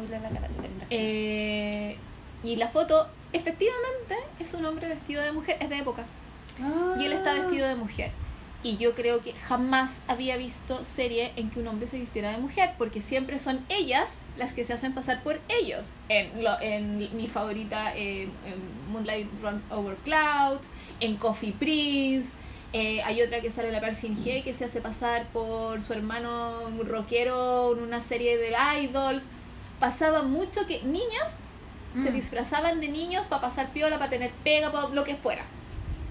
La 0.09 0.29
cara. 0.29 0.49
Eh, 0.89 1.97
y 2.43 2.55
la 2.55 2.67
foto, 2.67 3.07
efectivamente, 3.33 4.15
es 4.39 4.53
un 4.53 4.65
hombre 4.65 4.87
vestido 4.87 5.21
de 5.21 5.31
mujer, 5.31 5.57
es 5.59 5.69
de 5.69 5.77
época. 5.77 6.05
Ah. 6.61 6.95
Y 6.99 7.05
él 7.05 7.13
está 7.13 7.33
vestido 7.33 7.67
de 7.67 7.75
mujer. 7.75 8.11
Y 8.63 8.77
yo 8.77 8.93
creo 8.93 9.21
que 9.21 9.33
jamás 9.33 10.01
había 10.07 10.37
visto 10.37 10.83
serie 10.83 11.31
en 11.35 11.49
que 11.49 11.59
un 11.59 11.67
hombre 11.67 11.87
se 11.87 11.97
vistiera 11.97 12.31
de 12.31 12.37
mujer, 12.37 12.73
porque 12.77 13.01
siempre 13.01 13.39
son 13.39 13.65
ellas 13.69 14.19
las 14.37 14.53
que 14.53 14.63
se 14.63 14.73
hacen 14.73 14.93
pasar 14.93 15.23
por 15.23 15.39
ellos. 15.49 15.93
En, 16.09 16.43
lo, 16.43 16.59
en 16.61 17.15
mi 17.17 17.27
favorita, 17.27 17.95
eh, 17.95 18.23
en 18.45 18.91
Moonlight 18.91 19.27
Run 19.41 19.63
Over 19.71 19.95
Clouds, 19.97 20.67
en 20.99 21.15
Coffee 21.17 21.53
Prince. 21.53 22.33
eh, 22.73 23.01
hay 23.01 23.21
otra 23.23 23.41
que 23.41 23.49
sale 23.49 23.69
en 23.69 23.73
la 23.73 23.81
Park 23.81 23.95
Shin 23.95 24.15
Hye 24.23 24.43
que 24.43 24.53
se 24.53 24.65
hace 24.65 24.79
pasar 24.79 25.27
por 25.33 25.81
su 25.81 25.93
hermano 25.93 26.69
rockero 26.85 27.73
en 27.75 27.81
una 27.83 27.99
serie 27.99 28.37
de 28.37 28.53
idols. 28.83 29.27
Pasaba 29.81 30.23
mucho 30.23 30.65
que 30.67 30.81
niñas 30.83 31.41
se 31.95 32.09
Mm. 32.09 32.13
disfrazaban 32.13 32.79
de 32.79 32.87
niños 32.87 33.25
para 33.25 33.41
pasar 33.41 33.73
piola, 33.73 33.97
para 33.99 34.09
tener 34.11 34.31
pega, 34.45 34.71
para 34.71 34.87
lo 34.89 35.03
que 35.03 35.15
fuera. 35.15 35.43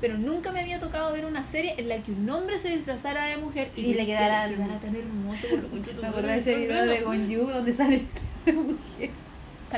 Pero 0.03 0.19
nunca 0.19 0.51
me 0.53 0.61
había 0.61 0.79
tocado 0.81 1.13
ver 1.13 1.25
una 1.25 1.45
serie 1.45 1.75
en 1.79 1.89
la 1.89 2.03
que 2.03 2.11
un 2.13 2.29
hombre 2.29 2.59
se 2.59 2.69
disfrazara 2.69 3.27
de 3.27 3.37
mujer 3.39 3.71
y, 3.77 3.83
Y 3.83 3.95
le 3.95 4.05
quedara- 4.07 4.49
quedara 4.49 4.79
tan 4.81 4.95
hermoso. 4.97 5.47
por 5.49 5.59
lo 5.61 5.71
que 5.71 5.95
Me 6.03 6.09
acordé 6.09 6.33
de 6.33 6.39
ese 6.39 6.57
video 6.57 6.85
de 6.85 7.01
Gonju 7.03 7.47
donde 7.47 7.73
sale 7.73 8.05
mujer. 8.47 9.11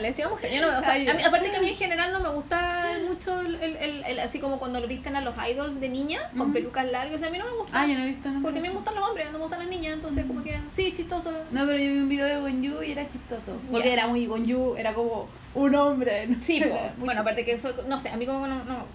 Vestido 0.01 0.29
de 0.29 0.35
mujer. 0.35 0.51
Yo 0.55 0.61
no, 0.63 0.79
o 0.79 0.83
sea, 0.83 0.93
Ay, 0.93 1.07
a 1.09 1.15
mí- 1.15 1.23
aparte 1.23 1.51
que 1.51 1.57
a 1.57 1.61
mí 1.61 1.69
en 1.69 1.77
general 1.77 2.13
no 2.13 2.21
me 2.21 2.29
gusta 2.31 2.87
mucho 3.07 3.41
el, 3.41 3.57
el- 3.57 3.77
el- 3.77 4.05
el- 4.05 4.19
así 4.21 4.39
como 4.41 4.59
cuando 4.59 4.81
lo 4.81 4.87
visten 4.89 5.17
a 5.17 5.21
los 5.21 5.35
idols 5.51 5.81
de 5.81 5.89
niña 5.89 6.31
con 6.37 6.53
pelucas 6.53 6.91
largas. 6.91 7.17
O 7.17 7.19
sea, 7.19 7.29
a 7.29 7.31
mí 7.31 7.39
no 7.39 7.45
me 7.45 7.53
gusta. 7.53 7.81
Ah, 7.81 7.87
yo 7.87 7.99
no 7.99 8.05
he 8.05 8.09
visto 8.09 8.31
porque 8.43 8.59
a 8.59 8.63
mí 8.63 8.69
me 8.69 8.75
gustan 8.75 8.95
los 8.95 9.05
hombres, 9.09 9.27
no 9.27 9.33
me 9.33 9.39
gustan 9.39 9.59
las 9.61 9.69
niñas. 9.69 9.95
Entonces, 9.95 10.25
como 10.25 10.43
que 10.43 10.59
sí, 10.75 10.93
chistoso. 10.93 11.31
No, 11.51 11.67
pero 11.67 11.79
yo 11.79 11.93
vi 11.93 11.99
un 11.99 12.09
video 12.09 12.27
de 12.27 12.39
Gonju 12.41 12.83
y 12.83 12.93
era 12.93 13.09
chistoso. 13.09 13.57
Porque 13.71 13.93
era 13.93 14.07
muy 14.07 14.27
Gonju, 14.27 14.77
era 14.77 14.95
como 14.95 15.29
un 15.55 15.75
hombre. 15.75 16.27
¿no? 16.27 16.37
Sí, 16.43 16.61
muy 16.97 17.05
bueno, 17.07 17.21
aparte 17.21 17.45
que 17.45 17.53
eso, 17.53 17.73
no 17.87 17.99
sé, 17.99 18.09
a 18.09 18.17
mí 18.17 18.25
como 18.27 18.43
que 18.45 18.49
no, 18.51 18.65
no. 18.65 18.87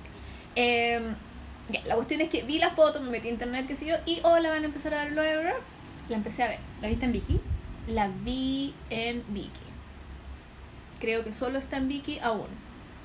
Eh, 0.55 0.99
ya, 1.69 1.81
la 1.85 1.95
cuestión 1.95 2.21
es 2.21 2.29
que 2.29 2.43
vi 2.43 2.59
la 2.59 2.69
foto, 2.71 3.01
me 3.01 3.09
metí 3.09 3.27
a 3.27 3.31
internet, 3.31 3.65
qué 3.67 3.75
sé 3.75 3.85
yo, 3.85 3.95
y 4.05 4.19
hola, 4.23 4.49
van 4.49 4.63
a 4.63 4.65
empezar 4.65 4.93
a 4.93 4.97
dar 4.97 5.13
rap. 5.13 5.57
La 6.09 6.15
empecé 6.15 6.43
a 6.43 6.47
ver. 6.47 6.59
¿La 6.81 6.87
viste 6.87 7.05
en 7.05 7.11
Vicky? 7.11 7.39
La 7.87 8.07
vi 8.07 8.73
en 8.89 9.23
Viki. 9.29 9.49
Creo 10.99 11.23
que 11.23 11.31
solo 11.31 11.57
está 11.59 11.77
en 11.77 11.87
Viki 11.87 12.19
aún. 12.19 12.47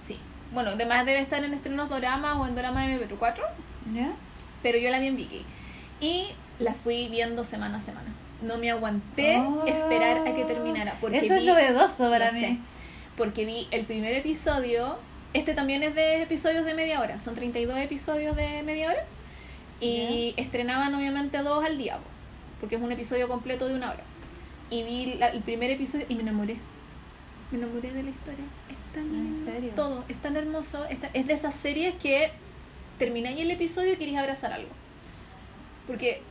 Sí. 0.03 0.19
Bueno, 0.53 0.71
además 0.71 1.07
debe 1.07 1.21
estar 1.21 1.43
en 1.45 1.55
estrenos 1.55 1.89
doramas 1.89 2.37
o 2.37 2.47
en 2.47 2.55
dorama 2.55 2.87
MP4, 2.87 3.41
¿Ya? 3.95 4.13
pero 4.63 4.79
yo 4.79 4.91
la 4.91 4.99
vi 5.01 5.07
en 5.09 5.17
Viki. 5.17 5.45
Y 6.01 6.29
la 6.59 6.75
fui 6.75 7.09
viendo 7.09 7.45
semana 7.45 7.77
a 7.79 7.81
semana. 7.81 8.09
No 8.43 8.59
me 8.59 8.71
aguanté 8.71 9.39
Oh. 9.39 9.65
esperar 9.67 10.27
a 10.27 10.35
que 10.35 10.45
terminara. 10.45 10.95
Porque 11.01 11.19
Eso 11.19 11.35
es 11.35 11.45
novedoso 11.45 12.11
para 12.11 12.27
no 12.27 12.33
mí. 12.33 12.41
sé, 12.41 12.59
porque 13.17 13.45
vi 13.45 13.69
el 13.71 13.85
primer 13.85 14.13
episodio. 14.15 14.99
Este 15.33 15.55
también 15.55 15.83
es 15.83 15.95
de 15.95 16.23
episodios 16.23 16.65
de 16.67 16.75
media 16.75 17.01
hora. 17.01 17.21
Son 17.21 17.35
32 17.35 17.79
episodios 17.79 18.37
de 18.37 18.63
media 18.63 18.89
hora. 18.91 19.05
Y 19.81 20.35
estrenaban 20.37 20.95
obviamente 20.95 21.39
dos 21.39 21.65
al 21.65 21.79
día. 21.79 21.97
po, 21.97 22.05
Porque 22.61 22.77
es 22.77 22.83
un 22.83 22.93
episodio 22.93 23.29
completo 23.29 23.67
de 23.69 23.75
una 23.75 23.91
hora. 23.91 24.03
Y 24.71 24.83
vi 24.85 25.15
la- 25.15 25.29
el 25.29 25.41
primer 25.43 25.71
episodio 25.71 26.07
y 26.09 26.15
me 26.15 26.23
enamoré. 26.23 26.57
Me 27.53 27.59
enamoré 27.59 27.93
de 27.93 28.03
la 28.03 28.11
historia. 28.11 28.45
Es 28.69 28.93
tan. 28.95 29.45
Todo. 29.75 30.05
Es 30.09 30.17
tan 30.19 30.37
hermoso. 30.37 30.85
es 30.87 30.99
tan- 31.01 31.11
es 31.15 31.27
de 31.27 31.35
esas 31.35 31.55
series 31.55 31.95
que 31.95 32.33
termináis 32.99 33.39
el 33.41 33.51
episodio 33.51 33.93
y 33.93 33.97
queréis 33.97 34.19
abrazar 34.19 34.53
algo. 34.53 34.71
Porque 35.87 36.23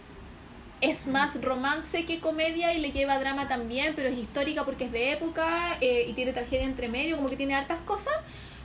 es 0.81 1.05
más 1.05 1.39
romance 1.43 2.05
que 2.05 2.19
comedia 2.19 2.73
y 2.73 2.79
le 2.79 2.91
lleva 2.91 3.19
drama 3.19 3.47
también, 3.47 3.93
pero 3.95 4.09
es 4.09 4.17
histórica 4.17 4.65
porque 4.65 4.85
es 4.85 4.91
de 4.91 5.11
época 5.11 5.77
eh, 5.79 6.05
y 6.09 6.13
tiene 6.13 6.33
tragedia 6.33 6.65
entre 6.65 6.87
medio, 6.89 7.17
como 7.17 7.29
que 7.29 7.37
tiene 7.37 7.53
hartas 7.53 7.79
cosas, 7.81 8.13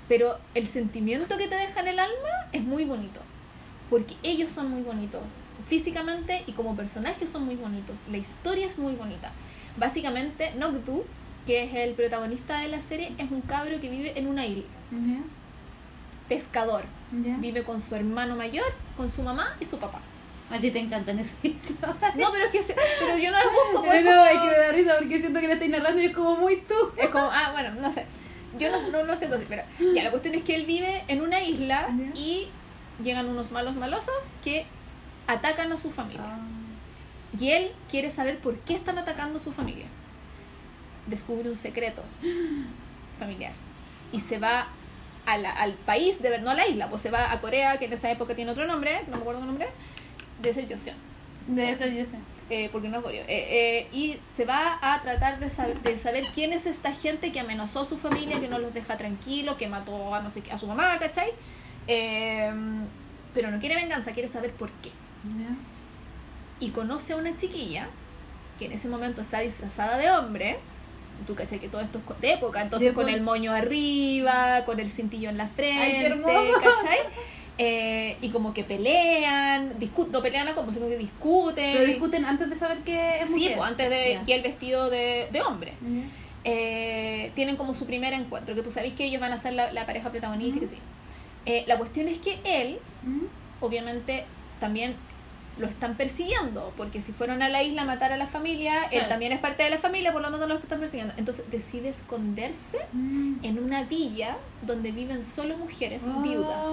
pero 0.09 0.39
el 0.55 0.67
sentimiento 0.67 1.37
que 1.37 1.47
te 1.47 1.57
deja 1.57 1.81
en 1.81 1.89
el 1.89 1.99
alma 1.99 2.49
es 2.53 2.63
muy 2.63 2.87
bonito, 2.87 3.21
porque 3.91 4.15
ellos 4.23 4.51
son 4.51 4.71
muy 4.71 4.81
bonitos, 4.81 5.21
físicamente 5.67 6.43
y 6.47 6.53
como 6.53 6.75
personajes 6.75 7.29
son 7.29 7.45
muy 7.45 7.57
bonitos, 7.57 7.99
la 8.11 8.17
historia 8.17 8.67
es 8.67 8.79
muy 8.79 8.95
bonita. 8.95 9.33
Básicamente, 9.77 10.53
Noctu, 10.57 11.05
que 11.47 11.65
es 11.65 11.75
el 11.75 11.95
protagonista 11.95 12.59
de 12.59 12.69
la 12.69 12.81
serie, 12.81 13.13
es 13.19 13.31
un 13.31 13.41
cabro 13.41 13.81
que 13.81 13.89
vive 13.89 14.19
en 14.19 14.27
una 14.27 14.45
isla, 14.45 14.65
pescador, 16.29 16.85
vive 17.11 17.63
con 17.63 17.81
su 17.81 17.95
hermano 17.95 18.37
mayor, 18.37 18.67
con 18.97 19.09
su 19.09 19.23
mamá 19.23 19.57
y 19.61 19.65
su 19.65 19.79
papá. 19.79 20.01
A 20.51 20.59
ti 20.59 20.71
te 20.71 20.79
encantan 20.79 21.19
esas 21.19 21.37
historias. 21.43 22.15
No, 22.15 22.31
pero 22.31 22.47
es 22.47 22.53
que 22.53 22.75
pero 23.01 23.19
yo 23.19 23.31
no 23.31 23.37
las 23.37 23.47
busco, 23.47 23.85
pues, 23.85 24.05
no, 24.05 24.27
es 24.27 24.39
que 24.39 24.47
me 24.47 24.59
da 24.59 24.73
risa 24.73 24.95
porque 24.99 25.19
siento 25.19 25.41
que 25.41 25.49
la 25.49 25.55
estoy 25.55 25.69
narrando 25.69 26.01
y 26.01 26.07
es 26.07 26.15
como 26.15 26.37
muy 26.37 26.57
tú. 26.59 26.75
Es 26.97 27.09
como, 27.09 27.29
ah, 27.33 27.51
bueno, 27.53 27.75
no 27.81 27.93
sé. 27.93 28.07
Yo 28.57 28.71
no, 28.71 28.91
no 28.91 29.03
lo 29.03 29.17
sé 29.17 29.25
entonces, 29.25 29.49
pero 29.49 29.65
ya, 29.95 30.05
la 30.05 30.11
cuestión 30.11 30.35
es 30.35 30.43
que 30.43 30.55
él 30.55 30.65
vive 30.65 31.05
en 31.09 31.21
una 31.21 31.41
isla 31.43 31.89
y 32.15 32.49
llegan 33.03 33.29
unos 33.29 33.51
malos 33.51 33.75
malosos 33.75 34.15
que 34.43 34.67
atacan 35.27 35.73
a 35.73 35.77
su 35.77 35.91
familia. 35.91 36.23
Ah. 36.25 36.39
Y 37.39 37.51
él 37.51 37.73
quiere 37.91 38.09
saber 38.11 38.39
por 38.39 38.57
qué 38.61 38.75
están 38.75 38.99
atacando 38.99 39.39
a 39.39 39.43
su 39.43 39.53
familia. 39.53 39.87
Descubre 41.07 41.49
un 41.49 41.57
secreto 41.57 42.03
familiar. 43.19 43.53
Y 44.13 44.21
se 44.21 44.39
va 44.39 44.69
a 45.27 45.39
la- 45.39 45.51
al 45.51 45.73
país, 45.75 46.21
de 46.23 46.31
ver, 46.31 46.43
no 46.43 46.51
a 46.51 46.55
la 46.55 46.67
isla, 46.69 46.89
pues 46.89 47.03
se 47.03 47.11
va 47.11 47.33
a 47.33 47.41
Corea, 47.41 47.79
que 47.79 47.87
en 47.87 47.93
esa 47.93 48.11
época 48.11 48.35
tiene 48.35 48.51
otro 48.53 48.67
nombre, 48.67 49.01
no 49.09 49.17
me 49.17 49.23
acuerdo 49.23 49.41
el 49.41 49.47
nombre, 49.47 49.69
de 50.41 50.53
ser 50.53 50.69
Joseon. 50.69 50.97
De 51.49 51.71
eso 51.71 51.87
yo 51.87 52.05
sé. 52.05 52.19
eh, 52.49 52.69
porque 52.71 52.89
no 52.89 52.99
es 52.99 53.03
Goryeo. 53.03 53.25
Eh, 53.25 53.27
eh, 53.29 53.89
y 53.93 54.19
se 54.33 54.45
va 54.45 54.79
a 54.81 55.03
tratar 55.03 55.41
de 55.41 55.51
saber, 55.51 55.81
de 55.83 55.99
saber 55.99 56.27
quién 56.33 56.53
es 56.53 56.65
esta 56.67 56.93
gente 56.93 57.33
que 57.33 57.41
amenazó 57.41 57.81
a 57.81 57.85
su 57.85 57.99
familia, 57.99 58.39
que 58.39 58.47
no 58.47 58.61
los 58.61 58.73
deja 58.73 58.97
tranquilos, 58.97 59.57
que 59.57 59.67
mató 59.67 60.15
a 60.15 60.21
no 60.21 60.31
sé 60.31 60.43
qué, 60.43 60.53
a 60.53 60.59
su 60.59 60.69
mamá, 60.69 60.97
¿cachai? 61.01 61.31
Eh, 61.89 62.53
pero 63.35 63.51
no 63.51 63.59
quiere 63.59 63.75
venganza, 63.75 64.13
quiere 64.13 64.29
saber 64.29 64.53
por 64.53 64.71
qué. 64.81 64.91
¿Ya? 65.25 65.57
Y 66.65 66.71
conoce 66.71 67.15
a 67.15 67.17
una 67.17 67.37
chiquilla 67.37 67.89
que 68.61 68.67
en 68.67 68.73
ese 68.73 68.89
momento 68.89 69.21
está 69.23 69.41
disfrazada 69.41 69.97
de 69.99 70.09
hombre. 70.13 70.59
Tú 71.27 71.35
cachai 71.35 71.59
que 71.59 71.69
todo 71.69 71.81
esto 71.81 71.99
es 72.15 72.21
de 72.21 72.33
época, 72.35 72.63
entonces 72.63 72.89
De 72.91 72.95
con 72.95 73.09
el 73.09 73.21
moño 73.21 73.53
arriba, 73.53 74.65
con 74.67 74.79
el 74.81 74.91
cintillo 74.91 75.29
en 75.29 75.39
la 75.39 75.49
frente, 75.49 76.07
Ay. 76.31 76.49
¿cachai? 76.55 76.99
Eh, 77.59 78.17
y 78.21 78.29
como 78.29 78.53
que 78.53 78.65
pelean, 78.65 79.79
discuten, 79.79 80.13
no 80.13 80.23
pelean 80.23 80.55
como 80.55 80.73
sino 80.73 80.89
que 80.89 80.99
discuten. 80.99 81.73
Pero 81.73 81.87
discuten 81.87 82.25
antes 82.27 82.51
de 82.51 82.57
saber 82.57 82.79
que 82.81 83.23
es 83.23 83.31
Sí, 83.31 83.41
mujer. 83.41 83.57
pues 83.57 83.71
antes 83.71 83.91
de 83.91 84.21
y 84.27 84.33
el 84.33 84.43
vestido 84.43 84.91
de, 84.91 85.29
de 85.33 85.41
hombre. 85.43 85.73
Eh, 86.45 87.33
tienen 87.35 87.57
como 87.57 87.75
su 87.75 87.87
primer 87.87 88.13
encuentro, 88.13 88.55
que 88.55 88.63
tú 88.63 88.71
sabes 88.71 88.93
que 88.93 89.05
ellos 89.07 89.21
van 89.21 89.33
a 89.33 89.39
ser 89.39 89.55
la, 89.55 89.73
la 89.73 89.85
pareja 89.87 90.11
protagonista 90.11 90.59
y 90.59 90.61
que 90.61 90.67
sí. 90.69 90.77
Eh, 91.47 91.65
la 91.67 91.79
cuestión 91.79 92.09
es 92.09 92.19
que 92.19 92.39
él, 92.45 92.79
obviamente, 93.61 94.25
también 94.61 94.95
lo 95.59 95.67
están 95.67 95.97
persiguiendo, 95.97 96.73
porque 96.77 97.01
si 97.01 97.13
fueron 97.13 97.43
a 97.43 97.49
la 97.49 97.63
isla 97.63 97.83
a 97.83 97.85
matar 97.87 98.13
a 98.13 98.17
la 98.17 98.27
familia, 98.27 98.85
él 98.91 99.09
también 99.09 99.33
es 99.33 99.39
parte 99.41 99.63
de 99.63 99.71
la 99.71 99.79
familia, 99.79 100.13
por 100.13 100.21
lo 100.23 100.31
tanto 100.31 100.47
lo 100.47 100.55
están 100.57 100.81
persiguiendo. 100.81 101.15
Entonces 101.17 101.45
decide 101.51 101.89
esconderse 101.89 102.79
Mm. 102.93 103.37
en 103.43 103.59
una 103.63 103.85
villa 103.85 104.37
donde 104.63 104.93
viven 104.93 105.25
solo 105.25 105.57
mujeres 105.57 106.03
Oh. 106.07 106.21
viudas. 106.21 106.65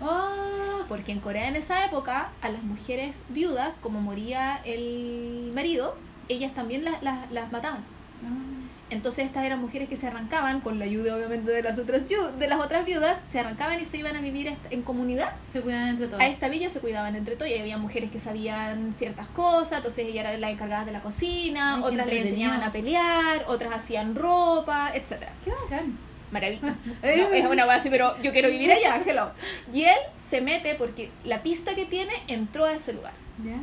Oh. 0.00 0.84
Porque 0.88 1.12
en 1.12 1.20
Corea 1.20 1.48
en 1.48 1.56
esa 1.56 1.84
época, 1.84 2.30
a 2.40 2.48
las 2.48 2.62
mujeres 2.62 3.24
viudas, 3.28 3.76
como 3.82 4.00
moría 4.00 4.60
el 4.64 5.50
marido, 5.54 5.96
ellas 6.28 6.54
también 6.54 6.84
las, 6.84 7.02
las, 7.02 7.30
las 7.32 7.50
mataban. 7.52 7.84
Ah. 8.24 8.57
Entonces 8.90 9.26
estas 9.26 9.44
eran 9.44 9.60
mujeres 9.60 9.88
que 9.88 9.96
se 9.96 10.06
arrancaban, 10.06 10.60
con 10.60 10.78
la 10.78 10.86
ayuda 10.86 11.16
obviamente 11.16 11.50
de 11.50 11.62
las 11.62 11.78
otras, 11.78 12.04
de 12.08 12.48
las 12.48 12.60
otras 12.60 12.84
viudas, 12.84 13.18
se 13.30 13.38
arrancaban 13.38 13.80
y 13.80 13.84
se 13.84 13.98
iban 13.98 14.16
a 14.16 14.20
vivir 14.20 14.56
en 14.70 14.82
comunidad. 14.82 15.32
Se 15.52 15.60
cuidan 15.60 15.88
entre 15.88 16.06
todos. 16.06 16.20
A 16.20 16.26
esta 16.26 16.48
villa 16.48 16.70
se 16.70 16.80
cuidaban 16.80 17.14
entre 17.14 17.36
todos 17.36 17.50
y 17.50 17.58
había 17.58 17.76
mujeres 17.78 18.10
que 18.10 18.18
sabían 18.18 18.94
ciertas 18.94 19.28
cosas, 19.28 19.78
entonces 19.78 20.06
ellas 20.06 20.26
eran 20.26 20.40
las 20.40 20.50
encargadas 20.50 20.86
de 20.86 20.92
la 20.92 21.02
cocina, 21.02 21.76
Ay, 21.76 21.82
otras 21.82 22.06
le 22.06 22.20
enseñaban 22.20 22.62
a 22.62 22.72
pelear, 22.72 23.44
otras 23.46 23.74
hacían 23.74 24.14
ropa, 24.14 24.90
etcétera 24.94 25.32
Qué 25.44 25.50
bacán. 25.50 25.98
Maravilla. 26.30 26.76
No, 27.02 27.32
es 27.32 27.46
una 27.46 27.64
así, 27.72 27.90
pero 27.90 28.14
yo 28.22 28.32
quiero 28.32 28.48
vivir 28.48 28.72
allá, 28.72 29.02
hello. 29.06 29.32
Y 29.72 29.84
él 29.84 29.98
se 30.16 30.40
mete 30.40 30.74
porque 30.74 31.10
la 31.24 31.42
pista 31.42 31.74
que 31.74 31.86
tiene 31.86 32.12
entró 32.26 32.64
a 32.64 32.72
ese 32.72 32.92
lugar. 32.92 33.12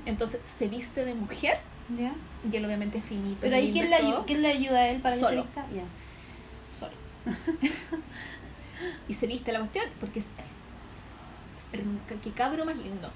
Entonces 0.06 0.40
se 0.46 0.70
viste 0.70 1.04
de 1.04 1.14
mujer 1.14 1.58
¿Ya? 1.98 2.14
y 2.52 2.56
él 2.56 2.66
obviamente 2.66 2.98
es 3.00 3.06
finito. 3.06 3.38
Pero 3.42 3.56
ahí, 3.56 3.72
¿quién 3.72 3.90
le, 3.90 3.98
¿quién 4.26 4.42
le 4.42 4.48
ayuda 4.50 4.80
a 4.80 4.90
él 4.90 5.02
para 5.02 5.16
que 5.16 5.22
Solo. 5.22 5.42
se 5.42 5.48
vista? 5.48 5.66
Ya. 5.76 5.84
solo. 6.70 6.94
y 9.08 9.14
se 9.14 9.28
viste 9.28 9.52
la 9.52 9.60
cuestión 9.60 9.86
porque 10.00 10.20
es 10.20 10.28
hermoso. 11.74 12.14
Es. 12.14 12.20
Qué 12.22 12.32
cabro 12.32 12.66
más 12.66 12.78
lindo. 12.78 13.10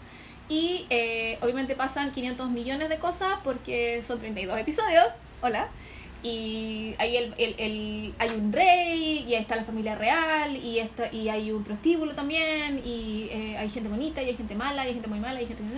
Y 0.48 0.86
eh, 0.90 1.38
obviamente 1.42 1.76
pasan 1.76 2.12
500 2.12 2.50
millones 2.50 2.90
de 2.90 2.98
cosas 2.98 3.36
porque 3.44 4.02
son 4.02 4.20
32 4.20 4.58
episodios. 4.60 5.08
Hola. 5.42 5.68
Y 6.22 6.96
ahí 6.98 7.16
el, 7.16 7.34
el- 7.38 7.56
el- 7.60 8.14
hay 8.20 8.30
un 8.32 8.52
rey, 8.52 9.24
y 9.26 9.36
ahí 9.36 9.42
está 9.42 9.56
la 9.56 9.64
familia 9.64 9.96
real, 9.96 10.54
y, 10.54 10.80
está, 10.80 11.10
y 11.14 11.30
hay 11.30 11.52
un 11.54 11.64
prostíbulo 11.64 12.14
también, 12.14 12.82
y 12.84 13.30
eh, 13.32 13.56
hay 13.58 13.70
gente 13.70 13.88
bonita, 13.88 14.22
y 14.22 14.26
hay 14.26 14.36
gente 14.36 14.54
mala, 14.54 14.84
y 14.84 14.88
hay 14.90 14.94
gente 14.96 15.08
muy 15.08 15.20
mala, 15.20 15.40
y 15.40 15.44
hay 15.46 15.48
gente 15.48 15.64
que... 15.64 15.70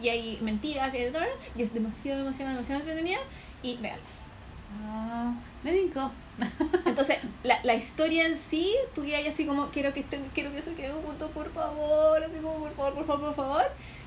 Y 0.00 0.08
hay 0.08 0.38
mentiras, 0.40 0.94
y, 0.94 0.98
hay 0.98 1.10
todo, 1.10 1.22
y 1.56 1.62
es 1.62 1.74
demasiado, 1.74 2.18
demasiado, 2.24 2.52
demasiado 2.52 2.80
entretenida. 2.82 3.18
Y 3.62 3.76
vean. 3.78 3.98
Ah, 4.84 5.32
me 5.64 5.72
brincó. 5.72 6.10
Entonces, 6.86 7.18
la, 7.42 7.58
la 7.64 7.74
historia 7.74 8.26
en 8.26 8.36
sí, 8.36 8.74
tú 8.94 9.04
ya 9.04 9.18
así 9.28 9.44
como, 9.46 9.68
quiero 9.70 9.92
que, 9.92 10.00
estén, 10.00 10.22
quiero 10.34 10.52
que 10.52 10.62
se 10.62 10.74
queden 10.74 11.02
juntos, 11.02 11.30
por 11.32 11.52
favor, 11.52 12.22
así 12.22 12.36
como, 12.40 12.58
por 12.60 12.74
favor, 12.76 12.94
por 12.94 13.06
favor, 13.06 13.34
por 13.34 13.36
favor. 13.36 13.64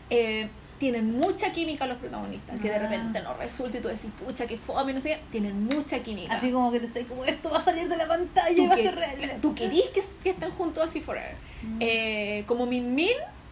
Eh, 0.10 0.48
tienen 0.80 1.12
mucha 1.12 1.52
química 1.52 1.86
los 1.86 1.98
protagonistas, 1.98 2.60
que 2.60 2.70
de 2.70 2.76
Ah. 2.76 2.80
repente 2.80 3.22
no 3.22 3.36
resulta 3.36 3.78
y 3.78 3.82
tú 3.82 3.88
decís, 3.90 4.10
pucha, 4.24 4.48
que 4.48 4.58
fome, 4.58 4.94
no 4.94 5.00
sé 5.02 5.10
qué. 5.10 5.20
Tienen 5.32 5.64
mucha 5.66 6.00
química. 6.02 6.34
Así 6.34 6.52
como 6.52 6.72
que 6.72 6.80
te 6.80 6.88
estás 6.88 7.04
como, 7.06 7.24
esto 7.26 7.50
va 7.52 7.58
a 7.60 7.64
salir 7.64 7.88
de 7.88 7.98
la 7.98 8.08
pantalla 8.08 8.50
y 8.50 8.56
tú, 8.56 8.68
va 8.68 8.74
a 8.74 8.78
que- 8.78 8.84
ser 8.84 8.96
real. 8.96 9.38
tú 9.42 9.54
querís 9.54 9.90
que, 9.90 10.02
que 10.24 10.30
estén 10.32 10.50
juntos 10.52 10.84
así 10.90 11.00
forever. 11.02 11.36
Mm. 11.62 11.78
Eh, 11.82 12.44
como 12.48 12.66
Min 12.66 12.96
Min 12.96 13.12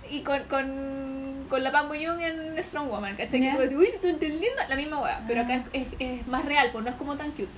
y 0.10 0.22
con, 0.22 0.42
con, 0.46 1.29
con 1.50 1.64
la 1.64 1.72
Pam 1.72 1.92
Young 1.94 2.22
en 2.22 2.64
Strong 2.64 2.90
Woman, 2.90 3.16
¿cachai? 3.16 3.42
Ya. 3.42 3.52
Que 3.52 3.58
tú 3.58 3.64
decís, 3.64 3.78
uy, 3.78 3.88
son 4.02 4.20
tan 4.20 4.30
lindas, 4.30 4.70
la 4.70 4.76
misma 4.76 5.02
wea, 5.02 5.24
pero 5.28 5.42
acá 5.42 5.64
Ah. 5.66 5.70
es, 5.74 5.88
es, 6.00 6.20
es 6.22 6.28
más 6.28 6.46
real, 6.46 6.70
pues 6.72 6.84
no 6.84 6.90
es 6.92 6.96
como 6.96 7.16
tan 7.18 7.32
cute. 7.32 7.50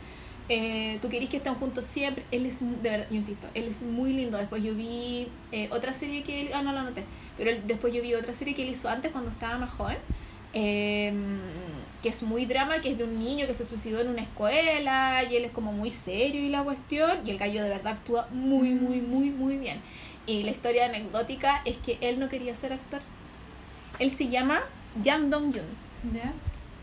Eh, 0.50 0.98
tú 1.02 1.08
querís 1.10 1.30
que 1.30 1.38
estén 1.38 1.56
juntos 1.56 1.86
siempre, 1.86 2.24
él 2.32 2.46
es, 2.46 2.60
de 2.60 2.90
verdad, 2.90 3.08
yo 3.10 3.16
insisto, 3.18 3.48
él 3.54 3.66
es 3.70 3.84
muy 3.84 4.12
lindo. 4.14 4.38
Después 4.38 4.62
yo 4.64 4.74
vi 4.74 5.28
eh, 5.52 5.70
otra 5.72 5.94
serie 5.94 6.24
que 6.24 6.42
él, 6.42 6.50
ah, 6.54 6.62
no 6.62 6.74
la 6.74 6.82
anoté, 6.82 7.06
pero 7.38 7.52
él- 7.52 7.62
después 7.68 7.94
yo 7.94 8.02
vi 8.02 8.14
otra 8.16 8.34
serie 8.34 8.54
que 8.56 8.64
él 8.64 8.70
hizo 8.70 8.90
antes 8.90 9.12
cuando 9.12 9.30
estaba 9.32 9.58
más 9.58 9.70
joven, 9.70 9.98
eh, 10.54 11.14
que 12.04 12.10
es 12.10 12.24
muy 12.24 12.46
drama, 12.46 12.82
que 12.82 12.92
es 12.92 12.98
de 12.98 13.04
un 13.06 13.18
niño 13.20 13.48
que 13.48 13.54
se 13.54 13.66
suicidó 13.66 14.02
en 14.02 14.10
una 14.10 14.24
escuela 14.24 15.24
y 15.24 15.36
él 15.36 15.46
es 15.46 15.52
como 15.52 15.72
muy 15.72 15.92
serio 15.92 16.42
y 16.44 16.50
la 16.50 16.64
cuestión, 16.64 17.20
y 17.26 17.30
el 17.32 17.38
gallo 17.38 17.64
de 17.64 17.70
verdad 17.70 17.94
actúa 17.94 18.28
muy, 18.32 18.70
muy, 18.72 19.00
muy, 19.02 19.30
muy 19.30 19.58
bien. 19.58 19.78
Y 20.26 20.44
la 20.44 20.52
historia 20.52 20.86
anecdótica 20.86 21.62
es 21.66 21.78
que 21.78 21.98
él 22.02 22.20
no 22.20 22.28
quería 22.28 22.56
ser 22.56 22.74
actor. 22.74 23.02
Él 24.00 24.12
se 24.12 24.28
llama 24.30 24.62
Jang 25.04 25.30
Dong-yun. 25.30 25.66
¿Ya? 26.14 26.34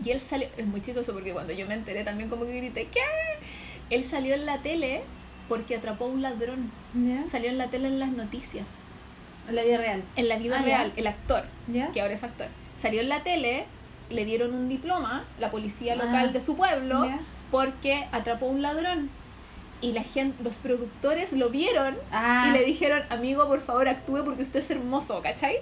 Y 0.05 0.11
él 0.13 0.21
salió, 0.21 0.47
es 0.57 0.67
muy 0.67 0.81
chistoso 0.81 1.13
porque 1.13 1.33
cuando 1.33 1.53
yo 1.53 1.67
me 1.67 1.75
enteré 1.75 2.05
también 2.05 2.29
como 2.31 2.45
que 2.45 2.57
grité, 2.57 2.87
¿qué? 2.93 3.01
Él 3.91 4.05
salió 4.05 4.35
en 4.35 4.47
la 4.47 4.59
tele 4.59 5.03
porque 5.49 5.77
atrapó 5.77 6.05
a 6.05 6.09
un 6.09 6.23
ladrón. 6.23 6.71
¿Ya? 6.95 7.27
Salió 7.29 7.49
en 7.51 7.59
la 7.59 7.69
tele 7.69 7.89
en 7.89 7.99
las 7.99 8.11
noticias. 8.11 8.69
En 9.49 9.57
la 9.57 9.63
vida 9.63 9.79
real. 9.79 10.03
En 10.17 10.29
la 10.29 10.37
vida 10.39 10.59
Ah, 10.61 10.63
real, 10.63 10.93
el 10.97 11.07
actor, 11.07 11.45
¿Ya? 11.73 11.91
que 11.91 12.01
ahora 12.01 12.15
es 12.15 12.23
actor. 12.23 12.49
Salió 12.79 13.01
en 13.01 13.09
la 13.09 13.23
tele 13.23 13.65
le 14.11 14.25
dieron 14.25 14.55
un 14.55 14.69
diploma, 14.69 15.25
la 15.39 15.51
policía 15.51 15.93
Ah. 15.95 16.05
local 16.05 16.33
de 16.33 16.41
su 16.41 16.57
pueblo, 16.57 17.07
porque 17.51 18.07
atrapó 18.13 18.47
a 18.47 18.51
un 18.51 18.63
ladrón. 18.63 19.11
Y 19.81 19.93
la 19.93 20.03
gente, 20.03 20.43
los 20.43 20.57
productores 20.57 21.33
lo 21.33 21.51
vieron 21.51 21.97
Ah. 22.13 22.47
y 22.49 22.53
le 22.53 22.65
dijeron, 22.65 23.03
amigo, 23.11 23.47
por 23.49 23.61
favor, 23.61 23.87
actúe 23.89 24.25
porque 24.25 24.43
usted 24.43 24.61
es 24.61 24.71
hermoso, 24.71 25.21
¿cachai? 25.23 25.57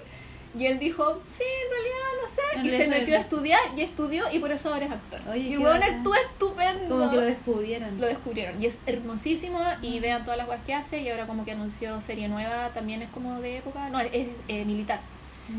Y 0.57 0.65
él 0.65 0.79
dijo, 0.79 1.21
sí, 1.29 1.43
en 1.43 1.71
realidad 1.71 1.97
no 2.21 2.27
sé. 2.27 2.41
En 2.55 2.65
y 2.65 2.69
se 2.69 2.87
metió 2.89 3.15
a 3.15 3.19
es- 3.19 3.23
estudiar 3.25 3.59
y 3.75 3.81
estudió 3.81 4.23
y 4.31 4.39
por 4.39 4.51
eso 4.51 4.73
ahora 4.73 4.85
es 4.85 4.91
actor. 4.91 5.21
Oye, 5.29 5.39
y 5.39 5.53
el 5.53 5.59
weón 5.59 5.83
actúa 5.83 6.17
estupendo. 6.19 6.97
Como 6.97 7.09
que 7.11 7.15
lo 7.17 7.21
descubrieron. 7.23 7.99
Lo 8.01 8.07
descubrieron 8.07 8.61
y 8.61 8.65
es 8.65 8.79
hermosísimo 8.85 9.59
y 9.81 9.99
vean 9.99 10.23
todas 10.23 10.37
las 10.37 10.47
cosas 10.47 10.61
que 10.65 10.73
hace 10.73 11.01
y 11.01 11.09
ahora 11.09 11.27
como 11.27 11.45
que 11.45 11.51
anunció 11.51 12.01
serie 12.01 12.27
nueva, 12.27 12.69
también 12.73 13.01
es 13.01 13.09
como 13.09 13.39
de 13.39 13.57
época, 13.57 13.89
no, 13.89 13.99
es, 13.99 14.09
es, 14.13 14.27
eh, 14.47 14.65
militar. 14.65 14.99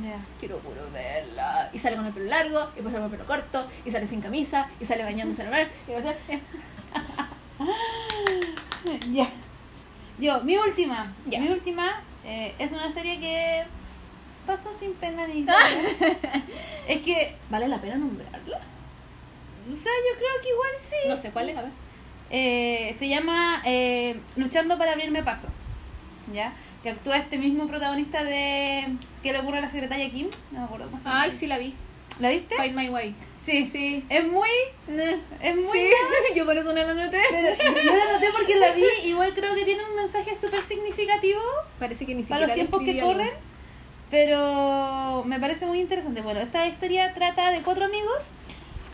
Ya. 0.05 0.18
Quiero 0.38 0.59
puro 0.59 0.82
verla. 0.92 1.70
Y 1.72 1.78
sale 1.78 1.96
con 1.96 2.05
el 2.05 2.12
pelo 2.12 2.26
largo, 2.26 2.61
y 2.72 2.74
después 2.82 2.92
sale 2.92 3.05
con 3.05 3.12
el 3.12 3.18
pelo 3.18 3.26
corto, 3.26 3.66
y 3.86 3.90
sale 3.90 4.07
sin 4.07 4.20
camisa, 4.20 4.68
y 4.80 4.84
sale 4.84 5.03
bañándose 5.03 5.40
en 5.42 5.49
el 5.49 5.53
mar. 5.55 5.68
Y 5.88 5.92
no 5.92 6.03
sé, 6.03 6.16
eh, 6.28 6.40
Ya. 9.12 9.28
Yo, 10.18 10.40
mi 10.42 10.57
última. 10.57 11.12
Ya. 11.26 11.40
Mi 11.40 11.49
última 11.49 12.03
eh, 12.24 12.55
es 12.59 12.72
una 12.72 12.90
serie 12.92 13.18
que 13.20 13.64
pasó 14.49 14.72
sin 14.72 14.94
pena 14.94 15.26
ni 15.26 15.44
gloria. 15.44 16.42
es 16.88 17.03
que, 17.03 17.36
¿Vale 17.51 17.68
la 17.68 17.80
pena 17.80 17.96
nombrarla? 17.96 18.61
o 19.70 19.74
sea, 19.76 19.92
yo 19.92 20.16
creo 20.16 20.42
que 20.42 20.49
igual 20.49 20.70
sí. 20.78 20.96
No 21.07 21.16
sé 21.16 21.30
cuál 21.30 21.51
es, 21.51 21.57
a 21.59 21.62
ver. 21.62 21.70
Eh, 22.30 22.96
se 22.99 23.09
llama 23.09 23.62
eh, 23.66 24.18
Luchando 24.36 24.78
para 24.78 24.92
abrirme 24.92 25.22
paso. 25.22 25.49
¿Ya? 26.32 26.55
Que 26.82 26.90
actúa 26.90 27.18
este 27.18 27.38
mismo 27.38 27.66
protagonista 27.68 28.24
de 28.24 28.96
¿Qué 29.22 29.32
le 29.32 29.40
ocurre 29.40 29.59
a 29.59 29.62
la 29.62 29.68
secretaria 29.68 30.11
Kim? 30.11 30.28
No 30.51 30.61
me 30.61 30.64
acuerdo 30.64 30.86
cómo 30.86 30.99
se 30.99 31.05
llama. 31.05 31.22
Ay, 31.22 31.32
sí 31.32 31.46
la 31.46 31.59
vi. 31.59 31.74
¿La 32.18 32.30
viste? 32.30 32.57
Find 32.57 32.74
My 32.74 32.88
Way. 32.88 33.14
Sí, 33.44 33.66
Sí. 33.66 34.05
Es 34.09 34.26
muy. 34.26 34.49
Es 35.42 35.57
muy. 35.57 35.78
Sí, 35.78 35.90
yo 36.36 36.44
por 36.46 36.57
eso 36.57 36.72
no 36.72 36.82
la 36.82 36.94
noté. 36.94 37.20
Pero 37.30 37.82
yo 37.82 37.96
la 37.96 38.12
noté 38.12 38.26
porque 38.36 38.57
la 38.57 38.72
vi. 38.72 38.84
Igual 39.05 39.32
creo 39.34 39.55
que 39.55 39.64
tiene 39.64 39.84
un 39.84 39.96
mensaje 39.96 40.36
súper 40.36 40.62
significativo 40.62 41.40
Parece 41.78 42.07
que 42.07 42.14
ni 42.14 42.22
para 42.22 42.40
siquiera 42.40 42.40
los 42.40 42.49
la 42.49 42.55
tiempos 42.55 42.82
que 42.82 43.01
corren. 43.01 43.47
Pero 44.11 45.24
me 45.26 45.38
parece 45.38 45.66
muy 45.66 45.80
interesante. 45.80 46.22
Bueno, 46.22 46.40
esta 46.40 46.66
historia 46.66 47.12
trata 47.14 47.50
de 47.50 47.62
cuatro 47.62 47.84
amigos 47.84 48.30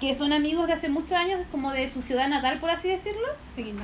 que 0.00 0.14
son 0.14 0.32
amigos 0.32 0.66
de 0.66 0.72
hace 0.72 0.88
muchos 0.88 1.12
años, 1.12 1.40
como 1.50 1.72
de 1.72 1.88
su 1.88 2.02
ciudad 2.02 2.28
natal, 2.28 2.58
por 2.58 2.70
así 2.70 2.88
decirlo. 2.88 3.26
Aquí 3.54 3.72
no. 3.72 3.82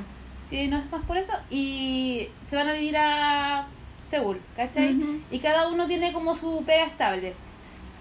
Es 0.51 0.91
más 0.91 1.05
por 1.07 1.16
eso. 1.16 1.33
Y 1.49 2.28
se 2.43 2.57
van 2.57 2.68
a 2.68 2.72
vivir 2.72 2.97
a 2.97 3.68
Seúl, 4.03 4.41
¿cachai? 4.57 4.99
Y 5.31 5.39
cada 5.39 5.68
uno 5.68 5.87
tiene 5.87 6.12
como 6.12 6.35
su 6.35 6.64
pega 6.64 6.85
estable. 6.85 7.35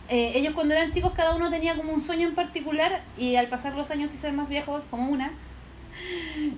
Eh, 0.09 0.32
ellos 0.34 0.55
cuando 0.55 0.73
eran 0.73 0.91
chicos 0.91 1.13
cada 1.15 1.36
uno 1.36 1.51
tenía 1.51 1.75
como 1.75 1.93
un 1.93 2.01
sueño 2.01 2.27
en 2.27 2.34
particular 2.34 3.03
y 3.15 3.36
al 3.36 3.47
pasar 3.47 3.75
los 3.75 3.91
años 3.91 4.11
y 4.11 4.17
ser 4.17 4.34
más 4.34 4.49
viejos 4.49 4.84
como 4.89 5.11
una, 5.11 5.34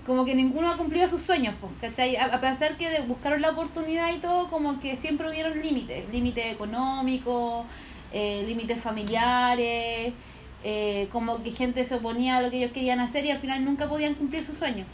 como 0.05 0.25
que 0.25 0.35
ninguno 0.35 0.69
ha 0.69 0.77
cumplido 0.77 1.07
sus 1.07 1.21
sueños, 1.21 1.55
pues, 1.59 1.71
¿cachai? 1.81 2.15
A, 2.15 2.25
a 2.25 2.41
pesar 2.41 2.77
que 2.77 2.89
de- 2.89 3.01
buscaron 3.01 3.41
la 3.41 3.49
oportunidad 3.51 4.13
y 4.13 4.17
todo, 4.19 4.49
como 4.49 4.79
que 4.79 4.95
siempre 4.95 5.29
hubieron 5.29 5.59
límites, 5.61 6.03
límites 6.11 6.45
económicos, 6.53 7.65
eh, 8.13 8.43
límites 8.47 8.81
familiares, 8.81 10.13
eh, 10.63 11.07
como 11.11 11.41
que 11.43 11.51
gente 11.51 11.85
se 11.85 11.95
oponía 11.95 12.37
a 12.37 12.41
lo 12.41 12.51
que 12.51 12.57
ellos 12.57 12.71
querían 12.71 12.99
hacer 12.99 13.25
y 13.25 13.31
al 13.31 13.39
final 13.39 13.63
nunca 13.65 13.87
podían 13.89 14.13
cumplir 14.15 14.43
sus 14.43 14.57
sueños. 14.57 14.87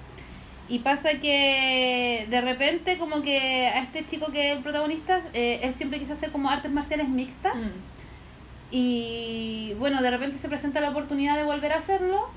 Y 0.70 0.80
pasa 0.80 1.12
que 1.22 2.26
de 2.30 2.42
repente 2.42 2.98
como 2.98 3.22
que 3.22 3.68
a 3.68 3.80
este 3.82 4.06
chico 4.06 4.32
que 4.34 4.52
es 4.52 4.58
el 4.58 4.64
protagonista, 4.64 5.22
eh, 5.34 5.62
él 5.64 5.74
siempre 5.74 5.98
quiso 6.00 6.14
hacer 6.14 6.32
como 6.32 6.50
artes 6.50 6.72
marciales 6.72 7.08
mixtas. 7.08 7.56
Mm. 7.56 7.70
Y 8.70 9.74
bueno, 9.80 10.02
de 10.02 10.12
repente 10.12 10.38
se 10.38 10.50
presenta 10.50 10.82
la 10.82 10.90
oportunidad 10.90 11.38
de 11.38 11.44
volver 11.44 11.72
a 11.72 11.78
hacerlo. 11.78 12.28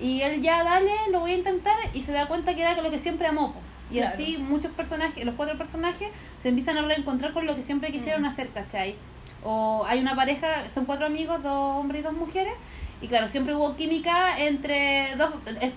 Y 0.00 0.22
él 0.22 0.40
ya, 0.42 0.64
dale, 0.64 0.90
lo 1.10 1.20
voy 1.20 1.32
a 1.32 1.36
intentar. 1.36 1.76
Y 1.92 2.02
se 2.02 2.12
da 2.12 2.26
cuenta 2.26 2.54
que 2.54 2.62
era 2.62 2.80
lo 2.80 2.90
que 2.90 2.98
siempre 2.98 3.26
amó. 3.26 3.54
Y 3.90 3.96
Claro. 3.96 4.10
así 4.14 4.38
muchos 4.38 4.70
personajes, 4.72 5.24
los 5.24 5.34
cuatro 5.34 5.58
personajes, 5.58 6.08
se 6.42 6.48
empiezan 6.48 6.78
a 6.78 6.82
reencontrar 6.82 7.32
con 7.32 7.44
lo 7.46 7.56
que 7.56 7.62
siempre 7.62 7.90
quisieron 7.90 8.22
Mm. 8.22 8.26
hacer, 8.26 8.48
¿cachai? 8.50 8.94
O 9.42 9.84
hay 9.86 9.98
una 10.00 10.14
pareja, 10.14 10.70
son 10.72 10.84
cuatro 10.84 11.06
amigos, 11.06 11.42
dos 11.42 11.76
hombres 11.78 12.00
y 12.00 12.04
dos 12.04 12.12
mujeres. 12.12 12.54
Y 13.02 13.08
claro, 13.08 13.26
siempre 13.28 13.54
hubo 13.54 13.74
química 13.76 14.38
entre 14.38 15.16
dos... 15.16 15.30
eh, 15.60 15.72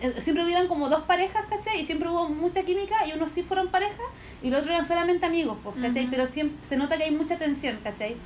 eh, 0.00 0.20
siempre 0.20 0.44
hubieran 0.44 0.66
como 0.66 0.88
dos 0.88 1.02
parejas, 1.04 1.44
¿cachai? 1.48 1.80
Y 1.80 1.84
siempre 1.86 2.08
hubo 2.08 2.28
mucha 2.28 2.62
química 2.64 3.06
y 3.06 3.12
unos 3.12 3.30
sí 3.30 3.42
fueron 3.44 3.68
pareja 3.68 4.02
y 4.42 4.50
los 4.50 4.60
otros 4.60 4.74
eran 4.74 4.86
solamente 4.86 5.24
amigos, 5.26 5.56
pues, 5.62 5.76
¿cachai? 5.80 6.08
Pero 6.10 6.26
siempre 6.26 6.58
se 6.66 6.76
nota 6.76 6.96
que 6.96 7.04
hay 7.04 7.12
mucha 7.12 7.38
tensión, 7.38 7.78
¿cachai? 7.84 8.16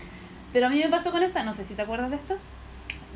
Pero 0.54 0.68
a 0.68 0.70
mí 0.70 0.78
me 0.78 0.88
pasó 0.88 1.10
con 1.10 1.22
esta, 1.22 1.42
no 1.42 1.52
sé 1.52 1.64
si 1.66 1.74
te 1.74 1.82
acuerdas 1.82 2.08
de 2.10 2.16
esto. 2.16 2.38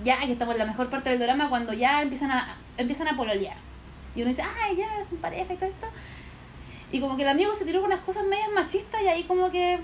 Ya 0.04 0.18
que 0.20 0.32
estamos 0.32 0.54
en 0.54 0.58
la 0.60 0.66
mejor 0.66 0.88
parte 0.90 1.10
del 1.10 1.18
drama 1.18 1.48
cuando 1.48 1.72
ya 1.72 2.02
empiezan 2.02 2.30
a 2.30 2.56
empiezan 2.76 3.08
a 3.08 3.16
pololear. 3.16 3.56
Y 4.14 4.22
uno 4.22 4.30
dice, 4.30 4.42
ay, 4.42 4.76
ya, 4.76 4.88
son 5.08 5.18
pareja 5.18 5.52
y 5.52 5.56
todo 5.56 5.68
esto. 5.68 5.86
Y 6.92 7.00
como 7.00 7.16
que 7.16 7.22
el 7.22 7.28
amigo 7.28 7.54
se 7.54 7.64
tiró 7.64 7.80
con 7.80 7.90
unas 7.92 8.00
cosas 8.04 8.24
medias 8.24 8.48
machistas 8.54 9.00
y 9.02 9.06
ahí 9.08 9.22
como 9.24 9.50
que 9.50 9.78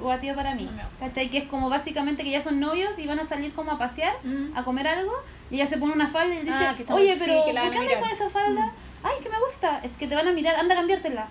guatio 0.00 0.34
para 0.34 0.54
mí. 0.54 0.64
No 0.64 0.82
¿Cachai? 1.06 1.28
Que 1.30 1.38
es 1.38 1.44
como 1.48 1.68
básicamente 1.70 2.24
que 2.24 2.30
ya 2.30 2.40
son 2.40 2.58
novios 2.60 2.98
y 2.98 3.06
van 3.06 3.20
a 3.20 3.24
salir 3.26 3.52
como 3.52 3.70
a 3.72 3.78
pasear, 3.78 4.14
Mm. 4.24 4.56
a 4.56 4.64
comer 4.64 4.88
algo, 4.88 5.12
y 5.50 5.56
ella 5.56 5.66
se 5.66 5.78
pone 5.78 5.92
una 5.92 6.08
falda 6.08 6.34
y 6.34 6.40
dice, 6.40 6.52
Ah, 6.66 6.74
oye, 6.94 7.10
muy- 7.10 7.18
sí, 7.18 7.22
pero 7.26 7.44
que 7.44 7.52
la 7.52 7.62
¿por 7.62 7.70
qué 7.72 7.78
andas 7.78 7.90
mirar?" 7.96 8.00
con 8.00 8.10
esa 8.10 8.30
falda? 8.30 8.72
Ay, 9.02 9.14
que 9.22 9.28
me 9.28 9.38
gusta, 9.38 9.80
es 9.84 9.92
que 9.92 10.06
te 10.08 10.14
van 10.16 10.26
a 10.28 10.32
mirar, 10.32 10.56
anda 10.56 10.74
a 10.74 10.78
cambiártela. 10.78 11.28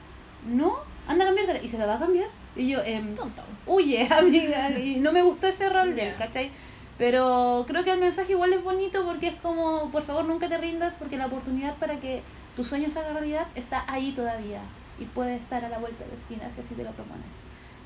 No, 0.48 0.78
anda 1.08 1.26
a 1.26 1.28
cambiártela. 1.28 1.62
Y 1.62 1.68
se 1.68 1.78
la 1.78 1.86
va 1.86 1.96
a 1.96 2.00
cambiar. 2.00 2.28
Y 2.56 2.70
yo, 2.70 2.82
em, 2.84 3.14
Tonto. 3.16 3.44
huye, 3.66 4.08
amiga. 4.12 4.70
Y 4.80 4.96
no 4.98 5.12
me 5.12 5.22
gustó 5.22 5.48
ese 5.48 5.68
rol 5.70 5.94
de 5.96 6.10
él. 6.10 6.16
¿cachai? 6.18 6.52
Pero 6.98 7.66
creo 7.68 7.84
que 7.84 7.91
el 7.91 8.00
mensaje 8.00 8.32
igual 8.32 8.54
es 8.54 8.64
bonito 8.64 9.06
porque 9.06 9.28
es 9.28 9.36
como, 9.36 9.91
por 9.91 10.04
favor, 10.04 10.26
nunca 10.26 10.50
te 10.50 10.58
rindas 10.58 10.95
porque 10.98 11.18
la 11.18 11.28
oportunidad 11.28 11.76
para 11.78 12.00
que 12.00 12.24
tu 12.56 12.64
sueño 12.64 12.89
se 12.89 13.00
haga 13.00 13.14
realidad 13.14 13.48
está 13.56 13.84
ahí 13.91 14.12
todavía. 14.14 14.62
Y 15.00 15.06
puede 15.06 15.36
estar 15.36 15.64
a 15.64 15.70
la 15.70 15.78
vuelta 15.78 16.04
de 16.06 16.10
la 16.10 16.16
esquina 16.18 16.50
si 16.50 16.62
así 16.62 16.74
te 16.74 16.84
lo 16.84 16.91
propones. 16.91 17.36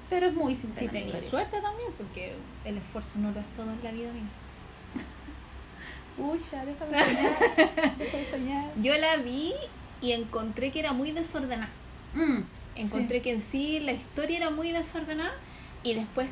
Pero 0.10 0.28
es 0.28 0.34
muy 0.34 0.56
Si 0.56 0.62
sincero. 0.62 0.92
tenéis 0.92 1.20
suerte 1.22 1.60
también, 1.62 1.90
porque 1.98 2.36
el 2.64 2.78
esfuerzo 2.78 3.20
no 3.20 3.32
lo 3.32 3.40
es 3.42 3.46
todo 3.56 3.70
en 3.70 3.84
la 3.84 3.92
vida 3.92 4.12
mía. 4.14 4.30
Uy, 6.18 6.40
ya, 6.52 6.66
déjame 6.66 7.04
soñar. 7.04 7.98
déjame 7.98 8.26
soñar. 8.26 8.66
Yo 8.82 8.98
la 8.98 9.18
vi 9.18 9.54
y 10.02 10.12
encontré 10.14 10.72
que 10.72 10.80
era 10.80 10.94
muy 10.94 11.12
desordenada. 11.12 11.72
Mm, 12.14 12.42
Encontré 12.76 13.22
que 13.22 13.32
en 13.32 13.42
sí 13.42 13.80
la 13.82 13.92
historia 13.92 14.38
era 14.38 14.50
muy 14.50 14.72
desordenada 14.72 15.34
y 15.84 15.96
después, 15.96 16.30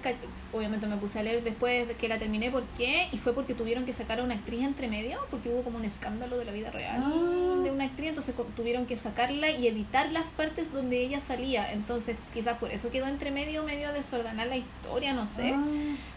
obviamente 0.54 0.86
me 0.86 0.97
puse 0.97 1.18
a 1.20 1.24
leer 1.24 1.43
después 1.43 1.88
de 1.88 1.95
que 1.95 2.08
la 2.08 2.20
terminé 2.20 2.52
por 2.52 2.64
qué 2.78 3.08
y 3.12 3.18
fue 3.18 3.34
porque 3.34 3.56
tuvieron 3.56 3.84
que 3.86 3.93
sacar 3.93 4.20
a 4.20 4.24
una 4.24 4.36
actriz 4.36 4.62
entre 4.62 4.88
medio 4.88 5.20
porque 5.32 5.50
hubo 5.50 5.64
como 5.64 5.78
un 5.80 5.86
escándalo 5.86 6.38
de 6.38 6.45
la 6.45 6.52
vida 6.52 6.70
real 6.70 7.02
Ah. 7.04 7.62
de 7.64 7.72
una 7.72 7.86
actriz, 7.86 8.10
entonces 8.10 8.36
tuvieron 8.56 8.86
que 8.86 8.95
sacarla 8.95 9.50
y 9.50 9.68
editar 9.68 10.12
las 10.12 10.28
partes 10.30 10.72
donde 10.72 11.02
ella 11.04 11.20
salía, 11.20 11.72
entonces 11.74 12.16
quizás 12.34 12.58
por 12.60 12.72
eso 12.72 12.91
quedó 12.91 13.08
entre 13.08 13.32
medio, 13.32 13.64
medio 13.64 13.91
desordenada 13.91 14.47
la 14.50 14.58
historia, 14.58 15.14
no 15.14 15.26
sé. 15.26 15.52
Ah. 15.56 15.66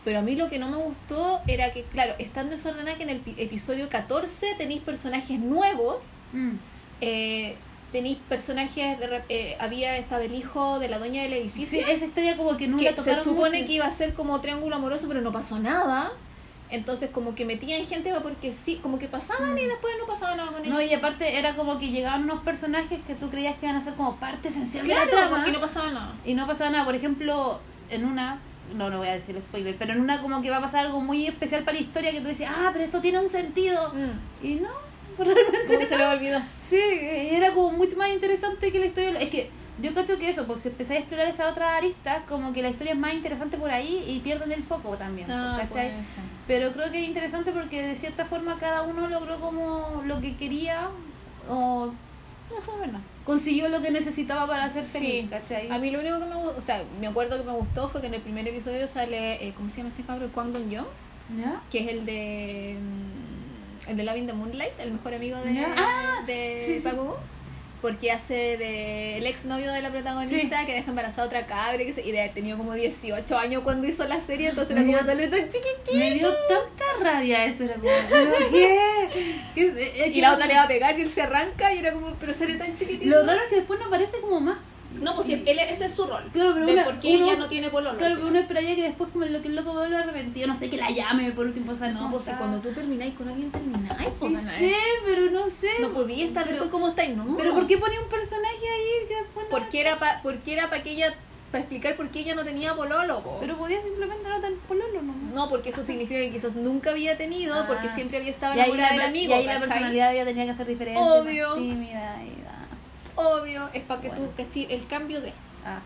Pero 0.04 0.18
a 0.18 0.22
mí 0.22 0.36
lo 0.36 0.50
que 0.50 0.58
no 0.58 0.68
me 0.68 0.76
gustó 0.76 1.40
era 1.46 1.72
que, 1.72 1.84
claro, 1.84 2.14
es 2.18 2.30
tan 2.32 2.50
desordenada 2.50 2.96
que 2.98 3.04
en 3.04 3.10
el 3.10 3.20
pi- 3.20 3.34
episodio 3.38 3.88
14 3.88 4.54
tenéis 4.58 4.82
personajes 4.82 5.38
nuevos 5.40 6.02
Mm. 6.34 6.52
eh, 7.00 7.56
tenéis 7.92 8.18
personajes, 8.28 8.98
de, 8.98 9.22
eh, 9.28 9.56
había 9.60 9.96
estaba 9.98 10.22
el 10.24 10.34
hijo 10.34 10.78
de 10.78 10.88
la 10.88 10.98
dueña 10.98 11.22
del 11.22 11.32
Sí, 11.32 11.38
edificio, 11.38 11.86
esa 11.86 12.04
historia 12.06 12.36
como 12.36 12.56
que 12.56 12.66
nunca 12.66 12.94
que 12.94 13.02
se 13.02 13.14
supone 13.16 13.58
mucho. 13.58 13.66
que 13.66 13.72
iba 13.74 13.86
a 13.86 13.92
ser 13.92 14.14
como 14.14 14.40
triángulo 14.40 14.74
amoroso, 14.76 15.06
pero 15.08 15.20
no 15.20 15.30
pasó 15.30 15.58
nada. 15.58 16.10
Entonces 16.70 17.10
como 17.10 17.34
que 17.34 17.44
metían 17.44 17.84
gente 17.84 18.10
porque 18.22 18.50
sí, 18.50 18.76
como 18.82 18.98
que 18.98 19.06
pasaban 19.06 19.58
y 19.58 19.66
después 19.66 19.92
no 20.00 20.06
pasaba 20.06 20.34
nada 20.36 20.52
con 20.52 20.62
ellos. 20.62 20.72
Mm. 20.72 20.74
No, 20.74 20.80
y 20.80 20.94
aparte 20.94 21.36
era 21.38 21.54
como 21.54 21.78
que 21.78 21.90
llegaban 21.90 22.22
unos 22.24 22.40
personajes 22.42 22.98
que 23.06 23.14
tú 23.14 23.28
creías 23.28 23.58
que 23.58 23.66
iban 23.66 23.76
a 23.76 23.82
ser 23.82 23.92
como 23.92 24.16
parte 24.16 24.48
esencial 24.48 24.86
claro, 24.86 25.04
de 25.04 25.12
la 25.12 25.28
trama. 25.28 25.48
y 25.48 25.52
no 25.52 25.60
pasaba 25.60 25.90
nada. 25.90 26.14
Y 26.24 26.32
no 26.34 26.46
pasaba 26.46 26.70
nada. 26.70 26.86
Por 26.86 26.94
ejemplo, 26.94 27.60
en 27.90 28.06
una, 28.06 28.40
no, 28.74 28.88
no 28.88 28.98
voy 28.98 29.08
a 29.08 29.12
decir 29.12 29.36
spoiler, 29.42 29.76
pero 29.76 29.92
en 29.92 30.00
una 30.00 30.22
como 30.22 30.40
que 30.40 30.48
va 30.48 30.56
a 30.56 30.60
pasar 30.62 30.86
algo 30.86 31.00
muy 31.02 31.26
especial 31.26 31.62
para 31.62 31.76
la 31.76 31.82
historia 31.82 32.10
que 32.10 32.22
tú 32.22 32.28
dices, 32.28 32.48
ah, 32.50 32.70
pero 32.72 32.84
esto 32.84 33.02
tiene 33.02 33.20
un 33.20 33.28
sentido. 33.28 33.92
Mm. 33.92 34.46
Y 34.46 34.54
no, 34.54 34.70
realmente 35.18 35.66
Como 35.66 35.78
que 35.78 35.86
se 35.86 35.96
le 35.98 36.04
olvidó. 36.06 36.40
Sí, 36.58 36.80
era 37.30 37.52
como 37.52 37.72
mucho 37.72 37.96
más 37.96 38.10
interesante 38.10 38.70
que 38.72 38.78
la 38.78 38.86
historia. 38.86 39.18
Es 39.20 39.28
que 39.30 39.50
yo 39.80 39.92
creo 39.94 40.18
que 40.18 40.28
eso, 40.28 40.46
pues 40.46 40.60
si 40.62 40.68
empezáis 40.68 40.98
a 40.98 41.00
explorar 41.00 41.28
esa 41.28 41.48
otra 41.48 41.76
arista, 41.76 42.24
como 42.28 42.52
que 42.52 42.62
la 42.62 42.70
historia 42.70 42.92
es 42.92 42.98
más 42.98 43.14
interesante 43.14 43.56
por 43.56 43.70
ahí 43.70 44.04
y 44.06 44.20
pierden 44.20 44.52
el 44.52 44.62
foco 44.62 44.96
también. 44.96 45.30
Ah, 45.30 45.56
¿cachai? 45.60 45.90
puede 45.90 46.04
ser. 46.04 46.24
Pero 46.46 46.72
creo 46.72 46.90
que 46.92 47.02
es 47.02 47.08
interesante 47.08 47.52
porque 47.52 47.82
de 47.82 47.96
cierta 47.96 48.24
forma 48.26 48.58
cada 48.58 48.82
uno 48.82 49.08
logró 49.08 49.40
como 49.40 50.02
lo 50.06 50.20
que 50.20 50.36
quería 50.36 50.88
o 51.48 51.86
no 52.54 52.60
sé, 52.60 52.70
verdad. 52.78 53.00
Consiguió 53.24 53.68
lo 53.70 53.80
que 53.80 53.90
necesitaba 53.90 54.46
para 54.46 54.68
ser 54.68 54.84
feliz, 54.84 55.22
Sí. 55.22 55.28
¿cachai? 55.30 55.70
A 55.70 55.78
mí 55.78 55.90
lo 55.90 56.00
único 56.00 56.18
que 56.18 56.26
me 56.26 56.34
gustó, 56.34 56.58
o 56.58 56.60
sea, 56.60 56.84
me 57.00 57.06
acuerdo 57.06 57.38
que 57.38 57.44
me 57.44 57.52
gustó 57.56 57.88
fue 57.88 58.00
que 58.02 58.08
en 58.08 58.14
el 58.14 58.20
primer 58.20 58.46
episodio 58.46 58.86
sale, 58.86 59.46
eh, 59.46 59.54
¿cómo 59.56 59.70
se 59.70 59.78
llama 59.78 59.88
este 59.90 60.02
cabrón? 60.02 60.30
Kwang 60.34 60.52
Dong 60.52 60.68
Young, 60.68 60.86
¿Ya? 61.40 61.62
que 61.70 61.78
es 61.84 61.88
el 61.88 62.04
de 62.04 62.76
mm, 62.78 63.31
el 63.88 63.96
de 63.96 64.02
Loving 64.04 64.26
the 64.26 64.32
Moonlight, 64.32 64.78
el 64.80 64.92
mejor 64.92 65.14
amigo 65.14 65.38
de, 65.38 65.54
Ya. 65.54 65.74
Ah, 65.76 66.22
de 66.26 66.62
sí, 66.66 66.74
sí. 66.76 66.80
Park 66.80 66.96
Bo-gum. 66.96 67.14
porque 67.80 68.12
hace 68.12 68.56
de 68.56 69.18
el 69.18 69.26
exnovio 69.26 69.72
de 69.72 69.82
la 69.82 69.90
protagonista 69.90 70.64
que 70.66 70.72
deja 70.74 70.88
embarazada 70.90 71.24
a 71.24 71.26
otra 71.26 71.46
cabra 71.46 71.82
y, 71.82 71.86
que 71.86 71.92
se- 71.92 72.06
y 72.06 72.12
de 72.12 72.20
haber 72.20 72.32
tenido 72.34 72.56
como 72.56 72.74
18 72.74 73.36
años 73.38 73.62
cuando 73.64 73.88
hizo 73.88 74.06
la 74.06 74.20
serie, 74.20 74.50
entonces 74.50 74.76
Me 74.76 74.82
era 74.88 74.98
como 75.00 75.10
salió 75.10 75.28
tan 75.30 75.48
chiquitito. 75.48 75.94
Me 75.94 76.14
dio 76.14 76.32
tanta 76.48 76.84
rabia 77.10 77.44
eso, 77.44 77.64
era 77.64 77.74
como, 77.74 77.88
¿pero 78.08 78.32
qué? 78.52 79.08
Es- 79.56 79.76
es 80.06 80.14
Y 80.16 80.20
la 80.20 80.32
otra 80.34 80.46
le 80.46 80.54
va 80.54 80.62
a 80.62 80.68
pegar 80.68 80.96
y 80.98 81.02
él 81.02 81.10
se 81.10 81.22
arranca 81.22 81.74
y 81.74 81.78
era 81.78 81.92
como, 81.92 82.14
pero 82.20 82.32
sale 82.34 82.54
tan 82.54 82.76
chiquitito. 82.78 83.10
Lo 83.10 83.26
raro 83.26 83.40
es 83.40 83.46
que 83.48 83.56
después 83.56 83.80
no 83.80 83.86
aparece 83.86 84.20
como 84.20 84.38
más. 84.40 84.58
No, 85.00 85.14
pues 85.14 85.26
si 85.26 85.32
él, 85.34 85.58
ese 85.58 85.84
es 85.86 85.94
su 85.94 86.04
rol. 86.06 86.28
Claro, 86.32 86.50
pero 86.54 86.66
de 86.66 86.72
una- 86.72 86.84
por 86.84 87.00
qué 87.00 87.16
uno- 87.16 87.24
ella 87.26 87.36
no 87.36 87.48
tiene 87.48 87.68
pololo. 87.70 87.96
Claro, 87.98 88.14
pero 88.16 88.28
uno 88.28 88.38
esperaría 88.38 88.74
que 88.76 88.82
después 88.82 89.10
como 89.10 89.24
lo 89.24 89.40
que 89.42 89.48
el 89.48 89.56
loco 89.56 89.72
vuelva 89.72 90.00
arrepentido, 90.00 90.46
no 90.48 90.58
sé, 90.58 90.68
que 90.70 90.76
la 90.76 90.90
llame 90.90 91.30
por 91.32 91.46
último, 91.46 91.72
o 91.72 91.76
sea, 91.76 91.88
no. 91.92 92.02
No, 92.02 92.10
pues 92.10 92.24
cuando 92.36 92.58
tú 92.60 92.72
termináis 92.72 93.14
con 93.14 93.28
alguien, 93.28 93.50
termináis, 93.50 94.08
pues, 94.18 94.32
Sí 94.32 94.68
sé, 94.68 94.74
pero 95.06 95.30
no 95.30 95.48
sé. 95.48 95.68
No 95.80 95.88
podía 95.92 96.24
estar 96.24 96.44
Pero- 96.44 96.54
después 96.56 96.70
como 96.70 96.88
estáis, 96.88 97.16
no. 97.16 97.36
Pero 97.36 97.54
¿por 97.54 97.66
qué 97.66 97.78
ponía 97.78 98.00
un 98.00 98.08
personaje 98.08 98.68
ahí 98.68 99.08
que 99.08 99.14
después 99.16 99.46
no... 99.46 99.50
Porque 99.50 99.80
era 99.80 99.98
para 99.98 100.22
porque 100.22 100.52
era 100.52 100.68
para 100.70 100.82
que 100.82 100.90
ella 100.92 101.14
para 101.50 101.64
explicar 101.64 101.96
por 101.96 102.08
qué 102.08 102.20
ella 102.20 102.34
no 102.34 102.44
tenía 102.44 102.74
pololo, 102.74 103.22
po. 103.22 103.36
Pero 103.38 103.58
podía 103.58 103.82
simplemente 103.82 104.26
no 104.26 104.40
tener 104.40 104.56
pololo, 104.60 105.02
¿no? 105.02 105.12
no, 105.34 105.50
porque 105.50 105.68
eso 105.68 105.82
significa 105.82 106.18
que 106.18 106.30
quizás 106.30 106.56
nunca 106.56 106.90
había 106.92 107.18
tenido, 107.18 107.54
Ah. 107.54 107.66
porque 107.68 107.90
siempre 107.90 108.16
había 108.16 108.30
estado 108.30 108.54
enamorada 108.54 108.92
del 108.92 109.02
amigo, 109.02 109.34
y 109.34 109.36
ahí 109.36 109.44
la 109.44 109.58
personalidad 109.58 110.08
de 110.10 110.14
ella 110.16 110.24
tenía 110.24 110.46
que 110.46 110.54
ser 110.54 110.66
diferente. 110.66 110.98
Obvio. 110.98 111.48
más 111.50 111.58
tímida 111.58 112.22
y 112.24 112.42
da- 112.42 112.61
Obvio, 113.16 113.68
es 113.72 113.82
para 113.82 114.00
que 114.00 114.08
Bueno. 114.08 114.24
tú 114.26 114.32
cachai 114.36 114.66
el 114.70 114.86
cambio 114.86 115.20
de 115.20 115.32
Ah. 115.64 115.80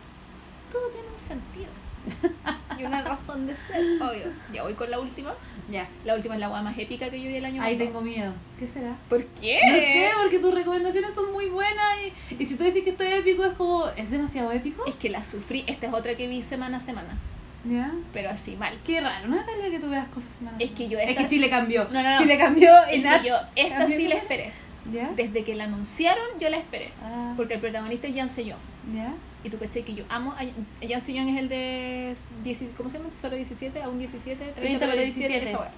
todo 0.72 0.88
tiene 0.88 1.08
un 1.12 1.18
sentido 1.20 1.68
y 2.78 2.84
una 2.84 3.02
razón 3.02 3.46
de 3.46 3.56
ser, 3.56 4.00
obvio. 4.00 4.32
Ya 4.52 4.62
voy 4.62 4.74
con 4.74 4.90
la 4.90 4.98
última. 5.00 5.34
Ya. 5.70 5.88
La 6.04 6.14
última 6.14 6.34
es 6.34 6.40
la 6.40 6.48
guay 6.48 6.62
más 6.62 6.78
épica 6.78 7.10
que 7.10 7.20
yo 7.20 7.28
vi 7.28 7.36
el 7.36 7.44
año 7.44 7.60
Ahí 7.62 7.72
pasado. 7.72 7.88
tengo 7.90 8.00
miedo. 8.02 8.32
¿Qué 8.58 8.68
será? 8.68 8.96
¿Por 9.08 9.24
qué? 9.26 9.58
No 9.66 9.74
sé, 9.74 10.08
porque 10.22 10.38
tus 10.38 10.54
recomendaciones 10.54 11.12
son 11.14 11.32
muy 11.32 11.46
buenas 11.46 11.84
y, 12.30 12.42
y 12.42 12.46
si 12.46 12.54
tú 12.54 12.62
dices 12.64 12.84
que 12.84 12.90
estoy 12.90 13.08
épico 13.08 13.44
es 13.44 13.54
como, 13.54 13.88
¿es 13.96 14.08
demasiado 14.10 14.52
épico? 14.52 14.84
Es 14.86 14.94
que 14.94 15.08
la 15.10 15.24
sufrí. 15.24 15.64
Esta 15.66 15.88
es 15.88 15.92
otra 15.92 16.14
que 16.16 16.28
vi 16.28 16.42
semana 16.42 16.76
a 16.76 16.80
semana, 16.80 17.18
Ya. 17.64 17.92
pero 18.12 18.30
así 18.30 18.54
mal. 18.56 18.78
Qué 18.86 19.00
raro, 19.00 19.26
Natalia, 19.26 19.68
que 19.70 19.80
tú 19.80 19.90
veas 19.90 20.06
cosas 20.08 20.30
semana 20.32 20.56
a 20.56 20.62
Es 20.62 20.70
que 20.70 20.76
semana. 20.86 20.92
yo 20.92 20.98
Es 21.00 21.08
esta- 21.10 21.22
que 21.22 21.28
Chile 21.28 21.50
cambió. 21.50 21.84
No, 21.90 22.02
no, 22.02 22.10
no. 22.12 22.18
Chile 22.18 22.38
cambió 22.38 22.70
y 22.92 22.96
Es 22.98 23.02
Nat... 23.02 23.22
que 23.22 23.28
yo 23.28 23.36
esta 23.56 23.78
¿Cambió 23.78 23.96
sí 23.98 24.06
la 24.08 24.14
esperé. 24.14 24.52
¿Ya? 24.92 25.12
Desde 25.16 25.44
que 25.44 25.54
la 25.54 25.64
anunciaron, 25.64 26.24
yo 26.38 26.48
la 26.48 26.58
esperé. 26.58 26.92
Ah, 27.02 27.34
Porque 27.36 27.54
el 27.54 27.60
protagonista 27.60 28.06
es 28.06 28.14
Jan 28.14 28.30
Sejong. 28.30 28.58
¿Ya? 28.94 29.14
Y 29.42 29.50
tú 29.50 29.58
caché 29.58 29.82
que 29.82 29.94
yo 29.94 30.04
amo 30.08 30.32
a 30.32 30.38
Jan 30.86 31.00
Sejong 31.00 31.28
es 31.28 31.40
el 31.40 31.48
de 31.48 32.16
10 32.42 32.64
¿cómo 32.76 32.90
se 32.90 32.98
llama? 32.98 33.10
Solo 33.20 33.36
17, 33.36 33.82
aún 33.82 33.98
17, 33.98 34.36
30, 34.36 34.60
30 34.60 34.78
pero 34.78 34.90
para 34.90 35.02
17. 35.02 35.28
17. 35.28 35.50
esa 35.50 35.60
wea. 35.60 35.70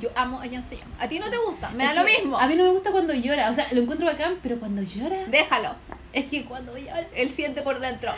Yo 0.00 0.10
amo 0.14 0.40
a 0.40 0.48
Jan 0.48 0.62
Sejong. 0.62 0.92
¿A 0.98 1.08
ti 1.08 1.18
no 1.18 1.28
te 1.30 1.38
gusta? 1.38 1.70
Me 1.70 1.84
da 1.84 1.92
Es 1.92 1.98
lo 1.98 2.04
que 2.04 2.18
mismo. 2.18 2.38
A 2.38 2.46
mí 2.46 2.54
no 2.54 2.64
me 2.64 2.70
gusta 2.70 2.92
cuando 2.92 3.14
llora, 3.14 3.50
o 3.50 3.52
sea, 3.52 3.66
lo 3.72 3.80
encuentro 3.80 4.06
bacán, 4.06 4.38
pero 4.42 4.58
cuando 4.58 4.82
llora... 4.82 5.24
Déjalo. 5.26 5.74
Es 6.12 6.26
que 6.26 6.44
cuando 6.44 6.76
llora... 6.76 7.06
Él 7.14 7.28
siente 7.30 7.62
por 7.62 7.80
dentro. 7.80 8.12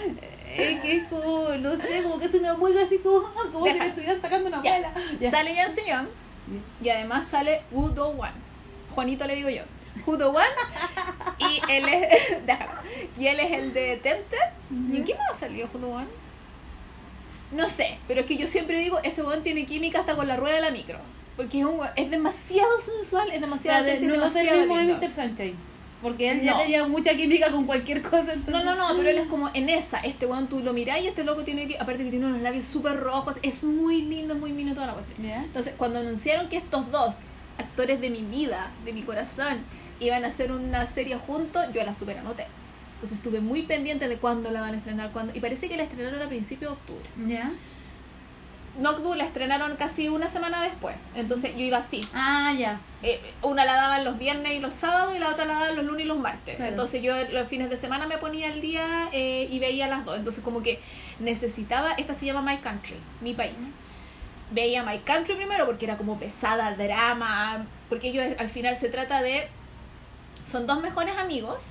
Es 0.55 0.81
que 0.81 0.97
es 0.97 1.05
como, 1.05 1.49
no 1.57 1.77
sé, 1.77 2.03
como 2.03 2.19
que 2.19 2.27
es 2.27 2.35
una 2.35 2.55
mueca 2.55 2.83
así 2.83 2.99
como, 2.99 3.23
como 3.53 3.67
si 3.67 3.79
le 3.79 3.87
estuvieran 3.87 4.21
sacando 4.21 4.49
una 4.49 4.61
muela. 4.61 4.93
Sale 5.31 5.55
Jan 5.55 5.75
Sejong 5.75 6.09
y 6.83 6.89
además 6.89 7.27
sale 7.29 7.63
Woo 7.71 7.91
Do 7.91 8.11
Wan. 8.11 8.33
Juanito 8.95 9.27
le 9.27 9.35
digo 9.37 9.49
yo. 9.51 9.63
Woo 10.07 10.17
Do 10.17 10.31
Wan. 10.33 10.47
Y 11.39 11.61
él 11.71 11.85
es. 11.89 12.45
déjalo. 12.47 12.73
Y 13.19 13.27
él 13.27 13.41
es 13.41 13.53
el 13.53 13.73
de 13.75 13.97
Tente. 13.97 14.37
¿Y 14.93 14.97
en 14.99 15.05
qué 15.05 15.15
más 15.15 15.31
ha 15.33 15.35
salido 15.35 15.69
Woo 15.73 15.81
Do 15.81 15.89
Wan? 15.89 16.09
No 17.53 17.69
sé, 17.69 17.99
pero 18.07 18.21
es 18.21 18.27
que 18.27 18.37
yo 18.37 18.47
siempre 18.47 18.79
digo, 18.79 19.01
ese 19.03 19.23
weón 19.25 19.43
tiene 19.43 19.67
química 19.67 20.01
hasta 20.01 20.15
con 20.15 20.29
la 20.29 20.37
rueda 20.37 20.55
de 20.57 20.61
la 20.61 20.71
micro. 20.71 20.99
Porque 21.37 21.59
es, 21.61 21.65
un 21.65 21.81
es 21.97 22.11
demasiado 22.11 22.71
sensual, 22.81 23.31
es 23.33 23.41
demasiado 23.41 23.85
sexy, 23.85 24.07
no 24.07 24.31
ser 24.31 24.49
el 24.53 24.61
mismo 24.61 24.77
de 24.77 24.85
lindo. 24.85 24.99
Mr. 25.01 25.11
Sunshine. 25.11 25.57
Porque 26.03 26.31
él 26.31 26.41
ya 26.43 26.57
tenía 26.57 26.87
mucha 26.87 27.15
química 27.15 27.51
con 27.51 27.67
cualquier 27.67 28.03
cosa. 28.03 28.33
entonces- 28.33 28.49
No, 28.49 28.63
no, 28.65 28.75
no, 28.75 28.97
pero 28.97 29.11
él 29.11 29.19
es 29.19 29.27
como 29.27 29.51
en 29.53 29.69
esa. 29.69 29.99
Este 30.01 30.27
weón 30.27 30.49
tú 30.49 30.61
lo 30.61 30.73
mirás 30.73 31.01
y 31.03 31.09
este 31.09 31.25
loco 31.25 31.43
tiene 31.45 31.67
que, 31.67 31.77
aparte 31.79 32.05
que 32.05 32.11
tiene 32.11 32.27
unos 32.27 32.41
labios 32.41 32.65
súper 32.67 32.97
rojos, 32.99 33.35
es 33.43 33.65
muy 33.65 34.03
lindo, 34.03 34.35
es 34.35 34.41
muy 34.41 34.53
minuto 34.53 34.77
toda 34.77 34.87
la 34.89 34.93
cuestión. 34.95 35.27
Entonces, 35.27 35.75
cuando 35.77 35.99
anunciaron 35.99 36.49
que 36.49 36.57
estos 36.57 36.91
dos 36.91 37.17
actores 37.61 38.01
de 38.01 38.11
mi 38.11 38.23
vida, 38.23 38.71
de 38.85 38.93
mi 38.93 39.03
corazón, 39.03 39.59
iban 40.01 40.25
a 40.25 40.29
hacer 40.29 40.53
una 40.53 40.87
serie 40.87 41.17
juntos, 41.17 41.65
yo 41.73 41.85
la 41.85 41.95
super 41.95 42.19
anoté. 42.19 42.47
Entonces 42.95 43.19
estuve 43.19 43.41
muy 43.41 43.63
pendiente 43.63 44.09
de 44.09 44.19
cuándo 44.19 44.51
la 44.51 44.61
van 44.61 44.75
a 44.75 44.77
estrenar, 44.77 45.11
cuándo. 45.13 45.33
Y 45.35 45.41
parece 45.41 45.69
que 45.69 45.77
la 45.77 45.85
estrenaron 45.85 46.21
a 46.21 46.29
principios 46.29 46.73
de 46.73 46.77
octubre. 46.77 47.09
¿Ya? 47.27 47.51
Noctu 48.79 49.15
la 49.15 49.25
estrenaron 49.25 49.77
casi 49.77 50.09
una 50.09 50.29
semana 50.29 50.63
después. 50.63 50.97
Entonces 51.15 51.53
yo 51.57 51.63
iba 51.63 51.79
así. 51.79 52.07
Ah, 52.13 52.53
ya. 52.57 52.81
Eh, 53.03 53.21
una 53.43 53.65
la 53.65 53.75
daban 53.75 54.05
los 54.05 54.19
viernes 54.19 54.53
y 54.53 54.59
los 54.59 54.75
sábados 54.75 55.17
y 55.17 55.19
la 55.19 55.29
otra 55.29 55.45
la 55.45 55.55
daban 55.55 55.77
los 55.77 55.85
lunes 55.87 56.05
y 56.05 56.09
los 56.09 56.19
martes. 56.19 56.57
Claro. 56.57 56.71
Entonces 56.71 57.03
yo 57.03 57.15
los 57.33 57.49
fines 57.49 57.71
de 57.71 57.77
semana 57.77 58.07
me 58.07 58.19
ponía 58.19 58.49
al 58.49 58.61
día 58.61 59.09
eh, 59.13 59.49
y 59.51 59.59
veía 59.59 59.89
las 59.89 60.05
dos. 60.05 60.19
Entonces 60.19 60.45
como 60.45 60.63
que 60.63 60.81
necesitaba, 61.19 61.93
esta 61.93 62.15
se 62.15 62.27
llama 62.27 62.43
My 62.43 62.59
Country, 62.59 62.97
mi 63.23 63.35
país. 63.35 63.75
Veía 64.51 64.83
My 64.83 64.99
Country 64.99 65.35
primero 65.37 65.67
porque 65.67 65.85
era 65.85 65.97
como 65.97 66.19
pesada, 66.19 66.75
drama, 66.75 67.67
porque 67.89 68.09
ellos 68.09 68.25
al 68.39 68.49
final 68.49 68.77
se 68.77 68.89
trata 68.89 69.23
de, 69.23 69.49
son 70.45 70.67
dos 70.67 70.81
mejores 70.81 71.17
amigos 71.17 71.63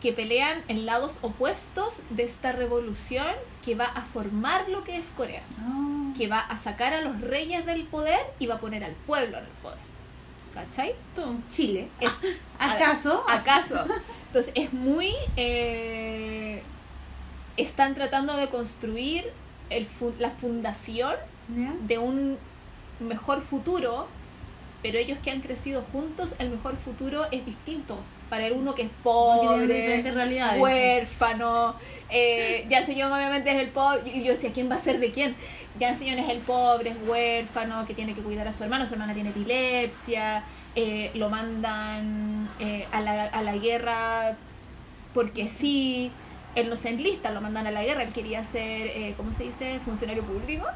que 0.00 0.12
pelean 0.12 0.62
en 0.68 0.84
lados 0.86 1.18
opuestos 1.22 2.00
de 2.10 2.24
esta 2.24 2.52
revolución 2.52 3.26
que 3.64 3.74
va 3.76 3.84
a 3.84 4.02
formar 4.02 4.68
lo 4.68 4.82
que 4.82 4.96
es 4.96 5.10
Corea 5.10 5.42
Ah. 5.60 6.12
que 6.16 6.26
va 6.26 6.40
a 6.40 6.56
sacar 6.56 6.92
a 6.92 7.00
los 7.00 7.20
reyes 7.20 7.64
del 7.66 7.84
poder 7.84 8.18
y 8.38 8.46
va 8.46 8.56
a 8.56 8.58
poner 8.58 8.82
al 8.84 8.92
pueblo 8.92 9.38
en 9.38 9.44
el 9.44 9.50
poder. 9.62 9.78
¿Cachai? 10.52 10.94
Tú, 11.14 11.40
Chile. 11.48 11.88
Es, 12.00 12.12
¿Acaso? 12.58 13.24
¿Acaso? 13.28 13.82
Entonces 14.26 14.52
es 14.54 14.72
muy... 14.72 15.14
eh, 15.36 16.62
están 17.56 17.94
tratando 17.94 18.36
de 18.36 18.48
construir 18.48 19.30
el 19.70 19.86
la 20.18 20.30
fundación 20.30 21.14
¿Ya? 21.48 21.74
de 21.86 21.98
un 21.98 22.38
mejor 23.00 23.40
futuro, 23.40 24.06
pero 24.82 24.98
ellos 24.98 25.18
que 25.22 25.30
han 25.30 25.40
crecido 25.40 25.82
juntos, 25.92 26.34
el 26.38 26.50
mejor 26.50 26.76
futuro 26.76 27.26
es 27.30 27.44
distinto. 27.46 27.98
Para 28.30 28.46
el 28.46 28.54
uno 28.54 28.74
que 28.74 28.82
es 28.84 28.90
pobre, 29.02 30.10
realidades. 30.10 30.58
huérfano. 30.58 31.74
Eh, 32.08 32.66
Sejong 32.86 33.12
obviamente 33.12 33.50
es 33.50 33.58
el 33.58 33.68
pobre. 33.68 34.00
Y 34.10 34.24
yo 34.24 34.32
decía, 34.32 34.50
¿quién 34.54 34.70
va 34.70 34.76
a 34.76 34.80
ser 34.80 35.00
de 35.00 35.12
quién? 35.12 35.36
Jan 35.78 35.94
Sejong 35.94 36.18
es 36.18 36.30
el 36.30 36.38
pobre, 36.38 36.90
es 36.90 36.96
huérfano, 37.06 37.84
que 37.86 37.92
tiene 37.92 38.14
que 38.14 38.22
cuidar 38.22 38.48
a 38.48 38.52
su 38.54 38.64
hermano. 38.64 38.86
Su 38.86 38.94
hermana 38.94 39.12
tiene 39.12 39.28
epilepsia. 39.30 40.44
eh, 40.74 41.10
lo 41.14 41.28
mandan 41.28 42.48
eh, 42.58 42.86
a, 42.90 43.02
la, 43.02 43.24
a 43.24 43.42
la 43.42 43.54
guerra 43.58 44.34
porque 45.12 45.46
sí. 45.46 46.10
Él 46.54 46.68
no 46.68 46.76
se 46.76 46.90
enlista, 46.90 47.30
lo 47.30 47.40
mandan 47.40 47.66
a 47.66 47.70
la 47.70 47.82
guerra. 47.82 48.02
Él 48.02 48.12
quería 48.12 48.44
ser, 48.44 48.86
eh, 48.88 49.14
¿cómo 49.16 49.32
se 49.32 49.44
dice? 49.44 49.80
Funcionario 49.84 50.24
público. 50.24 50.66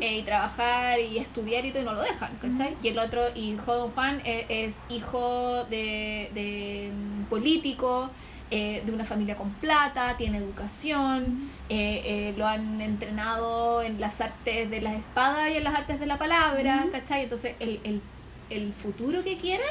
Eh, 0.00 0.18
y 0.18 0.22
trabajar 0.22 0.98
y 0.98 1.18
estudiar 1.18 1.64
y 1.66 1.70
todo 1.70 1.82
y 1.82 1.84
no 1.84 1.92
lo 1.92 2.00
dejan, 2.00 2.32
¿cachai? 2.40 2.76
Y 2.82 2.88
el 2.88 2.98
otro, 2.98 3.22
y 3.34 3.56
Hodon 3.66 3.90
Juan 3.92 4.22
es, 4.24 4.46
es 4.48 4.74
hijo 4.88 5.64
de, 5.64 6.30
de 6.34 6.90
mm, 6.92 7.24
político, 7.24 8.10
eh, 8.50 8.82
de 8.86 8.92
una 8.92 9.04
familia 9.04 9.36
con 9.36 9.50
plata, 9.50 10.16
tiene 10.16 10.38
educación, 10.38 11.50
eh, 11.68 12.00
eh, 12.04 12.34
lo 12.38 12.46
han 12.46 12.80
entrenado 12.80 13.82
en 13.82 14.00
las 14.00 14.22
artes 14.22 14.70
de 14.70 14.80
las 14.80 14.96
espadas 14.96 15.50
y 15.50 15.58
en 15.58 15.64
las 15.64 15.74
artes 15.74 16.00
de 16.00 16.06
la 16.06 16.16
palabra. 16.16 16.86
¿cachai? 16.90 17.24
Entonces 17.24 17.56
el, 17.60 17.78
el, 17.84 18.00
el 18.48 18.72
futuro 18.72 19.22
que 19.22 19.36
quieren 19.36 19.66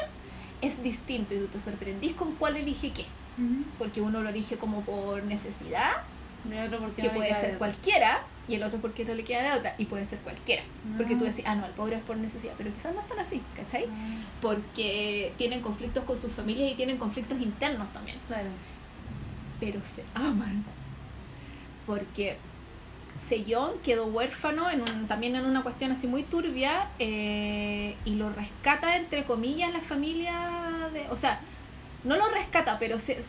es 0.60 0.80
distinto 0.80 1.34
y 1.34 1.38
tú 1.38 1.46
te 1.48 1.58
sorprendís 1.58 2.12
con 2.12 2.36
cuál 2.36 2.56
elige 2.56 2.92
qué, 2.92 3.06
Porque 3.78 4.00
uno 4.00 4.20
lo 4.22 4.28
elige 4.30 4.56
como 4.56 4.82
por 4.82 5.22
necesidad 5.24 6.02
Y 6.48 6.52
el 6.54 6.66
otro 6.66 6.80
porque 6.80 7.02
que 7.02 7.08
no 7.08 7.14
puede 7.14 7.34
ser 7.34 7.58
cualquiera 7.58 8.22
y 8.48 8.54
el 8.54 8.62
otro 8.62 8.80
porque 8.80 9.04
no 9.04 9.12
le 9.14 9.24
queda 9.24 9.42
de 9.42 9.58
otra 9.58 9.74
y 9.76 9.84
puede 9.84 10.06
ser 10.06 10.18
cualquiera 10.20 10.62
porque 10.96 11.16
tú 11.16 11.24
Ah. 11.24 11.28
decís 11.28 11.44
ah 11.46 11.54
no 11.54 11.66
el 11.66 11.72
pobre 11.72 11.96
es 11.96 12.02
por 12.02 12.16
necesidad 12.16 12.54
pero 12.56 12.72
quizás 12.72 12.94
no 12.94 13.00
están 13.02 13.18
así 13.18 13.42
¿cachai? 13.54 13.84
Ah, 13.84 14.16
porque 14.40 15.34
tienen 15.36 15.60
conflictos 15.60 16.04
con 16.04 16.16
sus 16.18 16.32
familias 16.32 16.72
y 16.72 16.74
tienen 16.74 16.96
conflictos 16.96 17.38
internos 17.40 17.92
también 17.92 18.16
Claro. 18.26 18.48
pero 19.60 19.80
se 19.84 20.02
aman 20.14 20.64
porque 21.86 22.36
Sejong 23.28 23.80
quedó 23.82 24.06
huérfano 24.06 24.70
en 24.70 24.80
un, 24.82 25.08
también 25.08 25.34
en 25.36 25.44
una 25.44 25.62
cuestión 25.62 25.90
así 25.92 26.06
muy 26.06 26.22
turbia 26.22 26.88
eh, 26.98 27.96
y 28.04 28.14
lo 28.14 28.30
rescata 28.30 28.96
entre 28.96 29.24
comillas 29.24 29.72
la 29.72 29.80
familia 29.80 30.88
de, 30.92 31.06
o 31.10 31.16
sea 31.16 31.40
no 32.04 32.16
lo 32.16 32.28
rescata 32.28 32.78
pero 32.78 32.96
se- 32.98 33.20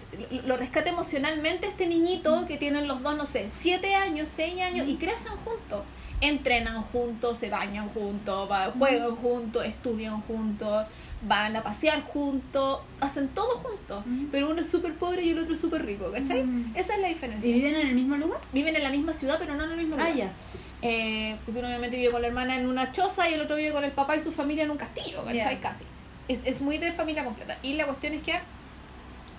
lo 0.46 0.56
rescata 0.58 0.90
emocionalmente 0.90 1.68
este 1.68 1.88
niñito 1.88 2.46
que 2.48 2.58
tienen 2.58 2.88
los 2.88 3.02
dos 3.02 3.16
no 3.18 3.26
sé 3.26 3.50
siete 3.50 3.96
años 3.96 4.30
seis 4.30 4.62
años 4.62 4.88
y 4.88 4.96
crecen 4.96 5.34
juntos 5.44 5.84
entrenan 6.22 6.82
juntos 6.82 7.38
se 7.38 7.50
bañan 7.50 7.90
juntos 7.90 8.50
va- 8.52 8.72
juegan 8.72 9.16
juntos 9.16 9.66
estudian 9.66 10.22
juntos 10.22 10.86
van 11.22 11.56
a 11.56 11.64
pasear 11.64 12.02
juntos 12.04 12.80
hacen 13.00 13.28
todo 13.30 13.56
juntos 13.58 14.04
Ujú. 14.06 14.28
pero 14.32 14.50
uno 14.52 14.62
es 14.62 14.70
súper 14.70 14.94
pobre 14.96 15.24
y 15.24 15.32
el 15.32 15.40
otro 15.40 15.54
es 15.54 15.60
súper 15.60 15.86
rico 15.86 16.12
¿cachai? 16.12 16.44
Mm. 16.44 16.74
esa 16.76 16.94
es 16.96 17.00
la 17.02 17.08
diferencia 17.08 17.50
¿Y 17.50 17.54
viven 17.54 17.76
en 17.76 17.88
el 17.88 17.96
mismo 17.96 18.16
lugar? 18.18 18.40
viven 18.54 18.76
en 18.76 18.84
la 18.84 18.90
misma 18.90 19.14
ciudad 19.14 19.38
pero 19.40 19.56
no 19.56 19.64
en 19.64 19.72
el 19.72 19.78
mismo 19.78 19.96
lugar 19.96 20.12
Ah, 20.14 20.16
ya. 20.16 20.32
eh, 20.82 21.38
porque 21.46 21.60
uno 21.60 21.68
obviamente 21.70 21.98
vive 21.98 22.12
con 22.12 22.22
la 22.22 22.28
hermana 22.28 22.56
en 22.58 22.68
una 22.68 22.92
choza 22.92 23.30
y 23.30 23.34
el 23.34 23.42
otro 23.42 23.56
vive 23.56 23.72
con 23.72 23.84
el 23.84 23.92
papá 23.92 24.16
y 24.16 24.20
su 24.20 24.32
familia 24.32 24.64
en 24.64 24.72
un 24.72 24.78
castillo, 24.78 25.24
¿cachai? 25.26 25.60
Casi. 25.60 25.84
Es, 26.30 26.40
es 26.46 26.62
muy 26.62 26.78
de 26.78 26.94
familia 26.94 27.26
completa. 27.26 27.58
Y 27.64 27.74
la 27.74 27.86
cuestión 27.86 28.14
es 28.14 28.22
que 28.22 28.40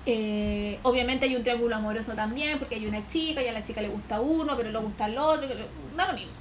Eh, 0.06 0.78
obviamente 0.82 1.26
hay 1.26 1.36
un 1.36 1.42
triángulo 1.42 1.76
amoroso 1.76 2.14
también, 2.14 2.58
porque 2.58 2.76
hay 2.76 2.86
una 2.86 3.06
chica 3.06 3.42
y 3.42 3.48
a 3.48 3.52
la 3.52 3.62
chica 3.62 3.82
le 3.82 3.88
gusta 3.88 4.20
uno, 4.20 4.56
pero 4.56 4.70
le 4.70 4.78
gusta 4.78 5.06
el 5.06 5.18
otro, 5.18 5.48
da 5.96 6.06
lo 6.08 6.14
mismo. 6.14 6.32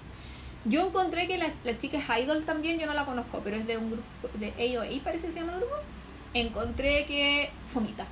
Yo 0.65 0.87
encontré 0.87 1.27
que 1.27 1.37
la, 1.37 1.51
la 1.63 1.77
chica 1.77 1.97
es 1.97 2.23
idol 2.23 2.43
también, 2.45 2.79
yo 2.79 2.85
no 2.85 2.93
la 2.93 3.05
conozco, 3.05 3.41
pero 3.43 3.55
es 3.55 3.65
de 3.65 3.77
un 3.77 3.91
grupo, 3.91 4.29
de 4.35 4.77
AOA 4.77 5.03
parece 5.03 5.27
que 5.27 5.33
se 5.33 5.39
llama 5.39 5.53
el 5.53 5.59
grupo. 5.59 5.75
Encontré 6.33 7.05
que 7.05 7.49
fomita. 7.67 8.05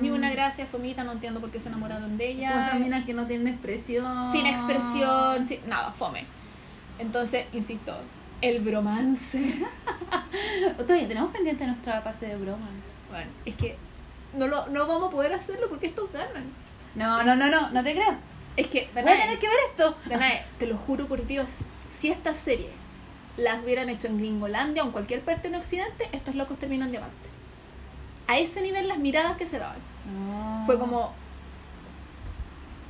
Ni 0.00 0.10
una 0.10 0.30
gracia, 0.30 0.64
fomita, 0.66 1.02
no 1.02 1.12
entiendo 1.12 1.40
por 1.40 1.50
qué 1.50 1.58
se 1.58 1.68
enamoraron 1.68 2.16
de 2.16 2.30
ella. 2.30 2.52
Como 2.52 2.64
esas 2.66 2.80
minas 2.80 3.04
que 3.04 3.14
no 3.14 3.26
tienen 3.26 3.48
expresión. 3.48 4.30
Sin 4.30 4.46
expresión, 4.46 5.44
sin, 5.44 5.68
nada, 5.68 5.90
fome. 5.92 6.24
Entonces, 7.00 7.46
insisto, 7.52 7.96
el 8.42 8.60
bromance. 8.60 9.40
Todavía 10.78 11.08
tenemos 11.08 11.32
pendiente 11.32 11.66
nuestra 11.66 12.04
parte 12.04 12.26
de 12.26 12.36
bromas. 12.36 12.70
Bueno, 13.10 13.30
es 13.44 13.56
que 13.56 13.76
no, 14.34 14.46
lo, 14.46 14.66
no 14.68 14.86
vamos 14.86 15.08
a 15.08 15.10
poder 15.10 15.32
hacerlo 15.32 15.68
porque 15.68 15.86
estos 15.88 16.12
ganan. 16.12 16.44
No, 16.94 17.22
no, 17.22 17.36
no, 17.36 17.48
no, 17.48 17.70
no 17.70 17.84
te 17.84 17.92
creo. 17.92 18.16
Es 18.56 18.66
que, 18.66 18.88
Voy 18.92 19.02
a 19.02 19.04
Danae, 19.04 19.22
tener 19.22 19.38
que 19.38 19.48
ver 19.48 19.56
esto. 19.70 19.96
Danae, 20.06 20.44
te 20.58 20.66
lo 20.66 20.76
juro 20.76 21.06
por 21.06 21.26
Dios, 21.26 21.48
si 21.98 22.10
esta 22.10 22.34
serie 22.34 22.70
las 23.36 23.62
hubieran 23.62 23.88
hecho 23.88 24.08
en 24.08 24.18
Gringolandia 24.18 24.82
o 24.82 24.86
en 24.86 24.92
cualquier 24.92 25.20
parte 25.22 25.48
en 25.48 25.54
Occidente, 25.54 26.08
estos 26.12 26.34
locos 26.34 26.58
terminan 26.58 26.90
diamante. 26.90 27.28
A 28.26 28.38
ese 28.38 28.60
nivel 28.60 28.88
las 28.88 28.98
miradas 28.98 29.36
que 29.36 29.46
se 29.46 29.58
daban. 29.58 29.78
No. 30.06 30.64
Fue 30.66 30.78
como... 30.78 31.12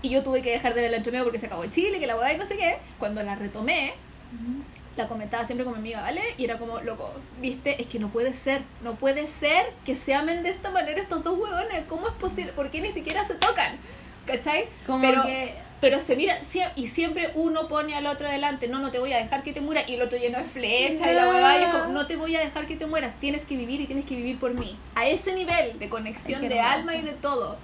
Y 0.03 0.09
yo 0.11 0.23
tuve 0.23 0.41
que 0.41 0.51
dejar 0.51 0.75
de 0.75 0.81
verla 0.81 0.97
entre 0.97 1.13
medio 1.13 1.25
porque 1.25 1.39
se 1.39 1.47
acabó 1.47 1.67
Chile, 1.67 2.01
que 2.01 2.07
la 2.07 2.17
hueá 2.17 2.33
y 2.33 2.39
no 2.39 2.47
sé 2.47 2.57
qué. 2.57 2.79
Cuando 2.99 3.23
la 3.23 3.35
retomé, 3.35 3.95
Ujú. 4.33 4.63
La 4.97 5.09
comentaba 5.09 5.45
siempre 5.47 5.65
con 5.65 5.75
mi 5.75 5.79
amiga, 5.81 6.03
¿vale? 6.03 6.21
Y 6.37 6.45
era 6.45 6.59
como, 6.59 6.81
loco, 6.81 7.13
viste, 7.41 7.81
es 7.81 7.87
que 7.89 7.99
no 7.99 8.09
puede 8.09 8.35
ser, 8.35 8.63
no 8.83 8.95
puede 8.97 9.27
ser 9.29 9.73
que 9.85 9.95
se 9.95 10.15
amen 10.15 10.43
de 10.43 10.51
esta 10.51 10.71
manera 10.71 11.01
estos 11.01 11.25
dos 11.25 11.39
huevones. 11.39 11.85
¿Cómo 11.89 12.09
es 12.09 12.15
posible? 12.15 12.53
¿Por 12.53 12.71
qué 12.71 12.81
ni 12.81 12.91
siquiera 12.91 13.25
se 13.27 13.35
tocan? 13.35 13.77
¿Cachai? 14.27 14.67
Como 14.87 15.01
pero, 15.01 15.23
que- 15.23 15.55
pero 15.81 15.99
se 15.99 16.15
mira, 16.17 16.39
y 16.77 16.89
siempre 16.89 17.31
uno 17.35 17.67
pone 17.69 17.95
al 17.95 18.05
otro 18.07 18.29
delante, 18.29 18.69
no, 18.69 18.81
no 18.81 18.91
te 18.91 18.99
voy 18.99 19.13
a 19.15 19.19
dejar 19.19 19.43
que 19.43 19.55
te 19.55 19.63
mueras, 19.63 19.89
y 19.89 19.95
el 19.95 20.03
otro 20.03 20.19
lleno 20.19 20.37
de 20.39 20.45
flecha 20.45 21.11
y 21.11 21.15
la 21.15 21.23
No. 21.25 21.31
huevada, 21.31 21.59
y 21.59 21.65
es 21.65 21.71
como, 21.71 21.87
no 21.93 22.07
te 22.07 22.17
voy 22.17 22.37
a 22.37 22.41
dejar 22.41 22.67
que 22.67 22.77
te 22.77 22.85
mueras, 22.87 23.19
tienes 23.19 23.47
que 23.47 23.57
vivir 23.57 23.81
y 23.81 23.87
tienes 23.87 24.05
que 24.05 24.15
vivir 24.17 24.39
por 24.39 24.53
mí. 24.53 24.77
A 24.95 25.09
ese 25.09 25.35
nivel 25.35 25.79
de 25.79 25.89
conexión 25.89 26.43
Ay, 26.43 26.49
de 26.49 26.57
hermoso. 26.59 26.75
alma 26.79 26.97
y 26.97 27.03
de 27.03 27.13
todo. 27.13 27.57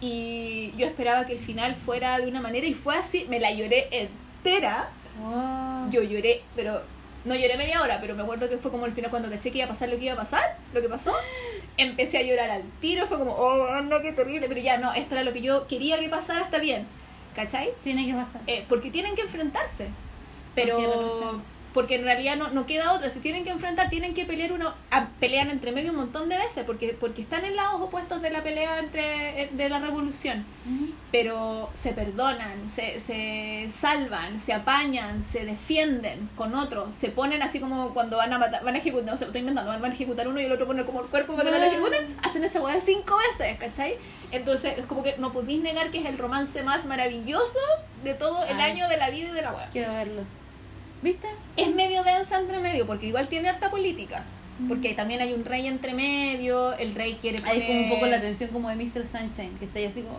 Y 0.00 0.72
yo 0.76 0.86
esperaba 0.86 1.26
que 1.26 1.32
el 1.32 1.38
final 1.40 1.74
fuera 1.76 2.18
de 2.20 2.28
una 2.28 2.40
manera, 2.40 2.66
y 2.66 2.74
fue 2.74 2.94
así, 2.96 3.26
me 3.28 3.40
la 3.40 3.50
lloré 3.52 3.88
entera 3.90 4.90
Wow. 5.20 5.90
yo 5.90 6.02
lloré, 6.02 6.42
pero 6.56 6.82
no 7.24 7.34
lloré 7.34 7.56
media 7.56 7.80
hora, 7.82 8.00
pero 8.00 8.14
me 8.14 8.22
acuerdo 8.22 8.48
que 8.48 8.58
fue 8.58 8.70
como 8.70 8.86
el 8.86 8.92
final 8.92 9.10
cuando 9.10 9.30
caché 9.30 9.50
que 9.50 9.58
iba 9.58 9.66
a 9.66 9.70
pasar 9.70 9.88
lo 9.88 9.98
que 9.98 10.04
iba 10.04 10.14
a 10.14 10.18
pasar, 10.18 10.58
lo 10.72 10.80
que 10.80 10.88
pasó. 10.88 11.14
Empecé 11.76 12.18
a 12.18 12.22
llorar 12.22 12.50
al 12.50 12.62
tiro, 12.80 13.06
fue 13.06 13.18
como, 13.18 13.32
oh, 13.32 13.80
no, 13.80 14.00
qué 14.00 14.12
terrible, 14.12 14.46
pero 14.48 14.60
ya 14.60 14.78
no, 14.78 14.92
esto 14.92 15.14
era 15.14 15.24
lo 15.24 15.32
que 15.32 15.42
yo 15.42 15.66
quería 15.66 15.98
que 15.98 16.08
pasara, 16.08 16.42
está 16.42 16.58
bien, 16.58 16.86
¿cachai? 17.34 17.70
Tiene 17.82 18.06
que 18.06 18.14
pasar. 18.14 18.42
Eh, 18.46 18.64
porque 18.68 18.90
tienen 18.90 19.14
que 19.16 19.22
enfrentarse, 19.22 19.88
pero 20.54 21.40
Porque 21.74 21.96
en 21.96 22.04
realidad 22.04 22.36
no, 22.36 22.48
no 22.50 22.64
queda 22.66 22.92
otra, 22.92 23.10
si 23.10 23.18
tienen 23.18 23.44
que 23.44 23.50
enfrentar, 23.50 23.90
tienen 23.90 24.14
que 24.14 24.24
pelear 24.24 24.52
uno, 24.52 24.72
a- 24.90 25.08
pelean 25.20 25.50
entre 25.50 25.72
medio 25.72 25.90
un 25.90 25.96
montón 25.98 26.28
de 26.28 26.38
veces, 26.38 26.64
porque, 26.64 26.96
porque 26.98 27.20
están 27.22 27.44
en 27.44 27.56
lados 27.56 27.80
opuestos 27.82 28.22
de 28.22 28.30
la 28.30 28.42
pelea 28.44 28.78
entre 28.78 29.42
eh, 29.42 29.50
de 29.52 29.68
la 29.68 29.80
revolución 29.80 30.46
pero 31.10 31.70
se 31.74 31.92
perdonan, 31.92 32.68
se, 32.72 32.98
se 33.00 33.68
salvan, 33.78 34.40
se 34.40 34.52
apañan, 34.52 35.22
se 35.22 35.44
defienden 35.44 36.28
con 36.34 36.54
otro, 36.56 36.92
se 36.92 37.08
ponen 37.10 37.40
así 37.42 37.60
como 37.60 37.94
cuando 37.94 38.16
van 38.16 38.32
a 38.32 38.38
matar, 38.38 38.64
van 38.64 38.74
a 38.74 38.78
ejecutar, 38.78 39.12
no 39.12 39.16
se 39.16 39.20
lo 39.20 39.26
estoy 39.28 39.40
inventando, 39.40 39.70
van 39.70 39.84
a 39.84 39.94
ejecutar 39.94 40.26
uno 40.26 40.40
y 40.40 40.44
el 40.44 40.52
otro 40.52 40.66
pone 40.66 40.84
como 40.84 41.02
el 41.02 41.06
cuerpo 41.08 41.36
para 41.36 41.50
que 41.50 41.56
no 41.56 41.58
lo 41.58 41.64
Ah. 41.64 41.68
ejecuten, 41.68 42.16
hacen 42.22 42.42
esa 42.44 42.60
weá 42.62 42.80
cinco 42.84 43.16
veces, 43.18 43.56
¿cachai? 43.58 43.96
Entonces 44.32 44.76
es 44.78 44.86
como 44.86 45.02
que 45.04 45.16
no 45.18 45.32
podéis 45.32 45.62
negar 45.62 45.90
que 45.90 45.98
es 45.98 46.06
el 46.06 46.18
romance 46.18 46.62
más 46.64 46.84
maravilloso 46.84 47.60
de 48.02 48.14
todo 48.14 48.44
el 48.46 48.56
Ay. 48.58 48.72
año 48.72 48.88
de 48.88 48.96
la 48.96 49.10
vida 49.10 49.28
y 49.28 49.32
de 49.32 49.42
la 49.42 49.52
weá. 49.52 49.68
Quiero 49.70 49.92
verlo. 49.92 50.22
¿Viste? 51.04 51.28
Es 51.58 51.74
medio 51.74 52.02
densa 52.02 52.40
entre 52.40 52.60
medio, 52.60 52.86
porque 52.86 53.06
igual 53.06 53.28
tiene 53.28 53.50
harta 53.50 53.70
política. 53.70 54.24
Porque 54.66 54.94
también 54.94 55.20
hay 55.20 55.34
un 55.34 55.44
rey 55.44 55.66
entre 55.66 55.92
medio, 55.92 56.72
el 56.78 56.94
rey 56.94 57.18
quiere 57.20 57.38
poner... 57.38 57.54
Hay 57.54 57.66
como 57.66 57.82
un 57.82 57.90
poco 57.90 58.06
la 58.06 58.22
tensión 58.22 58.48
como 58.50 58.70
de 58.70 58.76
Mr. 58.76 59.04
Sunshine, 59.04 59.58
que 59.58 59.66
está 59.66 59.80
ahí 59.80 59.84
así 59.84 60.00
como... 60.02 60.18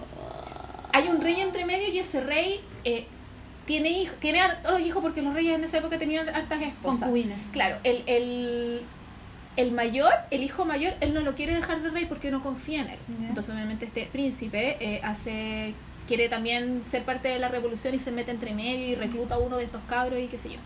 hay 0.94 1.07
un 1.07 1.22
rey 1.22 1.41
entre 1.41 1.66
medio 1.66 1.90
y 1.90 1.98
ese 1.98 2.22
rey 2.22 2.60
eh, 2.84 3.06
tiene 3.66 3.90
hijos, 3.90 4.16
tiene 4.20 4.41
hartos 4.41 4.80
hijos 4.80 5.02
porque 5.02 5.24
los 5.24 5.34
reyes 5.34 5.56
en 5.56 5.64
esa 5.64 5.80
época 5.80 5.98
tenían 5.98 6.30
hartas 6.30 6.62
esposas. 6.62 6.99
Concubinas. 7.02 7.41
Claro, 7.52 7.78
el, 7.84 8.03
el, 8.06 8.82
el 9.56 9.72
mayor, 9.72 10.14
el 10.30 10.44
hijo 10.44 10.66
mayor, 10.66 10.94
él 10.99 11.16
no 11.16 11.22
lo 11.22 11.34
quiere 11.34 11.56
dejar 11.56 11.82
de 11.82 11.90
rey 11.90 12.06
porque 12.06 12.30
no 12.30 12.44
confía 12.44 12.82
en 12.82 12.90
él. 12.90 12.99
Entonces 13.28 13.52
obviamente 13.52 13.86
este 13.86 14.03
príncipe 14.12 14.78
eh, 14.80 15.02
hace 15.03 15.74
quiere 16.07 16.30
también 16.30 16.84
ser 16.88 17.03
parte 17.03 17.30
de 17.30 17.40
la 17.40 17.48
revolución 17.48 17.95
y 17.95 17.99
se 17.99 18.12
mete 18.12 18.30
entre 18.30 18.53
medio 18.53 18.86
y 18.86 18.94
recluta 18.94 19.36
a 19.36 19.38
uno 19.40 19.57
de 19.57 19.64
estos 19.64 19.82
cabros 19.90 20.20
y 20.20 20.28
qué 20.28 20.38
sé 20.38 20.49
yo. 20.49 20.60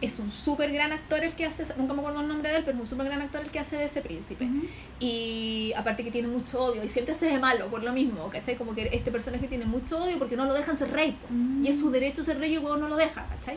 Es 0.00 0.18
un 0.18 0.30
súper 0.30 0.72
gran 0.72 0.92
actor 0.92 1.24
el 1.24 1.32
que 1.32 1.46
hace, 1.46 1.64
nunca 1.76 1.94
me 1.94 2.00
acuerdo 2.00 2.20
el 2.20 2.28
nombre 2.28 2.50
de 2.50 2.56
él, 2.56 2.62
pero 2.64 2.76
es 2.76 2.80
un 2.82 2.86
súper 2.86 3.06
gran 3.06 3.22
actor 3.22 3.40
el 3.42 3.50
que 3.50 3.58
hace 3.58 3.76
de 3.76 3.84
ese 3.84 4.02
príncipe. 4.02 4.46
Y 5.00 5.72
aparte 5.76 6.04
que 6.04 6.10
tiene 6.10 6.28
mucho 6.28 6.62
odio 6.62 6.84
y 6.84 6.88
siempre 6.88 7.14
se 7.14 7.26
ve 7.26 7.38
malo 7.38 7.68
por 7.68 7.82
lo 7.82 7.92
mismo, 7.92 8.28
¿cachai? 8.28 8.56
Como 8.56 8.74
que 8.74 8.90
este 8.92 9.10
personaje 9.10 9.48
tiene 9.48 9.64
mucho 9.64 10.02
odio 10.02 10.18
porque 10.18 10.36
no 10.36 10.44
lo 10.44 10.54
dejan 10.54 10.76
ser 10.76 10.92
rey. 10.92 11.16
Mm. 11.30 11.64
Y 11.64 11.68
es 11.68 11.78
su 11.80 11.90
derecho 11.90 12.22
ser 12.24 12.38
rey 12.38 12.52
y 12.52 12.54
el 12.56 12.60
huevo 12.60 12.76
no 12.76 12.88
lo 12.88 12.96
deja, 12.96 13.26
¿cachai? 13.26 13.56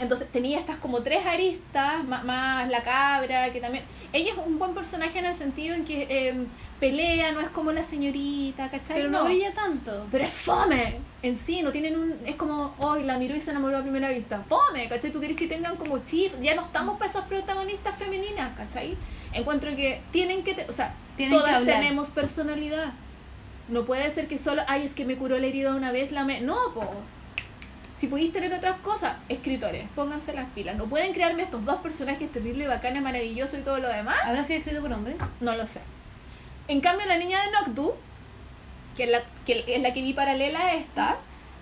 Entonces 0.00 0.28
tenía 0.28 0.58
estas 0.58 0.76
como 0.76 1.02
tres 1.02 1.24
aristas, 1.24 2.04
más, 2.04 2.24
más 2.24 2.68
la 2.68 2.82
cabra, 2.82 3.52
que 3.52 3.60
también... 3.60 3.84
Ella 4.12 4.32
es 4.32 4.38
un 4.38 4.58
buen 4.58 4.72
personaje 4.72 5.18
en 5.18 5.26
el 5.26 5.34
sentido 5.34 5.74
en 5.74 5.84
que 5.84 6.06
eh, 6.08 6.46
pelea, 6.80 7.32
no 7.32 7.40
es 7.40 7.48
como 7.48 7.72
la 7.72 7.82
señorita, 7.82 8.70
¿cachai? 8.70 8.96
Pero 8.96 9.10
no 9.10 9.24
brilla 9.24 9.52
tanto. 9.52 10.06
Pero 10.10 10.24
es 10.24 10.32
fome 10.32 10.96
en 11.22 11.34
sí, 11.34 11.62
no 11.62 11.72
tienen 11.72 11.98
un... 11.98 12.14
Es 12.24 12.36
como, 12.36 12.74
hoy 12.78 13.02
la 13.02 13.18
miró 13.18 13.34
y 13.34 13.40
se 13.40 13.50
enamoró 13.50 13.78
a 13.78 13.82
primera 13.82 14.08
vista. 14.10 14.42
Fome, 14.48 14.88
¿cachai? 14.88 15.10
Tú 15.10 15.20
querés 15.20 15.36
que 15.36 15.48
tengan 15.48 15.76
como 15.76 15.98
chip, 15.98 16.32
ya 16.40 16.54
no 16.54 16.62
estamos 16.62 16.96
para 16.98 17.10
esas 17.10 17.24
protagonistas 17.24 17.96
femeninas, 17.96 18.56
¿cachai? 18.56 18.96
Encuentro 19.32 19.74
que 19.74 20.00
tienen 20.12 20.44
que... 20.44 20.54
te- 20.54 20.66
o 20.68 20.72
sea, 20.72 20.94
Tienen 21.16 21.38
todas 21.38 21.64
tenemos 21.64 22.10
personalidad. 22.10 22.92
No 23.68 23.84
puede 23.84 24.08
ser 24.10 24.28
que 24.28 24.38
solo, 24.38 24.62
ay, 24.68 24.84
es 24.84 24.94
que 24.94 25.04
me 25.04 25.16
curó 25.16 25.38
la 25.38 25.46
herida 25.46 25.74
una 25.74 25.90
vez, 25.92 26.12
la 26.12 26.24
me... 26.24 26.40
No, 26.40 26.56
po. 26.74 26.88
Si 27.98 28.06
pudiste 28.06 28.40
tener 28.40 28.56
otras 28.56 28.78
cosas, 28.80 29.16
escritores, 29.28 29.88
pónganse 29.96 30.32
las 30.32 30.48
pilas. 30.52 30.76
No 30.76 30.86
pueden 30.86 31.12
crearme 31.12 31.42
estos 31.42 31.64
dos 31.64 31.80
personajes 31.80 32.30
terribles, 32.30 32.68
bacanes, 32.68 33.02
maravillosos 33.02 33.58
y 33.58 33.62
todo 33.62 33.78
lo 33.78 33.88
demás. 33.88 34.16
¿Habrá 34.24 34.44
sido 34.44 34.60
escrito 34.60 34.80
por 34.80 34.92
hombres? 34.92 35.16
No 35.40 35.56
lo 35.56 35.66
sé. 35.66 35.80
En 36.68 36.80
cambio, 36.80 37.06
la 37.06 37.18
niña 37.18 37.38
de 37.42 37.50
Noctu, 37.50 37.94
que 38.96 39.04
es 39.04 39.10
la 39.10 39.22
que, 39.44 39.64
es 39.66 39.82
la 39.82 39.92
que 39.92 40.02
vi 40.02 40.12
paralela 40.12 40.60
a 40.60 40.74
esta, 40.74 41.16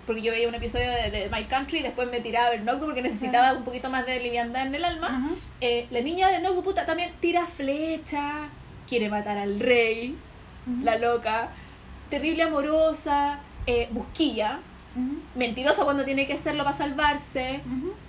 porque 0.06 0.22
yo 0.22 0.32
veía 0.32 0.48
un 0.48 0.54
episodio 0.54 0.88
de, 0.90 1.10
de 1.10 1.30
My 1.30 1.44
Country 1.44 1.78
y 1.78 1.82
después 1.82 2.10
me 2.10 2.20
tiraba 2.20 2.48
a 2.48 2.50
ver 2.50 2.62
Noctu 2.62 2.86
porque 2.86 3.02
necesitaba 3.02 3.52
un 3.54 3.64
poquito 3.64 3.90
más 3.90 4.06
de 4.06 4.20
liviandad 4.20 4.66
en 4.66 4.74
el 4.74 4.84
alma. 4.84 5.36
Eh, 5.60 5.86
la 5.90 6.00
niña 6.00 6.28
de 6.28 6.40
Noctu 6.40 6.62
puta 6.62 6.86
también 6.86 7.12
tira 7.20 7.46
flecha, 7.46 8.48
quiere 8.88 9.08
matar 9.08 9.38
al 9.38 9.58
rey, 9.60 10.16
la 10.82 10.98
loca, 10.98 11.50
terrible 12.10 12.42
amorosa, 12.44 13.40
eh, 13.66 13.88
busquilla, 13.90 14.60
mentirosa 15.34 15.84
cuando 15.84 16.04
tiene 16.04 16.26
que 16.26 16.38
serlo 16.38 16.64
para 16.64 16.76
salvarse, 16.76 17.60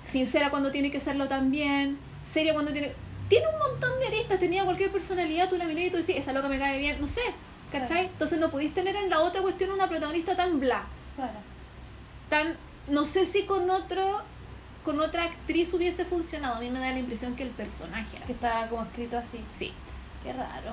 sincera 0.05 0.49
cuando 0.49 0.71
tiene 0.71 0.89
que 0.89 0.99
serlo 0.99 1.27
también, 1.27 1.97
seria 2.23 2.53
cuando 2.53 2.71
tiene... 2.71 2.93
Tiene 3.29 3.45
un 3.47 3.59
montón 3.71 3.99
de 3.99 4.07
aristas, 4.07 4.39
tenía 4.39 4.63
cualquier 4.63 4.91
personalidad, 4.91 5.49
tú 5.49 5.57
la 5.57 5.65
mirás 5.65 5.85
y 5.85 5.89
tú 5.91 5.97
decís, 5.97 6.15
esa 6.17 6.33
loca 6.33 6.47
me 6.49 6.57
cae 6.59 6.77
bien, 6.79 6.99
no 7.01 7.07
sé, 7.07 7.21
¿cachai? 7.71 7.87
Claro. 7.87 8.09
Entonces 8.13 8.39
no 8.39 8.49
pudiste 8.49 8.81
tener 8.81 8.95
en 8.95 9.09
la 9.09 9.19
otra 9.19 9.41
cuestión 9.41 9.71
una 9.71 9.87
protagonista 9.89 10.35
tan 10.35 10.59
bla, 10.59 10.85
Claro. 11.15 11.33
tan... 12.29 12.55
No 12.87 13.03
sé 13.03 13.25
si 13.25 13.43
con 13.43 13.69
otro 13.69 14.21
con 14.85 15.01
otra 15.01 15.25
actriz 15.25 15.73
hubiese 15.73 16.05
funcionado, 16.05 16.55
a 16.55 16.59
mí 16.61 16.69
me 16.69 16.79
da 16.79 16.91
la 16.91 16.99
impresión 16.99 17.35
que 17.35 17.43
el 17.43 17.49
personaje 17.49 18.15
era 18.15 18.25
Que 18.25 18.31
así. 18.31 18.45
está 18.45 18.69
como 18.69 18.83
escrito 18.83 19.17
así. 19.17 19.43
Sí, 19.51 19.73
Qué 20.23 20.31
raro. 20.31 20.71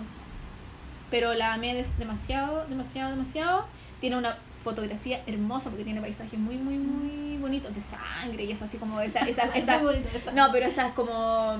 pero 1.11 1.35
la 1.35 1.55
amé 1.55 1.75
des- 1.75 1.99
demasiado, 1.99 2.65
demasiado, 2.69 3.11
demasiado. 3.11 3.67
Tiene 4.01 4.17
una 4.17 4.39
fotografía 4.63 5.21
hermosa 5.27 5.71
porque 5.71 5.83
tiene 5.85 6.01
paisajes 6.01 6.39
muy, 6.39 6.55
muy, 6.57 6.79
muy 6.79 7.37
bonitos 7.39 7.75
de 7.75 7.81
sangre 7.81 8.45
y 8.45 8.53
es 8.53 8.63
así 8.63 8.79
como 8.79 9.01
esa, 9.01 9.21
esa, 9.29 9.43
esa, 9.55 9.81
No, 10.33 10.53
pero 10.53 10.67
esas 10.67 10.93
como 10.93 11.57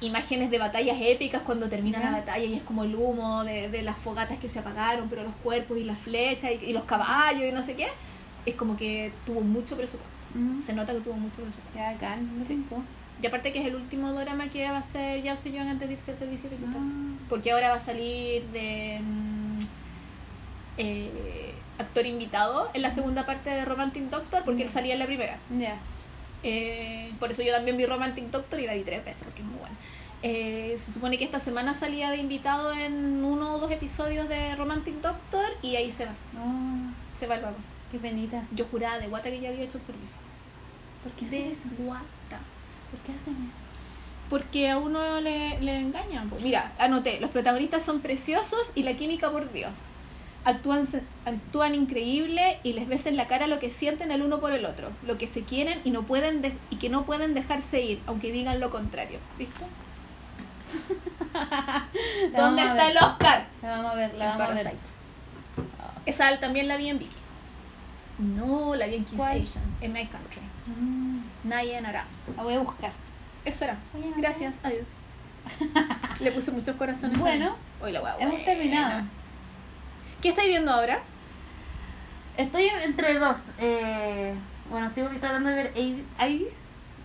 imágenes 0.00 0.50
de 0.50 0.58
batallas 0.58 0.98
épicas 1.00 1.42
cuando 1.42 1.68
termina 1.68 1.98
Ya. 2.00 2.10
la 2.10 2.18
batalla 2.18 2.44
y 2.44 2.54
es 2.54 2.62
como 2.62 2.84
el 2.84 2.94
humo 2.94 3.44
de, 3.44 3.68
de 3.70 3.82
las 3.82 3.96
fogatas 3.96 4.38
que 4.38 4.48
se 4.48 4.58
apagaron, 4.58 5.08
pero 5.08 5.22
los 5.22 5.34
cuerpos 5.36 5.78
y 5.78 5.84
las 5.84 5.98
flechas 5.98 6.50
y, 6.60 6.66
y 6.66 6.72
los 6.72 6.84
caballos 6.84 7.44
y 7.48 7.52
no 7.52 7.62
sé 7.62 7.76
qué. 7.76 7.86
Es 8.44 8.54
como 8.54 8.76
que 8.76 9.12
tuvo 9.24 9.40
mucho 9.40 9.76
presupuesto. 9.76 10.14
Ujú. 10.34 10.60
Se 10.62 10.72
nota 10.74 10.92
que 10.92 11.00
tuvo 11.00 11.14
mucho 11.14 11.36
presupuesto. 11.36 11.70
Qué 11.72 11.80
bacán, 11.80 12.38
no 12.38 12.52
importa. 12.52 12.84
Y 13.22 13.26
aparte 13.26 13.50
que 13.52 13.60
es 13.60 13.66
el 13.66 13.74
último 13.76 14.12
drama 14.12 14.48
que 14.50 14.62
va 14.64 14.76
a 14.76 14.80
hacer 14.80 15.22
ya 15.22 15.36
se 15.36 15.58
antes 15.58 15.88
de 15.88 15.94
irse 15.94 16.10
al 16.10 16.16
servicio 16.18 16.50
militar. 16.50 16.74
Ah. 16.76 17.16
Porque 17.30 17.50
ahora 17.50 17.70
va 17.70 17.76
a 17.76 17.80
salir 17.80 18.44
de 18.48 19.00
mm, 19.02 19.58
eh, 20.76 21.54
actor 21.78 22.04
invitado 22.06 22.68
en 22.74 22.82
la 22.82 22.90
segunda 22.90 23.24
parte 23.24 23.50
de 23.50 23.64
Romantic 23.64 24.04
Doctor 24.10 24.42
porque 24.44 24.64
él 24.64 24.68
salía 24.68 24.92
en 24.92 24.98
la 24.98 25.06
primera. 25.06 25.38
Ya. 25.58 25.78
Eh, 26.42 27.10
por 27.18 27.30
eso 27.30 27.42
yo 27.42 27.52
también 27.52 27.76
vi 27.76 27.86
Romantic 27.86 28.26
Doctor 28.30 28.60
y 28.60 28.66
la 28.66 28.74
vi 28.74 28.82
tres 28.82 29.04
veces 29.04 29.22
porque 29.24 29.42
es 29.42 29.48
muy 29.48 29.58
buena. 29.58 29.76
Eh, 30.22 30.76
se 30.78 30.92
supone 30.92 31.18
que 31.18 31.24
esta 31.24 31.40
semana 31.40 31.74
salía 31.74 32.10
de 32.10 32.16
invitado 32.16 32.72
en 32.72 33.22
uno 33.24 33.54
o 33.54 33.58
dos 33.58 33.70
episodios 33.70 34.28
de 34.28 34.54
Romantic 34.56 34.94
Doctor 35.00 35.44
y 35.62 35.76
ahí 35.76 35.90
se 35.90 36.06
va. 36.06 36.12
No, 36.32 36.92
Se 37.18 37.26
va 37.26 37.36
el 37.36 37.42
vago. 37.42 37.56
qué 37.92 37.98
penita. 37.98 38.44
Yo 38.52 38.64
juraba 38.70 38.98
de 38.98 39.08
guata 39.08 39.30
que 39.30 39.40
ya 39.40 39.50
había 39.50 39.64
hecho 39.64 39.78
el 39.78 39.84
servicio. 39.84 40.16
¿Por 41.02 41.12
qué 41.12 41.26
hacen 41.26 41.52
eso? 41.52 41.68
guata. 41.78 42.40
¿Por 42.90 43.00
qué 43.04 43.12
hacen 43.12 43.34
eso? 43.48 43.58
Porque 44.30 44.70
a 44.70 44.78
uno 44.78 45.20
le, 45.20 45.60
le 45.60 45.78
engañan. 45.78 46.30
Mira, 46.42 46.72
anoté, 46.78 47.20
los 47.20 47.30
protagonistas 47.30 47.84
son 47.84 48.00
preciosos 48.00 48.72
y 48.74 48.82
la 48.82 48.94
química 48.96 49.30
por 49.30 49.52
Dios. 49.52 49.76
Actúan, 50.46 50.86
actúan 51.24 51.74
increíble 51.74 52.58
y 52.62 52.72
les 52.72 52.86
ves 52.88 53.06
en 53.06 53.16
la 53.16 53.26
cara 53.26 53.46
lo 53.48 53.58
que 53.58 53.68
sienten 53.68 54.12
el 54.12 54.22
uno 54.22 54.40
por 54.40 54.52
el 54.52 54.64
otro, 54.64 54.90
lo 55.04 55.18
que 55.18 55.26
se 55.26 55.42
quieren 55.42 55.80
y 55.84 55.90
no 55.90 56.04
pueden 56.04 56.40
de- 56.40 56.56
y 56.70 56.76
que 56.76 56.88
no 56.88 57.04
pueden 57.04 57.34
dejarse 57.34 57.80
ir, 57.82 58.00
aunque 58.06 58.30
digan 58.30 58.60
lo 58.60 58.70
contrario. 58.70 59.18
¿Viste? 59.38 59.64
¿Dónde 62.36 62.62
a 62.62 62.70
está 62.70 62.90
el 62.90 62.96
Oscar? 62.98 63.46
La 63.62 63.68
vamos 63.70 63.92
a 63.92 63.94
ver, 63.96 64.14
la 64.14 64.36
vamos 64.36 64.60
a 64.60 64.62
ver. 64.62 64.76
Esa 66.06 66.38
también 66.38 66.68
la 66.68 66.76
vi 66.76 66.88
en 66.90 66.98
Vicky. 67.00 67.16
No, 68.18 68.74
la 68.76 68.86
vi 68.86 68.94
en 68.96 69.04
Kiss. 69.04 69.20
Asian, 69.20 69.64
en 69.80 69.92
My 69.92 70.06
Country. 70.06 70.40
Mm, 70.66 71.20
Naya 71.44 71.80
Nara. 71.80 72.04
La 72.36 72.42
voy 72.44 72.54
a 72.54 72.60
buscar. 72.60 72.92
Eso 73.44 73.64
era. 73.64 73.76
Gracias, 74.16 74.58
adiós. 74.62 74.86
Le 76.20 76.32
puse 76.32 76.50
muchos 76.52 76.76
corazones. 76.76 77.18
Bueno, 77.18 77.56
Hoy 77.80 77.92
la 77.92 78.00
guagua. 78.00 78.22
Hemos 78.22 78.44
terminado. 78.44 79.04
¿Qué 80.22 80.28
estáis 80.30 80.48
viendo 80.48 80.72
ahora? 80.72 81.00
Estoy 82.36 82.66
entre 82.84 83.14
dos. 83.18 83.38
Eh, 83.58 84.34
bueno, 84.70 84.90
sigo 84.90 85.08
tratando 85.20 85.48
de 85.50 85.54
ver 85.56 85.72
Ibis. 85.76 86.52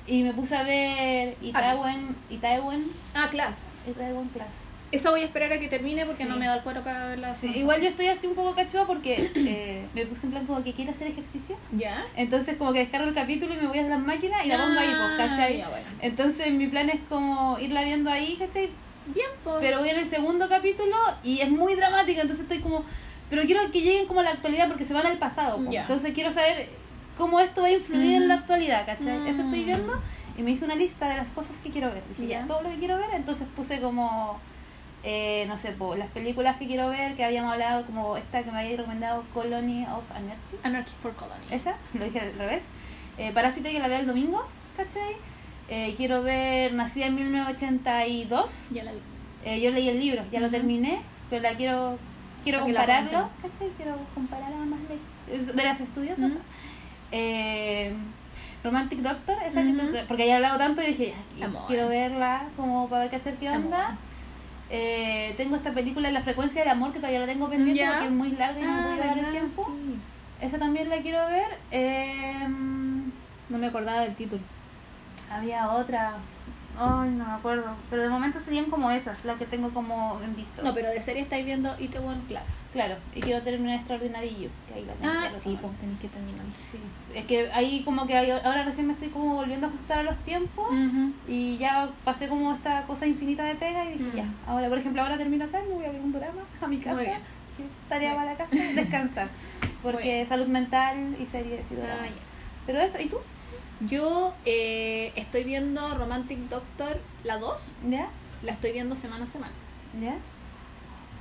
Y 0.08 0.24
me 0.24 0.34
puse 0.34 0.56
a 0.58 0.64
ver 0.64 1.36
Itaewon, 1.42 2.16
Itaewon, 2.30 2.86
Ah, 3.14 3.28
Class. 3.30 3.72
Itaewon 3.88 4.28
Class. 4.30 4.50
Esa 4.92 5.10
voy 5.12 5.22
a 5.22 5.26
esperar 5.26 5.54
a 5.54 5.60
que 5.60 5.70
termine 5.70 6.06
porque 6.06 6.24
Sí. 6.24 6.30
no 6.30 6.36
me 6.38 6.48
da 6.48 6.56
el 6.56 6.64
cuero 6.64 6.84
para 6.84 7.08
verla. 7.08 7.34
Sí, 7.36 7.48
igual 7.56 7.80
yo 7.82 7.88
estoy 7.88 8.08
así 8.08 8.28
un 8.28 8.36
poco 8.36 8.56
cachuda 8.56 8.86
porque 8.88 9.32
eh, 9.36 9.86
me 9.94 10.06
puse 10.08 10.26
en 10.26 10.32
plan 10.32 10.46
como 10.46 10.64
que 10.64 10.74
quiero 10.74 10.92
hacer 10.92 11.08
ejercicio. 11.08 11.56
¿Ya? 11.72 12.04
Entonces 12.18 12.58
como 12.58 12.74
que 12.74 12.80
descargo 12.80 13.08
el 13.08 13.14
capítulo 13.14 13.54
y 13.54 13.58
me 13.58 13.68
voy 13.68 13.78
a 13.80 13.84
las 13.84 14.00
máquinas 14.00 14.44
y 14.44 14.50
la 14.50 14.58
pongo 14.58 14.80
ahí, 14.80 14.88
pues, 14.88 15.00
Ah, 15.00 15.16
¿cachai? 15.18 15.58
ya, 15.60 15.70
bueno. 15.70 15.86
Entonces 16.02 16.52
mi 16.52 16.68
plan 16.68 16.90
es 16.90 17.00
como 17.08 17.58
irla 17.60 17.84
viendo 17.84 18.10
ahí, 18.12 18.36
¿cachai? 18.38 18.70
Bien, 19.08 19.28
pues. 19.44 19.58
Pero 19.60 19.80
voy 19.80 19.90
en 19.90 20.00
el 20.00 20.06
segundo 20.06 20.48
capítulo 20.50 20.96
y 21.24 21.40
es 21.42 21.50
muy 21.50 21.76
dramática, 21.76 22.22
entonces 22.22 22.44
estoy 22.44 22.60
como... 22.62 22.84
Pero 23.30 23.44
quiero 23.44 23.62
que 23.72 23.82
lleguen 23.82 24.08
como 24.08 24.20
a 24.20 24.24
la 24.24 24.32
actualidad 24.32 24.68
porque 24.68 24.84
se 24.86 24.94
van 24.94 25.06
al 25.06 25.18
pasado. 25.18 25.60
Entonces 25.72 26.14
quiero 26.14 26.32
saber 26.32 26.68
cómo 27.18 27.40
esto 27.40 27.62
va 27.62 27.68
a 27.68 27.72
influir 27.72 28.16
en 28.18 28.28
la 28.28 28.36
actualidad, 28.36 28.86
¿cachai? 28.86 29.20
Mm. 29.20 29.28
Eso 29.28 29.42
estoy 29.44 29.64
viendo 29.64 30.02
y 30.38 30.42
me 30.44 30.52
hice 30.52 30.66
una 30.66 30.76
lista 30.76 31.08
de 31.10 31.18
las 31.18 31.30
cosas 31.30 31.58
que 31.60 31.70
quiero 31.70 31.88
ver. 31.94 32.04
Dije, 32.10 32.28
ya, 32.28 32.42
Ya. 32.42 32.48
todo 32.48 32.62
lo 32.62 32.70
que 32.70 32.78
quiero 32.78 32.98
ver, 32.98 33.10
entonces 33.14 33.48
puse 33.56 33.80
como... 33.80 34.40
eh, 35.04 35.46
no 35.48 35.56
sé, 35.58 35.72
po, 35.72 35.96
las 35.96 36.10
películas 36.10 36.58
que 36.58 36.68
quiero 36.68 36.90
ver, 36.90 37.16
que 37.16 37.24
habíamos 37.24 37.54
hablado, 37.54 37.86
como 37.86 38.18
esta 38.18 38.44
que 38.44 38.52
me 38.52 38.60
había 38.60 38.78
recomendado, 38.78 39.24
Colony 39.34 39.86
of 39.86 40.04
Anarchy. 40.12 40.58
Anarchy 40.64 40.94
for 41.02 41.14
Colony. 41.16 41.46
Esa, 41.52 41.76
lo 41.94 42.04
dije 42.06 42.20
al 42.20 42.34
revés. 42.38 42.66
Eh, 43.18 43.32
Parásito 43.34 43.70
que 43.70 43.80
la 43.80 43.88
veo 43.88 44.00
el 44.00 44.08
domingo, 44.08 44.46
¿cachai? 44.78 45.16
Eh, 45.74 45.94
quiero 45.96 46.22
ver 46.22 46.74
Nacida 46.74 47.06
en 47.06 47.16
1982. 47.16 48.68
Ya 48.72 48.84
la 48.84 48.92
vi. 48.92 49.00
Eh, 49.46 49.62
yo 49.62 49.72
leí 49.72 49.88
el 49.88 50.00
libro, 50.02 50.24
ya 50.32 50.42
lo 50.42 50.50
terminé, 50.50 51.02
pero 51.30 51.42
la 51.42 51.54
quiero 51.56 51.98
quiero 52.44 52.60
que 52.60 52.74
compararlo. 52.74 53.30
¿cachai? 53.42 53.70
Quiero 53.78 53.96
comparar 54.14 54.50
le- 54.52 55.34
es 55.36 55.56
de 55.56 55.64
las 55.64 55.80
estudiosas. 55.80 56.32
Ujú. 56.32 56.40
Eh, 57.14 57.94
Romantic 58.66 59.00
Doctor, 59.00 59.38
esa 59.46 59.64
que 59.64 59.70
Ujú. 59.70 59.80
tú- 59.88 59.98
porque 60.10 60.24
había 60.24 60.36
hablado 60.36 60.58
tanto 60.58 60.82
y 60.84 60.88
dije, 60.88 61.14
ya, 61.40 61.50
quiero 61.68 61.88
verla 61.88 62.44
como 62.58 62.90
para 62.90 63.04
ver 63.04 63.12
cachai 63.12 63.38
qué 63.38 63.50
onda. 63.50 63.98
Eh, 64.70 65.34
tengo 65.38 65.56
esta 65.56 65.72
película 65.74 66.12
La 66.12 66.22
frecuencia 66.22 66.62
del 66.64 66.72
amor 66.72 66.92
que 66.92 67.00
todavía 67.00 67.20
la 67.22 67.26
tengo 67.28 67.50
pendiente 67.50 67.80
Ya. 67.82 67.92
porque 67.92 68.06
es 68.08 68.12
muy 68.12 68.32
larga 68.32 68.60
y 68.60 68.64
no 68.64 68.72
Ah, 68.74 68.88
voy 68.90 69.00
a 69.00 69.06
dar 69.08 69.18
el 69.20 69.32
tiempo. 69.32 69.66
Sí. 69.68 69.96
Esa 70.42 70.60
también 70.60 70.90
la 70.90 70.98
quiero 70.98 71.26
ver. 71.28 71.48
Eh, 71.72 72.48
No 73.50 73.58
me 73.58 73.68
acordaba 73.68 74.02
del 74.02 74.16
título. 74.16 74.42
Había 75.32 75.72
otra. 75.72 76.14
Ay, 76.80 77.10
no 77.12 77.26
me 77.26 77.34
acuerdo. 77.34 77.66
Pero 77.90 78.02
de 78.04 78.10
momento 78.10 78.40
serían 78.40 78.66
como 78.66 78.90
esas, 78.92 79.24
las 79.26 79.38
que 79.38 79.46
tengo 79.46 79.70
como 79.72 80.20
en 80.24 80.36
visto. 80.36 80.64
No, 80.64 80.74
pero 80.74 80.90
de 80.90 81.02
serie 81.02 81.22
estáis 81.22 81.46
viendo 81.46 81.76
Itaewon 81.78 82.22
Class. 82.28 82.46
Claro, 82.72 82.96
y 83.14 83.20
quiero 83.20 83.42
terminar 83.44 83.76
Extraordinary 83.80 84.30
You, 84.30 84.50
que 84.68 84.74
ahí 84.76 84.86
la 84.86 84.94
tengo. 84.94 85.12
Ah, 85.14 85.30
sí, 85.44 85.58
pues 85.62 85.78
tenéis 85.80 86.00
que 86.00 86.08
terminar. 86.08 86.46
Sí, 86.72 86.80
es 87.14 87.26
que 87.26 87.52
ahí 87.52 87.84
como 87.84 88.08
que 88.08 88.16
hay- 88.18 88.32
ahora 88.32 88.64
recién 88.64 88.88
me 88.88 88.94
estoy 88.94 89.10
como 89.10 89.36
volviendo 89.36 89.68
a 89.68 89.70
ajustar 89.70 90.00
a 90.00 90.04
los 90.04 90.18
tiempos 90.20 90.68
y 91.28 91.58
ya 91.58 91.90
pasé 92.06 92.30
como 92.30 92.54
esta 92.54 92.84
cosa 92.84 93.06
infinita 93.06 93.44
de 93.44 93.56
pega 93.56 93.84
y 93.84 93.98
dije 93.98 94.10
Mm. 94.14 94.16
ya, 94.16 94.26
ahora 94.48 94.70
por 94.70 94.78
ejemplo 94.78 95.02
ahora 95.02 95.18
termino 95.18 95.44
acá 95.44 95.60
y 95.62 95.68
me 95.68 95.74
voy 95.76 95.86
a 95.86 95.92
ver 95.92 96.00
un 96.02 96.14
drama 96.14 96.42
a 96.62 96.68
mi 96.68 96.78
casa. 96.78 97.02
Sí, 97.58 97.64
tarea 97.90 98.16
para 98.16 98.32
la 98.32 98.38
casa, 98.38 98.56
descansar, 98.74 99.28
porque 99.84 100.26
salud 100.30 100.48
mental 100.48 101.18
y 101.20 101.26
series 101.26 101.70
y 101.72 101.76
dramas. 101.76 101.98
Ah, 102.04 102.08
ya. 102.08 102.22
Pero 102.66 102.80
eso, 102.80 102.98
¿y 103.02 103.08
tú? 103.10 103.18
Yo 103.82 104.34
eh, 104.46 105.12
estoy 105.16 105.44
viendo 105.44 105.96
Romantic 105.96 106.38
Doctor, 106.50 107.00
la 107.24 107.38
2. 107.38 107.74
¿Ya? 107.90 108.10
La 108.44 108.52
estoy 108.52 108.72
viendo 108.72 108.96
semana 108.96 109.24
a 109.26 109.28
semana. 109.28 109.54
¿Ya? 110.02 110.16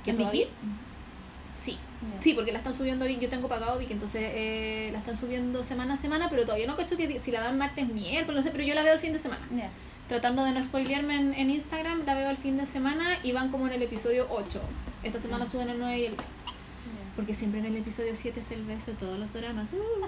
¿En 0.05 0.17
todavía- 0.17 0.45
Viki? 0.45 0.53
Sí. 1.59 1.77
Sí, 2.19 2.33
porque 2.33 2.51
la 2.51 2.57
están 2.59 2.73
subiendo 2.73 3.05
a 3.05 3.07
Viki. 3.07 3.21
Yo 3.21 3.29
tengo 3.29 3.47
pagado 3.47 3.77
Viki, 3.79 3.93
entonces 3.93 4.23
eh, 4.33 4.89
la 4.91 4.99
están 4.99 5.15
subiendo 5.17 5.63
semana 5.63 5.93
a 5.93 5.97
semana, 5.97 6.29
pero 6.29 6.43
todavía 6.43 6.65
no 6.67 6.75
cacho 6.75 6.97
que 6.97 7.19
si 7.19 7.31
la 7.31 7.41
dan 7.41 7.57
martes, 7.57 7.87
miércoles, 7.87 8.35
no 8.35 8.41
sé, 8.41 8.51
pero 8.51 8.63
yo 8.63 8.73
la 8.73 8.81
veo 8.83 8.93
el 8.93 8.99
fin 8.99 9.13
de 9.13 9.19
semana. 9.19 9.45
Tratando 10.07 10.43
de 10.43 10.51
no 10.51 10.61
spoilearme 10.63 11.15
en, 11.15 11.33
en 11.33 11.49
Instagram, 11.51 12.03
la 12.05 12.15
veo 12.15 12.29
el 12.31 12.37
fin 12.37 12.57
de 12.57 12.65
semana 12.65 13.17
y 13.23 13.31
van 13.31 13.49
como 13.49 13.67
en 13.67 13.73
el 13.73 13.81
episodio 13.83 14.27
8. 14.29 14.59
Esta 15.03 15.19
semana 15.19 15.45
suben 15.45 15.69
el 15.69 15.79
9 15.79 15.97
y 15.99 16.05
el 16.05 16.17
10. 16.17 16.23
Porque 17.15 17.33
siempre 17.35 17.59
en 17.59 17.65
el 17.67 17.75
episodio 17.77 18.13
7 18.15 18.39
es 18.39 18.51
el 18.51 18.63
beso 18.63 18.91
de 18.91 18.97
todos 18.97 19.19
los 19.19 19.31
dramas. 19.33 19.69
Uh. 19.73 20.05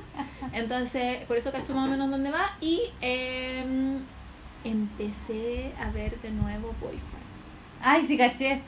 Entonces, 0.53 1.17
por 1.25 1.37
eso 1.37 1.51
cacho 1.51 1.75
más 1.75 1.87
o 1.87 1.91
menos 1.91 2.09
dónde 2.09 2.31
va. 2.31 2.55
Y 2.61 2.81
eh, 3.01 3.63
empecé 4.63 5.71
a 5.79 5.89
ver 5.91 6.19
de 6.21 6.31
nuevo 6.31 6.73
Boyfriend. 6.79 7.23
Ay, 7.81 8.05
sí, 8.07 8.17
caché. 8.17 8.61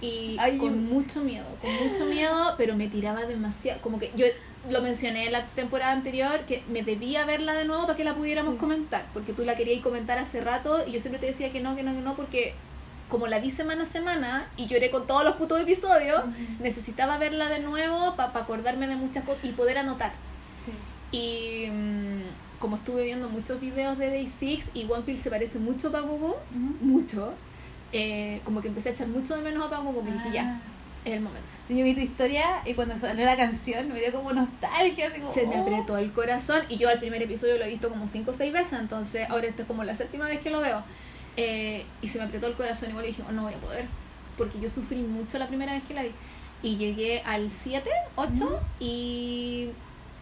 Y 0.00 0.36
Ay, 0.40 0.58
con 0.58 0.70
yo- 0.70 0.94
mucho 0.94 1.20
miedo, 1.20 1.44
con 1.60 1.70
mucho 1.88 2.06
miedo, 2.06 2.54
pero 2.56 2.74
me 2.74 2.88
tiraba 2.88 3.24
demasiado. 3.26 3.80
Como 3.82 3.98
que 4.00 4.10
yo 4.16 4.26
lo 4.70 4.80
mencioné 4.80 5.26
en 5.26 5.32
la 5.32 5.46
temporada 5.46 5.92
anterior, 5.92 6.40
que 6.46 6.62
me 6.68 6.82
debía 6.82 7.24
verla 7.24 7.52
de 7.54 7.64
nuevo 7.66 7.82
para 7.86 7.96
que 7.96 8.04
la 8.04 8.14
pudiéramos 8.14 8.54
Sí. 8.54 8.60
comentar. 8.60 9.06
Porque 9.12 9.32
tú 9.32 9.44
la 9.44 9.56
querías 9.56 9.82
comentar 9.82 10.18
hace 10.18 10.40
rato 10.40 10.84
y 10.86 10.92
yo 10.92 11.00
siempre 11.00 11.20
te 11.20 11.26
decía 11.26 11.52
que 11.52 11.60
no, 11.60 11.76
que 11.76 11.82
no, 11.82 11.92
que 11.94 12.00
no, 12.00 12.16
porque 12.16 12.54
como 13.08 13.26
la 13.26 13.40
vi 13.40 13.50
semana 13.50 13.82
a 13.82 13.86
semana 13.86 14.48
y 14.56 14.66
lloré 14.66 14.90
con 14.90 15.06
todos 15.06 15.24
los 15.24 15.36
putos 15.36 15.60
episodios, 15.60 16.22
necesitaba 16.60 17.18
verla 17.18 17.48
de 17.48 17.60
nuevo 17.60 18.16
para 18.16 18.30
acordarme 18.38 18.86
de 18.86 18.96
muchas 18.96 19.24
cosas 19.24 19.44
y 19.44 19.52
poder 19.52 19.78
anotar. 19.78 20.12
Sí. 20.64 20.72
Y 21.16 21.70
mm, 21.70 22.58
como 22.58 22.76
estuve 22.76 23.04
viendo 23.04 23.28
muchos 23.28 23.60
videos 23.60 23.98
de 23.98 24.08
Day 24.08 24.32
6 24.38 24.70
y 24.74 24.84
One 24.84 25.02
Piece 25.02 25.24
se 25.24 25.30
parece 25.30 25.58
mucho 25.58 25.88
a 25.88 25.92
Pagugu, 25.92 26.36
mucho, 26.80 27.34
eh, 27.92 28.40
como 28.44 28.62
que 28.62 28.68
empecé 28.68 28.90
a 28.90 28.92
echar 28.92 29.08
mucho 29.08 29.36
de 29.36 29.42
menos 29.42 29.66
a 29.66 29.68
Pagugu, 29.68 30.02
me 30.02 30.12
dije 30.12 30.30
ya, 30.32 30.42
Ah. 30.44 30.60
es 31.04 31.12
el 31.14 31.20
momento. 31.20 31.48
Yo 31.68 31.84
vi 31.84 31.94
tu 31.94 32.00
historia 32.00 32.62
y 32.64 32.74
cuando 32.74 32.96
salió 32.98 33.24
la 33.24 33.36
canción 33.36 33.88
me 33.88 33.98
dio 33.98 34.12
como 34.12 34.32
nostalgia, 34.32 35.08
así 35.08 35.20
como... 35.20 35.34
Se 35.34 35.46
me 35.46 35.58
oh. 35.60 35.62
apretó 35.62 35.98
el 35.98 36.12
corazón 36.12 36.62
y 36.68 36.78
yo 36.78 36.88
al 36.88 37.00
primer 37.00 37.20
episodio 37.22 37.58
lo 37.58 37.64
he 37.64 37.68
visto 37.68 37.88
como 37.88 38.06
5 38.06 38.30
o 38.30 38.34
6 38.34 38.52
veces, 38.52 38.78
entonces 38.78 39.28
ahora 39.28 39.48
esta 39.48 39.62
es 39.62 39.68
como 39.68 39.82
la 39.82 39.96
séptima 39.96 40.26
vez 40.26 40.40
que 40.40 40.50
lo 40.50 40.60
veo. 40.60 40.84
Eh, 41.36 41.84
y 42.02 42.08
se 42.08 42.18
me 42.18 42.24
apretó 42.24 42.46
el 42.46 42.54
corazón 42.54 42.90
igual 42.90 43.04
y 43.04 43.08
dije, 43.08 43.22
oh, 43.28 43.32
no 43.32 43.42
voy 43.42 43.54
a 43.54 43.58
poder, 43.58 43.86
porque 44.36 44.60
yo 44.60 44.68
sufrí 44.68 45.02
mucho 45.02 45.38
la 45.38 45.48
primera 45.48 45.72
vez 45.72 45.82
que 45.84 45.94
la 45.94 46.02
vi. 46.02 46.10
Y 46.62 46.76
llegué 46.76 47.22
al 47.22 47.50
7, 47.50 47.90
8 48.16 48.30
Ujú. 48.44 48.54
y 48.78 49.70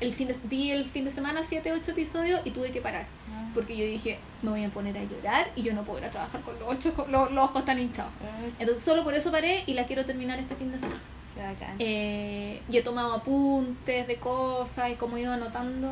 el 0.00 0.14
fin 0.14 0.28
de, 0.28 0.36
vi 0.44 0.70
el 0.70 0.86
fin 0.86 1.04
de 1.04 1.10
semana 1.10 1.42
7, 1.46 1.72
8 1.72 1.90
episodios 1.90 2.40
y 2.44 2.50
tuve 2.52 2.70
que 2.72 2.80
parar. 2.80 3.06
Ah. 3.30 3.50
Porque 3.52 3.76
yo 3.76 3.84
dije, 3.84 4.18
me 4.40 4.50
voy 4.50 4.64
a 4.64 4.70
poner 4.70 4.96
a 4.96 5.04
llorar 5.04 5.50
y 5.54 5.62
yo 5.62 5.74
no 5.74 5.84
puedo 5.84 5.98
ir 5.98 6.06
a 6.06 6.10
trabajar 6.10 6.40
con 6.40 6.58
los, 6.58 6.64
ocho, 6.66 6.94
los, 7.08 7.30
los 7.32 7.44
ojos 7.44 7.64
tan 7.66 7.78
hinchados. 7.78 8.12
Ay, 8.22 8.54
Entonces 8.58 8.82
solo 8.82 9.04
por 9.04 9.14
eso 9.14 9.30
paré 9.30 9.64
y 9.66 9.74
la 9.74 9.84
quiero 9.86 10.06
terminar 10.06 10.38
este 10.38 10.54
fin 10.56 10.72
de 10.72 10.78
semana. 10.78 11.00
Eh, 11.78 12.60
y 12.68 12.76
he 12.76 12.82
tomado 12.82 13.14
apuntes 13.14 14.06
de 14.06 14.16
cosas 14.16 14.90
y 14.90 14.94
como 14.94 15.16
he 15.16 15.22
ido 15.22 15.32
anotando 15.32 15.88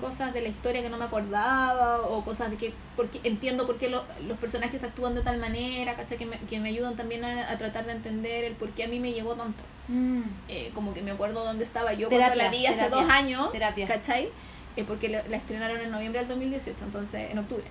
cosas 0.00 0.32
de 0.32 0.40
la 0.40 0.48
historia 0.48 0.82
que 0.82 0.90
no 0.90 0.96
me 0.96 1.04
acordaba 1.06 2.02
o 2.02 2.24
cosas 2.24 2.50
de 2.50 2.56
que 2.56 2.72
porque 2.96 3.20
entiendo 3.24 3.66
por 3.66 3.78
qué 3.78 3.88
lo- 3.88 4.04
los 4.26 4.38
personajes 4.38 4.82
actúan 4.84 5.14
de 5.14 5.22
tal 5.22 5.38
manera, 5.38 5.94
¿cachai? 5.96 6.18
Que 6.18 6.26
me, 6.26 6.38
que 6.38 6.60
me 6.60 6.68
ayudan 6.68 6.96
también 6.96 7.24
a, 7.24 7.50
a 7.50 7.58
tratar 7.58 7.86
de 7.86 7.92
entender 7.92 8.44
el 8.44 8.54
por 8.54 8.70
qué 8.70 8.84
a 8.84 8.88
mí 8.88 9.00
me 9.00 9.12
llegó 9.12 9.34
tanto. 9.34 9.62
Mm. 9.88 10.22
Eh, 10.48 10.70
como 10.74 10.94
que 10.94 11.02
me 11.02 11.10
acuerdo 11.10 11.44
dónde 11.44 11.64
estaba 11.64 11.92
yo 11.94 12.08
Terapia, 12.08 12.34
cuando 12.34 12.44
la 12.44 12.50
vi 12.50 12.66
hace 12.66 12.76
terapia, 12.78 13.02
dos 13.02 13.10
años, 13.10 13.52
terapia. 13.52 13.86
¿cachai? 13.88 14.28
Eh, 14.76 14.84
porque 14.86 15.08
la, 15.08 15.22
la 15.28 15.36
estrenaron 15.38 15.80
en 15.80 15.90
noviembre 15.90 16.20
del 16.20 16.28
2018, 16.28 16.84
entonces 16.84 17.30
en 17.30 17.38
octubre. 17.38 17.64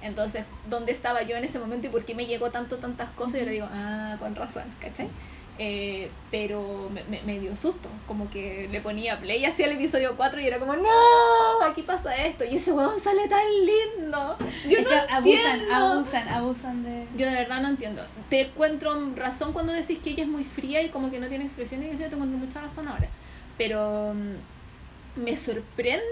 Entonces, 0.00 0.44
¿dónde 0.68 0.90
estaba 0.92 1.22
yo 1.22 1.36
en 1.36 1.44
ese 1.44 1.58
momento 1.60 1.86
y 1.86 1.90
por 1.90 2.04
qué 2.04 2.14
me 2.14 2.26
llegó 2.26 2.50
tanto, 2.50 2.78
tantas 2.78 3.10
cosas? 3.10 3.36
Y 3.36 3.38
yo 3.40 3.44
le 3.46 3.50
digo, 3.52 3.68
ah, 3.72 4.16
con 4.18 4.34
razón, 4.34 4.64
¿cachai? 4.80 5.08
Eh, 5.58 6.10
pero 6.30 6.88
me, 6.90 7.20
me, 7.22 7.38
dio 7.38 7.54
susto, 7.54 7.88
como 8.08 8.30
que 8.30 8.68
le 8.72 8.80
ponía 8.80 9.20
play 9.20 9.44
hacia 9.44 9.66
el 9.66 9.72
episodio 9.72 10.16
4 10.16 10.40
y 10.40 10.46
era 10.46 10.58
como, 10.58 10.74
no, 10.74 11.62
aquí 11.64 11.82
pasa 11.82 12.16
esto. 12.16 12.44
Y 12.44 12.56
ese 12.56 12.72
huevón 12.72 12.98
sale 13.00 13.28
tan 13.28 13.44
lindo. 13.60 14.36
Yo 14.66 14.78
Es 14.78 14.84
no 14.84 14.90
que 14.90 14.96
abusan, 14.96 15.20
entiendo. 15.60 15.74
abusan, 15.74 16.28
abusan 16.28 16.82
de... 16.84 17.06
Yo 17.16 17.26
de 17.26 17.34
verdad 17.34 17.60
no 17.60 17.68
entiendo. 17.68 18.02
Te 18.30 18.40
encuentro 18.48 19.14
razón 19.14 19.52
cuando 19.52 19.72
decís 19.72 19.98
que 20.02 20.10
ella 20.10 20.22
es 20.24 20.28
muy 20.28 20.42
fría 20.42 20.82
y 20.82 20.88
como 20.88 21.10
que 21.10 21.20
no 21.20 21.28
tiene 21.28 21.44
expresión 21.44 21.82
y 21.82 21.86
que 21.86 21.92
sí, 21.92 21.98
te 21.98 22.06
encuentro 22.14 22.38
mucha 22.38 22.60
razón 22.62 22.88
ahora. 22.88 23.08
Pero 23.58 24.14
mm, 24.14 25.20
me 25.22 25.36
sorprende 25.36 26.02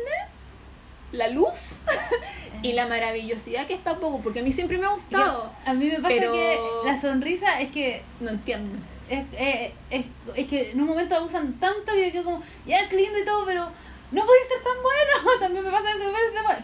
la 1.12 1.29
luz 1.29 1.81
y 2.62 2.75
la 2.75 2.87
maravillosidad 2.87 3.67
que 3.67 3.75
está 3.75 3.97
poco, 3.97 4.21
porque 4.23 4.41
a 4.41 4.43
mí 4.43 4.53
siempre 4.53 4.79
me 4.79 4.87
ha 4.87 4.91
gustado. 4.91 5.51
A 5.65 5.73
mí 5.75 5.87
me 5.87 5.97
pasa 5.97 6.09
Pero- 6.09 6.33
que 6.33 6.59
la 6.85 7.01
sonrisa 7.01 7.61
es 7.61 7.73
que 7.73 8.03
No 8.21 8.31
entiendo. 8.31 8.79
Es, 9.11 9.27
eh, 9.32 9.74
es, 9.91 10.07
es 10.35 10.47
que 10.47 10.70
en 10.70 10.81
un 10.81 10.87
momento 10.87 11.16
abusan 11.16 11.59
tanto 11.61 11.93
que 11.93 12.07
yo 12.07 12.12
quedo 12.12 12.24
como, 12.24 12.43
ya 12.66 12.78
es 12.81 12.93
lindo 12.93 13.19
y 13.19 13.24
todo, 13.24 13.45
pero 13.45 13.69
no 14.12 14.27
puede 14.27 14.41
ser 14.45 14.62
tan 14.62 14.82
bueno. 14.82 15.39
También 15.41 15.65
me 15.65 15.70
pasa 15.70 15.91
eso, 15.91 16.11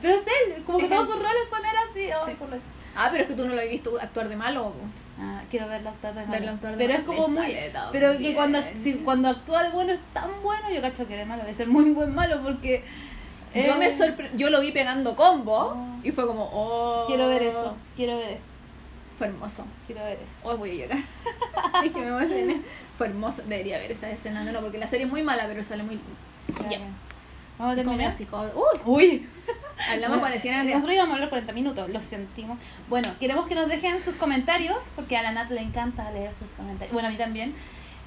pero 0.01 0.15
es 0.15 0.27
él, 0.27 0.65
como 0.65 0.79
que 0.79 0.89
todos 0.89 1.07
sus 1.07 1.17
roles 1.17 1.49
son 1.51 1.61
él 1.65 1.77
así. 1.91 2.11
ay, 2.11 2.21
Sí. 2.25 2.37
por 2.39 2.49
la 2.49 2.59
Ah, 2.99 3.09
pero 3.11 3.25
es 3.25 3.29
que 3.29 3.35
tú 3.35 3.47
no 3.47 3.55
lo 3.55 3.61
has 3.61 3.69
visto 3.69 3.93
actuar 4.01 4.29
de 4.29 4.37
malo. 4.37 4.73
Ah, 5.21 5.43
quiero 5.51 5.69
verlo 5.69 5.91
actuar 5.91 6.15
de 6.15 6.21
malo. 6.21 6.33
Verlo 6.33 6.51
actuar 6.53 6.77
de 6.77 6.79
pero 6.79 6.99
malo, 6.99 7.13
es 7.13 7.19
como 7.21 7.29
muy. 7.29 7.57
Pero 7.93 8.19
que 8.19 8.35
cuando, 8.35 8.59
si, 8.81 8.95
cuando 8.95 9.29
actúa 9.29 9.65
de 9.65 9.71
bueno 9.71 9.93
es 9.93 10.01
tan 10.15 10.31
bueno, 10.43 10.71
yo 10.71 10.81
cacho 10.81 11.07
que 11.07 11.17
de 11.17 11.27
malo 11.27 11.43
debe 11.43 11.55
ser 11.55 11.69
muy 11.69 11.91
buen 11.91 12.15
malo 12.15 12.41
porque. 12.43 12.85
Yo 13.55 13.63
eh, 13.63 13.75
me 13.79 13.91
sorpre 13.91 14.31
yo 14.35 14.51
lo 14.51 14.61
vi 14.61 14.71
pegando 14.73 15.15
combo 15.17 15.75
Oh. 15.75 15.99
y 16.03 16.11
fue 16.11 16.27
como, 16.27 16.49
oh. 16.53 17.05
Quiero 17.07 17.29
ver 17.29 17.43
eso, 17.43 17.77
quiero 17.97 18.17
ver 18.19 18.31
eso, 18.31 18.47
Fue 19.19 19.29
hermoso. 19.29 19.67
quiero 19.87 20.05
ver 20.05 20.19
eso. 20.23 20.33
Hoy 20.43 20.57
voy 20.57 20.71
a 20.71 20.75
llorar. 20.85 20.99
es 21.85 21.93
que 21.93 21.99
me 21.99 22.09
emocioné. 22.09 22.63
Fue 22.99 23.07
hermoso. 23.07 23.43
Debería 23.47 23.79
ver 23.79 23.91
esa 23.93 24.11
escena 24.11 24.45
de 24.45 24.53
nuevo 24.53 24.67
porque 24.67 24.79
la 24.79 24.87
serie 24.87 25.07
es 25.07 25.13
muy 25.13 25.23
mala, 25.23 25.47
pero 25.47 25.63
sale 25.65 25.83
muy. 25.83 25.99
Ya. 26.71 26.81
Vamos 27.59 27.73
a 27.73 27.77
terminar. 27.77 28.15
Uy, 28.55 28.81
Uy, 28.85 29.29
hablamos 29.91 30.19
Bueno, 30.19 30.23
por 30.23 30.33
encima 30.33 30.63
Nosotros 30.63 30.93
íbamos 30.95 31.13
a 31.13 31.15
hablar 31.15 31.31
40 31.31 31.53
minutos, 31.55 31.89
lo 31.89 32.01
sentimos. 32.01 32.59
Bueno, 32.89 33.09
queremos 33.19 33.47
que 33.47 33.55
nos 33.55 33.69
dejen 33.69 34.03
sus 34.03 34.15
comentarios, 34.17 34.77
porque 34.95 35.17
a 35.17 35.23
la 35.23 35.33
Nat 35.33 35.51
le 35.51 35.63
encanta 35.63 36.11
leer 36.13 36.33
sus 36.39 36.51
comentarios. 36.51 36.93
Bueno, 36.93 37.09
a 37.09 37.11
mí 37.11 37.17
también. 37.17 37.55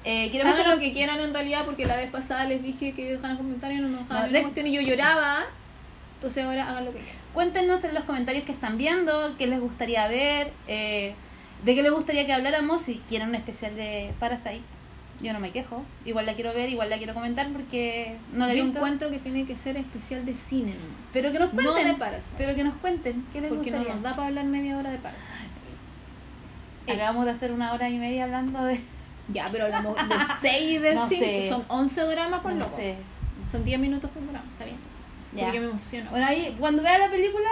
Eh, 0.04 0.30
queremos 0.30 0.54
que 0.54 0.60
Hagan 0.62 0.70
nos... 0.70 0.76
lo 0.76 0.80
que 0.80 0.92
quieran 0.92 1.20
en 1.20 1.34
realidad 1.34 1.64
porque 1.66 1.84
la 1.84 1.96
vez 1.96 2.10
pasada 2.10 2.44
les 2.44 2.62
dije 2.62 2.94
que 2.94 3.12
dejaran 3.12 3.36
comentarios, 3.36 3.82
no 3.82 3.88
nos 3.88 4.00
dejaban 4.02 4.26
No, 4.26 4.32
de- 4.32 4.42
cuestión 4.42 4.66
y 4.66 4.72
yo 4.72 4.80
lloraba. 4.80 5.44
Entonces 6.14 6.44
ahora 6.44 6.68
hagan 6.70 6.84
lo 6.84 6.92
que 6.92 7.00
quieran. 7.00 7.19
Cuéntenos 7.34 7.84
en 7.84 7.94
los 7.94 8.04
comentarios 8.04 8.44
que 8.44 8.52
están 8.52 8.76
viendo, 8.76 9.36
qué 9.38 9.46
les 9.46 9.60
gustaría 9.60 10.08
ver, 10.08 10.52
eh, 10.66 11.14
de 11.64 11.74
qué 11.74 11.82
les 11.82 11.92
gustaría 11.92 12.26
que 12.26 12.32
habláramos, 12.32 12.82
si 12.82 12.96
quieren 13.08 13.28
un 13.28 13.34
especial 13.36 13.74
de 13.76 14.12
Parasite. 14.18 14.62
Yo 15.22 15.32
no 15.34 15.38
me 15.40 15.50
quejo, 15.52 15.84
igual 16.06 16.24
la 16.24 16.32
quiero 16.34 16.54
ver, 16.54 16.70
igual 16.70 16.88
la 16.88 16.96
quiero 16.96 17.12
comentar 17.12 17.46
porque 17.52 18.16
no 18.32 18.46
la 18.46 18.54
Yo 18.54 18.64
visto. 18.64 18.78
encuentro 18.78 19.10
que 19.10 19.18
tiene 19.18 19.44
que 19.44 19.54
ser 19.54 19.76
especial 19.76 20.24
de 20.24 20.34
cine. 20.34 20.72
¿no? 20.72 20.78
Pero 21.12 21.30
que 21.30 21.38
nos 21.38 21.52
No 21.52 21.62
cuenten, 21.62 21.88
de 21.88 21.94
Parasite. 21.94 22.34
pero 22.38 22.54
que 22.54 22.64
nos 22.64 22.74
cuenten 22.76 23.26
qué 23.32 23.40
les 23.42 23.52
Porque 23.52 23.70
no 23.70 23.78
nos 23.84 24.02
da 24.02 24.14
para 24.16 24.28
hablar 24.28 24.46
media 24.46 24.78
hora 24.78 24.90
de 24.90 24.98
Parasite. 24.98 25.30
Acabamos 26.88 27.26
de 27.26 27.30
hacer 27.32 27.52
una 27.52 27.72
hora 27.72 27.88
y 27.88 27.98
media 27.98 28.24
hablando 28.24 28.64
de... 28.64 28.80
Ya, 29.32 29.44
pero 29.52 29.66
hablamos 29.66 29.94
de 29.94 30.02
6 30.40 30.82
de 30.82 30.94
No 30.96 31.06
5. 31.08 31.24
sé. 31.24 31.48
Son 31.48 31.64
11 31.68 32.00
dramas 32.06 32.40
por 32.40 32.52
no 32.52 32.60
loco. 32.64 32.76
sé. 32.76 32.96
Son 33.48 33.64
10 33.64 33.78
minutos 33.78 34.10
por 34.10 34.22
drama, 34.24 34.44
está 34.52 34.64
bien. 34.64 34.78
Ya. 35.34 35.44
Porque 35.44 35.60
me 35.60 35.66
emociono. 35.66 36.10
Bueno, 36.10 36.26
ahí 36.26 36.56
cuando 36.58 36.82
vea 36.82 36.98
la 36.98 37.10
película 37.10 37.48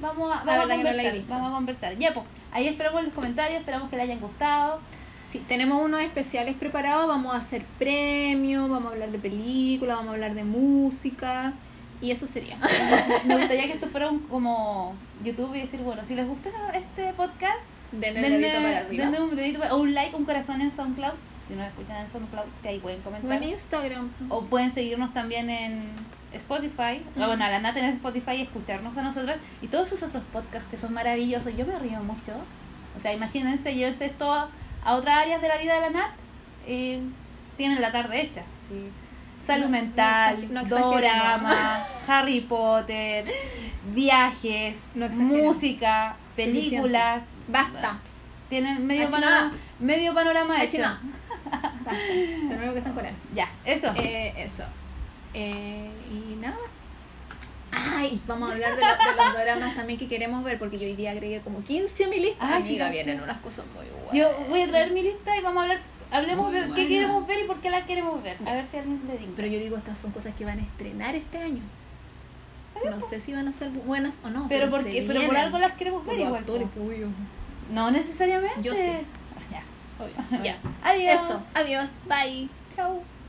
vamos 0.00 0.32
a, 0.34 0.44
vamos 0.44 0.64
a 0.64 0.66
no 0.66 0.74
conversar. 0.76 1.12
visto. 1.12 1.28
vamos 1.32 1.50
a 1.50 1.54
conversar. 1.54 1.98
Ya, 1.98 2.14
pues, 2.14 2.26
ahí 2.52 2.66
esperamos 2.68 3.04
los 3.04 3.12
comentarios, 3.12 3.60
esperamos 3.60 3.90
que 3.90 3.96
les 3.96 4.04
hayan 4.06 4.20
gustado. 4.20 4.80
Sí, 5.28 5.44
tenemos 5.46 5.80
unos 5.82 6.00
especiales 6.02 6.56
preparados, 6.56 7.06
vamos 7.06 7.32
a 7.34 7.38
hacer 7.38 7.64
premios, 7.78 8.68
vamos 8.68 8.90
a 8.90 8.94
hablar 8.94 9.10
de 9.12 9.18
películas, 9.20 9.96
vamos 9.98 10.10
a 10.10 10.14
hablar 10.14 10.34
de 10.34 10.42
música 10.44 11.52
y 12.00 12.10
eso 12.10 12.26
sería. 12.26 12.56
Me 13.26 13.36
gustaría 13.36 13.66
que 13.66 13.74
esto 13.74 13.86
fuera 13.88 14.10
un, 14.10 14.20
como 14.20 14.94
YouTube 15.22 15.54
y 15.54 15.60
decir, 15.60 15.80
bueno, 15.80 16.04
si 16.04 16.14
les 16.16 16.26
gusta 16.26 16.50
este 16.74 17.12
podcast, 17.12 17.60
Denle 17.92 18.26
el 18.26 18.40
dedito 18.40 18.56
para 18.62 18.78
arriba. 18.78 19.04
denle 19.04 19.20
un 19.20 19.36
dedito 19.36 19.58
para- 19.60 19.74
o 19.74 19.78
un 19.78 19.94
like, 19.94 20.16
un 20.16 20.24
corazón 20.24 20.60
en 20.60 20.70
SoundCloud. 20.72 21.12
Si 21.46 21.54
no 21.54 21.64
escuchan 21.64 21.96
en 22.02 22.08
SoundCloud, 22.08 22.46
que 22.62 22.68
ahí 22.68 22.78
pueden 22.78 23.00
O 23.00 23.04
comentar. 23.04 23.42
en 23.42 23.48
Instagram. 23.50 24.10
O 24.30 24.42
pueden 24.42 24.70
seguirnos 24.72 25.12
también 25.12 25.50
en 25.50 25.82
Spotify, 26.32 27.02
bueno, 27.16 27.44
a 27.44 27.48
la 27.50 27.58
Nata 27.60 27.78
en 27.80 27.86
Spotify 27.86 28.32
y 28.32 28.42
escucharnos 28.42 28.96
a 28.96 29.02
nosotras 29.02 29.38
y 29.60 29.68
todos 29.68 29.88
sus 29.88 30.02
otros 30.02 30.22
podcasts 30.32 30.68
que 30.68 30.76
son 30.76 30.92
maravillosos. 30.94 31.56
Yo 31.56 31.66
me 31.66 31.78
río 31.78 32.00
mucho. 32.02 32.32
O 32.96 33.00
sea, 33.00 33.12
imagínense, 33.12 33.74
llévense 33.74 34.06
esto 34.06 34.32
a, 34.32 34.48
a 34.84 34.94
otras 34.94 35.18
áreas 35.18 35.42
de 35.42 35.48
la 35.48 35.58
vida 35.58 35.74
de 35.74 35.80
la 35.80 35.90
Nat 35.90 36.10
y 36.66 36.98
tienen 37.56 37.80
la 37.80 37.92
tarde 37.92 38.20
hecha. 38.20 38.42
Sí. 38.68 38.90
Salud 39.46 39.64
No, 39.64 39.70
mental, 39.70 40.52
no 40.52 40.64
dorama, 40.64 41.84
Harry 42.06 42.40
Potter, 42.42 43.24
viajes, 43.92 44.78
No 44.94 45.08
música, 45.08 46.16
películas. 46.36 47.24
Basta. 47.48 47.98
Tienen 48.48 48.86
medio 48.86 49.06
Achina. 49.06 49.20
panorama, 49.20 49.52
medio 49.78 50.14
panorama 50.14 50.62
hecho. 50.62 50.82
Basta. 50.82 51.00
Lo 52.66 52.74
que 52.74 52.82
coreano. 52.92 53.16
Ya, 53.34 53.48
eso. 53.64 53.92
Eh, 53.96 54.34
eso. 54.36 54.64
Eh, 55.34 55.90
y 56.10 56.34
nada. 56.36 56.56
Ay, 57.72 58.20
vamos 58.26 58.50
a 58.50 58.52
hablar 58.54 58.74
de, 58.74 58.80
los- 58.82 58.98
de 58.98 59.16
los 59.16 59.32
dramas 59.34 59.74
también 59.76 59.98
que 59.98 60.08
queremos 60.08 60.42
ver, 60.42 60.58
porque 60.58 60.78
yo 60.78 60.86
hoy 60.86 60.96
día 60.96 61.12
agregué 61.12 61.40
como 61.40 61.62
15 61.62 62.04
a 62.04 62.08
mi 62.08 62.18
lista. 62.18 62.38
Ah, 62.44 62.60
sí, 62.60 62.68
Amiga, 62.70 62.86
caché. 62.86 63.04
vienen 63.04 63.22
unas 63.22 63.38
cosas 63.38 63.64
muy 63.74 63.86
buenas. 63.86 64.12
Yo 64.12 64.46
voy 64.48 64.62
a 64.62 64.68
traer 64.68 64.90
mi 64.92 65.02
lista 65.02 65.36
y 65.36 65.40
vamos 65.40 65.58
a 65.60 65.62
hablar, 65.62 65.80
hablemos 66.10 66.50
Muy 66.50 66.60
de 66.60 66.72
qué 66.74 66.88
queremos 66.88 67.26
ver 67.28 67.44
y 67.44 67.46
por 67.46 67.60
qué 67.60 67.70
la 67.70 67.86
queremos 67.86 68.22
ver. 68.22 68.36
A 68.44 68.52
ver 68.54 68.66
si 68.66 68.76
alguien 68.78 69.00
le 69.06 69.18
diga. 69.18 69.32
Pero 69.36 69.48
yo 69.48 69.58
digo, 69.60 69.76
estas 69.76 69.98
son 69.98 70.10
cosas 70.10 70.34
que 70.34 70.44
van 70.44 70.58
a 70.58 70.62
estrenar 70.62 71.14
este 71.14 71.38
año. 71.38 71.62
No 72.84 73.00
sé 73.02 73.20
si 73.20 73.32
van 73.32 73.46
a 73.46 73.52
ser 73.52 73.68
buenas 73.70 74.20
o 74.24 74.30
no. 74.30 74.48
pero, 74.48 74.66
Pero, 74.68 74.70
porque, 74.70 75.04
pero 75.06 75.26
por 75.26 75.36
algo 75.36 75.58
las 75.58 75.72
queremos 75.72 76.04
ver 76.06 76.20
igual. 76.20 76.44
No 77.72 77.90
necesariamente. 77.90 78.62
Yo 78.62 78.72
sí. 78.74 78.80
Ya. 79.50 79.62
Obvio. 80.02 80.14
Ya. 80.42 80.58
Adiós. 80.82 81.20
Eso. 81.22 81.42
Adiós. 81.54 81.90
Bye. 82.08 82.48
Chao. 82.74 83.02